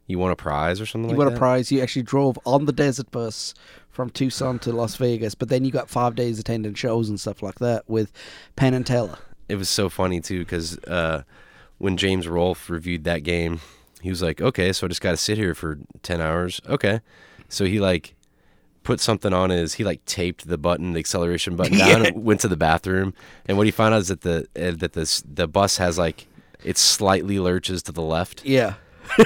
you 0.08 0.20
won 0.20 0.32
a 0.32 0.36
prize 0.36 0.82
or 0.82 0.86
something 0.86 1.10
You 1.10 1.16
like 1.16 1.26
won 1.26 1.28
that. 1.28 1.36
a 1.36 1.40
prize. 1.40 1.72
You 1.72 1.82
actually 1.82 2.04
drove 2.04 2.38
on 2.46 2.66
the 2.66 2.74
Desert 2.74 3.10
Bus 3.12 3.54
from 3.96 4.10
Tucson 4.10 4.60
to 4.60 4.74
Las 4.74 4.98
Vegas, 4.98 5.36
but 5.36 5.48
then 5.48 5.64
you 5.64 5.72
got 5.72 5.89
five 5.89 6.16
days 6.16 6.38
attending 6.38 6.74
shows 6.74 7.08
and 7.08 7.18
stuff 7.20 7.41
like 7.41 7.60
that 7.60 7.89
with 7.89 8.12
Penn 8.58 8.74
and 8.74 8.86
Teller. 8.86 9.18
it 9.48 9.56
was 9.56 9.70
so 9.70 9.88
funny 9.89 10.20
too 10.20 10.39
because 10.39 10.78
uh, 10.80 11.24
when 11.78 11.96
James 11.96 12.28
Rolfe 12.28 12.70
reviewed 12.70 13.06
that 13.06 13.24
game, 13.24 13.62
he 14.02 14.10
was 14.10 14.22
like, 14.22 14.41
"Okay, 14.41 14.74
so 14.74 14.86
I 14.86 14.89
just 14.89 15.00
got 15.02 15.12
to 15.12 15.18
sit 15.18 15.38
here 15.38 15.56
for 15.56 15.80
ten 16.04 16.20
hours." 16.20 16.60
Okay, 16.68 17.00
so 17.48 17.64
he 17.66 17.80
like 17.80 18.16
put 18.84 19.00
something 19.00 19.32
on 19.34 19.50
his. 19.50 19.76
He 19.76 19.84
like 19.86 20.04
taped 20.06 20.48
the 20.48 20.58
button, 20.58 20.91
the 20.93 21.00
acceleration 21.00 21.56
button 21.56 21.78
down, 21.78 22.02
Yeah. 22.04 22.08
and 22.10 22.24
went 22.26 22.41
to 22.41 22.48
the 22.50 22.58
bathroom. 22.58 23.14
And 23.48 23.58
what 23.58 23.66
he 23.66 23.72
found 23.72 23.93
out 23.93 24.02
is 24.02 24.10
that 24.10 24.22
the 24.22 24.48
uh, 24.56 24.72
that 24.78 24.91
this 24.93 25.24
the 25.26 25.48
bus 25.48 25.78
has 25.78 25.98
like 25.98 26.28
it 26.64 26.78
slightly 26.78 27.39
lurches 27.39 27.82
to 27.84 27.91
the 27.93 28.02
left, 28.02 28.43
Yeah. 28.46 28.74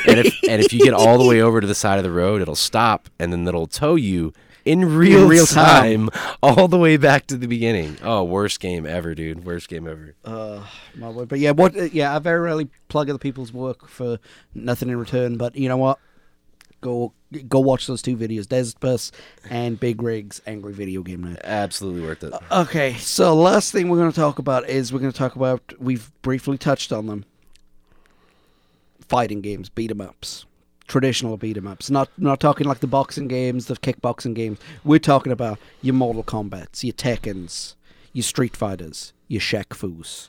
and 0.07 0.19
if 0.19 0.33
and 0.47 0.61
if 0.63 0.71
you 0.73 0.79
get 0.79 0.93
all 0.93 1.17
the 1.17 1.25
way 1.27 1.41
over 1.41 1.59
to 1.59 1.67
the 1.67 1.75
side 1.75 1.97
of 1.97 2.03
the 2.03 2.11
road, 2.11 2.41
it'll 2.41 2.55
stop, 2.55 3.09
and 3.17 3.33
then 3.33 3.47
it'll 3.47 3.65
tow 3.67 3.95
you. 3.95 4.31
In 4.65 4.95
real, 4.97 5.27
real 5.27 5.45
time. 5.45 6.09
time, 6.09 6.35
all 6.43 6.67
the 6.67 6.77
way 6.77 6.97
back 6.97 7.27
to 7.27 7.37
the 7.37 7.47
beginning. 7.47 7.97
Oh, 8.03 8.23
worst 8.23 8.59
game 8.59 8.85
ever, 8.85 9.15
dude! 9.15 9.45
Worst 9.45 9.69
game 9.69 9.87
ever. 9.87 10.15
Uh, 10.23 10.63
my 10.95 11.09
word. 11.09 11.29
But 11.29 11.39
yeah, 11.39 11.51
what? 11.51 11.77
uh, 11.77 11.83
Yeah, 11.83 12.15
I 12.15 12.19
very 12.19 12.39
rarely 12.39 12.67
plug 12.89 13.09
other 13.09 13.19
people's 13.19 13.53
work 13.53 13.87
for 13.87 14.19
nothing 14.53 14.89
in 14.89 14.97
return. 14.97 15.37
But 15.37 15.55
you 15.55 15.69
know 15.69 15.77
what? 15.77 15.99
Go 16.81 17.13
go 17.47 17.59
watch 17.59 17.87
those 17.87 18.01
two 18.01 18.17
videos, 18.17 18.47
Desert 18.47 18.79
Bus 18.79 19.11
and 19.49 19.79
Big 19.79 20.01
Rigs 20.01 20.41
Angry 20.47 20.73
Video 20.73 21.03
Game 21.03 21.23
Night. 21.23 21.39
Absolutely 21.43 22.01
worth 22.01 22.23
it. 22.23 22.33
Okay, 22.51 22.93
so 22.95 23.35
last 23.35 23.71
thing 23.71 23.87
we're 23.89 23.97
going 23.97 24.11
to 24.11 24.15
talk 24.19 24.39
about 24.39 24.67
is 24.69 24.91
we're 24.93 24.99
going 24.99 25.11
to 25.11 25.17
talk 25.17 25.35
about 25.35 25.73
we've 25.79 26.11
briefly 26.21 26.57
touched 26.57 26.91
on 26.91 27.07
them. 27.07 27.25
Fighting 29.07 29.41
games, 29.41 29.69
beat 29.69 29.89
'em 29.91 30.01
ups, 30.01 30.45
traditional 30.89 31.37
beat 31.37 31.55
'em 31.55 31.67
ups. 31.67 31.89
Not 31.89 32.09
not 32.17 32.41
talking 32.41 32.67
like 32.67 32.79
the 32.79 32.87
boxing 32.87 33.29
games, 33.29 33.67
the 33.67 33.75
kickboxing 33.75 34.33
games. 34.33 34.59
We're 34.83 34.99
talking 34.99 35.31
about 35.31 35.57
your 35.81 35.93
Mortal 35.93 36.23
Kombat's, 36.23 36.83
your 36.83 36.93
Tekkens, 36.93 37.75
your 38.11 38.23
Street 38.23 38.57
Fighters, 38.57 39.13
your 39.29 39.39
Shaq 39.39 39.73
Fu's. 39.73 40.27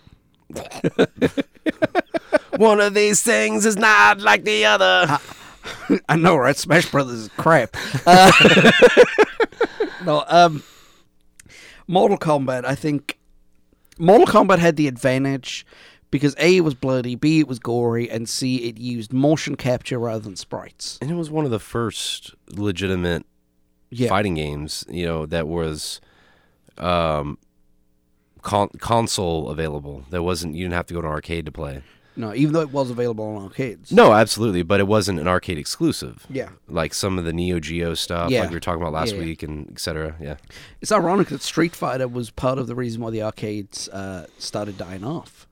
One 2.57 2.81
of 2.81 2.95
these 2.95 3.23
things 3.23 3.67
is 3.67 3.77
not 3.77 4.21
like 4.21 4.45
the 4.45 4.65
other. 4.67 5.19
I 6.09 6.17
know, 6.17 6.37
right? 6.37 6.57
Smash 6.57 6.91
Brothers 6.91 7.21
is 7.21 7.29
crap. 7.37 7.77
Uh, 8.07 8.33
no, 10.05 10.25
um, 10.29 10.63
Mortal 11.87 12.19
Kombat. 12.19 12.65
I 12.65 12.75
think 12.75 13.19
Mortal 13.99 14.27
Kombat 14.27 14.59
had 14.59 14.77
the 14.77 14.89
advantage 14.89 15.65
because 16.11 16.35
a 16.39 16.57
it 16.57 16.61
was 16.63 16.75
bloody, 16.75 17.15
b 17.15 17.41
it 17.41 17.49
was 17.49 17.59
gory, 17.59 18.11
and 18.11 18.29
c 18.29 18.57
it 18.69 18.79
used 18.79 19.13
motion 19.13 19.57
capture 19.57 19.99
rather 19.99 20.21
than 20.21 20.37
sprites. 20.37 20.99
and 21.01 21.11
it 21.11 21.15
was 21.15 21.31
one 21.31 21.45
of 21.45 21.51
the 21.51 21.59
first 21.61 22.35
legitimate 22.49 23.25
Yeah, 23.91 24.09
fighting 24.09 24.35
games, 24.35 24.85
you 24.89 25.05
know, 25.07 25.27
that 25.27 25.47
was 25.49 26.01
um 26.79 27.39
con- 28.43 28.71
console 28.79 29.49
available. 29.51 30.05
That 30.11 30.23
wasn't 30.23 30.55
you 30.55 30.65
didn't 30.65 30.75
have 30.75 30.87
to 30.87 30.95
go 30.95 31.01
to 31.01 31.07
an 31.07 31.13
arcade 31.13 31.47
to 31.47 31.53
play. 31.53 31.83
no, 32.17 32.35
even 32.35 32.53
though 32.53 32.61
it 32.61 32.73
was 32.73 32.91
available 32.91 33.25
on 33.25 33.43
arcades. 33.45 33.93
No, 33.93 34.13
absolutely, 34.13 34.63
but 34.63 34.81
it 34.81 34.87
wasn't 34.87 35.19
an 35.21 35.29
arcade 35.29 35.59
exclusive. 35.59 36.27
Yeah, 36.29 36.51
Like 36.69 36.93
some 36.93 37.19
of 37.19 37.25
the 37.25 37.33
Neo 37.33 37.61
Geo 37.61 37.95
stuff, 37.95 38.31
Yeah. 38.31 38.41
like 38.41 38.51
we 38.51 38.57
were 38.57 38.61
talking 38.61 38.83
about 38.83 38.93
last 38.93 39.13
Yeah, 39.15 39.21
yeah. 39.21 39.25
week, 39.27 39.43
and 39.43 39.71
etc. 39.71 40.17
Yeah, 40.21 40.37
it's 40.81 40.93
ironic 40.93 41.29
that 41.29 41.41
Street 41.43 41.75
Fighter 41.75 42.09
was 42.09 42.31
part 42.31 42.59
of 42.59 42.67
the 42.67 42.75
reason 42.75 43.01
why 43.01 43.11
the 43.11 43.23
arcades 43.23 43.89
uh, 43.91 44.27
started 44.39 44.77
dying 44.77 45.05
off. 45.05 45.47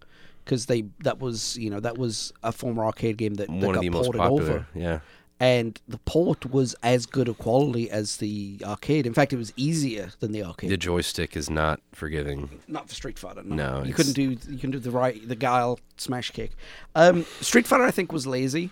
Because 0.48 0.64
they 0.64 0.86
that 1.00 1.18
was 1.18 1.58
you 1.58 1.68
know 1.68 1.78
that 1.78 1.98
was 1.98 2.32
a 2.42 2.52
former 2.52 2.82
arcade 2.82 3.18
game 3.18 3.34
that, 3.34 3.48
that 3.48 3.60
got 3.72 3.82
the 3.82 3.90
ported 3.90 4.14
popular. 4.14 4.42
over. 4.42 4.66
Yeah, 4.74 5.00
and 5.38 5.78
the 5.86 5.98
port 5.98 6.50
was 6.50 6.74
as 6.82 7.04
good 7.04 7.28
a 7.28 7.34
quality 7.34 7.90
as 7.90 8.16
the 8.16 8.58
arcade. 8.64 9.06
In 9.06 9.12
fact, 9.12 9.34
it 9.34 9.36
was 9.36 9.52
easier 9.56 10.08
than 10.20 10.32
the 10.32 10.42
arcade. 10.42 10.70
the 10.70 10.78
joystick 10.78 11.36
is 11.36 11.50
not 11.50 11.80
forgiving. 11.92 12.48
Not 12.66 12.88
for 12.88 12.94
Street 12.94 13.18
Fighter. 13.18 13.42
No, 13.42 13.56
No, 13.56 13.74
you 13.80 13.90
it's- 13.90 13.96
couldn't 13.96 14.14
do 14.14 14.50
you 14.50 14.58
can 14.58 14.70
do 14.70 14.78
the 14.78 14.90
right 14.90 15.20
the 15.28 15.36
guile 15.36 15.78
smash 15.98 16.30
kick. 16.30 16.52
Um, 16.94 17.26
Street 17.42 17.66
Fighter, 17.66 17.84
I 17.84 17.90
think, 17.90 18.10
was 18.10 18.26
lazy 18.26 18.70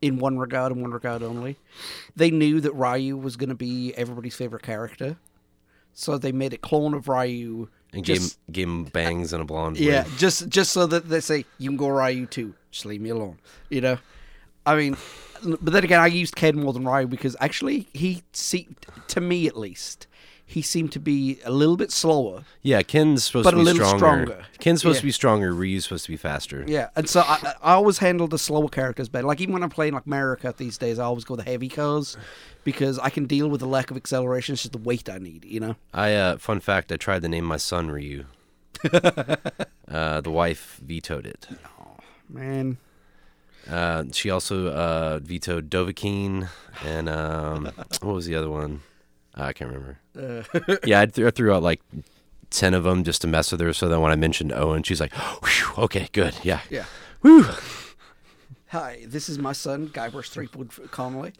in 0.00 0.18
one 0.20 0.38
regard 0.38 0.70
and 0.70 0.80
one 0.80 0.92
regard 0.92 1.24
only. 1.24 1.56
They 2.14 2.30
knew 2.30 2.60
that 2.60 2.72
Ryu 2.74 3.16
was 3.16 3.36
going 3.36 3.48
to 3.48 3.56
be 3.56 3.92
everybody's 3.96 4.36
favorite 4.36 4.62
character, 4.62 5.16
so 5.92 6.16
they 6.16 6.30
made 6.30 6.52
a 6.52 6.58
clone 6.58 6.94
of 6.94 7.08
Ryu. 7.08 7.70
And 7.92 8.04
just, 8.04 8.38
gave, 8.46 8.52
gave 8.52 8.68
him 8.68 8.84
bangs 8.84 9.32
and 9.32 9.40
a 9.40 9.44
blonde. 9.44 9.78
yeah, 9.78 10.04
wig. 10.04 10.12
just 10.18 10.48
just 10.48 10.72
so 10.72 10.86
that 10.86 11.08
they 11.08 11.20
say 11.20 11.44
you 11.56 11.70
can 11.70 11.76
go 11.76 11.88
Ryu 11.88 12.26
too. 12.26 12.54
Just 12.70 12.84
leave 12.84 13.00
me 13.00 13.10
alone. 13.10 13.38
You 13.70 13.80
know, 13.80 13.98
I 14.66 14.76
mean, 14.76 14.96
but 15.42 15.72
then 15.72 15.84
again, 15.84 16.00
I 16.00 16.06
used 16.06 16.36
Ken 16.36 16.60
more 16.60 16.72
than 16.72 16.84
Ryu 16.86 17.06
because 17.06 17.36
actually 17.40 17.88
he 17.92 18.22
seemed, 18.32 18.76
to 19.08 19.20
me 19.20 19.46
at 19.46 19.56
least, 19.56 20.06
he 20.50 20.62
seemed 20.62 20.90
to 20.92 20.98
be 20.98 21.38
a 21.44 21.50
little 21.52 21.76
bit 21.76 21.92
slower. 21.92 22.44
Yeah, 22.62 22.80
Ken's 22.82 23.22
supposed 23.24 23.44
But 23.44 23.50
to 23.50 23.58
a 23.58 23.58
little 23.58 23.84
stronger. 23.86 23.98
stronger. 24.24 24.46
Ken's 24.58 24.80
supposed 24.80 24.96
Yeah. 24.96 25.00
to 25.00 25.06
be 25.06 25.12
stronger. 25.12 25.52
Ryu's 25.54 25.84
supposed 25.84 26.06
to 26.06 26.10
be 26.10 26.16
faster. 26.16 26.64
Yeah, 26.66 26.88
and 26.96 27.06
so 27.06 27.20
I, 27.20 27.52
I 27.62 27.72
always 27.74 27.98
handle 27.98 28.26
the 28.28 28.38
slower 28.38 28.68
characters 28.68 29.10
better. 29.10 29.26
Like 29.26 29.42
even 29.42 29.52
when 29.52 29.62
I'm 29.62 29.68
playing 29.68 29.92
like 29.92 30.06
Mario 30.06 30.36
Kart 30.36 30.56
these 30.56 30.78
days, 30.78 30.98
I 30.98 31.04
always 31.04 31.24
go 31.24 31.36
the 31.36 31.42
heavy 31.42 31.68
cars 31.68 32.16
because 32.64 32.98
I 32.98 33.10
can 33.10 33.26
deal 33.26 33.48
with 33.48 33.60
the 33.60 33.66
lack 33.68 33.90
of 33.90 33.98
acceleration. 33.98 34.54
It's 34.54 34.62
just 34.62 34.72
the 34.72 34.78
weight 34.78 35.10
I 35.10 35.18
need, 35.18 35.44
you 35.44 35.60
know. 35.60 35.76
I 35.92 36.14
uh, 36.14 36.38
fun 36.38 36.60
fact: 36.60 36.90
I 36.90 36.96
tried 36.96 37.20
to 37.22 37.28
name 37.28 37.44
my 37.44 37.58
son 37.58 37.90
Ryu. 37.90 38.24
uh, 38.92 40.20
the 40.20 40.30
wife 40.30 40.80
vetoed 40.82 41.26
it. 41.26 41.46
Oh 41.80 41.96
man, 42.28 42.78
Uh, 43.68 44.04
she 44.12 44.30
also 44.30 44.68
uh, 44.68 45.18
vetoed 45.22 45.68
Dovahkiin 45.70 46.48
and 46.84 47.08
um, 47.08 47.64
what 48.00 48.14
was 48.14 48.24
the 48.26 48.34
other 48.34 48.48
one? 48.48 48.80
Ah, 49.38 49.46
I 49.46 49.52
can't 49.52 49.70
remember. 49.72 49.98
Uh, 50.18 50.76
yeah, 50.84 51.00
I, 51.02 51.06
th- 51.06 51.26
I 51.26 51.30
threw 51.30 51.52
out 51.54 51.62
like 51.62 51.80
ten 52.50 52.74
of 52.74 52.82
them 52.84 53.04
just 53.04 53.22
to 53.22 53.28
mess 53.28 53.52
with 53.52 53.60
her. 53.60 53.72
So 53.72 53.88
then 53.88 54.00
when 54.00 54.10
I 54.12 54.16
mentioned 54.16 54.52
Owen, 54.52 54.82
she's 54.82 55.00
like, 55.00 55.12
Whew, 55.44 55.84
"Okay, 55.84 56.08
good, 56.12 56.34
yeah, 56.42 56.60
yeah. 56.70 56.84
woo." 57.22 57.44
Hi, 58.70 59.04
this 59.06 59.28
is 59.30 59.38
my 59.38 59.52
son, 59.54 59.88
Guybrush 59.88 60.28
Threepwood 60.28 60.70
Connolly. 60.90 61.32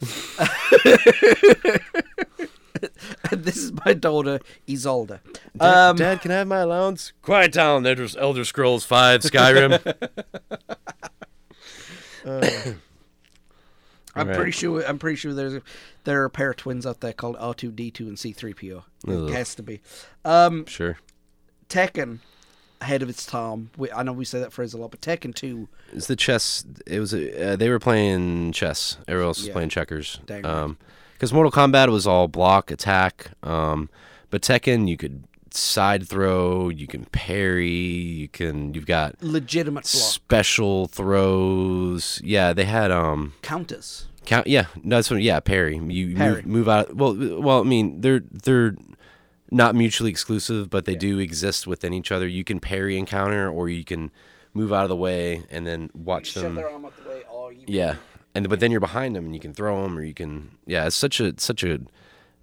and 3.29 3.43
this 3.43 3.57
is 3.57 3.71
my 3.85 3.93
daughter, 3.93 4.39
Isolde. 4.67 5.19
Dad, 5.57 5.89
Um, 5.89 5.95
Dad, 5.97 6.21
can 6.21 6.31
I 6.31 6.35
have 6.37 6.47
my 6.47 6.59
allowance? 6.59 7.13
Quiet 7.21 7.51
down, 7.51 7.85
Elder, 7.85 8.07
Elder 8.17 8.45
Scrolls 8.45 8.83
Five, 8.83 9.21
Skyrim. 9.21 9.79
Uh, 12.25 12.71
I'm 14.15 14.27
Right. 14.27 14.35
pretty 14.35 14.51
sure. 14.51 14.83
I'm 14.87 14.97
pretty 14.99 15.15
sure 15.17 15.33
there's 15.33 15.53
a, 15.55 15.61
there 16.03 16.21
are 16.21 16.25
a 16.25 16.29
pair 16.29 16.49
of 16.51 16.57
twins 16.57 16.85
out 16.85 16.99
there 17.01 17.13
called 17.13 17.37
R2D2 17.37 17.99
and 18.01 18.17
C3PO. 18.17 18.83
Ugh. 19.07 19.29
It 19.29 19.33
has 19.33 19.53
to 19.55 19.63
be. 19.63 19.81
Um, 20.25 20.65
sure. 20.65 20.97
Tekken, 21.69 22.19
ahead 22.81 23.01
of 23.03 23.09
its 23.09 23.25
time. 23.25 23.69
We, 23.77 23.91
I 23.91 24.03
know 24.03 24.13
we 24.13 24.25
say 24.25 24.39
that 24.39 24.51
phrase 24.51 24.73
a 24.73 24.77
lot, 24.77 24.91
but 24.91 25.01
Tekken 25.01 25.35
2 25.35 25.67
It's 25.93 26.07
the 26.07 26.15
chess. 26.15 26.65
It 26.87 26.99
was. 26.99 27.13
Uh, 27.13 27.55
they 27.59 27.69
were 27.69 27.79
playing 27.79 28.51
chess. 28.53 28.97
Everyone 29.07 29.27
else 29.29 29.39
was 29.39 29.47
Yeah. 29.47 29.53
playing 29.53 29.69
checkers. 29.69 30.19
Dang. 30.25 30.45
Um, 30.45 30.77
because 31.13 31.33
Mortal 31.33 31.51
Kombat 31.51 31.89
was 31.91 32.07
all 32.07 32.27
block 32.29 32.71
attack. 32.71 33.31
Um, 33.43 33.89
but 34.29 34.41
Tekken, 34.41 34.87
you 34.87 34.95
could 34.97 35.23
side 35.53 36.07
throw. 36.07 36.69
You 36.69 36.87
can 36.87 37.05
parry. 37.05 37.69
You 37.69 38.27
can. 38.27 38.73
You've 38.73 38.85
got 38.85 39.21
legitimate 39.21 39.83
block 39.83 39.85
special 39.85 40.87
throws. 40.87 42.21
Yeah, 42.23 42.53
they 42.53 42.65
had 42.65 42.91
um 42.91 43.33
counters. 43.41 44.07
count. 44.25 44.47
Yeah, 44.47 44.65
no, 44.83 44.97
that's 44.97 45.09
what. 45.11 45.21
Yeah, 45.21 45.39
parry. 45.39 45.77
You 45.77 46.15
Parry. 46.15 46.35
Move, 46.43 46.45
move 46.45 46.69
out. 46.69 46.95
Well, 46.95 47.15
well, 47.41 47.59
I 47.59 47.63
mean, 47.63 48.01
they're 48.01 48.21
they're 48.31 48.75
not 49.51 49.75
mutually 49.75 50.11
exclusive, 50.11 50.69
but 50.69 50.85
they 50.85 50.95
do 50.95 51.19
exist 51.19 51.65
within 51.67 51.93
each 51.93 52.11
other. 52.11 52.27
You 52.27 52.43
can 52.43 52.59
parry 52.59 52.97
and 52.97 53.07
counter, 53.07 53.49
or 53.49 53.69
you 53.69 53.83
can 53.83 54.11
move 54.53 54.71
out 54.73 54.83
of 54.83 54.89
the 54.89 54.95
way 54.95 55.43
and 55.49 55.65
then 55.65 55.89
watch 55.93 56.33
them. 56.33 56.55
the 56.55 56.61
way. 56.61 57.23
You 57.51 57.63
Yeah, 57.67 57.95
and 58.35 58.47
but 58.49 58.59
then 58.59 58.71
you're 58.71 58.79
behind 58.79 59.15
them 59.15 59.25
and 59.25 59.33
you 59.33 59.39
can 59.41 59.53
throw 59.53 59.81
them 59.83 59.97
or 59.97 60.03
you 60.03 60.13
can. 60.13 60.51
Yeah, 60.65 60.85
it's 60.87 60.95
such 60.95 61.19
a 61.19 61.33
such 61.37 61.63
a. 61.63 61.79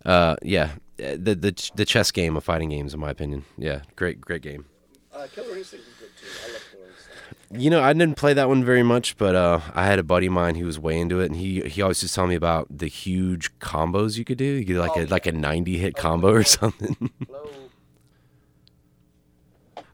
Uh, 0.04 0.36
yeah, 0.42 0.70
the 0.96 1.34
the 1.34 1.70
the 1.74 1.84
chess 1.84 2.10
game 2.10 2.36
of 2.36 2.44
fighting 2.44 2.70
games, 2.70 2.94
in 2.94 3.00
my 3.00 3.10
opinion. 3.10 3.44
Yeah, 3.58 3.82
great 3.96 4.20
great 4.20 4.42
game. 4.42 4.66
Uh, 5.12 5.26
Killer 5.34 5.56
Instinct 5.56 5.86
is 5.86 5.94
good 5.98 6.10
too. 6.20 6.26
I 6.48 6.52
love 6.52 6.62
Killer 6.72 6.86
Instinct. 6.88 7.62
You 7.62 7.70
know, 7.70 7.80
I 7.82 7.92
didn't 7.92 8.16
play 8.16 8.32
that 8.34 8.48
one 8.48 8.64
very 8.64 8.82
much, 8.82 9.16
but 9.16 9.34
uh, 9.34 9.60
I 9.74 9.86
had 9.86 9.98
a 9.98 10.02
buddy 10.02 10.26
of 10.26 10.32
mine 10.32 10.56
who 10.56 10.66
was 10.66 10.78
way 10.78 10.98
into 10.98 11.20
it, 11.20 11.26
and 11.26 11.36
he 11.36 11.60
he 11.62 11.80
always 11.82 12.00
just 12.00 12.14
telling 12.14 12.30
me 12.30 12.36
about 12.36 12.66
the 12.70 12.88
huge 12.88 13.56
combos 13.58 14.18
you 14.18 14.24
could 14.24 14.38
do. 14.38 14.44
You 14.44 14.64
could 14.64 14.72
do 14.74 14.80
like 14.80 14.96
Oh, 14.96 15.02
a 15.02 15.06
like 15.06 15.26
a 15.26 15.32
ninety 15.32 15.78
hit 15.78 15.96
combo 15.96 16.30
or 16.32 16.44
something. 16.44 17.10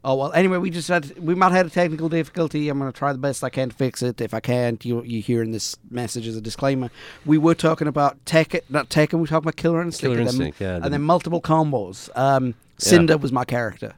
Oh 0.05 0.17
well. 0.17 0.33
Anyway, 0.33 0.59
we 0.59 0.71
just 0.71 0.89
had 0.89 1.17
we 1.19 1.35
might 1.35 1.47
have 1.47 1.55
had 1.55 1.67
a 1.67 1.71
technical 1.71 2.09
difficulty. 2.09 2.69
I'm 2.69 2.79
going 2.79 2.91
to 2.91 2.99
try 2.99 3.13
the 3.13 3.19
best 3.19 3.45
I 3.45 3.51
can 3.51 3.69
to 3.69 3.75
fix 3.75 4.03
it. 4.03 4.21
If 4.21 4.35
I 4.35 4.41
can't, 4.41 4.85
you 4.85 5.03
you 5.05 5.23
hearing 5.23 5.53
this 5.53 5.77
message 5.91 6.27
as 6.27 6.37
a 6.37 6.41
disclaimer. 6.41 6.91
We 7.25 7.39
were 7.39 7.55
talking 7.55 7.87
about 7.87 8.23
Tekken, 8.25 8.63
not 8.69 8.89
Tekken. 8.89 9.15
We 9.15 9.21
were 9.21 9.27
talking 9.29 9.45
about 9.45 9.57
Killer 9.57 9.81
Instinct. 9.81 10.17
Killer 10.17 10.29
and 10.29 10.41
then, 10.41 10.55
yeah, 10.59 10.85
and 10.85 10.93
then 10.93 11.03
multiple 11.03 11.41
combos. 11.41 12.11
Um, 12.17 12.55
Cinder 12.79 13.17
was 13.17 13.31
my 13.31 13.45
character. 13.45 13.95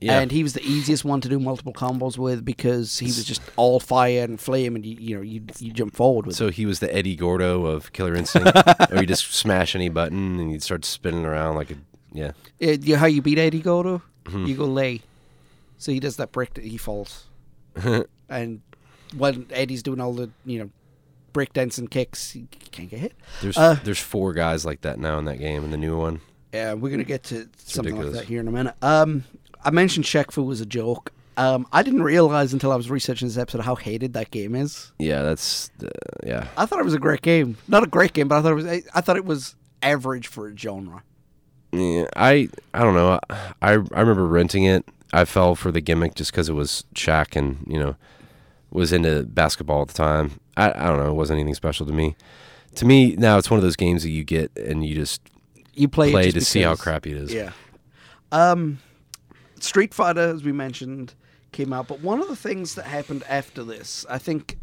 Yeah. 0.00 0.20
And 0.20 0.32
he 0.32 0.42
was 0.42 0.54
the 0.54 0.62
easiest 0.62 1.04
one 1.04 1.20
to 1.20 1.28
do 1.28 1.38
multiple 1.38 1.74
combos 1.74 2.16
with 2.16 2.42
because 2.42 2.98
he 2.98 3.06
was 3.06 3.22
just 3.22 3.42
all 3.56 3.80
fire 3.80 4.24
and 4.24 4.40
flame, 4.40 4.74
and 4.74 4.86
you, 4.86 4.96
you 4.98 5.16
know 5.16 5.22
you 5.22 5.42
you 5.58 5.72
jump 5.72 5.94
forward 5.94 6.26
with. 6.26 6.36
so 6.36 6.48
he 6.48 6.64
was 6.64 6.78
the 6.78 6.94
Eddie 6.94 7.16
Gordo 7.16 7.66
of 7.66 7.92
Killer 7.92 8.14
Instinct, 8.14 8.50
or 8.90 9.00
you 9.00 9.06
just 9.06 9.34
smash 9.34 9.74
any 9.74 9.88
button 9.90 10.40
and 10.40 10.52
you'd 10.52 10.62
start 10.62 10.84
spinning 10.86 11.26
around 11.26 11.56
like 11.56 11.70
a 11.70 11.74
yeah. 12.12 12.32
it. 12.58 12.86
You- 12.86 12.96
how 12.96 13.06
you 13.06 13.20
beat 13.20 13.38
Eddie 13.38 13.60
Gordo? 13.60 14.00
Mm-hmm. 14.24 14.46
You 14.46 14.56
go 14.56 14.64
lay. 14.64 15.02
So 15.80 15.92
he 15.92 15.98
does 15.98 16.16
that 16.16 16.30
brick 16.30 16.52
that 16.54 16.64
he 16.64 16.76
falls, 16.76 17.26
and 18.28 18.60
when 19.16 19.46
Eddie's 19.50 19.82
doing 19.82 19.98
all 19.98 20.12
the 20.12 20.28
you 20.44 20.58
know 20.58 20.70
break 21.32 21.54
dancing 21.54 21.88
kicks, 21.88 22.32
he 22.32 22.46
can't 22.70 22.90
get 22.90 23.00
hit. 23.00 23.14
There's 23.40 23.56
Uh, 23.56 23.78
there's 23.82 23.98
four 23.98 24.34
guys 24.34 24.66
like 24.66 24.82
that 24.82 24.98
now 24.98 25.18
in 25.18 25.24
that 25.24 25.38
game 25.38 25.64
in 25.64 25.70
the 25.70 25.78
new 25.78 25.96
one. 25.96 26.20
Yeah, 26.52 26.74
we're 26.74 26.90
gonna 26.90 27.04
get 27.04 27.22
to 27.24 27.48
something 27.56 27.94
ridiculous. 27.94 28.16
like 28.18 28.26
that 28.26 28.28
here 28.28 28.40
in 28.40 28.48
a 28.48 28.50
minute. 28.50 28.74
Um, 28.82 29.24
I 29.64 29.70
mentioned 29.70 30.04
Shaq 30.04 30.32
Fu 30.32 30.42
was 30.42 30.60
a 30.60 30.66
joke. 30.66 31.12
Um, 31.38 31.66
I 31.72 31.82
didn't 31.82 32.02
realize 32.02 32.52
until 32.52 32.72
I 32.72 32.76
was 32.76 32.90
researching 32.90 33.26
this 33.28 33.38
episode 33.38 33.62
how 33.62 33.74
hated 33.74 34.12
that 34.12 34.30
game 34.30 34.54
is. 34.54 34.92
Yeah, 34.98 35.22
that's 35.22 35.70
uh, 35.82 35.88
yeah. 36.26 36.48
I 36.58 36.66
thought 36.66 36.78
it 36.80 36.84
was 36.84 36.92
a 36.92 36.98
great 36.98 37.22
game. 37.22 37.56
Not 37.68 37.84
a 37.84 37.86
great 37.86 38.12
game, 38.12 38.28
but 38.28 38.36
I 38.36 38.42
thought 38.42 38.52
it 38.52 38.56
was. 38.56 38.66
I 38.66 39.00
thought 39.00 39.16
it 39.16 39.24
was 39.24 39.56
average 39.82 40.26
for 40.26 40.48
a 40.48 40.54
genre. 40.54 41.02
Yeah, 41.72 42.04
I 42.16 42.50
I 42.74 42.80
don't 42.80 42.94
know. 42.94 43.18
I 43.30 43.46
I 43.62 43.70
remember 43.72 44.26
renting 44.26 44.64
it. 44.64 44.84
I 45.12 45.24
fell 45.24 45.54
for 45.54 45.72
the 45.72 45.80
gimmick 45.80 46.14
just 46.14 46.30
because 46.30 46.48
it 46.48 46.54
was 46.54 46.84
Shaq 46.94 47.36
and 47.36 47.64
you 47.66 47.78
know 47.78 47.96
was 48.70 48.92
into 48.92 49.24
basketball 49.24 49.82
at 49.82 49.88
the 49.88 49.94
time. 49.94 50.40
I 50.56 50.70
I 50.70 50.86
don't 50.88 50.98
know. 50.98 51.10
It 51.10 51.14
wasn't 51.14 51.38
anything 51.38 51.54
special 51.54 51.86
to 51.86 51.92
me. 51.92 52.16
To 52.76 52.84
me 52.84 53.16
now, 53.16 53.36
it's 53.38 53.50
one 53.50 53.58
of 53.58 53.62
those 53.64 53.76
games 53.76 54.02
that 54.04 54.10
you 54.10 54.22
get 54.22 54.56
and 54.56 54.86
you 54.86 54.94
just 54.94 55.20
You 55.74 55.88
play, 55.88 56.12
play 56.12 56.30
to 56.30 56.40
see 56.40 56.62
how 56.62 56.76
crappy 56.76 57.10
it 57.10 57.16
is. 57.16 57.34
Yeah. 57.34 57.50
Um, 58.30 58.78
Street 59.58 59.92
Fighter, 59.92 60.20
as 60.20 60.44
we 60.44 60.52
mentioned, 60.52 61.14
came 61.52 61.72
out, 61.72 61.88
but 61.88 62.00
one 62.00 62.20
of 62.22 62.28
the 62.28 62.36
things 62.36 62.76
that 62.76 62.84
happened 62.84 63.24
after 63.28 63.64
this, 63.64 64.06
I 64.08 64.18
think, 64.18 64.56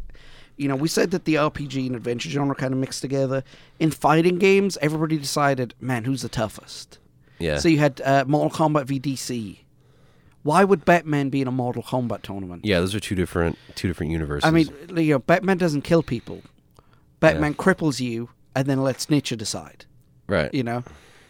you 0.56 0.68
know, 0.68 0.74
we 0.76 0.88
said 0.88 1.10
that 1.10 1.26
the 1.26 1.34
RPG 1.34 1.86
and 1.86 1.94
adventure 1.94 2.30
genre 2.30 2.54
kind 2.54 2.72
of 2.72 2.80
mixed 2.80 3.02
together. 3.02 3.44
In 3.78 3.90
fighting 3.90 4.38
games, 4.38 4.78
everybody 4.80 5.18
decided, 5.18 5.74
man, 5.80 6.04
who's 6.04 6.22
the 6.22 6.30
toughest? 6.30 6.98
Yeah. 7.38 7.58
So 7.58 7.68
you 7.68 7.78
had 7.78 8.00
uh, 8.00 8.24
Mortal 8.26 8.50
Kombat 8.50 8.86
v 8.86 8.98
DC. 8.98 9.58
Why 10.42 10.64
would 10.64 10.84
Batman 10.84 11.28
be 11.30 11.40
in 11.42 11.48
a 11.48 11.52
Mortal 11.52 11.82
Kombat 11.82 12.22
tournament? 12.22 12.64
yeah, 12.64 12.80
those 12.80 12.94
are 12.94 13.00
two 13.00 13.14
different 13.14 13.58
two 13.74 13.88
different 13.88 14.12
universes. 14.12 14.46
I 14.46 14.50
mean, 14.50 14.68
you 14.96 15.14
know, 15.14 15.18
Batman 15.18 15.58
doesn't 15.58 15.82
kill 15.82 16.02
people. 16.02 16.42
Batman 17.20 17.54
cripples 17.54 18.00
you 18.00 18.30
and 18.54 18.66
then 18.66 18.82
lets 18.82 19.10
nature 19.10 19.36
decide. 19.36 19.84
right. 20.28 20.52
You 20.54 20.62
know, 20.62 20.84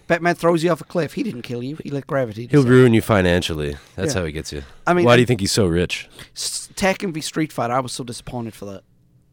Batman 0.06 0.34
throws 0.34 0.62
you 0.62 0.70
off 0.70 0.80
a 0.80 0.84
cliff. 0.84 1.14
He 1.14 1.22
didn't 1.22 1.42
kill 1.42 1.62
you. 1.62 1.76
He 1.82 1.90
let 1.90 2.06
gravity. 2.06 2.46
He'll 2.50 2.62
ruin 2.64 2.94
you 2.94 3.00
financially. 3.02 3.76
That's 3.96 4.14
Yeah. 4.14 4.20
how 4.20 4.26
he 4.26 4.32
gets 4.32 4.52
you. 4.52 4.62
I 4.86 4.94
mean, 4.94 5.04
why 5.04 5.16
do 5.16 5.20
you 5.20 5.26
think 5.26 5.40
he's 5.40 5.52
so 5.52 5.66
rich? 5.66 6.08
Tekken 6.34 7.12
v 7.12 7.20
Street 7.20 7.52
Fighter. 7.52 7.72
I 7.74 7.80
was 7.80 7.92
so 7.92 8.04
disappointed 8.04 8.54
for 8.54 8.64
that. 8.66 8.82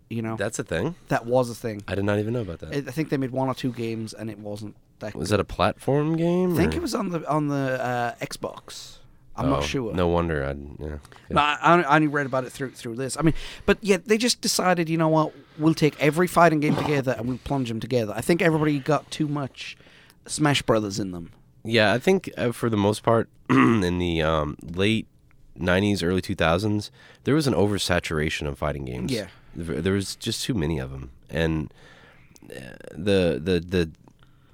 You 0.10 0.22
know, 0.22 0.36
That's 0.38 0.60
a 0.60 0.64
thing. 0.64 0.96
that 1.08 1.26
was 1.26 1.50
a 1.50 1.56
thing. 1.56 1.82
I 1.88 1.96
did 1.96 2.06
not 2.06 2.20
even 2.20 2.34
know 2.34 2.42
about 2.42 2.60
that. 2.60 2.74
I 2.76 2.82
think 2.92 3.10
they 3.10 3.18
made 3.18 3.32
one 3.32 3.48
or 3.50 3.56
two 3.56 3.72
games, 3.72 4.14
and 4.14 4.30
it 4.30 4.38
wasn't 4.38 4.76
that. 5.00 5.16
was 5.16 5.30
that 5.30 5.40
a 5.40 5.44
platform 5.46 6.16
game? 6.16 6.54
I 6.54 6.58
think 6.58 6.74
or- 6.74 6.78
it 6.78 6.82
was 6.82 6.94
on 6.94 7.10
the 7.10 7.28
on 7.30 7.48
the 7.48 7.84
uh, 7.84 8.14
Xbox. 8.26 8.98
I'm 9.38 9.50
not 9.50 9.60
Oh, 9.60 9.62
sure. 9.66 9.94
No 9.94 10.08
wonder. 10.08 10.46
I 10.46 10.56
yeah. 10.84 10.98
No, 11.30 11.42
I, 11.42 11.58
I 11.82 11.96
only 11.96 12.08
read 12.08 12.26
about 12.26 12.46
it 12.46 12.52
through 12.52 12.72
through 12.72 12.96
this. 12.96 13.18
I 13.18 13.22
mean, 13.22 13.34
but 13.66 13.78
yeah, 13.82 13.98
they 14.06 14.18
just 14.18 14.42
decided, 14.42 14.90
you 14.90 14.98
know 14.98 15.10
what? 15.10 15.34
We'll 15.58 15.74
take 15.74 16.00
every 16.02 16.28
fighting 16.28 16.60
game 16.62 16.76
together 16.76 17.16
and 17.18 17.28
we'll 17.28 17.40
plunge 17.40 17.68
them 17.70 17.80
together. 17.80 18.14
I 18.16 18.22
think 18.22 18.42
everybody 18.42 18.80
got 18.80 19.10
too 19.12 19.28
much 19.28 19.76
Smash 20.26 20.62
Brothers 20.62 21.00
in 21.00 21.12
them. 21.12 21.32
Yeah, 21.64 21.94
I 21.94 22.00
think 22.00 22.30
uh, 22.38 22.52
for 22.52 22.70
the 22.70 22.78
most 22.78 23.04
part, 23.04 23.28
in 23.50 23.98
the 24.00 24.22
um, 24.22 24.56
late 24.62 25.08
'90s, 25.60 26.04
early 26.04 26.22
2000s, 26.22 26.90
there 27.24 27.34
was 27.36 27.48
an 27.48 27.54
oversaturation 27.54 28.48
of 28.48 28.58
fighting 28.58 28.86
games. 28.86 29.12
Yeah. 29.12 29.28
There 29.56 29.82
there 29.82 29.94
was 29.94 30.16
just 30.16 30.44
too 30.44 30.54
many 30.54 30.80
of 30.80 30.92
them, 30.92 31.12
and 31.30 31.74
uh, 32.50 32.76
the 32.92 33.40
the 33.44 33.60
the 33.66 33.92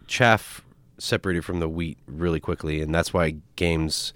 chaff 0.07 0.61
separated 0.97 1.43
from 1.43 1.59
the 1.59 1.67
wheat 1.67 1.97
really 2.05 2.39
quickly, 2.39 2.81
and 2.81 2.93
that's 2.93 3.11
why 3.13 3.35
games, 3.55 4.13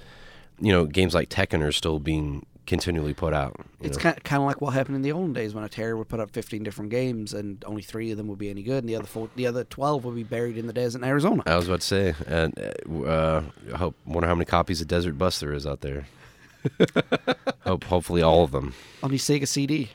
you 0.60 0.72
know, 0.72 0.86
games 0.86 1.14
like 1.14 1.30
Tekken 1.30 1.62
are 1.62 1.72
still 1.72 2.00
being 2.00 2.46
continually 2.66 3.14
put 3.14 3.34
out. 3.34 3.56
It's 3.82 3.98
kind 3.98 4.22
kind 4.24 4.42
of 4.42 4.48
like 4.48 4.60
what 4.62 4.74
happened 4.74 4.96
in 4.96 5.02
the 5.02 5.12
olden 5.12 5.34
days 5.34 5.54
when 5.54 5.64
a 5.64 5.70
Atari 5.70 5.98
would 5.98 6.10
put 6.10 6.20
up 6.20 6.32
15 6.32 6.64
different 6.64 6.90
games 6.92 7.34
and 7.34 7.64
only 7.66 7.82
three 7.82 8.12
of 8.12 8.18
them 8.18 8.28
would 8.28 8.40
be 8.40 8.50
any 8.50 8.64
good, 8.64 8.84
and 8.84 8.90
the 8.90 8.96
other 8.96 9.06
four, 9.06 9.30
the 9.36 9.48
other 9.48 9.64
12 9.64 10.04
would 10.06 10.16
be 10.16 10.24
buried 10.24 10.58
in 10.58 10.68
the 10.68 10.74
desert 10.74 11.00
in 11.00 11.04
Arizona. 11.04 11.44
I 11.46 11.56
was 11.56 11.68
about 11.68 11.82
to 11.82 11.88
say, 11.88 12.16
and 12.28 12.58
uh, 13.06 13.42
I 13.74 13.78
hope 13.78 13.96
wonder 14.06 14.28
how 14.28 14.36
many 14.36 14.46
copies 14.46 14.82
of 14.82 14.88
Desert 14.88 15.18
Bus 15.18 15.40
there 15.40 15.54
is 15.54 15.68
out 15.68 15.82
there. 15.82 16.08
hope 17.64 17.84
hopefully 17.84 18.24
all 18.24 18.44
of 18.44 18.52
them. 18.52 18.74
on 19.04 19.12
your 19.12 19.20
Sega 19.20 19.48
CD. 19.48 19.90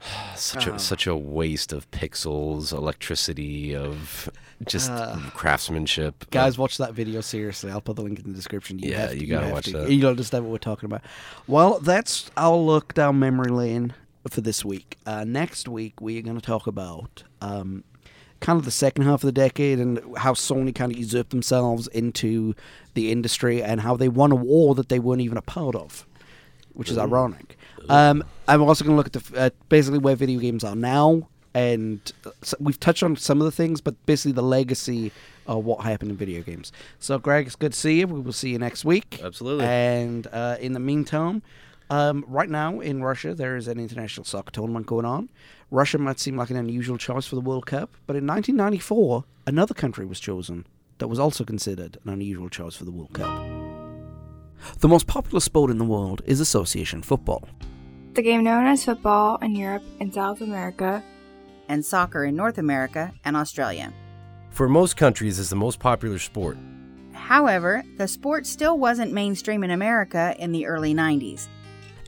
such 0.36 0.66
Uh-huh. 0.66 0.76
a 0.76 0.78
such 0.78 1.06
a 1.06 1.16
waste 1.16 1.72
of 1.72 1.90
pixels, 1.90 2.72
electricity, 2.72 3.74
of 3.74 4.28
just 4.66 4.90
craftsmanship. 5.34 6.28
Guys, 6.30 6.58
watch 6.58 6.78
that 6.78 6.92
video 6.94 7.20
seriously. 7.20 7.70
I'll 7.70 7.80
put 7.80 7.96
the 7.96 8.02
link 8.02 8.18
in 8.18 8.26
the 8.28 8.34
description. 8.34 8.78
You 8.78 8.90
Yeah, 8.90 9.00
have 9.02 9.10
to, 9.10 9.20
you 9.20 9.26
gotta 9.26 9.46
have 9.46 9.54
watch 9.54 9.64
to. 9.66 9.72
that. 9.78 9.90
You 9.90 10.08
understand 10.08 10.44
what 10.44 10.52
we're 10.52 10.58
talking 10.58 10.86
about. 10.86 11.02
Well, 11.46 11.78
that's 11.80 12.30
our 12.36 12.56
look 12.56 12.94
down 12.94 13.18
memory 13.18 13.50
lane 13.50 13.94
for 14.28 14.40
this 14.40 14.64
week. 14.64 14.96
Uh, 15.06 15.24
next 15.24 15.68
week, 15.68 16.00
we 16.00 16.18
are 16.18 16.22
going 16.22 16.36
to 16.38 16.44
talk 16.44 16.66
about 16.66 17.22
um, 17.40 17.82
kind 18.40 18.58
of 18.58 18.64
the 18.64 18.70
second 18.70 19.04
half 19.04 19.22
of 19.24 19.26
the 19.26 19.32
decade 19.32 19.78
and 19.80 20.00
how 20.18 20.32
Sony 20.34 20.74
kind 20.74 20.92
of 20.92 20.98
usurped 20.98 21.30
themselves 21.30 21.86
into 21.88 22.54
the 22.94 23.10
industry 23.10 23.62
and 23.62 23.80
how 23.80 23.96
they 23.96 24.08
won 24.08 24.30
a 24.32 24.36
war 24.36 24.74
that 24.74 24.88
they 24.90 24.98
weren't 24.98 25.22
even 25.22 25.38
a 25.38 25.42
part 25.42 25.74
of, 25.74 26.06
which 26.74 26.90
is 26.90 26.98
ironic. 26.98 27.56
Um, 27.88 28.24
I'm 28.46 28.62
also 28.62 28.84
going 28.84 28.94
to 28.94 28.96
look 28.96 29.06
at 29.06 29.12
the, 29.12 29.40
uh, 29.40 29.50
basically 29.68 29.98
where 29.98 30.16
video 30.16 30.40
games 30.40 30.64
are 30.64 30.76
now. 30.76 31.28
And 31.54 32.00
uh, 32.24 32.30
so 32.42 32.56
we've 32.60 32.78
touched 32.78 33.02
on 33.02 33.16
some 33.16 33.40
of 33.40 33.44
the 33.44 33.50
things, 33.50 33.80
but 33.80 33.94
basically 34.06 34.32
the 34.32 34.42
legacy 34.42 35.12
of 35.46 35.64
what 35.64 35.80
happened 35.80 36.10
in 36.10 36.16
video 36.16 36.42
games. 36.42 36.72
So, 36.98 37.18
Gregg, 37.18 37.46
it's 37.46 37.56
good 37.56 37.72
to 37.72 37.78
see 37.78 38.00
you. 38.00 38.06
We 38.06 38.20
will 38.20 38.32
see 38.32 38.50
you 38.50 38.58
next 38.58 38.84
week. 38.84 39.20
Absolutely. 39.22 39.64
And 39.64 40.26
uh, 40.28 40.56
in 40.60 40.74
the 40.74 40.80
meantime, 40.80 41.42
um, 41.90 42.24
right 42.28 42.50
now 42.50 42.80
in 42.80 43.02
Russia, 43.02 43.34
there 43.34 43.56
is 43.56 43.66
an 43.66 43.80
international 43.80 44.24
soccer 44.24 44.52
tournament 44.52 44.86
going 44.86 45.06
on. 45.06 45.30
Russia 45.70 45.98
might 45.98 46.20
seem 46.20 46.36
like 46.36 46.50
an 46.50 46.56
unusual 46.56 46.98
choice 46.98 47.26
for 47.26 47.34
the 47.34 47.40
World 47.40 47.66
Cup, 47.66 47.90
but 48.06 48.16
in 48.16 48.26
1994, 48.26 49.24
another 49.46 49.74
country 49.74 50.04
was 50.04 50.20
chosen 50.20 50.66
that 50.98 51.08
was 51.08 51.18
also 51.18 51.44
considered 51.44 51.96
an 52.04 52.12
unusual 52.12 52.48
choice 52.48 52.74
for 52.74 52.84
the 52.84 52.90
World 52.90 53.14
Cup. 53.14 53.46
The 54.80 54.88
most 54.88 55.06
popular 55.06 55.40
sport 55.40 55.70
in 55.70 55.78
the 55.78 55.84
world 55.84 56.22
is 56.26 56.40
association 56.40 57.02
football. 57.02 57.48
The 58.18 58.22
game 58.22 58.42
known 58.42 58.66
as 58.66 58.84
football 58.84 59.36
in 59.42 59.54
Europe 59.54 59.84
and 60.00 60.12
South 60.12 60.40
America 60.40 61.04
and 61.68 61.86
soccer 61.86 62.24
in 62.24 62.34
North 62.34 62.58
America 62.58 63.12
and 63.24 63.36
Australia. 63.36 63.92
For 64.50 64.68
most 64.68 64.96
countries, 64.96 65.38
is 65.38 65.50
the 65.50 65.54
most 65.54 65.78
popular 65.78 66.18
sport. 66.18 66.58
However, 67.12 67.84
the 67.96 68.08
sport 68.08 68.44
still 68.44 68.76
wasn't 68.76 69.12
mainstream 69.12 69.62
in 69.62 69.70
America 69.70 70.34
in 70.40 70.50
the 70.50 70.66
early 70.66 70.92
90s. 70.92 71.46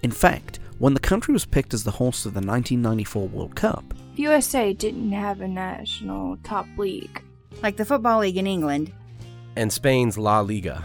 In 0.02 0.10
fact, 0.10 0.58
when 0.80 0.94
the 0.94 0.98
country 0.98 1.32
was 1.32 1.46
picked 1.46 1.74
as 1.74 1.84
the 1.84 1.92
host 1.92 2.26
of 2.26 2.34
the 2.34 2.38
1994 2.38 3.28
World 3.28 3.54
Cup, 3.54 3.94
the 4.16 4.22
USA 4.24 4.72
didn't 4.72 5.12
have 5.12 5.40
a 5.40 5.46
national 5.46 6.38
top 6.38 6.66
league. 6.76 7.22
Like 7.62 7.76
the 7.76 7.84
Football 7.84 8.18
League 8.18 8.36
in 8.36 8.48
England, 8.48 8.92
And 9.54 9.72
Spain's 9.72 10.18
La 10.18 10.40
Liga. 10.40 10.84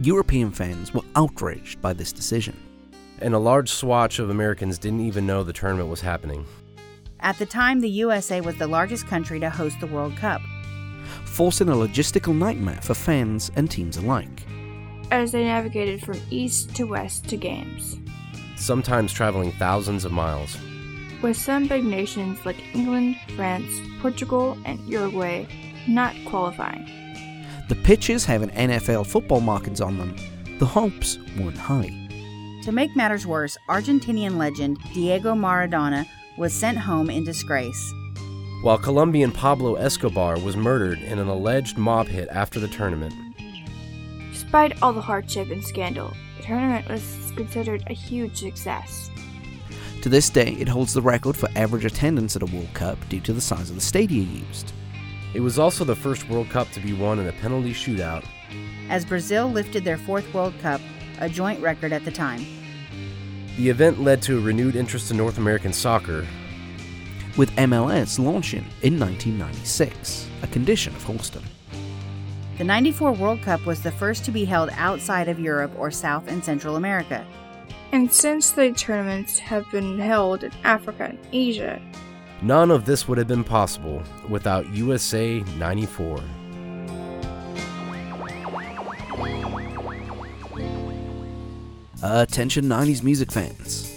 European 0.00 0.50
fans 0.50 0.94
were 0.94 1.04
outraged 1.14 1.82
by 1.82 1.92
this 1.92 2.10
decision. 2.10 2.56
And 3.20 3.34
a 3.34 3.38
large 3.38 3.70
swatch 3.70 4.18
of 4.18 4.30
Americans 4.30 4.78
didn't 4.78 5.00
even 5.00 5.26
know 5.26 5.42
the 5.42 5.52
tournament 5.52 5.88
was 5.88 6.00
happening. 6.00 6.44
at 7.20 7.38
the 7.38 7.46
time 7.46 7.80
the 7.80 7.88
USA 7.90 8.40
was 8.42 8.56
the 8.56 8.66
largest 8.66 9.06
country 9.06 9.40
to 9.40 9.48
host 9.50 9.76
the 9.80 9.86
World 9.86 10.14
Cup. 10.16 10.40
forcing 11.24 11.68
a 11.68 11.72
logistical 11.72 12.34
nightmare 12.36 12.80
for 12.82 12.94
fans 12.94 13.50
and 13.56 13.70
teams 13.70 13.96
alike. 13.96 14.44
as 15.10 15.32
they 15.32 15.44
navigated 15.44 16.02
from 16.04 16.20
east 16.30 16.74
to 16.76 16.84
west 16.84 17.26
to 17.28 17.36
games, 17.36 17.96
Sometimes 18.56 19.12
traveling 19.12 19.52
thousands 19.52 20.04
of 20.04 20.12
miles. 20.12 20.56
with 21.22 21.36
some 21.36 21.66
big 21.66 21.84
nations 21.84 22.44
like 22.44 22.56
England, 22.74 23.16
France, 23.36 23.70
Portugal, 24.00 24.56
and 24.66 24.78
Uruguay 24.88 25.46
not 25.88 26.14
qualifying. 26.26 26.84
The 27.68 27.76
pitches 27.76 28.24
having 28.26 28.50
NFL 28.50 29.06
football 29.06 29.40
markings 29.40 29.80
on 29.80 29.96
them, 29.98 30.16
the 30.58 30.66
hopes 30.66 31.18
weren't 31.38 31.56
high. 31.58 32.05
To 32.66 32.72
make 32.72 32.96
matters 32.96 33.24
worse, 33.24 33.56
Argentinian 33.68 34.38
legend 34.38 34.80
Diego 34.92 35.34
Maradona 35.36 36.04
was 36.36 36.52
sent 36.52 36.76
home 36.76 37.10
in 37.10 37.22
disgrace. 37.22 37.94
While 38.60 38.76
Colombian 38.76 39.30
Pablo 39.30 39.76
Escobar 39.76 40.36
was 40.40 40.56
murdered 40.56 40.98
in 40.98 41.20
an 41.20 41.28
alleged 41.28 41.78
mob 41.78 42.08
hit 42.08 42.28
after 42.28 42.58
the 42.58 42.66
tournament. 42.66 43.14
Despite 44.32 44.82
all 44.82 44.92
the 44.92 45.00
hardship 45.00 45.48
and 45.52 45.62
scandal, 45.62 46.12
the 46.38 46.42
tournament 46.42 46.88
was 46.88 47.30
considered 47.36 47.84
a 47.86 47.94
huge 47.94 48.36
success. 48.36 49.12
To 50.02 50.08
this 50.08 50.28
day, 50.28 50.54
it 50.54 50.66
holds 50.66 50.92
the 50.92 51.02
record 51.02 51.36
for 51.36 51.48
average 51.54 51.84
attendance 51.84 52.34
at 52.34 52.42
a 52.42 52.46
World 52.46 52.74
Cup 52.74 52.98
due 53.08 53.20
to 53.20 53.32
the 53.32 53.40
size 53.40 53.70
of 53.70 53.76
the 53.76 53.80
stadia 53.80 54.24
used. 54.24 54.72
It 55.34 55.40
was 55.40 55.60
also 55.60 55.84
the 55.84 55.94
first 55.94 56.28
World 56.28 56.50
Cup 56.50 56.68
to 56.72 56.80
be 56.80 56.94
won 56.94 57.20
in 57.20 57.28
a 57.28 57.32
penalty 57.32 57.72
shootout. 57.72 58.24
As 58.88 59.04
Brazil 59.04 59.48
lifted 59.48 59.84
their 59.84 59.98
fourth 59.98 60.34
World 60.34 60.58
Cup, 60.60 60.80
a 61.20 61.28
joint 61.28 61.60
record 61.60 61.92
at 61.92 62.04
the 62.04 62.10
time. 62.10 62.44
The 63.56 63.70
event 63.70 64.00
led 64.00 64.20
to 64.22 64.38
a 64.38 64.40
renewed 64.40 64.76
interest 64.76 65.10
in 65.10 65.16
North 65.16 65.38
American 65.38 65.72
soccer, 65.72 66.26
with 67.36 67.50
MLS 67.56 68.18
launching 68.18 68.64
in 68.82 68.98
1996, 68.98 70.28
a 70.42 70.46
condition 70.48 70.94
of 70.94 71.02
hosting. 71.02 71.42
The 72.58 72.64
94 72.64 73.12
World 73.12 73.42
Cup 73.42 73.66
was 73.66 73.82
the 73.82 73.92
first 73.92 74.24
to 74.24 74.30
be 74.30 74.46
held 74.46 74.70
outside 74.72 75.28
of 75.28 75.38
Europe 75.38 75.72
or 75.78 75.90
South 75.90 76.28
and 76.28 76.42
Central 76.42 76.76
America. 76.76 77.26
And 77.92 78.12
since 78.12 78.50
the 78.50 78.72
tournaments 78.72 79.38
have 79.38 79.70
been 79.70 79.98
held 79.98 80.42
in 80.42 80.52
Africa 80.64 81.04
and 81.04 81.18
Asia, 81.32 81.80
none 82.42 82.70
of 82.70 82.86
this 82.86 83.06
would 83.06 83.18
have 83.18 83.28
been 83.28 83.44
possible 83.44 84.02
without 84.28 84.68
USA 84.74 85.40
94. 85.58 86.22
Attention 92.08 92.66
90s 92.66 93.02
music 93.02 93.32
fans. 93.32 93.92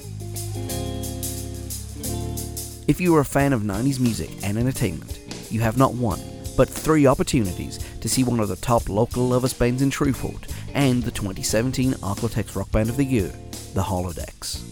If 2.87 2.99
you 2.99 3.15
are 3.15 3.19
a 3.19 3.25
fan 3.25 3.53
of 3.53 3.61
90s 3.61 3.99
music 3.99 4.31
and 4.43 4.57
entertainment, 4.57 5.19
you 5.51 5.61
have 5.61 5.77
not 5.77 5.93
one, 5.93 6.19
but 6.57 6.67
three 6.67 7.05
opportunities 7.05 7.79
to 8.01 8.09
see 8.09 8.23
one 8.23 8.39
of 8.39 8.47
the 8.47 8.55
top 8.55 8.89
local 8.89 9.27
lovers 9.27 9.53
bands 9.53 9.83
in 9.83 9.91
Shreveport 9.91 10.47
and 10.73 11.03
the 11.03 11.11
2017 11.11 11.93
Arklatex 11.93 12.55
Rock 12.55 12.71
Band 12.71 12.89
of 12.89 12.97
the 12.97 13.05
Year, 13.05 13.31
the 13.75 13.83
Hollow 13.83 14.11
Decks. 14.11 14.63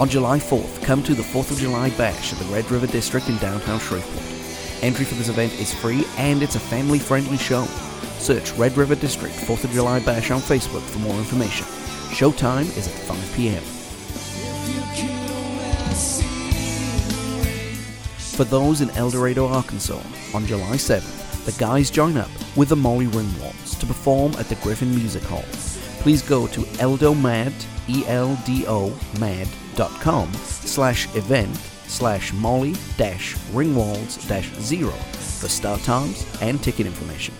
On 0.00 0.08
July 0.08 0.38
4th, 0.38 0.80
come 0.84 1.02
to 1.02 1.14
the 1.14 1.22
4th 1.24 1.50
of 1.50 1.58
July 1.58 1.90
Bash 1.90 2.32
at 2.32 2.38
the 2.38 2.54
Red 2.54 2.70
River 2.70 2.86
District 2.86 3.28
in 3.28 3.36
downtown 3.38 3.80
Shreveport. 3.80 4.84
Entry 4.84 5.04
for 5.04 5.16
this 5.16 5.28
event 5.28 5.52
is 5.54 5.74
free 5.74 6.04
and 6.18 6.40
it's 6.40 6.54
a 6.54 6.60
family 6.60 7.00
friendly 7.00 7.36
show. 7.36 7.66
Search 8.20 8.52
Red 8.52 8.76
River 8.76 8.94
District 8.94 9.34
4th 9.34 9.64
of 9.64 9.70
July 9.70 9.98
Bash 10.00 10.30
on 10.30 10.40
Facebook 10.40 10.82
for 10.82 10.98
more 10.98 11.16
information. 11.16 11.66
Showtime 12.10 12.66
is 12.76 12.86
at 12.86 12.92
5 12.92 13.34
p.m. 13.34 13.62
For 18.36 18.44
those 18.44 18.82
in 18.82 18.90
El 18.90 19.10
Dorado, 19.10 19.46
Arkansas, 19.46 20.02
on 20.34 20.46
July 20.46 20.76
7th, 20.76 21.44
the 21.46 21.52
guys 21.58 21.90
join 21.90 22.18
up 22.18 22.30
with 22.56 22.68
the 22.68 22.76
Molly 22.76 23.06
Ringwalds 23.06 23.78
to 23.80 23.86
perform 23.86 24.32
at 24.34 24.48
the 24.48 24.54
Griffin 24.56 24.94
Music 24.94 25.22
Hall. 25.22 25.44
Please 26.00 26.20
go 26.22 26.46
to 26.48 26.60
eldomad, 26.78 27.52
E-L-D-O, 27.88 28.98
mad.com 29.18 30.32
slash 30.34 31.14
event 31.16 31.56
slash 31.86 32.32
molly 32.34 32.74
dash 32.96 33.34
ringwalds 33.52 34.26
dash 34.28 34.48
zero 34.60 34.92
for 34.92 35.48
start 35.48 35.80
times 35.82 36.24
and 36.40 36.62
ticket 36.62 36.86
information. 36.86 37.34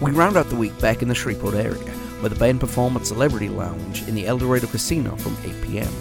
We 0.00 0.10
round 0.10 0.36
out 0.36 0.50
the 0.50 0.56
week 0.56 0.78
back 0.78 1.00
in 1.00 1.08
the 1.08 1.14
Shreveport 1.14 1.54
area, 1.54 1.90
where 2.20 2.28
the 2.28 2.36
band 2.36 2.60
perform 2.60 2.96
at 2.96 3.06
Celebrity 3.06 3.48
Lounge 3.48 4.06
in 4.06 4.14
the 4.14 4.26
El 4.26 4.36
Dorado 4.36 4.66
Casino 4.66 5.16
from 5.16 5.36
8 5.42 5.62
p.m. 5.62 5.92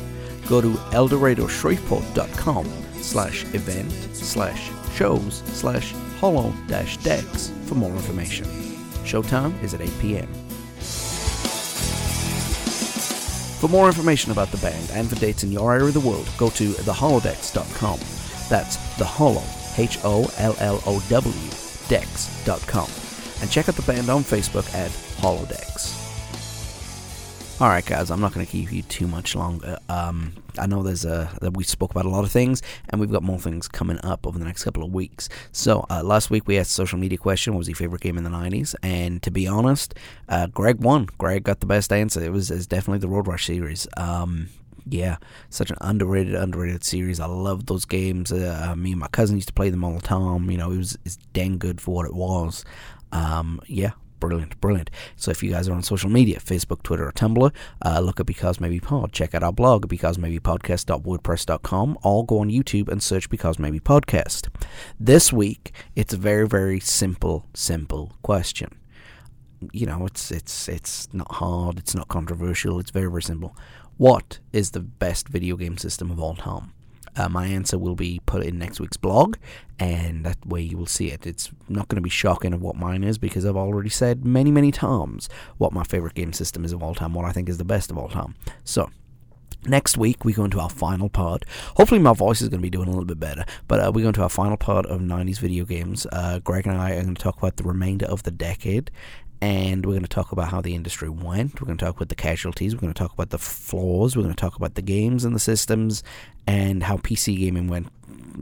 Go 0.49 0.59
to 0.59 0.73
eldoradoshreveport.com 0.73 2.65
slash 3.01 3.45
event 3.53 3.91
slash 4.13 4.69
shows 4.95 5.43
slash 5.53 5.93
hollow 6.19 6.53
dash 6.67 6.97
decks 6.97 7.51
for 7.65 7.75
more 7.75 7.91
information. 7.91 8.45
Showtime 9.05 9.61
is 9.63 9.73
at 9.73 9.81
8 9.81 9.89
p.m. 10.01 10.27
For 13.61 13.69
more 13.69 13.87
information 13.87 14.31
about 14.31 14.51
the 14.51 14.57
band 14.57 14.91
and 14.91 15.09
for 15.09 15.15
dates 15.15 15.43
in 15.43 15.51
your 15.51 15.73
area 15.73 15.87
of 15.87 15.93
the 15.93 16.01
world, 16.01 16.29
go 16.37 16.49
to 16.49 16.71
theholodex.com. 16.71 17.99
That's 18.49 18.75
the 18.97 19.05
hollow, 19.05 19.43
H 19.77 19.99
O 20.03 20.29
L 20.37 20.55
L 20.59 20.83
O 20.85 21.01
W, 21.09 21.49
dex.com. 21.87 23.04
And 23.45 23.51
check 23.51 23.69
out 23.69 23.75
the 23.75 23.83
band 23.83 24.09
on 24.09 24.23
Facebook 24.23 24.65
at 24.73 24.89
Hollow 25.21 25.45
Decks. 25.45 25.93
Alright, 27.61 27.85
guys, 27.85 28.09
I'm 28.09 28.19
not 28.19 28.33
going 28.33 28.43
to 28.43 28.51
keep 28.51 28.73
you 28.73 28.81
too 28.81 29.05
much 29.05 29.35
longer. 29.35 29.77
Um, 29.87 30.33
I 30.57 30.65
know 30.65 30.81
there's 30.81 31.05
a, 31.05 31.29
we 31.53 31.63
spoke 31.63 31.91
about 31.91 32.05
a 32.05 32.09
lot 32.09 32.23
of 32.23 32.31
things, 32.31 32.63
and 32.89 32.99
we've 32.99 33.11
got 33.11 33.21
more 33.21 33.37
things 33.37 33.67
coming 33.67 33.99
up 34.03 34.25
over 34.25 34.39
the 34.39 34.45
next 34.45 34.63
couple 34.63 34.81
of 34.81 34.91
weeks. 34.91 35.29
So, 35.51 35.85
uh, 35.91 36.01
last 36.01 36.31
week 36.31 36.47
we 36.47 36.57
asked 36.57 36.71
a 36.71 36.73
social 36.73 36.97
media 36.97 37.19
question 37.19 37.53
what 37.53 37.59
was 37.59 37.67
your 37.67 37.75
favorite 37.75 38.01
game 38.01 38.17
in 38.17 38.23
the 38.23 38.31
90s? 38.31 38.73
And 38.81 39.21
to 39.21 39.29
be 39.29 39.47
honest, 39.47 39.93
uh, 40.27 40.47
Gregg 40.47 40.79
won. 40.79 41.07
Gregg 41.19 41.43
got 41.43 41.59
the 41.59 41.67
best 41.67 41.93
answer. 41.93 42.23
It 42.23 42.31
was, 42.31 42.49
it 42.49 42.55
was 42.55 42.65
definitely 42.65 42.97
the 42.97 43.09
Road 43.09 43.27
Rash 43.27 43.45
series. 43.45 43.87
Um, 43.95 44.49
yeah, 44.87 45.17
such 45.49 45.71
an 45.71 45.77
underrated, 45.81 46.35
underrated 46.35 46.83
series. 46.83 47.19
I 47.19 47.25
love 47.25 47.65
those 47.65 47.85
games. 47.85 48.31
Uh, 48.31 48.73
me 48.77 48.91
and 48.91 48.99
my 48.99 49.07
cousin 49.07 49.37
used 49.37 49.47
to 49.47 49.53
play 49.53 49.69
them 49.69 49.83
all 49.83 49.93
the 49.93 50.01
time. 50.01 50.49
You 50.49 50.57
know, 50.57 50.71
it 50.71 50.77
was 50.77 50.97
it's 51.05 51.17
dang 51.33 51.57
good 51.57 51.81
for 51.81 51.95
what 51.95 52.05
it 52.05 52.13
was. 52.13 52.63
Um, 53.11 53.59
yeah, 53.67 53.91
brilliant, 54.19 54.59
brilliant. 54.61 54.89
So 55.15 55.31
if 55.31 55.41
you 55.43 55.51
guys 55.51 55.67
are 55.69 55.73
on 55.73 55.83
social 55.83 56.09
media, 56.09 56.39
Facebook, 56.39 56.81
Twitter, 56.83 57.07
or 57.07 57.11
Tumblr, 57.11 57.51
uh, 57.83 57.99
look 57.99 58.19
at 58.19 58.25
Because 58.25 58.59
Maybe 58.59 58.79
Pod. 58.79 59.13
Check 59.13 59.35
out 59.35 59.43
our 59.43 59.53
blog, 59.53 59.87
becausemaybe.podcast.wordpress.com, 59.87 61.99
or 62.03 62.25
go 62.25 62.39
on 62.39 62.49
YouTube 62.49 62.89
and 62.89 63.03
search 63.03 63.29
Because 63.29 63.59
Maybe 63.59 63.79
Podcast. 63.79 64.49
This 64.99 65.31
week, 65.31 65.71
it's 65.95 66.13
a 66.13 66.17
very, 66.17 66.47
very 66.47 66.79
simple, 66.79 67.45
simple 67.53 68.13
question. 68.21 68.79
You 69.71 69.85
know, 69.85 70.05
it's 70.05 70.31
it's 70.31 70.67
it's 70.67 71.07
not 71.13 71.35
hard, 71.35 71.79
it's 71.79 71.95
not 71.95 72.09
controversial, 72.09 72.77
it's 72.79 72.91
very, 72.91 73.09
very 73.09 73.23
simple. 73.23 73.55
What 73.97 74.39
is 74.51 74.71
the 74.71 74.81
best 74.81 75.29
video 75.29 75.55
game 75.55 75.77
system 75.77 76.11
of 76.11 76.19
all 76.19 76.35
time? 76.35 76.73
Uh, 77.15 77.29
my 77.29 77.47
answer 77.47 77.77
will 77.77 77.95
be 77.95 78.21
put 78.25 78.43
in 78.43 78.57
next 78.57 78.79
week's 78.79 78.97
blog, 78.97 79.37
and 79.79 80.25
that 80.25 80.45
way 80.45 80.61
you 80.61 80.77
will 80.77 80.85
see 80.85 81.11
it. 81.11 81.25
It's 81.25 81.51
not 81.69 81.87
going 81.87 81.97
to 81.97 82.01
be 82.01 82.09
shocking 82.09 82.53
of 82.53 82.61
what 82.61 82.75
mine 82.75 83.03
is 83.03 83.17
because 83.17 83.45
I've 83.45 83.55
already 83.55 83.89
said 83.89 84.25
many, 84.25 84.51
many 84.51 84.71
times 84.71 85.29
what 85.57 85.73
my 85.73 85.83
favorite 85.83 86.13
game 86.13 86.33
system 86.33 86.65
is 86.65 86.73
of 86.73 86.83
all 86.83 86.95
time, 86.95 87.13
what 87.13 87.25
I 87.25 87.31
think 87.31 87.49
is 87.49 87.57
the 87.57 87.65
best 87.65 87.91
of 87.91 87.97
all 87.97 88.09
time. 88.09 88.35
So, 88.63 88.89
Next 89.67 89.97
week, 89.97 90.23
we 90.23 90.33
go 90.33 90.43
into 90.43 90.59
our 90.59 90.69
final 90.69 91.09
part. 91.09 91.43
Hopefully, 91.75 91.99
my 91.99 92.13
voice 92.13 92.39
is 92.41 92.49
going 92.49 92.59
to 92.59 92.63
be 92.63 92.69
doing 92.69 92.87
a 92.87 92.91
little 92.91 93.05
bit 93.05 93.19
better. 93.19 93.45
But 93.67 93.79
uh, 93.79 93.91
we 93.91 94.03
go 94.03 94.09
into 94.09 94.21
our 94.21 94.29
final 94.29 94.57
part 94.57 94.85
of 94.85 95.01
90s 95.01 95.39
video 95.39 95.65
games. 95.65 96.05
Uh, 96.11 96.37
Gregg 96.39 96.67
and 96.67 96.77
I 96.77 96.91
are 96.91 97.01
going 97.01 97.15
to 97.15 97.21
talk 97.21 97.37
about 97.37 97.57
the 97.57 97.63
remainder 97.63 98.05
of 98.05 98.21
the 98.23 98.31
decade. 98.31 98.91
And 99.45 99.85
we're 99.85 99.93
going 99.93 100.01
to 100.01 100.09
talk 100.09 100.31
about 100.31 100.47
how 100.47 100.59
the 100.59 100.73
industry 100.73 101.07
went. 101.07 101.61
We're 101.61 101.67
going 101.67 101.77
to 101.77 101.85
talk 101.85 101.97
about 101.97 102.09
the 102.09 102.15
casualties. 102.15 102.73
We're 102.73 102.81
going 102.81 102.93
to 102.95 102.97
talk 102.97 103.13
about 103.13 103.29
the 103.29 103.37
flaws. 103.37 104.17
We're 104.17 104.23
going 104.23 104.33
to 104.33 104.41
talk 104.41 104.55
about 104.55 104.73
the 104.73 104.81
games 104.81 105.23
and 105.23 105.35
the 105.35 105.39
systems 105.39 106.01
and 106.47 106.81
how 106.81 106.97
PC 106.97 107.37
gaming 107.37 107.67
went 107.67 107.89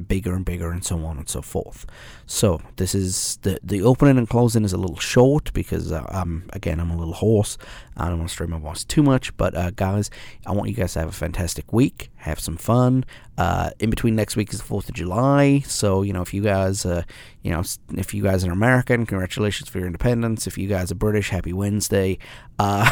bigger 0.07 0.33
and 0.33 0.45
bigger 0.45 0.71
and 0.71 0.85
so 0.85 1.03
on 1.03 1.17
and 1.17 1.27
so 1.27 1.41
forth. 1.41 1.85
So 2.33 2.59
this 2.77 2.95
is 2.95 3.37
the 3.43 3.59
the 3.61 3.83
opening 3.83 4.17
and 4.17 4.27
closing 4.27 4.65
is 4.65 4.73
a 4.73 4.77
little 4.77 4.97
short 4.97 5.53
because 5.53 5.91
uh, 5.91 6.03
I'm 6.09 6.49
again 6.51 6.79
I'm 6.79 6.89
a 6.89 6.97
little 6.97 7.13
hoarse. 7.13 7.59
I 7.95 8.09
don't 8.09 8.17
want 8.17 8.29
to 8.29 8.33
strain 8.33 8.49
my 8.49 8.57
voice 8.57 8.83
too 8.83 9.03
much, 9.03 9.37
but 9.37 9.55
uh, 9.55 9.69
guys, 9.69 10.09
I 10.47 10.51
want 10.51 10.67
you 10.67 10.75
guys 10.75 10.93
to 10.93 10.99
have 10.99 11.09
a 11.09 11.11
fantastic 11.11 11.71
week, 11.71 12.09
have 12.15 12.39
some 12.39 12.57
fun. 12.57 13.05
Uh, 13.37 13.69
in 13.79 13.91
between 13.91 14.15
next 14.15 14.35
week 14.35 14.51
is 14.51 14.59
the 14.59 14.65
Fourth 14.65 14.89
of 14.89 14.95
July, 14.95 15.59
so 15.59 16.01
you 16.01 16.11
know 16.11 16.23
if 16.23 16.33
you 16.33 16.41
guys, 16.41 16.87
uh, 16.87 17.03
you 17.43 17.51
know, 17.51 17.61
if 17.95 18.15
you 18.15 18.23
guys 18.23 18.43
are 18.43 18.51
American, 18.51 19.05
congratulations 19.05 19.69
for 19.69 19.77
your 19.77 19.87
independence. 19.87 20.47
If 20.47 20.57
you 20.57 20.67
guys 20.67 20.91
are 20.91 20.95
British, 20.95 21.29
happy 21.29 21.53
Wednesday. 21.53 22.17
Uh, 22.57 22.89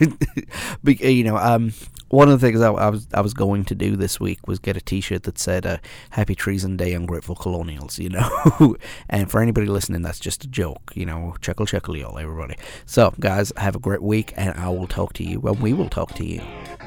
you 0.84 1.24
know, 1.24 1.36
um, 1.36 1.72
one 2.08 2.28
of 2.28 2.40
the 2.40 2.46
things 2.46 2.60
I, 2.60 2.70
I, 2.70 2.88
was 2.88 3.06
I 3.12 3.20
was 3.20 3.34
going 3.34 3.64
to 3.66 3.74
do 3.74 3.96
this 3.96 4.18
week 4.18 4.46
was 4.46 4.58
get 4.58 4.76
a 4.76 4.80
T-shirt 4.80 5.24
that 5.24 5.38
said 5.38 5.66
uh, 5.66 5.78
"Happy 6.10 6.34
Treason 6.34 6.76
Day, 6.76 6.94
Ungrateful 6.94 7.36
Colonials." 7.36 7.98
You 8.08 8.10
know, 8.10 8.76
and 9.08 9.30
for 9.30 9.40
anybody 9.40 9.66
listening, 9.66 10.02
that's 10.02 10.18
just 10.18 10.44
a 10.44 10.48
joke. 10.48 10.92
You 10.94 11.06
know, 11.06 11.34
chuckle, 11.40 11.66
chuckle, 11.66 11.96
y'all, 11.96 12.18
everybody. 12.18 12.56
So, 12.86 13.14
guys, 13.20 13.52
have 13.56 13.76
a 13.76 13.80
great 13.80 14.02
week, 14.02 14.32
and 14.36 14.58
I 14.58 14.68
will 14.68 14.86
talk 14.86 15.12
to 15.14 15.24
you. 15.24 15.40
Well, 15.40 15.54
we 15.54 15.72
will 15.72 15.88
talk 15.88 16.14
to 16.14 16.24
you 16.24 16.42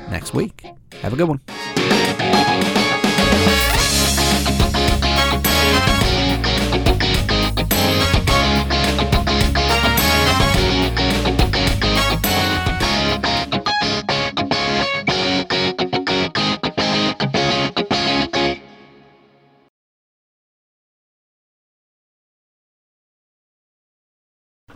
next 0.10 0.34
week. 0.34 0.66
Have 1.02 1.14
a 1.14 1.16
good 1.16 1.28
one. 1.28 2.81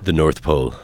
The 0.06 0.14
North 0.14 0.44
Pole. 0.44 0.76